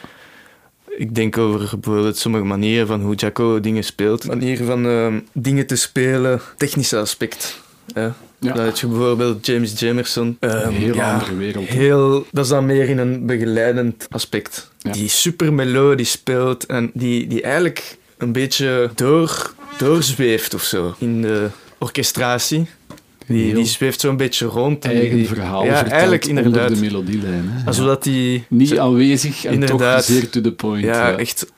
ik 0.97 1.15
denk 1.15 1.37
over 1.37 1.79
bijvoorbeeld 1.79 2.17
sommige 2.17 2.43
manieren 2.43 2.87
van 2.87 3.01
hoe 3.01 3.15
Jaco 3.15 3.59
dingen 3.59 3.83
speelt. 3.83 4.27
Manieren 4.27 4.65
van 4.65 4.85
ehm, 4.85 5.19
dingen 5.31 5.65
te 5.67 5.75
spelen. 5.75 6.41
Technische 6.57 6.97
aspect. 6.97 7.61
Ja. 7.93 8.13
Dat 8.39 8.79
je 8.79 8.87
bijvoorbeeld 8.87 9.45
James 9.45 9.79
Jamerson. 9.79 10.37
Een 10.39 10.49
ehm, 10.49 10.69
heel 10.71 10.95
ja, 10.95 11.13
andere 11.13 11.35
wereld. 11.35 11.65
Heel, 11.67 12.25
dat 12.31 12.43
is 12.43 12.49
dan 12.51 12.65
meer 12.65 12.89
in 12.89 12.97
een 12.97 13.25
begeleidend 13.25 14.07
aspect. 14.09 14.71
Ja. 14.77 14.91
Die 14.91 15.07
super 15.07 15.53
melodisch 15.53 16.11
speelt 16.11 16.65
en 16.65 16.91
die, 16.93 17.27
die 17.27 17.41
eigenlijk 17.41 17.97
een 18.23 18.31
beetje 18.31 18.91
door, 18.95 19.53
doorzweeft 19.77 20.53
of 20.53 20.63
zo 20.63 20.95
in 20.97 21.21
de 21.21 21.47
orchestratie. 21.77 22.67
Die, 23.27 23.53
die 23.53 23.65
zweeft 23.65 23.99
zo'n 23.99 24.17
beetje 24.17 24.45
rond. 24.45 24.85
en 24.85 24.91
eigen 24.91 25.17
die- 25.17 25.27
verhaal 25.27 25.65
ja, 25.65 25.85
eigenlijk 25.85 26.25
onder 26.27 26.67
de 26.67 26.75
melodielijn. 26.79 27.43
Hè? 27.49 27.73
Zodat 27.73 28.03
die... 28.03 28.45
Niet 28.49 28.67
zo- 28.69 28.77
aanwezig 28.77 29.45
en 29.45 29.53
Inderdaad. 29.53 29.95
toch 30.05 30.15
zeer 30.15 30.29
to 30.29 30.41
the 30.41 30.51
point. 30.51 30.83
Ja, 30.83 31.17
echt 31.17 31.51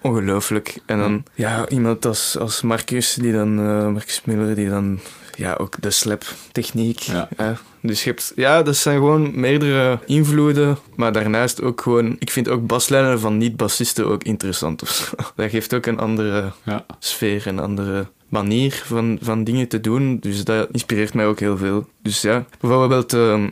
ongelooflijk. 0.00 0.78
En 0.86 0.98
dan 0.98 1.24
ja, 1.34 1.68
iemand 1.68 2.06
als, 2.06 2.38
als 2.38 2.62
Marcus, 2.62 3.14
die 3.14 3.32
dan, 3.32 3.58
eh, 3.58 3.88
Marcus 3.88 4.20
Miller, 4.24 4.54
die 4.54 4.68
dan 4.68 4.98
ja, 5.38 5.54
ook 5.54 5.74
de 5.80 5.90
slap-techniek. 5.90 6.98
Ja. 7.00 7.28
hè. 7.36 7.52
Dus 7.80 8.04
je 8.04 8.10
hebt, 8.10 8.32
ja, 8.36 8.62
dat 8.62 8.76
zijn 8.76 8.96
gewoon 8.96 9.40
meerdere 9.40 9.98
invloeden. 10.06 10.78
Maar 10.96 11.12
daarnaast 11.12 11.62
ook 11.62 11.80
gewoon, 11.80 12.16
ik 12.18 12.30
vind 12.30 12.48
ook 12.48 12.66
baslijnen 12.66 13.20
van 13.20 13.36
niet-bassisten 13.38 14.06
ook 14.06 14.22
interessant 14.22 14.82
of 14.82 14.88
zo. 14.88 15.04
Dat 15.36 15.50
geeft 15.50 15.74
ook 15.74 15.86
een 15.86 15.98
andere 15.98 16.52
Ja. 16.64 16.86
sfeer, 16.98 17.46
een 17.46 17.58
andere 17.58 18.06
manier 18.28 18.82
van, 18.84 19.18
van 19.22 19.44
dingen 19.44 19.68
te 19.68 19.80
doen. 19.80 20.18
Dus 20.20 20.44
dat 20.44 20.68
inspireert 20.72 21.14
mij 21.14 21.26
ook 21.26 21.40
heel 21.40 21.56
veel. 21.56 21.88
Dus 22.02 22.20
ja, 22.20 22.44
bijvoorbeeld 22.60 23.12
ehm 23.12 23.48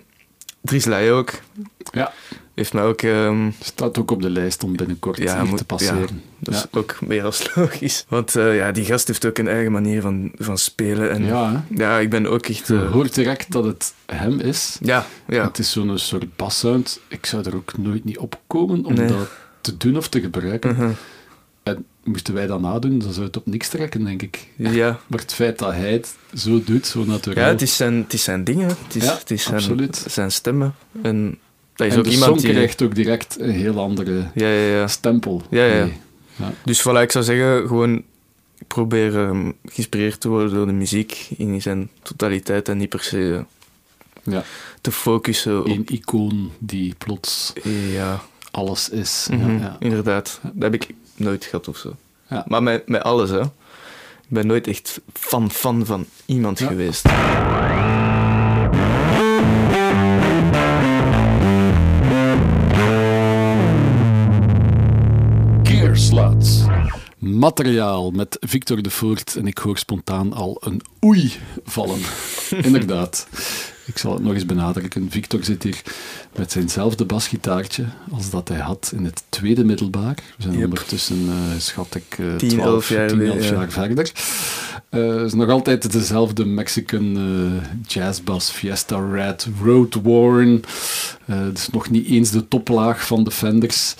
Dries 0.60 0.84
Ley 0.84 1.12
ook. 1.12 1.30
Ja. 1.92 2.12
Heeft 2.56 2.72
mij 2.72 2.82
ook... 2.82 3.02
ehm, 3.02 3.50
Staat 3.60 3.98
ook 3.98 4.10
op 4.10 4.22
de 4.22 4.30
lijst 4.30 4.62
om 4.64 4.76
binnenkort 4.76 5.16
Ja, 5.18 5.36
hier 5.40 5.48
moet- 5.48 5.58
te 5.58 5.64
passeren. 5.64 6.22
dat 6.38 6.54
Ja. 6.54 6.60
is 6.60 6.66
ook 6.70 6.98
meer 7.06 7.24
als 7.24 7.54
logisch. 7.54 8.04
Want 8.08 8.36
eh, 8.36 8.56
ja, 8.56 8.72
die 8.72 8.84
gast 8.84 9.06
heeft 9.06 9.26
ook 9.26 9.38
een 9.38 9.48
eigen 9.48 9.72
manier 9.72 10.00
van, 10.00 10.32
van 10.34 10.58
spelen. 10.58 11.10
En 11.10 11.24
ja, 11.24 11.64
Ja, 11.74 11.98
ik 11.98 12.10
ben 12.10 12.26
ook 12.26 12.46
echt... 12.46 12.66
je 12.66 12.74
eh, 12.76 12.90
hoort 12.92 13.14
direct 13.14 13.52
dat 13.52 13.64
het 13.64 13.94
hem 14.06 14.40
is. 14.40 14.78
ja, 14.80 15.06
ja. 15.28 15.44
Het 15.44 15.58
is 15.58 15.70
zo'n 15.70 15.98
soort 15.98 16.36
bassound. 16.36 17.00
Ik 17.08 17.26
zou 17.26 17.42
er 17.44 17.54
ook 17.56 17.78
nooit 17.78 18.04
niet 18.04 18.18
op 18.18 18.40
komen 18.46 18.84
om 18.84 18.94
Nee. 18.94 19.06
dat 19.08 19.28
te 19.60 19.76
doen 19.76 19.96
of 19.96 20.08
te 20.08 20.20
gebruiken. 20.20 20.74
Mhm. 20.74 20.90
En 21.62 21.84
moesten 22.04 22.34
wij 22.34 22.46
dat 22.46 22.60
nadoen, 22.60 22.98
dan 22.98 23.12
zou 23.12 23.26
het 23.26 23.36
op 23.36 23.46
niks 23.46 23.68
trekken, 23.68 24.04
denk 24.04 24.22
ik. 24.22 24.46
ja. 24.56 24.98
Maar 25.06 25.20
het 25.20 25.34
feit 25.34 25.58
dat 25.58 25.72
hij 25.72 25.92
het 25.92 26.14
zo 26.34 26.62
doet, 26.64 26.86
zo 26.86 27.04
natuurlijk. 27.04 27.46
ja, 27.46 27.52
het 27.52 27.62
is 27.62 27.76
zijn, 27.76 27.94
het 27.94 28.12
is 28.12 28.22
zijn 28.22 28.44
dingen. 28.44 28.68
Het 28.68 28.94
is, 28.96 29.04
Ja, 29.04 29.14
het 29.18 29.30
is 29.30 29.42
zijn, 29.42 29.54
absoluut. 29.54 30.04
zijn 30.08 30.30
stemmen. 30.32 30.74
En 31.02 31.38
dat 31.76 31.86
is 31.86 31.92
en 31.92 31.98
ook 31.98 32.04
de 32.04 32.10
iemand 32.10 32.40
die... 32.40 32.50
krijgt 32.50 32.82
ook 32.82 32.94
direct 32.94 33.36
een 33.40 33.50
heel 33.50 33.78
andere 33.80 34.30
Ja, 34.34 34.48
ja, 34.48 34.74
ja. 34.76 34.86
stempel. 34.88 35.42
Ja, 35.50 35.64
ja. 35.64 35.84
mee. 35.84 35.96
Ja. 36.36 36.52
Dus 36.64 36.80
voilà, 36.82 37.00
ik 37.02 37.12
zou 37.12 37.24
zeggen, 37.24 37.68
gewoon... 37.68 38.02
Probeer 38.66 39.18
ehm, 39.24 39.50
geïnspireerd 39.64 40.20
te 40.20 40.28
worden 40.28 40.54
door 40.54 40.66
de 40.66 40.72
muziek 40.72 41.28
in 41.36 41.62
zijn 41.62 41.88
totaliteit 42.02 42.68
en 42.68 42.76
niet 42.78 42.88
per 42.88 43.02
se 43.02 43.44
eh, 44.24 44.32
Ja. 44.32 44.44
te 44.80 44.92
focussen 44.92 45.58
op... 45.60 45.66
Eén 45.66 45.84
icoon 45.92 46.50
die 46.58 46.94
plots 46.98 47.52
Ja, 47.92 48.20
alles 48.50 48.88
is. 48.88 49.26
mhm, 49.30 49.50
ja, 49.52 49.60
ja. 49.60 49.76
inderdaad. 49.78 50.40
Dat 50.42 50.62
heb 50.72 50.74
ik 50.74 50.86
nooit 51.16 51.44
gehad 51.44 51.68
of 51.68 51.76
zo. 51.76 51.94
Ja. 52.30 52.44
Maar 52.48 52.62
met, 52.62 52.88
met 52.88 53.02
alles, 53.02 53.30
hè. 53.30 53.40
Ik 53.40 54.32
ben 54.32 54.46
nooit 54.46 54.66
echt 54.66 55.00
fan, 55.12 55.50
fan 55.50 55.86
van 55.86 56.06
iemand 56.26 56.60
geweest. 56.60 57.04
Materiaal 67.18 68.10
met 68.10 68.36
Victor 68.40 68.82
de 68.82 68.90
Voort 68.90 69.36
en 69.36 69.46
ik 69.46 69.58
hoor 69.58 69.78
spontaan 69.78 70.32
al 70.32 70.56
een 70.60 70.80
oei 71.04 71.32
vallen. 71.64 71.98
Inderdaad. 72.62 73.26
Ik 73.86 73.98
zal 73.98 74.12
het 74.12 74.22
nog 74.22 74.34
eens 74.34 74.46
benadrukken. 74.46 75.10
Victor 75.10 75.44
zit 75.44 75.62
hier 75.62 75.82
met 76.36 76.52
zijnzelfde 76.52 77.04
basgitaartje 77.04 77.84
als 78.12 78.30
dat 78.30 78.48
hij 78.48 78.58
had 78.58 78.92
in 78.96 79.04
het 79.04 79.22
tweede 79.28 79.64
middelbaar. 79.64 80.14
We 80.14 80.42
zijn 80.42 80.54
Yep. 80.54 80.64
ondertussen, 80.64 81.28
eh, 81.28 81.58
schat 81.58 81.94
ik, 81.94 82.18
eh 82.18 82.34
10, 82.36 82.48
12, 82.48 82.66
11 82.66 82.88
jaar 82.88 83.08
10, 83.08 83.20
11 83.20 83.34
weer, 83.34 83.44
ja. 83.44 83.50
jaar 83.52 83.70
verder. 83.70 84.12
Eh, 84.88 85.06
Het 85.06 85.26
is 85.26 85.32
nog 85.34 85.48
altijd 85.50 85.92
dezelfde 85.92 86.44
Mexican 86.44 87.16
eh 87.16 87.68
jazzbass 87.86 88.50
Fiesta 88.50 89.08
Red 89.10 89.46
Road 89.62 89.94
Warren. 90.02 90.62
Eh, 91.26 91.40
het 91.40 91.58
is 91.58 91.68
nog 91.70 91.90
niet 91.90 92.06
eens 92.06 92.30
de 92.30 92.48
toplaag 92.48 93.06
van 93.06 93.24
de 93.24 93.30
Fenders, 93.30 93.94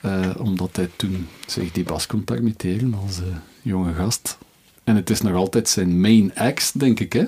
eh, 0.00 0.30
omdat 0.38 0.76
hij 0.76 0.88
toen 0.96 1.28
zich 1.46 1.72
die 1.72 1.84
bas 1.84 2.06
kon 2.06 2.24
permitteren 2.24 2.94
als 3.04 3.18
eh, 3.18 3.24
jonge 3.62 3.94
gast. 3.94 4.38
En 4.84 4.96
het 4.96 5.10
is 5.10 5.20
nog 5.20 5.34
altijd 5.34 5.68
zijn 5.68 6.00
main 6.00 6.34
act, 6.34 6.80
denk 6.80 7.00
ik. 7.00 7.12
Hè? 7.12 7.24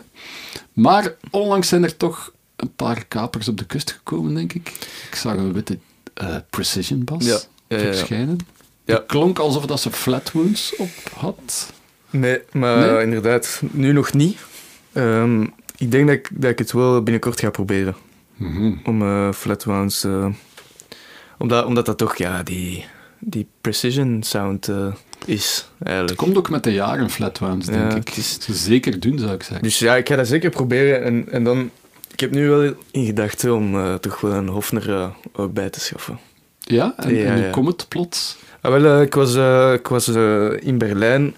Maar 0.72 1.14
onlangs 1.30 1.68
zijn 1.68 1.82
er 1.84 1.96
toch 1.96 2.32
een 2.56 2.74
paar 2.74 3.04
kapers 3.06 3.48
op 3.48 3.58
de 3.58 3.66
kust 3.66 3.90
gekomen, 3.90 4.34
denk 4.34 4.52
ik. 4.52 4.68
Ik 5.10 5.14
zag 5.14 5.36
een 5.36 5.52
witte 5.52 5.78
eh, 6.14 6.36
precision 6.50 7.04
bas 7.04 7.24
Ja, 7.24 7.38
ja, 7.68 7.76
ja, 7.76 7.84
ja. 7.84 7.92
verschijnen. 7.94 8.38
Ja. 8.84 8.94
Het 8.94 9.06
klonk 9.06 9.38
alsof 9.38 9.66
dat 9.66 9.80
ze 9.80 9.90
flatwounds 9.90 10.76
op 10.76 10.90
had. 11.14 11.72
Nee, 12.10 12.40
maar 12.52 12.92
Nee? 12.92 13.02
inderdaad, 13.04 13.62
nu 13.70 13.92
nog 13.92 14.12
niet. 14.12 14.38
Ehm, 14.92 15.42
ik 15.76 15.90
denk 15.90 16.06
dat 16.06 16.16
ik, 16.16 16.28
dat 16.32 16.50
ik 16.50 16.58
het 16.58 16.72
wel 16.72 17.02
binnenkort 17.02 17.40
ga 17.40 17.50
proberen. 17.50 17.94
Mhm. 18.36 18.72
Om 18.84 19.02
eh 19.02 19.32
flatwounds... 19.32 20.06
omdat, 21.40 21.64
omdat 21.64 21.86
dat 21.86 21.98
toch, 21.98 22.16
ja, 22.16 22.42
die, 22.42 22.84
die 23.18 23.46
precision 23.60 24.22
sound 24.22 24.68
eh, 24.68 24.86
is, 25.24 25.66
Het 25.78 25.86
eigenlijk. 25.88 26.18
komt 26.18 26.36
ook 26.36 26.50
met 26.50 26.64
de 26.64 26.72
jaren 26.72 27.10
flatwounds, 27.10 27.66
denk 27.66 27.90
Ja, 27.90 27.96
ik. 27.96 28.08
het 28.08 28.16
is- 28.16 28.40
Ze 28.40 28.54
zeker 28.54 29.00
doen, 29.00 29.18
zou 29.18 29.32
ik 29.32 29.42
zeggen. 29.42 29.62
Dus 29.62 29.78
ja, 29.78 29.96
ik 29.96 30.08
ga 30.08 30.16
dat 30.16 30.26
zeker 30.28 30.50
proberen. 30.50 31.02
En, 31.04 31.26
en 31.30 31.44
dan... 31.44 31.70
Ik 32.12 32.20
heb 32.20 32.30
nu 32.30 32.48
wel 32.48 32.74
in 32.90 33.04
gedachten 33.06 33.54
om 33.54 33.74
eh, 33.74 33.94
toch 33.94 34.20
wel 34.20 34.32
een 34.32 34.48
Hofner 34.48 34.90
eh, 34.90 35.08
ook 35.32 35.52
bij 35.52 35.70
te 35.70 35.80
schaffen. 35.80 36.18
Ja, 36.58 36.94
en, 36.96 37.14
Ja, 37.14 37.24
en 37.24 37.34
hoe 37.34 37.42
ja. 37.44 37.50
komt 37.50 37.66
het 37.68 37.88
plots? 37.88 38.36
Ah, 38.60 38.72
wel, 38.80 39.00
ik 39.02 39.14
was, 39.14 39.34
ik 39.74 39.86
was 39.88 40.08
in 40.58 40.78
Berlijn 40.78 41.34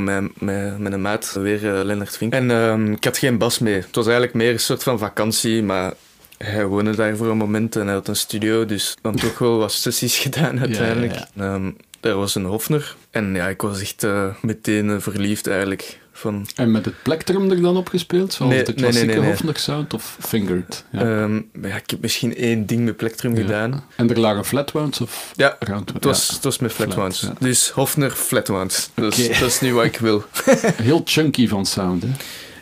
met, 0.00 0.40
met, 0.40 0.78
met 0.78 0.92
een 0.92 1.00
maat, 1.02 1.32
weer 1.32 1.76
eh 1.78 1.84
Lennart 1.84 2.16
Vink. 2.16 2.32
En 2.32 2.50
ehm, 2.50 2.92
ik 2.92 3.04
had 3.04 3.18
geen 3.18 3.38
bas 3.38 3.58
mee. 3.58 3.74
Het 3.74 3.94
was 3.94 4.04
eigenlijk 4.04 4.34
meer 4.34 4.52
een 4.52 4.60
soort 4.60 4.82
van 4.82 4.98
vakantie, 4.98 5.62
maar 5.62 5.92
hij 6.38 6.66
woonde 6.66 6.96
daar 6.96 7.16
voor 7.16 7.26
een 7.30 7.36
moment 7.36 7.76
en 7.76 7.84
hij 7.86 7.94
had 7.94 8.08
een 8.08 8.16
studio, 8.16 8.64
dus 8.66 8.96
dan 9.02 9.16
toch 9.16 9.38
wel 9.38 9.58
wat 9.58 9.72
sessies 9.72 10.18
gedaan 10.26 10.60
uiteindelijk. 10.60 11.14
ja, 11.14 11.28
Ehm, 11.36 11.70
er 12.00 12.14
was 12.16 12.34
een 12.34 12.44
Hofner 12.44 12.96
en 13.10 13.34
ja, 13.34 13.48
ik 13.48 13.60
was 13.62 13.80
echt 13.80 14.04
eh, 14.04 14.26
meteen 14.42 14.90
eh, 14.90 14.96
verliefd 14.98 15.46
eigenlijk. 15.46 15.98
Van, 16.12 16.46
En 16.54 16.70
met 16.70 16.84
het 16.84 16.94
plektrum 17.02 17.50
er 17.50 17.60
dan 17.62 17.76
op 17.76 17.88
gespeeld? 17.88 18.32
Zoals 18.32 18.52
Nee, 18.52 18.62
de 18.62 18.72
klassieke 18.72 19.06
nee, 19.06 19.18
nee. 19.20 19.28
Hofner 19.28 19.56
sound 19.58 19.94
of 19.94 20.16
fingered? 20.20 20.84
Ja. 20.92 21.00
Ehm, 21.00 21.40
ja, 21.62 21.76
ik 21.76 21.90
heb 21.90 22.00
misschien 22.00 22.36
één 22.36 22.66
ding 22.66 22.84
met 22.84 22.96
plektrum 22.96 23.34
Ja. 23.34 23.40
gedaan. 23.40 23.84
En 23.96 24.10
er 24.10 24.20
lagen 24.20 24.44
flatwounds 24.44 25.00
of 25.00 25.32
Ja, 25.34 25.56
round 25.58 25.92
het 25.92 26.04
was, 26.04 26.28
het 26.28 26.44
was 26.44 26.58
met 26.58 26.72
flatwounds. 26.72 27.18
Flat, 27.18 27.36
Dus 27.40 27.70
Hofner 27.70 28.10
flatwounds. 28.10 28.90
Dat, 28.94 29.16
is- 29.18 29.38
dat 29.38 29.48
is 29.48 29.60
nu 29.60 29.74
wat 29.74 29.84
ik 29.84 29.96
wil. 29.98 30.24
Heel 30.82 31.02
chunky 31.04 31.48
van 31.48 31.66
sound, 31.66 32.02
hè? 32.02 32.08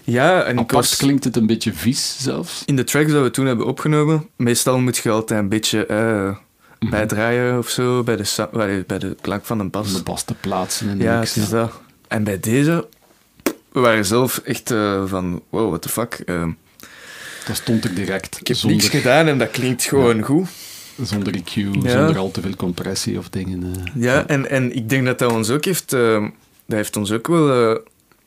Ja, 0.05 0.43
en 0.43 0.53
ik 0.53 0.59
Apart 0.59 0.71
was... 0.89 0.97
klinkt 0.97 1.25
het 1.25 1.37
een 1.37 1.47
beetje 1.47 1.73
vies 1.73 2.17
zelfs. 2.21 2.63
In 2.67 2.77
de 2.77 2.85
tracks 2.85 3.11
die 3.11 3.21
we 3.21 3.31
toen 3.31 3.47
hebben 3.47 3.67
opgenomen, 3.67 4.29
meestal 4.37 4.79
moet 4.79 4.97
je 4.97 5.11
altijd 5.11 5.41
een 5.41 5.49
beetje 5.49 5.87
eh, 5.87 6.37
Mhm. 6.79 6.91
bijdraaien 6.93 7.59
of 7.59 7.69
zo, 7.69 8.03
bij 8.03 8.17
de, 8.17 8.85
bij 8.87 8.99
de, 8.99 9.17
klank 9.21 9.45
van 9.45 9.59
een 9.59 9.65
Om 9.65 9.71
bas. 9.71 9.93
de 9.97 10.03
bas 10.03 10.23
te 10.23 10.35
plaatsen 10.35 10.99
de 10.99 11.05
Ja, 11.05 11.19
het 11.21 11.37
is 11.37 11.49
dat. 11.49 11.73
En 12.09 12.25
bij 12.25 12.41
deze, 12.41 12.89
we 13.73 13.81
waren 13.81 14.05
zelf 14.07 14.39
echt 14.39 14.71
eh, 14.71 15.03
van, 15.07 15.43
wow, 15.49 15.69
what 15.69 15.83
the 15.83 15.89
fuck. 15.89 16.23
eh, 16.27 16.47
Dat 17.47 17.57
stond 17.57 17.85
er 17.85 17.95
direct. 17.95 18.41
ik 18.41 18.47
heb 18.47 18.57
zonder, 18.57 18.79
niks 18.79 18.91
gedaan 18.91 19.27
en 19.27 19.39
dat 19.39 19.51
klinkt 19.51 19.83
gewoon 19.85 20.23
goed. 20.23 20.49
zonder 21.03 21.35
EQ, 21.35 21.51
Ja. 21.55 21.71
zonder 21.91 22.19
al 22.19 22.31
te 22.31 22.41
veel 22.41 22.57
compressie 22.57 23.19
of 23.19 23.29
dingen. 23.29 23.63
eh. 23.65 24.03
Ja, 24.03 24.27
en, 24.27 24.51
en 24.51 24.77
ik 24.77 24.89
denk 24.89 25.05
dat 25.07 25.19
dat 25.19 25.33
ons 25.33 25.51
ook 25.51 25.65
heeft, 25.65 25.93
eh, 25.93 26.21
dat 26.67 26.77
heeft 26.77 26.97
ons 26.97 27.13
ook 27.13 27.27
wel 27.27 27.79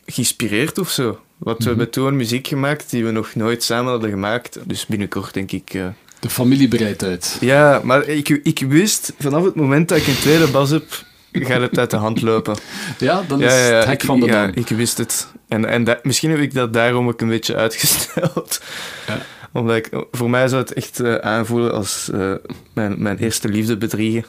geïnspireerd 0.06 0.78
of 0.78 0.90
zo. 0.90 1.20
Want 1.38 1.56
we 1.58 1.62
Mhm. 1.64 1.68
hebben 1.68 1.90
toen 1.90 2.16
muziek 2.16 2.46
gemaakt 2.46 2.90
die 2.90 3.04
we 3.04 3.10
nog 3.10 3.34
nooit 3.34 3.62
samen 3.62 3.90
hadden 3.90 4.10
gemaakt. 4.10 4.58
Dus 4.64 4.86
binnenkort 4.86 5.34
denk 5.34 5.52
ik... 5.52 5.74
eh, 5.74 5.86
De 6.20 6.30
familie 6.30 6.68
breidt 6.68 7.02
uit. 7.02 7.36
Ja, 7.40 7.80
maar 7.84 8.06
ik, 8.06 8.28
ik 8.28 8.64
wist 8.68 9.12
vanaf 9.18 9.44
het 9.44 9.54
moment 9.54 9.88
dat 9.88 9.98
ik 9.98 10.06
een 10.06 10.18
tweede 10.18 10.46
bas 10.48 10.70
heb, 10.70 10.84
gaat 11.32 11.60
het 11.60 11.78
uit 11.78 11.90
de 11.90 11.96
hand 11.96 12.22
lopen. 12.22 12.56
Ja, 12.98 13.22
dan 13.28 13.42
is 13.42 13.52
ja, 13.52 13.58
het 13.58 13.84
hek 13.84 14.00
ik, 14.00 14.06
van 14.06 14.20
de 14.20 14.26
ja, 14.26 14.46
dam. 14.46 14.54
ik 14.54 14.68
wist 14.68 14.98
het. 14.98 15.28
En, 15.48 15.64
en 15.64 15.84
dat, 15.84 16.04
misschien 16.04 16.30
heb 16.30 16.40
ik 16.40 16.54
dat 16.54 16.72
daarom 16.72 17.08
ook 17.08 17.20
een 17.20 17.28
beetje 17.28 17.56
uitgesteld. 17.56 18.60
Ja. 19.06 19.18
Omdat 19.52 19.76
ik, 19.76 19.88
voor 20.12 20.30
mij 20.30 20.48
zou 20.48 20.62
het 20.62 20.72
echt 20.72 21.00
eh, 21.00 21.14
aanvoelen 21.14 21.72
als 21.72 22.10
eh, 22.14 22.32
mijn, 22.72 23.02
mijn 23.02 23.18
eerste 23.18 23.48
liefde 23.48 23.76
bedriegen. 23.76 24.24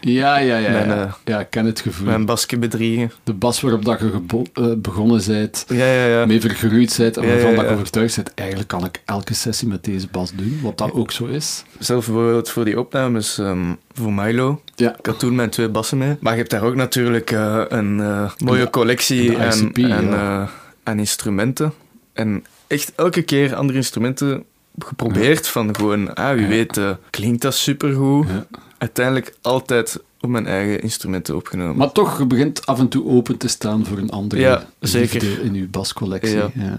Ja, 0.00 0.38
ja, 0.38 0.56
ja. 0.56 0.70
Mijn, 0.70 0.88
ja. 0.88 1.04
eh, 1.04 1.12
ja, 1.24 1.40
ik 1.40 1.50
ken 1.50 1.66
het 1.66 1.80
gevoel. 1.80 2.06
Mijn 2.06 2.24
basje 2.24 2.58
bedriegen. 2.58 3.12
De 3.24 3.32
bas 3.32 3.60
waarop 3.60 3.84
dat 3.84 4.00
je 4.00 4.20
eh, 4.52 4.72
begonnen 4.76 5.22
bent, 5.26 5.64
Ja, 5.68 5.92
ja, 5.92 6.06
ja. 6.06 6.26
mee 6.26 6.40
vergroeid 6.40 6.94
bent 6.98 7.16
en 7.16 7.26
waarvan 7.26 7.54
dat 7.54 7.64
je 7.64 7.70
overtuigd 7.70 8.16
bent, 8.16 8.34
eigenlijk 8.34 8.68
kan 8.68 8.84
ik 8.84 9.02
elke 9.04 9.34
sessie 9.34 9.68
met 9.68 9.84
deze 9.84 10.06
bas 10.10 10.32
doen, 10.34 10.58
wat 10.62 10.78
dat 10.78 10.92
ook 10.92 11.10
zo 11.12 11.26
is. 11.26 11.64
Zelf 11.78 12.06
bijvoorbeeld 12.06 12.50
voor 12.50 12.64
die 12.64 12.78
opnames 12.78 13.38
ehm, 13.38 13.72
voor 13.92 14.12
Milo. 14.12 14.62
Ja. 14.74 14.96
Ik 14.98 15.06
had 15.06 15.18
toen 15.18 15.34
mijn 15.34 15.50
twee 15.50 15.68
bassen 15.68 15.98
mee. 15.98 16.16
Maar 16.20 16.32
je 16.32 16.38
hebt 16.38 16.50
daar 16.50 16.62
ook 16.62 16.74
natuurlijk 16.74 17.30
eh, 17.30 17.62
een 17.68 18.02
mooie 18.44 18.70
collectie 18.70 19.36
ICP, 19.36 19.78
eh, 19.78 20.48
aan 20.82 20.98
instrumenten. 20.98 21.72
En 22.12 22.44
echt 22.66 22.92
elke 22.96 23.22
keer 23.22 23.54
andere 23.54 23.78
instrumenten 23.78 24.44
geprobeerd. 24.84 25.48
Van 25.48 25.74
gewoon, 25.76 26.14
ah, 26.14 26.32
wie 26.32 26.42
Ja. 26.42 26.48
weet, 26.48 26.76
eh, 26.76 26.90
klinkt 27.10 27.42
dat 27.42 27.54
supergoed. 27.54 28.28
Ja. 28.28 28.46
Uiteindelijk 28.78 29.34
altijd 29.42 29.98
op 30.20 30.28
mijn 30.30 30.46
eigen 30.46 30.82
instrumenten 30.82 31.36
opgenomen. 31.36 31.76
Maar 31.76 31.92
toch, 31.92 32.18
je 32.18 32.26
begint 32.26 32.66
af 32.66 32.78
en 32.78 32.88
toe 32.88 33.04
open 33.06 33.36
te 33.36 33.48
staan 33.48 33.86
voor 33.86 33.98
een 33.98 34.10
andere 34.10 34.40
Ja, 34.40 34.64
zeker. 34.80 35.22
liefde 35.22 35.42
in 35.42 35.54
je 35.54 35.66
bascollectie. 35.68 36.36
Ja. 36.36 36.50
Ja. 36.54 36.78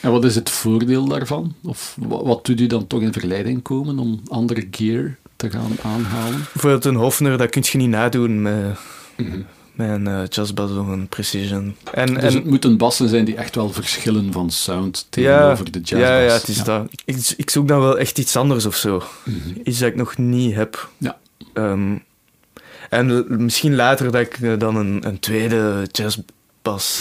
En 0.00 0.10
wat 0.10 0.24
is 0.24 0.34
het 0.34 0.50
voordeel 0.50 1.04
daarvan? 1.08 1.54
Of 1.62 1.96
wat, 1.98 2.46
doet 2.46 2.60
u 2.60 2.66
dan 2.66 2.86
toch 2.86 3.00
in 3.00 3.12
verleiding 3.12 3.62
komen 3.62 3.98
om 3.98 4.20
andere 4.28 4.66
gear 4.70 5.16
te 5.36 5.50
gaan 5.50 5.72
aanhalen? 5.82 6.38
Bijvoorbeeld 6.52 6.84
een 6.84 6.94
Hofner, 6.94 7.38
dat 7.38 7.50
kun 7.50 7.62
je 7.66 7.78
niet 7.78 7.88
nadoen 7.88 8.42
met, 8.42 8.78
Mhm. 9.16 9.30
met 9.30 9.44
een 9.88 10.06
eh, 10.06 10.26
jazzbas 10.28 10.70
of 10.70 10.86
een 10.86 11.08
Precision. 11.08 11.76
En, 11.92 12.14
Dus 12.14 12.22
en, 12.22 12.34
het 12.34 12.44
moeten 12.44 12.76
bassen 12.76 13.08
zijn 13.08 13.24
die 13.24 13.36
echt 13.36 13.54
wel 13.54 13.72
verschillen 13.72 14.32
van 14.32 14.50
sound 14.50 15.06
tegenover 15.10 15.70
de 15.70 15.80
jazzbas. 15.80 16.08
Ja, 16.08 16.18
ja, 16.18 16.32
het 16.32 16.48
is 16.48 16.64
dat. 16.64 16.88
Ik, 17.04 17.34
ik 17.36 17.50
zoek 17.50 17.68
dan 17.68 17.80
wel 17.80 17.98
echt 17.98 18.18
iets 18.18 18.36
anders 18.36 18.66
of 18.66 18.76
zo. 18.76 19.02
Mhm. 19.24 19.36
Iets 19.64 19.78
dat 19.78 19.88
ik 19.88 19.96
nog 19.96 20.16
niet 20.18 20.54
heb. 20.54 20.88
Ja. 20.98 21.18
Ehm, 21.52 21.96
en 22.90 23.24
misschien 23.44 23.74
later 23.74 24.12
dat 24.12 24.20
ik 24.20 24.38
eh, 24.40 24.52
dan 24.58 24.76
een, 24.76 25.06
een 25.06 25.18
tweede 25.18 25.86
jazzbas 26.62 27.00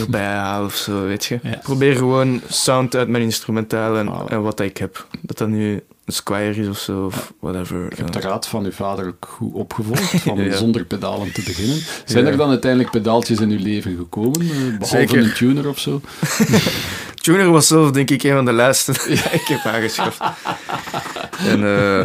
erbij 0.00 0.24
haal 0.24 0.64
of 0.64 0.74
zo, 0.74 1.02
weet 1.06 1.24
je. 1.24 1.38
Ja. 1.42 1.58
Probeer 1.62 1.96
gewoon 1.96 2.40
sound 2.48 2.96
uit 2.96 3.08
mijn 3.08 3.22
instrumentaal 3.22 3.96
en, 3.96 4.08
en 4.28 4.42
wat 4.42 4.60
ik 4.60 4.76
heb. 4.76 5.06
Dat 5.22 5.38
dat 5.38 5.48
nu 5.48 5.72
een 6.04 6.12
Squire 6.12 6.60
is 6.60 6.68
of 6.68 6.78
zo, 6.78 7.04
of 7.04 7.32
whatever. 7.40 7.84
Ik 7.92 7.96
heb 7.96 8.14
Ja. 8.14 8.20
de 8.20 8.26
raad 8.28 8.48
van 8.48 8.64
uw 8.64 8.70
vader 8.70 9.06
ook 9.06 9.26
goed 9.28 9.52
opgevolgd, 9.54 10.20
van 10.20 10.36
Ja. 10.44 10.56
zonder 10.56 10.84
pedalen 10.84 11.32
te 11.32 11.42
beginnen. 11.42 11.78
Zijn 12.04 12.24
Ja. 12.24 12.30
er 12.30 12.36
dan 12.36 12.48
uiteindelijk 12.50 12.90
pedaaltjes 12.90 13.40
in 13.40 13.50
uw 13.50 13.62
leven 13.62 13.96
gekomen, 13.96 14.40
eh, 14.40 14.48
behalve 14.48 14.86
Zeker. 14.86 15.18
een 15.18 15.32
tuner 15.32 15.68
of 15.68 15.78
zo? 15.78 16.00
Tuner 17.14 17.50
was 17.50 17.66
zelf 17.66 17.90
denk 17.90 18.10
ik 18.10 18.22
een 18.22 18.32
van 18.34 18.44
de 18.44 18.52
laatste 18.52 18.92
die 19.06 19.14
ik 19.16 19.46
heb 19.46 19.64
aangeschaft. 19.64 20.20
en 21.38 21.64
eh, 21.64 22.04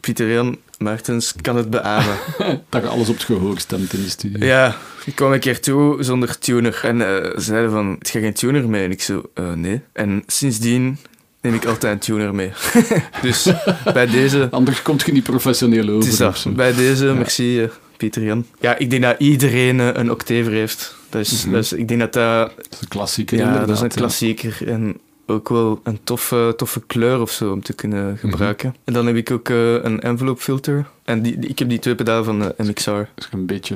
Pieter 0.00 0.32
Jan 0.32 0.56
Martens 0.78 1.34
kan 1.40 1.56
het 1.56 1.70
beamen. 1.70 2.16
Dat 2.68 2.82
je 2.82 2.88
alles 2.88 3.08
op 3.08 3.14
het 3.14 3.24
gehoor 3.24 3.58
stemt 3.58 3.92
in 3.92 4.02
de 4.02 4.08
studio. 4.08 4.46
Ja, 4.46 4.76
ik 5.04 5.14
kwam 5.14 5.32
een 5.32 5.40
keer 5.40 5.60
toe 5.60 6.02
zonder 6.02 6.38
tuner. 6.38 6.80
En 6.82 6.98
ze 6.98 7.34
zeiden 7.36 7.70
van, 7.70 7.90
heb 7.90 8.06
je 8.06 8.20
geen 8.20 8.34
tuner 8.34 8.68
mee? 8.68 8.84
En 8.84 8.90
ik 8.90 9.02
zo, 9.02 9.22
eh, 9.34 9.52
nee. 9.52 9.80
En 9.92 10.22
sindsdien 10.26 10.98
neem 11.40 11.54
ik 11.54 11.64
altijd 11.64 11.92
een 11.92 11.98
tuner 11.98 12.34
mee. 12.34 12.52
dus 13.22 13.48
bij 13.92 14.06
deze, 14.06 14.48
Anders 14.50 14.82
komt 14.82 15.02
je 15.02 15.12
niet 15.12 15.24
professioneel 15.24 15.88
over. 15.88 15.98
het 15.98 16.06
is 16.12 16.16
dat. 16.16 16.46
Bij 16.54 16.74
deze, 16.74 17.04
merci 17.04 17.62
eh, 17.62 17.68
Pieter 17.96 18.22
Jan. 18.22 18.46
Ja, 18.60 18.76
ik 18.76 18.90
denk 18.90 19.02
dat 19.02 19.14
iedereen 19.18 19.78
een 19.78 20.10
octaver 20.10 20.52
heeft. 20.52 20.96
Dat 21.08 21.20
is, 21.20 21.72
ik 21.72 21.88
denk 21.88 22.00
dat 22.00 22.12
dat, 22.12 22.52
Dat 22.56 22.66
is 22.70 22.80
een 22.80 22.88
klassieker 22.88 23.38
ja, 23.38 23.58
dat 23.58 23.68
is 23.68 23.80
een 23.80 23.90
ja. 23.94 23.94
klassieker. 23.94 24.58
En 24.66 25.00
ook 25.26 25.48
wel 25.48 25.80
een 25.82 25.98
toffe, 26.04 26.52
toffe 26.56 26.80
kleur 26.86 27.20
of 27.20 27.30
zo 27.30 27.52
om 27.52 27.62
te 27.62 27.72
Mhm. 27.72 27.80
kunnen 27.80 28.18
gebruiken. 28.18 28.74
En 28.84 28.92
dan 28.92 29.06
heb 29.06 29.16
ik 29.16 29.30
ook 29.30 29.48
eh, 29.48 29.72
een 29.72 30.00
envelope 30.00 30.40
filter. 30.42 30.86
En 31.04 31.22
die, 31.22 31.38
die- 31.38 31.50
ik 31.50 31.58
heb 31.58 31.68
die 31.68 31.78
twee 31.78 31.94
pedalen 31.94 32.24
van 32.24 32.38
de 32.38 32.54
MXR. 32.56 32.90
Als 32.90 33.06
je 33.16 33.26
een 33.30 33.46
beetje 33.46 33.74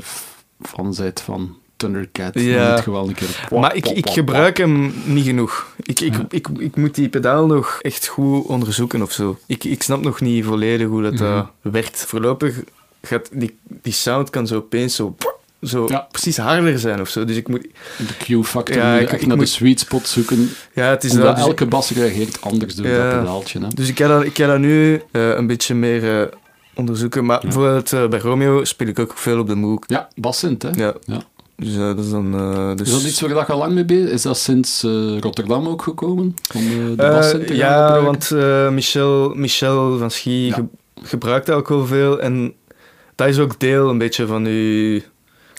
van 0.60 0.94
zijt 0.94 1.20
van 1.20 1.56
Thundercat, 1.76 2.30
Ja. 2.40 2.82
moet 2.86 3.08
een 3.08 3.14
keer... 3.14 3.48
Maar 3.60 3.74
ik, 3.76 3.86
ik 3.88 4.08
gebruik 4.10 4.56
hem 4.56 4.92
niet 5.04 5.24
genoeg. 5.24 5.74
Ik, 5.82 6.00
ik, 6.00 6.12
Ja. 6.14 6.26
ik, 6.28 6.48
ik 6.58 6.76
moet 6.76 6.94
die 6.94 7.08
pedaal 7.08 7.46
nog 7.46 7.78
echt 7.80 8.06
goed 8.06 8.46
onderzoeken 8.46 9.02
of 9.02 9.12
zo. 9.12 9.38
Ik, 9.46 9.64
ik 9.64 9.82
snap 9.82 10.02
nog 10.02 10.20
niet 10.20 10.44
volledig 10.44 10.86
hoe 10.88 11.02
dat, 11.02 11.12
Mhm. 11.12 11.22
eh, 11.24 11.46
werkt. 11.60 12.04
Voorlopig 12.06 12.62
gaat 13.02 13.28
die, 13.32 13.58
die 13.66 13.92
sound 13.92 14.30
kan 14.30 14.46
zo 14.46 14.56
opeens 14.56 14.94
zo 14.94 15.16
zo 15.62 15.84
Ja. 15.88 16.06
precies 16.10 16.36
harder 16.36 16.78
zijn 16.78 17.00
of 17.00 17.08
zo. 17.08 17.24
Dus 17.24 17.36
ik 17.36 17.48
moet... 17.48 17.62
De 17.98 18.40
Q-factor 18.40 18.76
Ja, 18.76 18.94
ik- 18.98 19.10
echt 19.10 19.20
ik 19.20 19.26
naar 19.26 19.36
moet- 19.36 19.46
de 19.46 19.52
sweet 19.52 19.80
spot 19.80 20.08
zoeken. 20.08 20.50
Ja, 20.74 20.84
het 20.90 21.04
is 21.04 21.12
dat. 21.12 21.36
Dus, 21.36 21.44
elke 21.44 21.66
bas 21.66 21.90
reageert 21.90 22.40
anders 22.40 22.74
door 22.74 22.86
Ja. 22.86 23.10
dat 23.10 23.18
pedaaltje. 23.20 23.58
Hè? 23.60 23.66
dus 23.74 23.88
ik 23.88 23.98
ga 23.98 24.06
dat, 24.08 24.24
ik 24.24 24.36
ga 24.36 24.46
dat 24.46 24.58
nu 24.58 25.02
eh, 25.12 25.28
een 25.28 25.46
beetje 25.46 25.74
meer 25.74 26.20
eh, 26.20 26.26
onderzoeken. 26.74 27.24
Maar 27.24 27.40
bijvoorbeeld 27.40 27.92
eh, 27.92 28.08
bij 28.08 28.18
Romeo 28.18 28.64
speel 28.64 28.86
ik 28.88 28.98
ook 28.98 29.12
veel 29.18 29.38
op 29.38 29.46
de 29.46 29.54
Moog. 29.54 29.78
Ja, 29.86 30.08
bassint, 30.14 30.62
hè? 30.62 30.68
Ja. 30.74 30.94
Ja. 31.04 31.22
Dus 31.56 31.76
dat 31.76 31.98
is 31.98 32.10
dan... 32.10 32.32
dus... 32.76 32.86
Is 32.88 32.94
dat 32.94 33.02
iets 33.10 33.20
waar 33.20 33.30
je 33.30 33.44
al 33.44 33.58
lang 33.58 33.72
mee 33.72 33.84
bezig 33.84 34.10
Is 34.10 34.22
dat 34.22 34.38
sinds 34.38 34.82
Rotterdam 35.20 35.66
ook 35.68 35.82
gekomen? 35.82 36.34
Om 36.54 36.64
de 36.68 36.94
bassint 36.96 37.46
te 37.46 37.54
gaan 37.56 37.56
ja, 37.56 38.02
want 38.02 38.30
Michel, 38.72 39.32
Michel 39.34 39.98
van 39.98 40.10
Schie 40.10 40.52
ge- 40.52 40.64
gebruikt 41.02 41.46
dat 41.46 41.56
ook 41.56 41.68
wel 41.68 41.86
veel. 41.86 42.20
En 42.20 42.54
dat 43.14 43.28
is 43.28 43.38
ook 43.38 43.60
deel 43.60 43.88
een 43.88 43.98
beetje 43.98 44.26
van 44.26 44.44
je... 44.44 45.02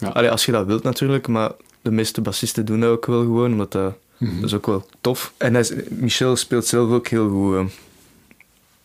Ja. 0.02 0.07
Allee, 0.07 0.30
als 0.32 0.45
je 0.45 0.52
dat 0.52 0.65
wilt 0.65 0.84
natuurlijk, 0.84 1.28
maar 1.28 1.52
de 1.82 1.91
meeste 1.91 2.22
bassisten 2.22 2.65
doen 2.65 2.80
dat 2.80 2.90
ook 2.90 3.06
wel 3.06 3.22
gewoon, 3.22 3.52
omdat 3.52 3.72
dat, 3.72 3.94
Mhm. 4.18 4.36
dat 4.36 4.44
is 4.44 4.53
ook 4.56 4.65
wel 4.65 4.86
tof. 5.02 5.34
En 5.38 5.53
hij 5.53 5.65
Michel 5.90 6.36
speelt 6.36 6.65
zelf 6.65 6.91
ook 6.91 7.07
heel 7.07 7.30
goed 7.30 7.56
eh 7.56 7.64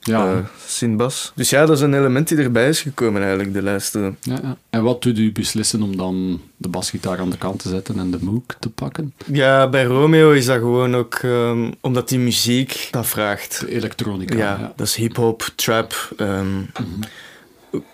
ja, 0.00 0.44
eh. 0.80 1.18
Dus 1.34 1.50
ja, 1.50 1.66
dat 1.66 1.76
is 1.76 1.80
een 1.82 1.94
element 1.94 2.28
die 2.28 2.38
erbij 2.38 2.68
is 2.68 2.80
gekomen 2.80 3.20
eigenlijk, 3.22 3.52
de 3.52 3.62
laatste... 3.62 4.14
ja, 4.20 4.38
ja. 4.42 4.56
En 4.70 4.82
wat 4.82 5.02
doet 5.02 5.18
u 5.18 5.32
beslissen 5.32 5.82
om 5.82 5.96
dan 5.96 6.40
de 6.56 6.68
basgitaar 6.68 7.18
aan 7.18 7.30
de 7.30 7.36
kant 7.38 7.62
te 7.62 7.68
zetten 7.68 7.98
en 7.98 8.10
de 8.10 8.18
Moog 8.20 8.42
te 8.60 8.68
pakken? 8.70 9.12
Ja, 9.32 9.68
bij 9.68 9.84
Romeo 9.84 10.30
is 10.32 10.46
dat 10.46 10.58
gewoon 10.58 10.96
ook 10.96 11.14
ehm, 11.14 11.70
omdat 11.80 12.08
die 12.08 12.18
muziek 12.18 12.88
dat 12.90 13.06
vraagt. 13.06 13.60
De 13.60 13.70
elektronica. 13.72 14.36
Ja, 14.36 14.56
ja. 14.60 14.72
dat 14.76 14.86
is 14.86 14.94
hip-hop, 14.94 15.50
trap. 15.54 16.12
ehm, 16.16 16.56
Mhm. 16.56 16.64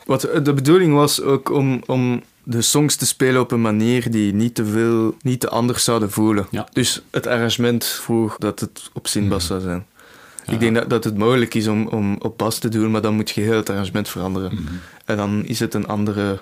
Wat 0.04 0.20
de 0.42 0.52
bedoeling 0.54 0.94
was 0.94 1.20
ook 1.22 1.50
om, 1.50 1.82
om 1.86 2.22
de 2.44 2.62
songs 2.62 2.96
te 2.96 3.06
spelen 3.06 3.40
op 3.40 3.50
een 3.52 3.60
manier 3.60 4.10
die 4.10 4.34
niet 4.34 4.54
te 4.54 4.64
veel, 4.64 5.16
niet 5.22 5.40
te 5.40 5.48
anders 5.48 5.84
zouden 5.84 6.10
voelen. 6.10 6.46
Ja. 6.50 6.68
Dus 6.72 7.02
het 7.10 7.26
arrangement 7.26 7.84
vroeg 7.84 8.36
dat 8.38 8.60
het 8.60 8.90
op 8.92 9.06
zinbas 9.08 9.46
zou 9.46 9.60
zijn. 9.60 9.86
Ja. 10.46 10.52
Ik 10.52 10.60
denk 10.60 10.74
dat, 10.74 10.90
dat 10.90 11.04
het 11.04 11.16
mogelijk 11.18 11.54
is 11.54 11.66
om, 11.66 11.86
om 11.86 12.16
op 12.18 12.38
bas 12.38 12.58
te 12.58 12.68
doen, 12.68 12.90
maar 12.90 13.00
dan 13.02 13.14
moet 13.14 13.30
je 13.30 13.40
heel 13.40 13.56
het 13.56 13.70
arrangement 13.70 14.08
veranderen. 14.08 14.54
Mhm. 14.54 14.72
En 15.04 15.16
dan 15.16 15.44
is 15.44 15.60
het 15.60 15.74
een 15.74 15.86
andere, 15.86 16.38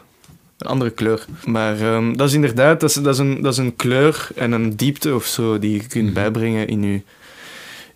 een 0.59 0.67
andere 0.67 0.91
kleur. 0.91 1.25
Maar 1.45 1.81
ehm, 1.81 2.17
dat 2.17 2.29
is 2.29 2.35
inderdaad, 2.35 2.81
dat 2.81 2.89
is, 2.91 2.95
dat, 2.97 3.15
is 3.15 3.19
een, 3.21 3.43
dat 3.43 3.53
is 3.53 3.59
een 3.59 3.77
kleur 3.77 4.29
en 4.35 4.53
een 4.53 4.77
diepte 4.77 5.15
of 5.15 5.27
zo 5.27 5.59
die 5.59 5.73
je 5.73 5.87
kunt 5.87 6.05
Mhm. 6.05 6.15
bijbrengen 6.15 6.69
in 6.69 6.83
je, 6.83 7.03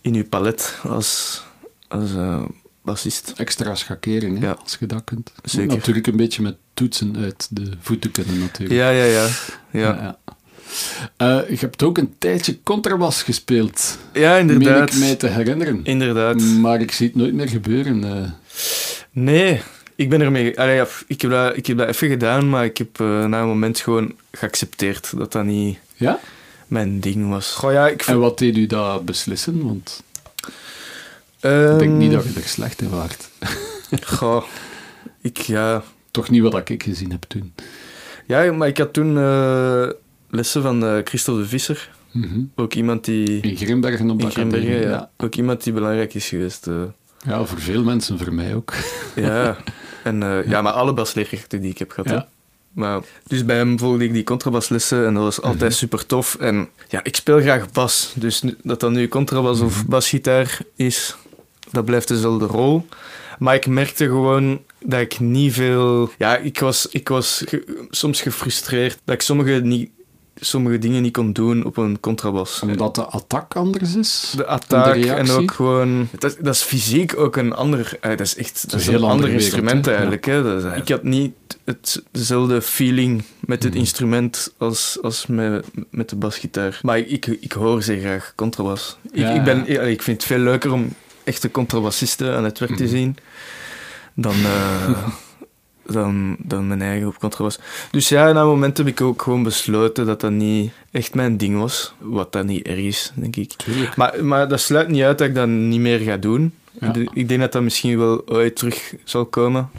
in 0.00 0.14
je 0.14 0.24
palet 0.24 0.78
als, 0.88 1.42
als 1.88 2.14
eh, 2.14 2.42
bassist. 2.82 3.32
Extra 3.36 3.74
schakering, 3.74 4.38
hè, 4.38 4.46
Ja. 4.46 4.56
als 4.62 4.76
je 4.80 4.86
dat 4.86 5.04
kunt. 5.04 5.32
Zeker. 5.42 5.76
Natuurlijk 5.76 6.06
een 6.06 6.16
beetje 6.16 6.42
met 6.42 6.56
toetsen 6.74 7.16
uit 7.16 7.46
de 7.50 7.70
voeten 7.80 8.10
kunnen, 8.10 8.38
natuurlijk. 8.38 8.80
Ja, 8.80 8.88
ja, 8.90 9.04
ja. 9.04 9.26
Ja. 9.70 10.18
Eh, 11.16 11.38
je 11.48 11.56
hebt 11.58 11.82
ook 11.82 11.98
een 11.98 12.14
tijdje 12.18 12.62
contrabas 12.62 13.22
gespeeld. 13.22 13.98
ja 14.12 14.30
Meen 14.32 14.50
inderdaad. 14.50 14.92
ik 14.92 14.98
mij 14.98 15.14
te 15.16 15.26
herinneren. 15.26 15.80
Inderdaad. 15.84 16.40
Maar 16.40 16.80
ik 16.80 16.92
zie 16.92 17.06
het 17.06 17.16
nooit 17.16 17.34
meer 17.34 17.48
gebeuren. 17.48 18.04
eh. 18.04 18.30
Nee, 19.10 19.60
ik 19.94 20.08
ben 20.08 20.20
ermee... 20.20 20.60
Allee, 20.60 20.82
ik, 21.06 21.20
heb 21.22 21.30
dat, 21.30 21.56
ik 21.56 21.66
heb 21.66 21.78
dat 21.78 21.88
even 21.88 22.08
gedaan, 22.08 22.48
maar 22.48 22.64
ik 22.64 22.78
heb 22.78 23.00
eh, 23.00 23.24
na 23.24 23.40
een 23.40 23.46
moment 23.46 23.80
gewoon 23.80 24.14
geaccepteerd 24.32 25.12
dat 25.16 25.32
dat 25.32 25.44
niet 25.44 25.78
Ja? 25.94 26.18
mijn 26.66 27.00
ding 27.00 27.28
was. 27.28 27.50
Goh, 27.52 27.72
ja, 27.72 27.88
ik... 27.88 28.02
En 28.02 28.18
wat 28.18 28.38
deed 28.38 28.56
u 28.56 28.66
dat 28.66 29.04
beslissen? 29.04 29.64
Want 29.66 30.02
ik 30.40 30.50
Ehm, 31.40 31.78
denk 31.78 31.92
niet 31.92 32.12
dat 32.12 32.24
je 32.24 32.40
er 32.40 32.48
slecht 32.48 32.82
in 32.82 32.88
waart. 32.90 33.28
Goh, 34.16 34.44
ik... 35.20 35.38
Ja, 35.38 35.82
Toch 36.14 36.30
niet 36.30 36.42
wat 36.42 36.68
ik 36.68 36.82
gezien 36.82 37.10
heb 37.10 37.22
toen. 37.28 37.52
ja 38.26 38.52
maar 38.52 38.68
ik 38.68 38.78
had 38.78 38.92
toen 38.92 39.18
eh, 39.18 39.88
lessen 40.30 40.62
van 40.62 40.84
eh 40.84 40.96
Christel 41.04 41.36
de 41.36 41.46
Visser. 41.46 41.90
Mhm. 42.10 42.40
Ook 42.54 42.74
iemand 42.74 43.04
die... 43.04 43.40
In 43.40 43.56
Grimbergen 43.56 44.10
op 44.10 44.18
de 44.18 44.24
In 44.24 44.30
Grimbergen, 44.30 44.80
ja. 44.80 45.10
Ook 45.16 45.34
iemand 45.34 45.64
die 45.64 45.72
belangrijk 45.72 46.14
is 46.14 46.28
geweest. 46.28 46.66
eh. 46.66 46.74
Ja, 47.26 47.44
voor 47.44 47.58
veel 47.60 47.82
mensen, 47.84 48.18
voor 48.18 48.32
mij 48.34 48.54
ook. 48.54 48.72
ja. 49.14 49.56
En, 50.04 50.22
eh, 50.22 50.48
ja, 50.48 50.62
maar 50.62 50.72
alle 50.72 50.92
basleerkrachten 50.92 51.60
die 51.60 51.70
ik 51.70 51.78
heb 51.78 51.90
gehad. 51.90 52.10
Ja. 52.10 52.28
Maar, 52.72 53.00
dus 53.26 53.44
bij 53.44 53.56
hem 53.56 53.78
volgde 53.78 54.04
ik 54.04 54.12
die 54.12 54.24
contrabaslessen 54.24 55.06
en 55.06 55.14
dat 55.14 55.22
was 55.22 55.40
altijd 55.42 55.70
Mhm. 55.70 55.78
super 55.78 56.06
tof. 56.06 56.34
En 56.34 56.68
ja, 56.88 57.00
ik 57.04 57.16
speel 57.16 57.40
graag 57.40 57.70
bas. 57.72 58.12
Dus 58.16 58.42
nu- 58.42 58.56
dat 58.62 58.80
dat 58.80 58.90
nu 58.90 59.08
contrabas 59.08 59.56
Mhm. 59.56 59.66
of 59.66 59.86
basgitaar 59.86 60.58
is, 60.76 61.16
dat 61.70 61.84
blijft 61.84 62.08
dezelfde 62.08 62.46
rol. 62.46 62.86
Maar 63.38 63.54
ik 63.54 63.66
merkte 63.66 64.04
gewoon 64.06 64.60
dat 64.84 65.00
ik 65.00 65.20
niet 65.20 65.52
veel... 65.52 66.10
Ja, 66.18 66.36
ik 66.36 66.58
was, 66.58 66.86
ik 66.90 67.08
was 67.08 67.42
ge- 67.48 67.86
soms 67.90 68.20
gefrustreerd 68.20 68.98
dat 69.04 69.14
ik 69.14 69.22
sommige, 69.22 69.50
niet, 69.50 69.90
sommige 70.36 70.78
dingen 70.78 71.02
niet 71.02 71.12
kon 71.12 71.32
doen 71.32 71.64
op 71.64 71.76
een 71.76 72.00
contrabas. 72.00 72.60
Omdat 72.62 72.94
de 72.94 73.04
attack 73.04 73.54
anders 73.56 73.94
is. 73.94 74.32
De 74.36 74.46
attack 74.46 74.94
En 74.94 75.00
de 75.00 75.06
en, 75.08 75.14
reactie? 75.14 75.34
ook 75.34 75.50
gewoon... 75.52 76.08
Dat, 76.18 76.36
dat 76.40 76.54
is 76.54 76.62
fysiek 76.62 77.16
ook 77.18 77.36
een 77.36 77.52
ander... 77.52 77.96
eh, 78.00 78.10
dat 78.10 78.20
is 78.20 78.36
echt 78.36 78.70
dat 78.70 78.80
is 78.80 78.86
een 78.86 78.92
heel 78.92 79.08
ander 79.08 79.28
instrument 79.30 79.86
wereld, 79.86 79.86
eigenlijk. 79.86 80.24
Hè? 80.24 80.42
Dat 80.42 80.72
is- 80.72 80.80
ik 80.80 80.88
had 80.88 81.02
niet 81.02 81.32
het, 81.64 82.02
dezelfde 82.10 82.62
feeling 82.62 83.22
met 83.40 83.62
het 83.62 83.72
Mhm. 83.72 83.80
instrument 83.80 84.52
als, 84.58 84.98
als 85.02 85.26
met, 85.26 85.66
met 85.90 86.08
de 86.08 86.16
basgitaar. 86.16 86.78
Maar 86.82 86.98
ik, 86.98 87.08
ik, 87.08 87.26
ik 87.40 87.52
hoor 87.52 87.82
zeer 87.82 88.00
graag 88.00 88.32
contrabas. 88.36 88.96
Ik, 89.12 89.18
Ja, 89.18 89.30
ik, 89.30 89.44
ben, 89.44 89.88
ik 89.90 90.02
vind 90.02 90.16
het 90.16 90.26
veel 90.26 90.38
leuker 90.38 90.72
om 90.72 90.94
echte 91.24 91.50
contrabassisten 91.50 92.36
aan 92.36 92.44
het 92.44 92.58
werk 92.58 92.76
te 92.76 92.82
Mhm. 92.82 92.92
zien 92.92 93.16
dan... 94.14 94.34
eh, 94.34 94.88
dan, 95.86 96.36
dan 96.38 96.66
mijn 96.66 96.82
eigen 96.82 97.06
op 97.06 97.18
contrabas. 97.18 97.58
Dus 97.90 98.08
ja, 98.08 98.32
na 98.32 98.40
een 98.40 98.46
moment 98.46 98.78
heb 98.78 98.86
ik 98.86 99.00
ook 99.00 99.22
gewoon 99.22 99.42
besloten 99.42 100.06
dat 100.06 100.20
dat 100.20 100.30
niet 100.30 100.72
echt 100.90 101.14
mijn 101.14 101.36
ding 101.36 101.58
was. 101.58 101.94
Wat 101.98 102.32
dat 102.32 102.44
niet 102.44 102.66
erg 102.66 102.78
is, 102.78 103.12
denk 103.14 103.36
ik. 103.36 103.52
Tuurlijk. 103.52 103.96
Maar, 103.96 104.24
maar 104.24 104.48
dat 104.48 104.60
sluit 104.60 104.88
niet 104.88 105.02
uit 105.02 105.18
dat 105.18 105.28
ik 105.28 105.34
dat 105.34 105.48
niet 105.48 105.80
meer 105.80 105.98
ga 105.98 106.16
doen. 106.16 106.54
Ja. 106.80 106.92
Ik 107.12 107.28
denk 107.28 107.40
dat 107.40 107.52
dat 107.52 107.62
misschien 107.62 107.98
wel 107.98 108.22
ooit 108.26 108.56
terug 108.56 108.94
zal 109.04 109.24
komen. 109.24 109.70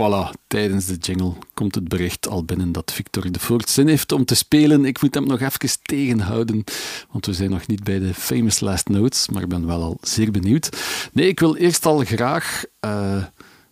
Voilà, 0.00 0.30
tijdens 0.46 0.86
de 0.86 0.94
jingle 0.94 1.32
komt 1.54 1.74
het 1.74 1.88
bericht 1.88 2.28
al 2.28 2.44
binnen 2.44 2.72
dat 2.72 2.92
Victor 2.92 3.32
de 3.32 3.38
Voort 3.38 3.68
zin 3.68 3.88
heeft 3.88 4.12
om 4.12 4.24
te 4.24 4.34
spelen. 4.34 4.84
Ik 4.84 5.02
moet 5.02 5.14
hem 5.14 5.26
nog 5.26 5.40
even 5.40 5.78
tegenhouden, 5.82 6.64
want 7.10 7.26
we 7.26 7.32
zijn 7.32 7.50
nog 7.50 7.66
niet 7.66 7.84
bij 7.84 7.98
de 7.98 8.14
famous 8.14 8.60
last 8.60 8.88
notes, 8.88 9.28
maar 9.28 9.42
ik 9.42 9.48
ben 9.48 9.66
wel 9.66 9.82
al 9.82 9.98
zeer 10.00 10.30
benieuwd. 10.30 10.68
Nee, 11.12 11.28
ik 11.28 11.40
wil 11.40 11.56
eerst 11.56 11.86
al 11.86 11.98
graag 11.98 12.64
eh, 12.80 13.24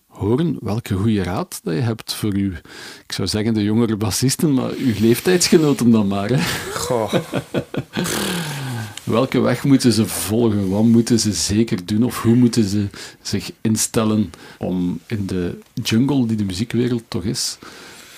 horen 0.07 0.57
welke 0.61 0.95
goede 0.95 1.23
raad 1.23 1.61
dat 1.63 1.75
je 1.75 1.81
hebt 1.81 2.15
voor 2.15 2.33
uw, 2.33 2.53
ik 3.07 3.13
zou 3.13 3.29
zeggen 3.29 3.55
de 3.55 3.63
jongere 3.63 3.97
bassisten, 3.97 4.55
maar 4.55 4.71
uw 4.71 4.95
leeftijdsgenoten 5.01 5.91
dan 5.91 6.07
maar. 6.07 6.39
Goh. 6.75 7.15
Welke 9.09 9.41
weg 9.41 9.65
moeten 9.65 9.93
ze 9.93 10.07
volgen? 10.07 10.69
Wat 10.69 10.83
moeten 10.85 11.19
ze 11.21 11.33
zeker 11.33 11.87
doen? 11.87 12.03
Of 12.03 12.23
hoe 12.23 12.35
moeten 12.35 12.65
ze 12.65 12.87
zich 13.23 13.51
instellen 13.61 14.31
om 14.59 15.01
in 15.07 15.27
de 15.27 15.59
jungle 15.83 16.27
die 16.27 16.37
de 16.37 16.45
muziekwereld 16.45 17.03
toch 17.09 17.25
is, 17.25 17.59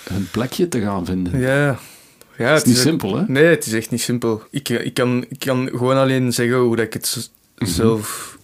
hun 0.09 0.29
plekje 0.31 0.69
te 0.69 0.81
gaan 0.81 1.05
vinden? 1.07 1.41
Ja. 1.41 1.79
ja 2.39 2.53
het 2.53 2.63
is 2.63 2.69
niet 2.69 2.77
simpel, 2.79 3.17
hè? 3.17 3.25
Nee, 3.27 3.45
het 3.45 3.67
is 3.67 3.73
echt 3.73 3.91
niet 3.91 4.01
simpel. 4.01 4.43
Ik, 4.51 4.69
ik, 4.69 4.95
kan, 4.95 5.25
ik 5.29 5.39
kan 5.39 5.69
gewoon 5.69 5.97
alleen 5.97 6.33
zeggen 6.33 6.57
hoe 6.59 6.77
dat 6.77 6.85
ik 6.87 6.93
het 6.93 7.31
Mhm. 7.59 7.71
zelf 7.71 8.39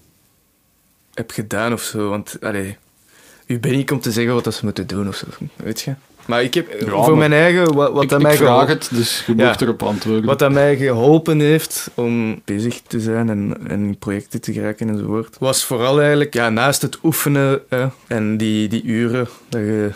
heb 1.15 1.31
gedaan 1.31 1.73
of 1.73 1.83
zo. 1.83 2.09
Want, 2.09 2.37
allee, 2.41 2.77
u 3.47 3.59
ben 3.59 3.73
ik 3.73 3.91
om 3.91 4.01
te 4.01 4.13
zeggen 4.13 4.35
wat 4.35 4.45
dat 4.45 4.55
ze 4.55 4.65
moeten 4.65 4.87
doen 4.87 5.09
of 5.09 5.17
zo. 5.17 5.27
Weet 5.57 5.81
je? 5.81 5.95
Maar 6.27 6.43
ik 6.43 6.55
heb 6.55 6.81
Ja, 6.81 6.87
voor 7.05 7.17
mijn 7.17 7.33
eigen, 7.33 7.75
wat, 7.75 7.93
wat 7.93 8.03
ik, 8.03 8.11
ik 8.11 8.19
mij 8.23 8.37
vraag 8.37 8.69
het, 8.69 8.89
dus 8.93 9.25
je 9.27 9.37
Ja. 9.37 9.61
erop 9.61 9.83
antwoorden. 9.83 10.25
Wat 10.25 10.39
dat 10.39 10.53
mij 10.53 10.77
geholpen 10.77 11.41
heeft 11.41 11.91
om 11.95 12.41
bezig 12.45 12.81
te 12.87 13.01
zijn 13.01 13.29
en, 13.31 13.57
en 13.69 13.81
in 13.81 13.99
projecten 13.99 14.41
te 14.41 14.53
geraken 14.53 14.89
enzovoort, 14.89 15.37
was 15.39 15.65
vooral 15.65 15.99
eigenlijk 16.01 16.35
ja, 16.35 16.51
naast 16.51 16.83
het 16.83 16.99
oefenen 17.05 17.61
hè, 17.69 17.87
en 18.07 18.37
die, 18.37 18.69
die 18.69 18.83
uren 18.85 19.29
dat 19.49 19.61
je 19.61 19.91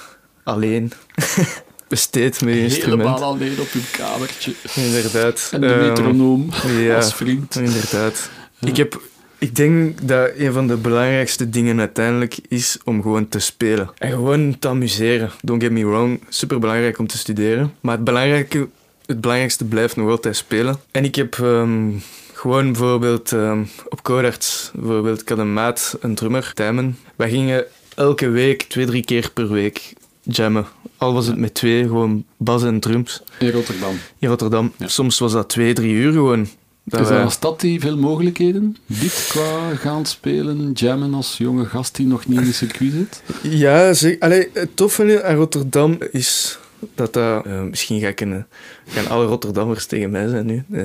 alleen 0.45 0.93
besteedt 1.89 2.41
met 2.45 2.55
je 2.55 2.61
instrument. 2.63 3.01
Helemaal 3.03 3.23
alleen 3.23 3.61
op 3.61 3.69
uw 3.73 3.81
kamertje. 3.91 4.53
Inderdaad. 4.75 5.49
En 5.53 5.61
de 5.61 5.67
Ehm, 5.67 5.81
metronoom 5.89 6.49
ja, 6.79 6.97
als 6.97 7.15
vriend. 7.15 7.57
inderdaad. 7.57 8.31
Ik, 8.61 8.77
heb, 8.77 9.01
ik 9.41 9.57
denk 9.57 10.09
dat 10.09 10.31
een 10.37 10.53
van 10.53 10.67
de 10.67 10.77
belangrijkste 10.77 11.51
dingen 11.51 11.79
uiteindelijk 11.79 12.39
is 12.49 12.79
om 12.85 13.03
gewoon 13.03 13.29
te 13.29 13.39
spelen. 13.39 13.91
En 13.99 14.11
gewoon 14.11 14.59
te 14.59 14.69
amuseren. 14.69 15.31
Don't 15.43 15.63
get 15.63 15.73
me 15.73 15.87
wrong, 15.87 16.21
super 16.29 16.59
belangrijk 16.59 16.99
om 16.99 17.07
te 17.07 17.19
studeren. 17.19 17.75
Maar 17.81 17.95
het, 17.95 18.05
belangrijke, 18.05 18.69
het 19.07 19.21
belangrijkste 19.21 19.65
blijft 19.65 19.97
nog 19.97 20.11
altijd 20.11 20.37
spelen. 20.37 20.77
En 20.91 21.05
ik 21.05 21.15
heb 21.15 21.39
ehm, 21.39 21.91
gewoon 22.33 22.73
bijvoorbeeld 22.73 23.33
ehm, 23.33 23.63
op 23.89 24.03
Codarts, 24.03 24.71
bijvoorbeeld, 24.75 25.21
ik 25.21 25.29
had 25.29 25.39
een 25.39 25.53
maat, 25.53 25.97
een 26.01 26.15
drummer, 26.15 26.53
Tijmen. 26.55 26.99
Wij 27.17 27.31
gingen 27.31 27.65
elke 27.95 28.29
week, 28.29 28.63
twee, 28.63 28.87
drie 28.87 29.05
keer 29.05 29.31
per 29.35 29.49
week 29.49 29.93
jammen. 30.23 30.67
Al 30.97 31.13
was 31.13 31.27
het 31.27 31.37
met 31.37 31.55
twee, 31.55 31.83
gewoon 31.83 32.25
bas 32.37 32.63
en 32.63 32.81
drums 32.81 33.23
In 33.39 33.51
Rotterdam. 33.51 33.95
in 34.19 34.29
Rotterdam. 34.29 34.73
Ja. 34.77 34.89
Soms 34.89 35.19
was 35.19 35.33
dat 35.33 35.49
twee, 35.49 35.73
drie 35.73 35.95
uur 35.95 36.13
gewoon. 36.13 36.49
Dat 36.91 37.01
Is 37.01 37.09
wij- 37.09 37.17
dat 37.17 37.27
een 37.27 37.33
stad 37.33 37.61
die 37.61 37.81
veel 37.81 37.97
mogelijkheden 37.97 38.77
biedt 38.87 39.27
qua 39.29 39.75
gaan 39.75 40.07
spelen, 40.07 40.73
jammen 40.73 41.15
als 41.15 41.35
jonge 41.39 41.65
gast 41.65 41.97
die 41.97 42.07
nog 42.07 42.27
niet 42.27 42.39
in 42.39 42.45
de 42.45 42.53
circuit 42.53 42.93
zit? 42.93 43.23
Ja, 43.43 43.93
zeg, 43.93 44.17
allee, 44.21 44.49
het 44.53 44.77
toffe 44.77 45.23
aan 45.25 45.35
Rotterdam 45.37 45.99
is 46.11 46.59
dat 46.95 47.13
dat... 47.13 47.47
eh, 47.47 47.61
misschien 47.63 48.01
ga 48.01 48.09
ik 48.09 48.21
een, 48.21 48.45
gaan 48.89 49.07
alle 49.09 49.25
Rotterdammers 49.27 49.87
tegen 49.87 50.11
mij 50.11 50.29
zijn 50.29 50.47
nu. 50.47 50.63
eh. 50.73 50.85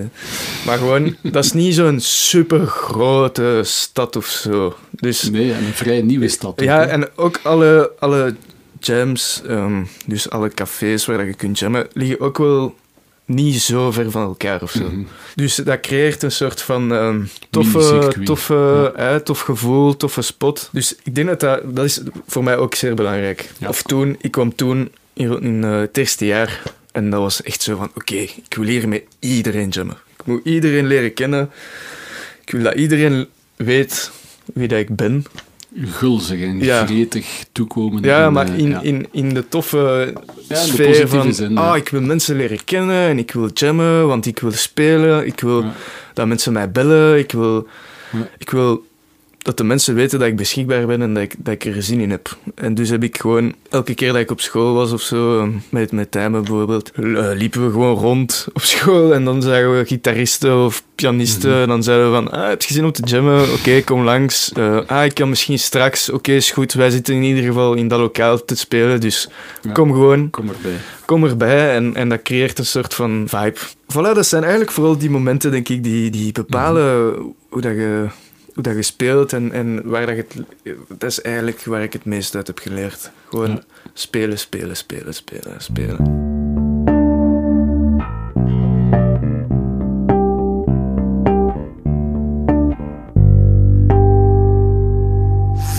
maar 0.65 0.77
gewoon, 0.77 1.15
dat 1.23 1.45
is 1.45 1.52
niet 1.52 1.76
zo'n 1.76 1.99
super 1.99 2.68
grote 2.68 3.61
stad 3.64 4.15
of 4.15 4.26
zo. 4.26 4.76
Dus 4.91 5.30
Nee, 5.30 5.53
en 5.53 5.65
een 5.65 5.73
vrij 5.73 6.02
nieuwe 6.02 6.27
stad. 6.27 6.61
ja, 6.61 6.86
en 6.86 7.07
ook 7.15 7.40
alle, 7.44 7.91
alle 7.99 8.36
jams, 8.80 9.41
ehm, 9.48 9.84
dus 10.06 10.30
alle 10.30 10.49
cafés 10.49 11.06
waar 11.06 11.26
je 11.26 11.34
kunt 11.34 11.60
jammen, 11.60 11.88
liggen 11.94 12.19
ook 12.19 12.38
wel 12.38 12.76
niet 13.26 13.61
zo 13.61 13.91
ver 13.91 14.11
van 14.11 14.22
elkaar 14.22 14.61
of 14.61 14.72
zo. 14.72 14.84
Mhm. 14.84 15.02
Dus 15.35 15.56
dat 15.56 15.80
creëert 15.80 16.23
een 16.23 16.31
soort 16.31 16.61
van 16.61 16.93
ehm, 16.93 17.22
toffe, 17.49 18.14
toffe, 18.23 18.93
eh, 18.95 19.15
tof 19.15 19.39
gevoel, 19.39 19.97
toffe 19.97 20.22
spot. 20.22 20.69
Dus 20.72 20.95
ik 21.03 21.15
denk 21.15 21.27
dat 21.27 21.39
dat, 21.39 21.76
dat 21.76 21.85
is 21.85 22.02
voor 22.27 22.43
mij 22.43 22.57
ook 22.57 22.76
zeer 22.76 22.95
belangrijk. 22.95 23.52
Ja. 23.57 23.68
Of 23.68 23.81
toen, 23.81 24.15
ik 24.19 24.31
kwam 24.31 24.56
toen 24.56 24.91
in, 25.14 25.41
in 25.41 25.64
eh, 25.64 25.80
het 25.80 25.97
eerste 25.97 26.26
jaar 26.26 26.61
en 26.91 27.10
dat 27.10 27.19
was 27.19 27.41
echt 27.41 27.61
zo 27.61 27.77
van, 27.77 27.91
oké, 27.95 28.15
ik 28.15 28.56
wil 28.56 28.65
hier 28.65 28.88
met 28.88 29.03
iedereen 29.19 29.69
jammen. 29.69 29.97
Ik 30.18 30.26
moet 30.26 30.45
iedereen 30.45 30.88
leren 30.88 31.14
kennen. 31.14 31.52
Ik 32.45 32.52
wil 32.52 32.64
dat 32.64 32.73
iedereen 32.76 33.27
weet 33.56 34.11
wie 34.53 34.68
dat 34.68 34.80
ik 34.80 34.95
ben. 34.95 35.26
Gulzig 35.77 36.41
en 36.41 36.60
Ja. 36.60 36.85
gretig 36.85 37.45
toekomen. 37.52 38.03
Ja, 38.03 38.30
maar 38.30 38.57
in, 38.57 38.69
ja. 38.69 38.81
In, 38.81 39.07
in 39.11 39.34
de 39.34 39.47
toffe 39.47 39.77
Ja, 39.77 40.07
in 40.07 40.45
de 40.47 40.56
sfeer 40.56 41.07
van... 41.07 41.34
zin, 41.34 41.57
ah, 41.57 41.77
ik 41.77 41.89
wil 41.89 42.02
mensen 42.02 42.35
leren 42.35 42.64
kennen 42.64 43.07
en 43.07 43.18
ik 43.19 43.31
wil 43.31 43.49
jammen, 43.53 44.07
want 44.07 44.26
ik 44.26 44.39
wil 44.39 44.52
spelen. 44.52 45.26
Ik 45.26 45.39
wil 45.39 45.65
dat 46.14 46.27
mensen 46.27 46.53
mij 46.53 46.72
bellen. 46.72 47.18
Ik 47.18 47.31
wil, 47.31 47.68
ik 48.38 48.49
wil 48.49 48.85
dat 49.45 49.57
de 49.57 49.63
mensen 49.63 49.95
weten 49.95 50.19
dat 50.19 50.27
ik 50.27 50.35
beschikbaar 50.35 50.85
ben 50.85 51.01
en 51.01 51.13
dat 51.13 51.23
ik, 51.23 51.35
dat 51.38 51.53
ik 51.53 51.65
er 51.65 51.84
zin 51.84 51.99
in 51.99 52.09
heb. 52.11 52.38
En 52.55 52.73
dus 52.76 52.89
heb 52.89 53.03
ik 53.03 53.17
gewoon... 53.17 53.53
Elke 53.69 53.93
keer 53.93 54.11
dat 54.11 54.22
ik 54.22 54.31
op 54.31 54.41
school 54.41 54.73
was 54.73 54.91
of 54.91 55.01
zo, 55.01 55.49
met, 55.69 55.91
met 55.91 56.11
Tijmen 56.11 56.43
bijvoorbeeld, 56.43 56.91
eh, 56.91 57.03
liepen 57.34 57.65
we 57.65 57.72
gewoon 57.72 57.95
rond 57.97 58.47
op 58.53 58.61
school 58.61 59.13
en 59.13 59.23
dan 59.26 59.41
zagen 59.41 59.77
we 59.77 59.85
gitaristen 59.85 60.63
of 60.65 60.84
pianisten 60.95 61.49
Mhm. 61.51 61.61
en 61.61 61.67
dan 61.67 61.84
zeiden 61.84 62.07
we 62.07 62.13
van, 62.15 62.31
ah, 62.31 62.47
heb 62.49 62.61
je 62.61 62.73
zin 62.73 62.85
om 62.85 62.91
te 62.91 63.01
jammen? 63.03 63.51
Oké, 63.53 63.81
kom 63.81 64.03
langs. 64.03 64.51
Eh, 64.53 64.77
ah, 64.88 65.05
ik 65.05 65.13
kan 65.13 65.30
misschien 65.30 65.59
straks. 65.59 66.09
Oké, 66.09 66.31
is 66.31 66.51
goed. 66.51 66.73
Wij 66.73 66.89
zitten 66.89 67.15
in 67.15 67.23
ieder 67.23 67.43
geval 67.43 67.73
in 67.73 67.88
dat 67.88 67.99
lokaal 67.99 68.45
te 68.45 68.55
spelen, 68.55 69.01
dus 69.01 69.30
Ja. 69.61 69.72
kom 69.72 69.91
gewoon 69.91 70.30
Kom 70.30 70.47
erbij. 70.49 70.77
kom 71.05 71.23
erbij 71.23 71.76
en, 71.76 71.95
en 71.95 72.09
dat 72.09 72.22
creëert 72.22 72.59
een 72.59 72.65
soort 72.65 72.93
van 72.93 73.23
vibe. 73.27 73.59
Voilà, 73.93 74.13
dat 74.15 74.26
zijn 74.27 74.41
eigenlijk 74.41 74.72
vooral 74.72 74.97
die 74.97 75.09
momenten, 75.09 75.51
denk 75.51 75.69
ik, 75.69 75.84
die, 75.84 76.09
die 76.09 76.31
bepalen 76.31 77.15
hoe, 77.49 77.61
dat 77.61 77.72
je, 77.76 78.05
hoe 78.56 78.64
dat 78.64 78.76
je 78.76 78.82
speelt 78.82 79.34
en, 79.34 79.52
en 79.52 79.90
waar 79.90 80.06
dat 80.06 80.15
je 80.15 80.26
het... 80.27 80.77
Dat 80.99 81.10
is 81.10 81.22
eigenlijk 81.22 81.64
waar 81.64 81.84
ik 81.84 81.94
het 81.94 82.06
meest 82.06 82.36
uit 82.36 82.48
heb 82.48 82.60
geleerd. 82.60 83.11
Gewoon 83.30 83.49
Ja. 83.49 83.64
spelen, 83.94 84.40
spelen, 84.40 84.77
spelen, 84.77 85.14
spelen, 85.14 85.61
spelen. 85.61 86.23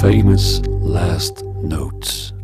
Famous 0.00 0.60
last 0.80 1.42
notes. 1.62 2.35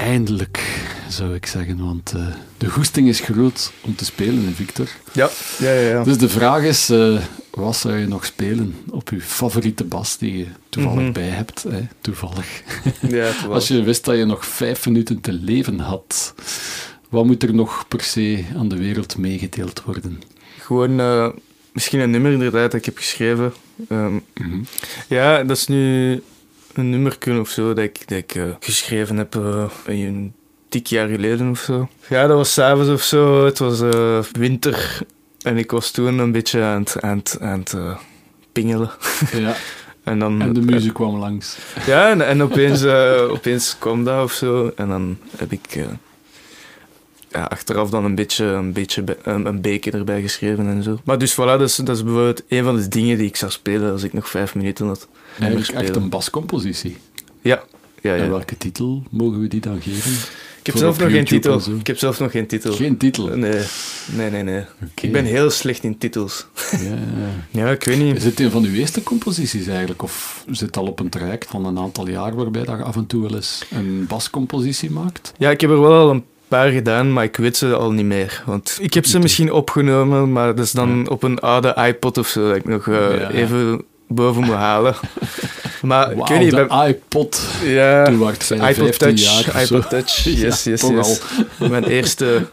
Eindelijk, 0.00 0.80
zou 1.08 1.34
ik 1.34 1.46
zeggen, 1.46 1.84
want 1.84 2.12
eh, 2.16 2.26
de 2.58 2.68
goesting 2.70 3.08
is 3.08 3.20
groot 3.20 3.72
om 3.80 3.94
te 3.94 4.04
spelen, 4.04 4.44
hè, 4.44 4.50
Victor. 4.50 4.88
Ja, 5.12 5.30
ja, 5.58 5.72
ja. 5.72 5.88
ja. 5.90 6.04
Dus 6.04 6.18
de 6.18 6.28
vraag 6.28 6.62
is, 6.62 6.90
eh, 6.90 7.20
wat 7.50 7.76
zou 7.76 7.96
je 7.98 8.06
nog 8.06 8.24
spelen 8.24 8.74
op 8.90 9.08
je 9.10 9.20
favoriete 9.20 9.84
bas 9.84 10.18
die 10.18 10.38
je 10.38 10.46
toevallig 10.68 11.02
Mhm. 11.02 11.12
bij 11.12 11.28
hebt? 11.28 11.62
Hè? 11.68 11.80
Toevallig. 12.00 12.62
ja 13.00 13.30
terwijl- 13.30 13.52
Als 13.52 13.68
je 13.68 13.82
wist 13.82 14.04
dat 14.04 14.16
je 14.16 14.24
nog 14.24 14.46
vijf 14.46 14.86
minuten 14.86 15.20
te 15.20 15.32
leven 15.32 15.78
had, 15.78 16.34
wat 17.08 17.24
moet 17.26 17.42
er 17.42 17.54
nog 17.54 17.84
per 17.88 18.00
se 18.02 18.44
aan 18.56 18.68
de 18.68 18.76
wereld 18.76 19.18
meegedeeld 19.18 19.82
worden? 19.82 20.22
Gewoon 20.58 21.00
eh, 21.00 21.28
misschien 21.72 22.00
een 22.00 22.10
nummer 22.10 22.32
inderdaad 22.32 22.70
dat 22.70 22.80
ik 22.80 22.84
heb 22.84 22.96
geschreven. 22.96 23.52
Ehm, 23.88 24.14
Mhm. 24.34 24.60
ja, 25.08 25.42
dat 25.44 25.56
is 25.56 25.66
nu 25.66 26.22
een 26.74 26.90
nummer 26.90 27.40
of 27.40 27.48
zo 27.48 27.72
dat 27.72 27.84
ik, 27.84 28.08
dat 28.08 28.18
ik 28.18 28.34
eh, 28.34 28.44
geschreven 28.60 29.16
heb 29.16 29.34
eh, 29.34 29.64
een 29.84 30.32
dik 30.68 30.86
jaar 30.86 31.08
geleden 31.08 31.50
of 31.50 31.58
zo. 31.58 31.88
Ja, 32.08 32.26
dat 32.26 32.36
was 32.36 32.52
s'avonds 32.52 32.90
of 32.90 33.02
zo. 33.02 33.44
Het 33.44 33.58
was 33.58 33.80
eh, 33.80 34.22
winter 34.32 34.98
en 35.42 35.56
ik 35.56 35.70
was 35.70 35.90
toen 35.90 36.18
een 36.18 36.32
beetje 36.32 36.62
aan 36.62 36.80
het, 36.80 37.00
aan 37.00 37.18
het, 37.18 37.38
aan 37.40 37.58
het 37.58 37.76
pingelen. 38.52 38.90
Ja, 39.32 39.54
En, 40.04 40.18
dan, 40.18 40.40
en 40.40 40.52
de 40.52 40.60
muziek 40.60 40.94
kwam 40.94 41.16
langs. 41.16 41.58
Ja, 41.86 42.10
en, 42.10 42.26
en 42.26 42.42
opeens, 42.42 42.84
opeens 43.30 43.76
kwam 43.78 44.04
dat 44.04 44.24
of 44.24 44.32
zo. 44.32 44.72
En 44.76 44.88
dan 44.88 45.18
heb 45.36 45.52
ik 45.52 45.86
ja, 47.30 47.42
achteraf 47.42 47.90
dan 47.90 48.04
een 48.04 48.14
beetje, 48.14 48.44
een, 48.44 48.72
beetje 48.72 49.02
be- 49.02 49.18
een, 49.22 49.46
een 49.46 49.60
beker 49.60 49.94
erbij 49.94 50.20
geschreven 50.22 50.66
en 50.66 50.82
zo. 50.82 51.00
Maar 51.04 51.18
dus 51.18 51.32
voilà, 51.32 51.36
dat 51.36 51.60
is, 51.60 51.76
dat 51.76 51.96
is 51.96 52.02
bijvoorbeeld 52.04 52.42
een 52.48 52.64
van 52.64 52.76
de 52.76 52.88
dingen 52.88 53.18
die 53.18 53.26
ik 53.26 53.36
zou 53.36 53.50
spelen 53.52 53.92
als 53.92 54.02
ik 54.02 54.12
nog 54.12 54.28
vijf 54.28 54.54
minuten 54.54 54.86
had. 54.86 55.08
Eigenlijk 55.40 55.70
echt 55.70 55.96
een 55.96 56.08
bascompositie. 56.08 56.96
Ja, 57.40 57.62
ja, 58.00 58.14
En 58.14 58.22
ja. 58.24 58.28
welke 58.28 58.56
titel 58.56 59.02
mogen 59.10 59.40
we 59.40 59.48
die 59.48 59.60
dan 59.60 59.80
geven? 59.82 60.12
Ik 60.60 60.66
heb 60.66 60.76
zelf 60.76 60.98
nog 60.98 61.10
geen 61.10 61.24
titel. 61.24 61.60
en. 61.66 61.78
Ik 61.78 61.86
heb 61.86 61.98
zelf 61.98 62.18
nog 62.20 62.30
geen 62.30 62.46
titel. 62.46 62.72
Geen 62.72 62.96
titel. 62.96 63.26
Nee, 63.26 63.62
nee, 64.16 64.30
nee. 64.30 64.42
nee. 64.42 64.62
Ik 65.00 65.12
ben 65.12 65.24
heel 65.24 65.50
slecht 65.50 65.82
in 65.84 65.98
titels. 65.98 66.46
Ja. 66.70 66.96
Ja, 67.50 67.70
ik 67.70 67.84
weet 67.84 67.98
niet. 67.98 68.16
Is 68.16 68.24
het 68.24 68.40
een 68.40 68.50
van 68.50 68.64
uw 68.64 68.72
eerste 68.74 69.02
composities 69.02 69.66
eigenlijk? 69.66 70.02
Of 70.02 70.44
zit 70.50 70.60
het 70.66 70.76
al 70.76 70.86
op 70.86 71.00
een 71.00 71.08
traject 71.08 71.46
van 71.50 71.64
een 71.66 71.78
aantal 71.78 72.08
jaar 72.08 72.34
waarbij 72.34 72.64
dat 72.64 72.76
je 72.76 72.82
af 72.84 72.96
en 72.96 73.06
toe 73.06 73.22
wel 73.22 73.34
eens 73.34 73.64
een 73.70 74.04
bascompositie 74.08 74.90
maakt? 74.90 75.32
Ja, 75.38 75.50
ik 75.50 75.60
heb 75.60 75.70
er 75.70 75.80
wel 75.80 75.92
al 75.94 76.10
een 76.10 76.24
paar 76.50 76.70
gedaan, 76.70 77.12
maar 77.12 77.24
ik 77.24 77.36
weet 77.36 77.56
ze 77.56 77.74
al 77.74 77.92
niet 77.92 78.04
meer. 78.04 78.42
Want 78.46 78.78
ik 78.80 78.94
heb 78.94 79.06
ze 79.06 79.18
misschien 79.18 79.52
opgenomen, 79.52 80.32
maar 80.32 80.54
dat 80.54 80.64
is 80.64 80.72
dan 80.72 81.08
op 81.08 81.22
een 81.22 81.38
oude 81.38 81.74
iPod 81.86 82.18
of 82.18 82.28
zo 82.28 82.46
dat 82.48 82.56
ik 82.56 82.64
nog 82.68 82.88
eh, 82.88 82.94
Ja. 83.20 83.30
even 83.30 83.82
boven 84.08 84.44
moet 84.44 84.54
halen. 84.54 84.94
Maar 85.82 86.10
ik 86.10 86.16
Wauw, 86.16 86.28
weet 86.28 86.38
niet, 86.40 86.50
de 86.50 86.66
bij- 86.68 86.88
iPod. 86.88 87.42
ja, 87.64 88.04
Toen 88.04 88.18
was 88.18 88.32
ik 88.32 88.40
iPod 88.50 88.74
15 88.74 88.98
Touch, 88.98 89.20
jaar 89.54 89.62
iPod 89.62 89.88
Touch, 89.90 90.16
Ja, 90.24 90.30
yes, 90.30 90.64
yes, 90.64 90.80
yes. 90.82 91.20
Mijn 91.70 91.84
eerste 91.84 92.46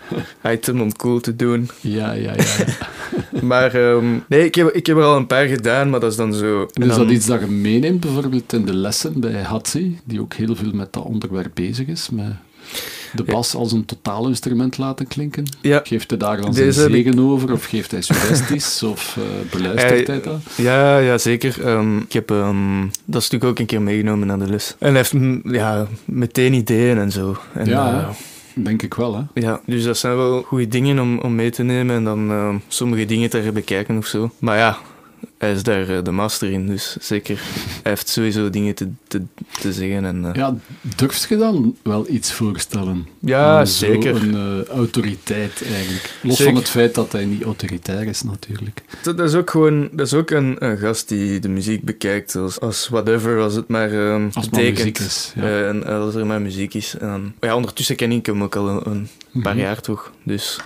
item 0.52 0.82
om 0.82 0.96
cool 0.96 1.20
te 1.20 1.36
doen. 1.36 1.70
Ja, 1.82 2.12
ja, 2.12 2.34
ja. 2.36 2.44
ja. 2.58 3.42
Maar 3.42 3.74
ehm, 3.76 4.06
nee, 4.28 4.46
ik 4.46 4.56
heb, 4.56 4.68
ik 4.70 4.86
heb 4.86 4.98
er 4.98 5.04
al 5.04 5.16
een 5.18 5.28
paar 5.28 5.46
gedaan, 5.48 5.90
maar 5.90 6.00
dat 6.00 6.12
is 6.12 6.18
dan 6.18 6.34
zo... 6.34 6.62
En 6.62 6.68
en 6.84 6.90
is 6.90 6.96
dan- 6.96 7.06
dat 7.06 7.16
iets 7.16 7.26
dat 7.26 7.40
je 7.40 7.46
meeneemt, 7.48 8.00
bijvoorbeeld 8.00 8.54
in 8.54 8.66
de 8.66 8.76
lessen 8.76 9.20
bij 9.20 9.42
Hatsi, 9.42 10.00
die 10.06 10.22
ook 10.22 10.34
heel 10.34 10.56
veel 10.56 10.72
met 10.74 10.94
dat 10.94 11.04
onderwerp 11.04 11.52
bezig 11.54 11.88
is, 11.88 12.10
met 12.12 12.26
de 13.18 13.24
bas 13.24 13.56
als 13.56 13.72
een 13.72 13.86
totaalinstrument 13.86 14.78
laten 14.78 15.08
klinken? 15.08 15.44
Ja, 15.62 15.82
Geeft 15.84 16.10
hij 16.10 16.20
daar 16.20 16.42
dan 16.42 16.54
zijn 16.54 16.74
zegen 16.74 17.20
over, 17.20 17.52
of 17.52 17.66
geeft 17.66 17.92
hij 17.92 18.02
suggesties, 18.02 18.84
of 18.94 19.18
eh, 19.18 19.52
beluistert 19.52 19.90
Hij- 20.08 20.16
hij 20.16 20.22
dat? 20.22 20.40
Ja, 20.56 20.98
ja 20.98 21.18
zeker. 21.18 21.66
Ehm, 21.66 21.98
ik 21.98 22.14
heb 22.14 22.32
ehm, 22.32 22.86
dat 23.06 23.24
stuk 23.24 23.44
ook 23.44 23.60
een 23.60 23.66
keer 23.66 23.82
meegenomen 23.82 24.28
naar 24.28 24.40
de 24.40 24.48
les. 24.50 24.76
En 24.80 24.94
hij 24.96 25.04
heeft 25.12 25.42
ja, 25.44 25.88
meteen 26.06 26.54
ideeën 26.54 26.98
en 26.98 27.12
zo. 27.12 27.38
En, 27.54 27.66
Ja, 27.66 28.00
eh, 28.00 28.08
denk 28.64 28.82
ik 28.82 28.94
wel, 28.94 29.16
hè. 29.16 29.42
ja, 29.42 29.62
dus 29.66 29.84
dat 29.84 29.98
zijn 29.98 30.16
wel 30.16 30.42
goede 30.42 30.68
dingen 30.68 31.00
om, 31.00 31.20
om 31.20 31.36
mee 31.36 31.50
te 31.52 31.64
nemen 31.64 31.96
en 31.96 32.04
dan 32.04 32.32
ehm, 32.32 32.56
sommige 32.68 33.06
dingen 33.06 33.30
te 33.30 33.50
bekijken 33.54 33.98
of 33.98 34.06
zo. 34.06 34.32
Maar 34.40 34.58
ja, 34.58 34.78
hij 35.38 35.52
is 35.52 35.64
daar 35.64 35.90
eh, 35.90 36.04
de 36.04 36.12
master 36.12 36.52
in, 36.52 36.68
dus 36.68 36.96
zeker. 37.00 37.40
Hij 37.84 37.92
heeft 37.92 38.08
sowieso 38.10 38.50
dingen 38.50 38.76
te, 38.76 38.88
te, 39.08 39.22
te 39.62 39.74
zeggen. 39.74 40.06
En, 40.06 40.26
eh, 40.26 40.34
Ja, 40.34 40.56
durft 40.96 41.26
je 41.30 41.38
dan 41.38 41.76
wel 41.84 42.06
iets 42.10 42.34
voorstellen? 42.34 43.08
ja, 43.20 43.66
zo 43.66 43.86
zeker. 43.86 44.16
een 44.16 44.36
eh, 44.66 44.66
autoriteit 44.76 45.64
eigenlijk. 45.74 46.14
Los 46.24 46.36
Zeker. 46.38 46.52
van 46.54 46.62
het 46.62 46.70
feit 46.72 46.96
dat 46.96 47.12
hij 47.12 47.26
niet 47.26 47.44
autoritair 47.44 48.08
is, 48.08 48.22
natuurlijk. 48.24 48.82
Dat, 49.04 49.18
dat 49.18 49.30
is 49.30 49.36
ook 49.36 49.50
gewoon 49.50 49.90
dat 49.92 50.06
is 50.06 50.14
ook 50.14 50.30
een, 50.30 50.56
een 50.60 50.78
gast 50.78 51.10
die 51.10 51.40
de 51.40 51.50
muziek 51.50 51.84
bekijkt 51.84 52.36
als, 52.36 52.60
als 52.60 52.88
whatever, 52.88 53.40
als 53.40 53.54
het 53.56 53.68
maar 53.68 53.90
Als 54.24 54.34
maar 54.34 54.44
betekent. 54.50 54.78
muziek 54.78 55.00
is. 55.00 55.32
Ja. 55.36 55.68
En 55.68 55.86
als 55.86 56.16
er 56.16 56.26
maar 56.26 56.42
muziek 56.42 56.74
is. 56.74 56.96
Ja, 57.40 57.56
ondertussen 57.56 57.96
ken 57.96 58.12
ik 58.12 58.26
hem 58.26 58.44
ook 58.44 58.56
al 58.56 58.88
een, 58.88 59.08
een 59.34 59.42
paar 59.42 59.54
Mhm. 59.56 59.64
jaar 59.64 59.82
toch. 59.82 60.12
Dus 60.24 60.60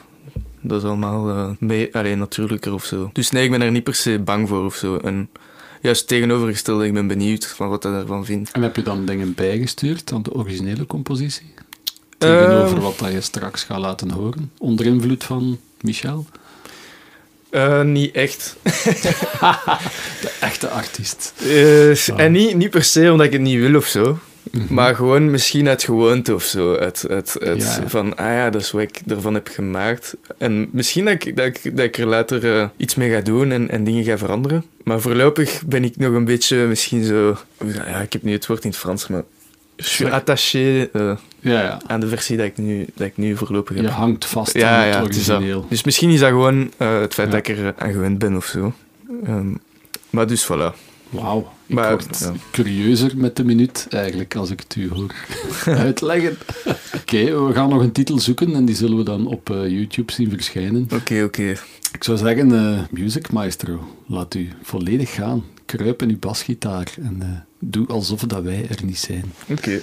dat 0.61 0.81
is 0.81 0.87
allemaal 0.87 1.29
eh 1.29 1.49
mee, 1.59 1.95
allee, 1.95 2.15
natuurlijker 2.15 2.73
of 2.73 2.85
zo. 2.85 3.09
Dus 3.13 3.31
nee, 3.31 3.43
ik 3.43 3.51
ben 3.51 3.61
er 3.61 3.71
niet 3.71 3.83
per 3.83 3.95
se 3.95 4.19
bang 4.19 4.47
voor 4.47 4.65
of 4.65 4.75
zo. 4.75 4.97
En 4.97 5.29
juist 5.81 6.07
tegenovergestelde, 6.07 6.85
ik 6.85 6.93
ben 6.93 7.07
benieuwd 7.07 7.45
van 7.47 7.69
wat 7.69 7.83
hij 7.83 7.91
daarvan 7.91 8.25
vindt. 8.25 8.51
En 8.51 8.61
heb 8.61 8.75
je 8.75 8.81
dan 8.83 9.05
dingen 9.05 9.33
bijgestuurd 9.33 10.11
aan 10.13 10.21
de 10.23 10.33
originele 10.33 10.85
compositie? 10.85 11.53
Tegenover 12.17 12.75
Ehm. 12.75 12.81
wat 12.85 12.99
dat 12.99 13.11
je 13.11 13.21
straks 13.21 13.63
gaat 13.63 13.79
laten 13.79 14.11
horen? 14.11 14.51
Onder 14.57 14.85
invloed 14.85 15.23
van 15.23 15.59
Michel? 15.81 16.25
Eh, 17.49 17.81
niet 17.81 18.15
echt. 18.15 18.55
De 20.21 20.31
echte 20.39 20.69
artiest. 20.69 21.33
Eh, 21.43 22.19
En 22.19 22.31
niet, 22.31 22.55
niet 22.55 22.69
per 22.69 22.83
se 22.83 23.11
omdat 23.11 23.25
ik 23.25 23.31
het 23.31 23.41
niet 23.41 23.59
wil 23.59 23.75
of 23.75 23.85
zo. 23.85 24.19
Maar 24.69 24.95
gewoon 24.95 25.31
misschien 25.31 25.67
uit 25.67 25.83
gewoonte 25.83 26.33
of 26.33 26.43
zo. 26.43 26.75
Uit, 26.75 27.05
uit, 27.09 27.37
uit 27.41 27.61
Ja, 27.61 27.77
ja. 27.81 27.87
Van, 27.87 28.17
ah 28.17 28.25
ja, 28.25 28.49
dat 28.49 28.61
is 28.61 28.71
wat 28.71 28.81
ik 28.81 29.01
ervan 29.07 29.33
heb 29.33 29.47
gemaakt. 29.47 30.15
En 30.37 30.69
misschien 30.71 31.05
dat 31.05 31.13
ik, 31.13 31.35
dat 31.35 31.45
ik, 31.45 31.77
dat 31.77 31.85
ik 31.85 31.97
er 31.97 32.07
later 32.07 32.57
eh, 32.57 32.67
iets 32.77 32.95
mee 32.95 33.09
ga 33.11 33.21
doen 33.21 33.51
en, 33.51 33.69
en 33.69 33.83
dingen 33.83 34.03
ga 34.03 34.17
veranderen. 34.17 34.65
Maar 34.83 35.01
voorlopig 35.01 35.61
ben 35.65 35.83
ik 35.83 35.97
nog 35.97 36.13
een 36.13 36.25
beetje 36.25 36.57
misschien 36.57 37.03
zo... 37.03 37.37
Ja, 37.65 37.95
ik 38.01 38.13
heb 38.13 38.23
nu 38.23 38.31
het 38.31 38.47
woord 38.47 38.63
in 38.63 38.69
het 38.69 38.79
Frans, 38.79 39.07
maar... 39.07 39.23
Je 39.75 39.83
suis 39.83 40.11
attaché 40.11 40.89
eh, 40.93 41.17
Ja, 41.39 41.61
ja. 41.61 41.81
aan 41.87 41.99
de 41.99 42.07
versie 42.07 42.37
dat 42.37 42.45
ik 42.45 42.57
nu, 42.57 42.85
dat 42.95 43.07
ik 43.07 43.17
nu 43.17 43.37
voorlopig 43.37 43.75
heb. 43.75 43.85
Je 43.85 43.91
hangt 43.91 44.25
vast 44.25 44.53
Ja, 44.53 44.93
aan 44.93 45.03
het 45.03 45.15
origineel. 45.15 45.65
Dus 45.69 45.83
misschien 45.83 46.09
is 46.09 46.19
dat 46.19 46.29
gewoon 46.29 46.71
eh, 46.77 46.99
het 46.99 47.13
feit 47.13 47.31
dat 47.31 47.47
ik 47.47 47.57
er 47.57 47.73
aan 47.77 47.91
gewend 47.91 48.17
ben 48.19 48.35
of 48.35 48.45
zo. 48.45 48.73
Ehm, 49.25 49.53
maar 50.09 50.27
dus 50.27 50.45
voilà. 50.51 50.90
Wauw, 51.11 51.51
ik 51.65 51.75
Maar, 51.75 51.89
word 51.91 52.19
ja. 52.19 52.33
curieuzer 52.51 53.17
met 53.17 53.35
de 53.35 53.43
minuut 53.43 53.87
eigenlijk, 53.89 54.35
als 54.35 54.49
ik 54.49 54.59
het 54.59 54.75
u 54.75 54.89
hoor 54.89 55.15
uitleggen. 55.85 56.37
Oké, 56.95 57.45
we 57.45 57.53
gaan 57.53 57.69
nog 57.69 57.81
een 57.81 57.91
titel 57.91 58.19
zoeken 58.19 58.53
en 58.53 58.65
die 58.65 58.75
zullen 58.75 58.97
we 58.97 59.03
dan 59.03 59.27
op 59.27 59.49
eh, 59.49 59.69
YouTube 59.69 60.11
zien 60.11 60.29
verschijnen. 60.29 60.87
Oké, 60.93 61.23
oké. 61.23 61.49
Ik 61.93 62.03
zou 62.03 62.17
zeggen, 62.17 62.51
eh 62.53 62.79
Music 62.91 63.31
Maestro, 63.31 63.95
laat 64.07 64.33
u 64.33 64.49
volledig 64.63 65.13
gaan. 65.13 65.43
Kruip 65.65 66.01
in 66.01 66.09
uw 66.09 66.19
basgitaar 66.19 66.93
en 67.01 67.17
eh, 67.21 67.27
doe 67.59 67.87
alsof 67.87 68.21
dat 68.21 68.43
wij 68.43 68.67
er 68.69 68.85
niet 68.85 68.97
zijn. 68.97 69.33
Oké. 69.49 69.81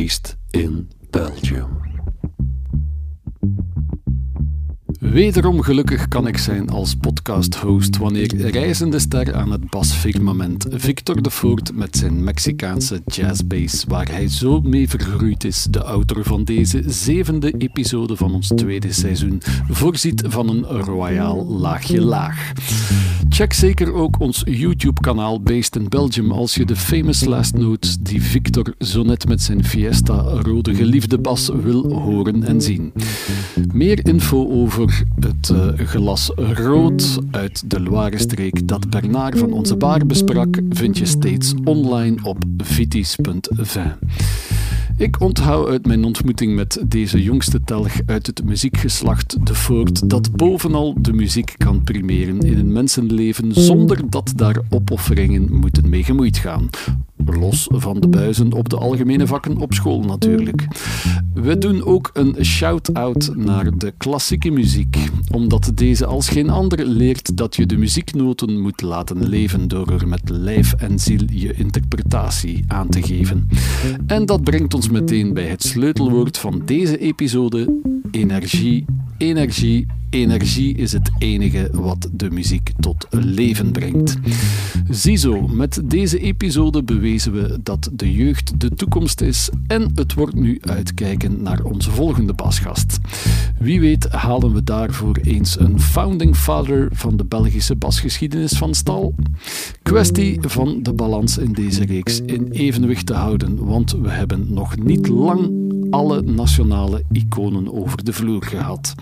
Based 0.00 0.34
in 0.54 0.88
Belgium. 1.12 1.89
Wederom 5.10 5.62
gelukkig 5.62 6.08
kan 6.08 6.26
ik 6.26 6.38
zijn 6.38 6.68
als 6.68 6.94
podcast-host 6.94 7.96
wanneer 7.96 8.50
reizende 8.50 8.98
ster 8.98 9.34
aan 9.34 9.52
het 9.52 9.70
basfirmament 9.70 10.66
Victor 10.70 11.22
de 11.22 11.30
Voort 11.30 11.74
met 11.74 11.96
zijn 11.96 12.24
Mexicaanse 12.24 13.02
jazzbass, 13.06 13.84
waar 13.88 14.10
hij 14.10 14.28
zo 14.28 14.60
mee 14.60 14.88
vergroeid 14.88 15.44
is, 15.44 15.66
de 15.70 15.78
autor 15.78 16.24
van 16.24 16.44
deze 16.44 16.82
zevende 16.86 17.54
episode 17.58 18.16
van 18.16 18.34
ons 18.34 18.48
tweede 18.48 18.92
seizoen, 18.92 19.42
voorziet 19.68 20.22
van 20.26 20.48
een 20.48 20.64
royaal 20.64 21.46
laagje 21.46 22.00
laag. 22.00 22.52
Check 23.28 23.52
zeker 23.52 23.92
ook 23.92 24.20
ons 24.20 24.42
YouTube-kanaal 24.44 25.40
Based 25.42 25.76
in 25.76 25.88
Belgium 25.88 26.32
als 26.32 26.54
je 26.54 26.64
de 26.64 26.76
famous 26.76 27.24
last 27.24 27.54
notes 27.54 27.96
die 28.00 28.22
Victor 28.22 28.74
zo 28.78 29.02
net 29.02 29.28
met 29.28 29.42
zijn 29.42 29.64
Fiesta 29.64 30.14
rode 30.14 30.74
geliefde 30.74 31.18
bas 31.18 31.50
wil 31.62 31.92
horen 31.92 32.44
en 32.44 32.60
zien. 32.60 32.92
Meer 33.72 34.06
info 34.06 34.50
over 34.50 34.99
het 35.20 35.48
uh, 35.48 35.86
glas 35.86 36.30
rood 36.36 37.18
uit 37.30 37.70
de 37.70 37.80
Loire-streek 37.80 38.68
dat 38.68 38.90
Bernard 38.90 39.38
van 39.38 39.52
onze 39.52 39.76
bar 39.76 40.06
besprak 40.06 40.60
vind 40.70 40.98
je 40.98 41.06
steeds 41.06 41.54
online 41.64 42.16
op 42.22 42.38
vitis.vin. 42.56 43.94
Ik 45.00 45.20
onthoud 45.20 45.68
uit 45.68 45.86
mijn 45.86 46.04
ontmoeting 46.04 46.54
met 46.54 46.82
deze 46.86 47.22
jongste 47.22 47.60
telg 47.64 47.92
uit 48.06 48.26
het 48.26 48.44
muziekgeslacht 48.44 49.46
de 49.46 49.54
Voort 49.54 50.10
dat 50.10 50.32
bovenal 50.32 50.94
de 50.98 51.12
muziek 51.12 51.54
kan 51.56 51.82
primeren 51.82 52.38
in 52.38 52.58
een 52.58 52.72
mensenleven 52.72 53.52
zonder 53.54 54.10
dat 54.10 54.32
daar 54.36 54.60
opofferingen 54.68 55.48
moeten 55.52 55.88
mee 55.88 56.04
gemoeid 56.04 56.38
gaan. 56.38 56.68
Los 57.24 57.66
van 57.70 58.00
de 58.00 58.08
buizen 58.08 58.52
op 58.52 58.68
de 58.68 58.76
algemene 58.76 59.26
vakken 59.26 59.56
op 59.56 59.72
school 59.72 60.00
natuurlijk. 60.00 60.66
We 61.34 61.58
doen 61.58 61.84
ook 61.84 62.10
een 62.12 62.44
shout-out 62.44 63.36
naar 63.36 63.78
de 63.78 63.92
klassieke 63.96 64.50
muziek, 64.50 64.96
omdat 65.32 65.70
deze 65.74 66.06
als 66.06 66.28
geen 66.28 66.50
ander 66.50 66.84
leert 66.84 67.36
dat 67.36 67.56
je 67.56 67.66
de 67.66 67.76
muzieknoten 67.76 68.60
moet 68.60 68.82
laten 68.82 69.28
leven 69.28 69.68
door 69.68 69.90
er 69.90 70.08
met 70.08 70.28
lijf 70.28 70.72
en 70.72 70.98
ziel 70.98 71.22
je 71.26 71.54
interpretatie 71.54 72.64
aan 72.66 72.88
te 72.88 73.02
geven. 73.02 73.48
En 74.06 74.26
dat 74.26 74.44
brengt 74.44 74.74
ons 74.74 74.88
meteen 74.90 75.34
bij 75.34 75.46
het 75.46 75.62
sleutelwoord 75.62 76.38
van 76.38 76.62
deze 76.64 76.98
episode: 76.98 77.80
energie, 78.10 78.84
energie, 79.18 79.86
energie 80.10 80.76
is 80.76 80.92
het 80.92 81.10
enige 81.18 81.68
wat 81.72 82.08
de 82.12 82.30
muziek 82.30 82.72
tot 82.80 83.06
leven 83.10 83.72
brengt. 83.72 84.18
Ziezo, 84.88 85.48
met 85.48 85.80
deze 85.84 86.18
episode 86.18 86.82
bewezen 86.82 87.32
we 87.32 87.58
dat 87.62 87.90
de 87.92 88.12
jeugd 88.12 88.60
de 88.60 88.74
toekomst 88.74 89.20
is 89.20 89.50
en 89.66 89.90
het 89.94 90.14
wordt 90.14 90.34
nu 90.34 90.58
uitkijken 90.60 91.42
naar 91.42 91.62
onze 91.62 91.90
volgende 91.90 92.32
basgast. 92.32 92.98
Wie 93.58 93.80
weet 93.80 94.08
halen 94.08 94.52
we 94.52 94.64
daarvoor 94.64 95.16
eens 95.16 95.58
een 95.58 95.80
founding 95.80 96.36
father 96.36 96.88
van 96.92 97.16
de 97.16 97.24
Belgische 97.24 97.76
basgeschiedenis 97.76 98.52
van 98.52 98.74
stal. 98.74 99.14
Kwestie 99.82 100.38
van 100.40 100.82
de 100.82 100.92
balans 100.92 101.38
in 101.38 101.52
deze 101.52 101.84
reeks 101.84 102.20
in 102.20 102.48
evenwicht 102.50 103.06
te 103.06 103.14
houden, 103.14 103.64
want 103.64 103.92
we 103.92 104.08
hebben 104.08 104.52
niet 104.76 105.08
lang 105.08 105.68
alle 105.90 106.22
nationale 106.22 107.02
iconen 107.12 107.72
over 107.72 108.04
de 108.04 108.12
vloer 108.12 108.44
gehad. 108.44 108.94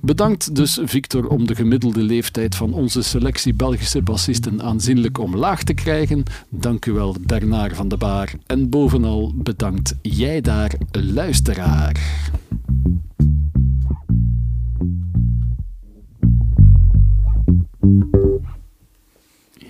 Bedankt 0.00 0.54
dus 0.54 0.78
Victor 0.84 1.26
om 1.26 1.46
de 1.46 1.54
gemiddelde 1.54 2.02
leeftijd 2.02 2.54
van 2.54 2.72
onze 2.72 3.02
selectie 3.02 3.54
Belgische 3.54 4.02
bassisten 4.02 4.62
aanzienlijk 4.62 5.18
omlaag 5.18 5.62
te 5.62 5.74
krijgen. 5.74 6.22
Dank 6.48 6.86
u 6.86 6.92
wel 6.92 7.16
Bernard 7.26 7.76
van 7.76 7.88
de 7.88 7.96
Baar 7.96 8.34
en 8.46 8.68
bovenal 8.68 9.32
bedankt 9.36 9.96
jij 10.02 10.40
daar 10.40 10.74
luisteraar. 10.90 12.30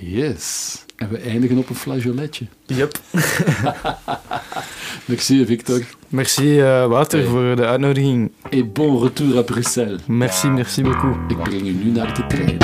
Yes. 0.00 0.86
En 0.98 1.08
we 1.08 1.18
eindigen 1.18 1.58
op 1.58 1.68
een 1.68 1.74
flageoletje. 1.74 2.46
Yep. 2.66 2.98
Merci 5.08 5.46
Victor. 5.46 5.80
Merci 6.08 6.60
uh, 6.60 6.86
Wouter 6.86 7.18
hey. 7.18 7.28
voor 7.28 7.56
de 7.56 7.66
uitnodiging. 7.66 8.32
Et 8.50 8.72
bon 8.72 9.02
retour 9.02 9.36
à 9.36 9.42
Bruxelles. 9.42 10.00
Merci, 10.06 10.48
merci 10.48 10.82
beaucoup. 10.82 11.30
Ik 11.30 11.42
breng 11.42 11.66
u 11.66 11.72
nu 11.72 11.90
naar 11.90 12.14
de 12.14 12.26
trein. 12.26 12.58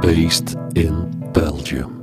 Based 0.00 0.54
in 0.72 1.08
Belgium. 1.32 1.99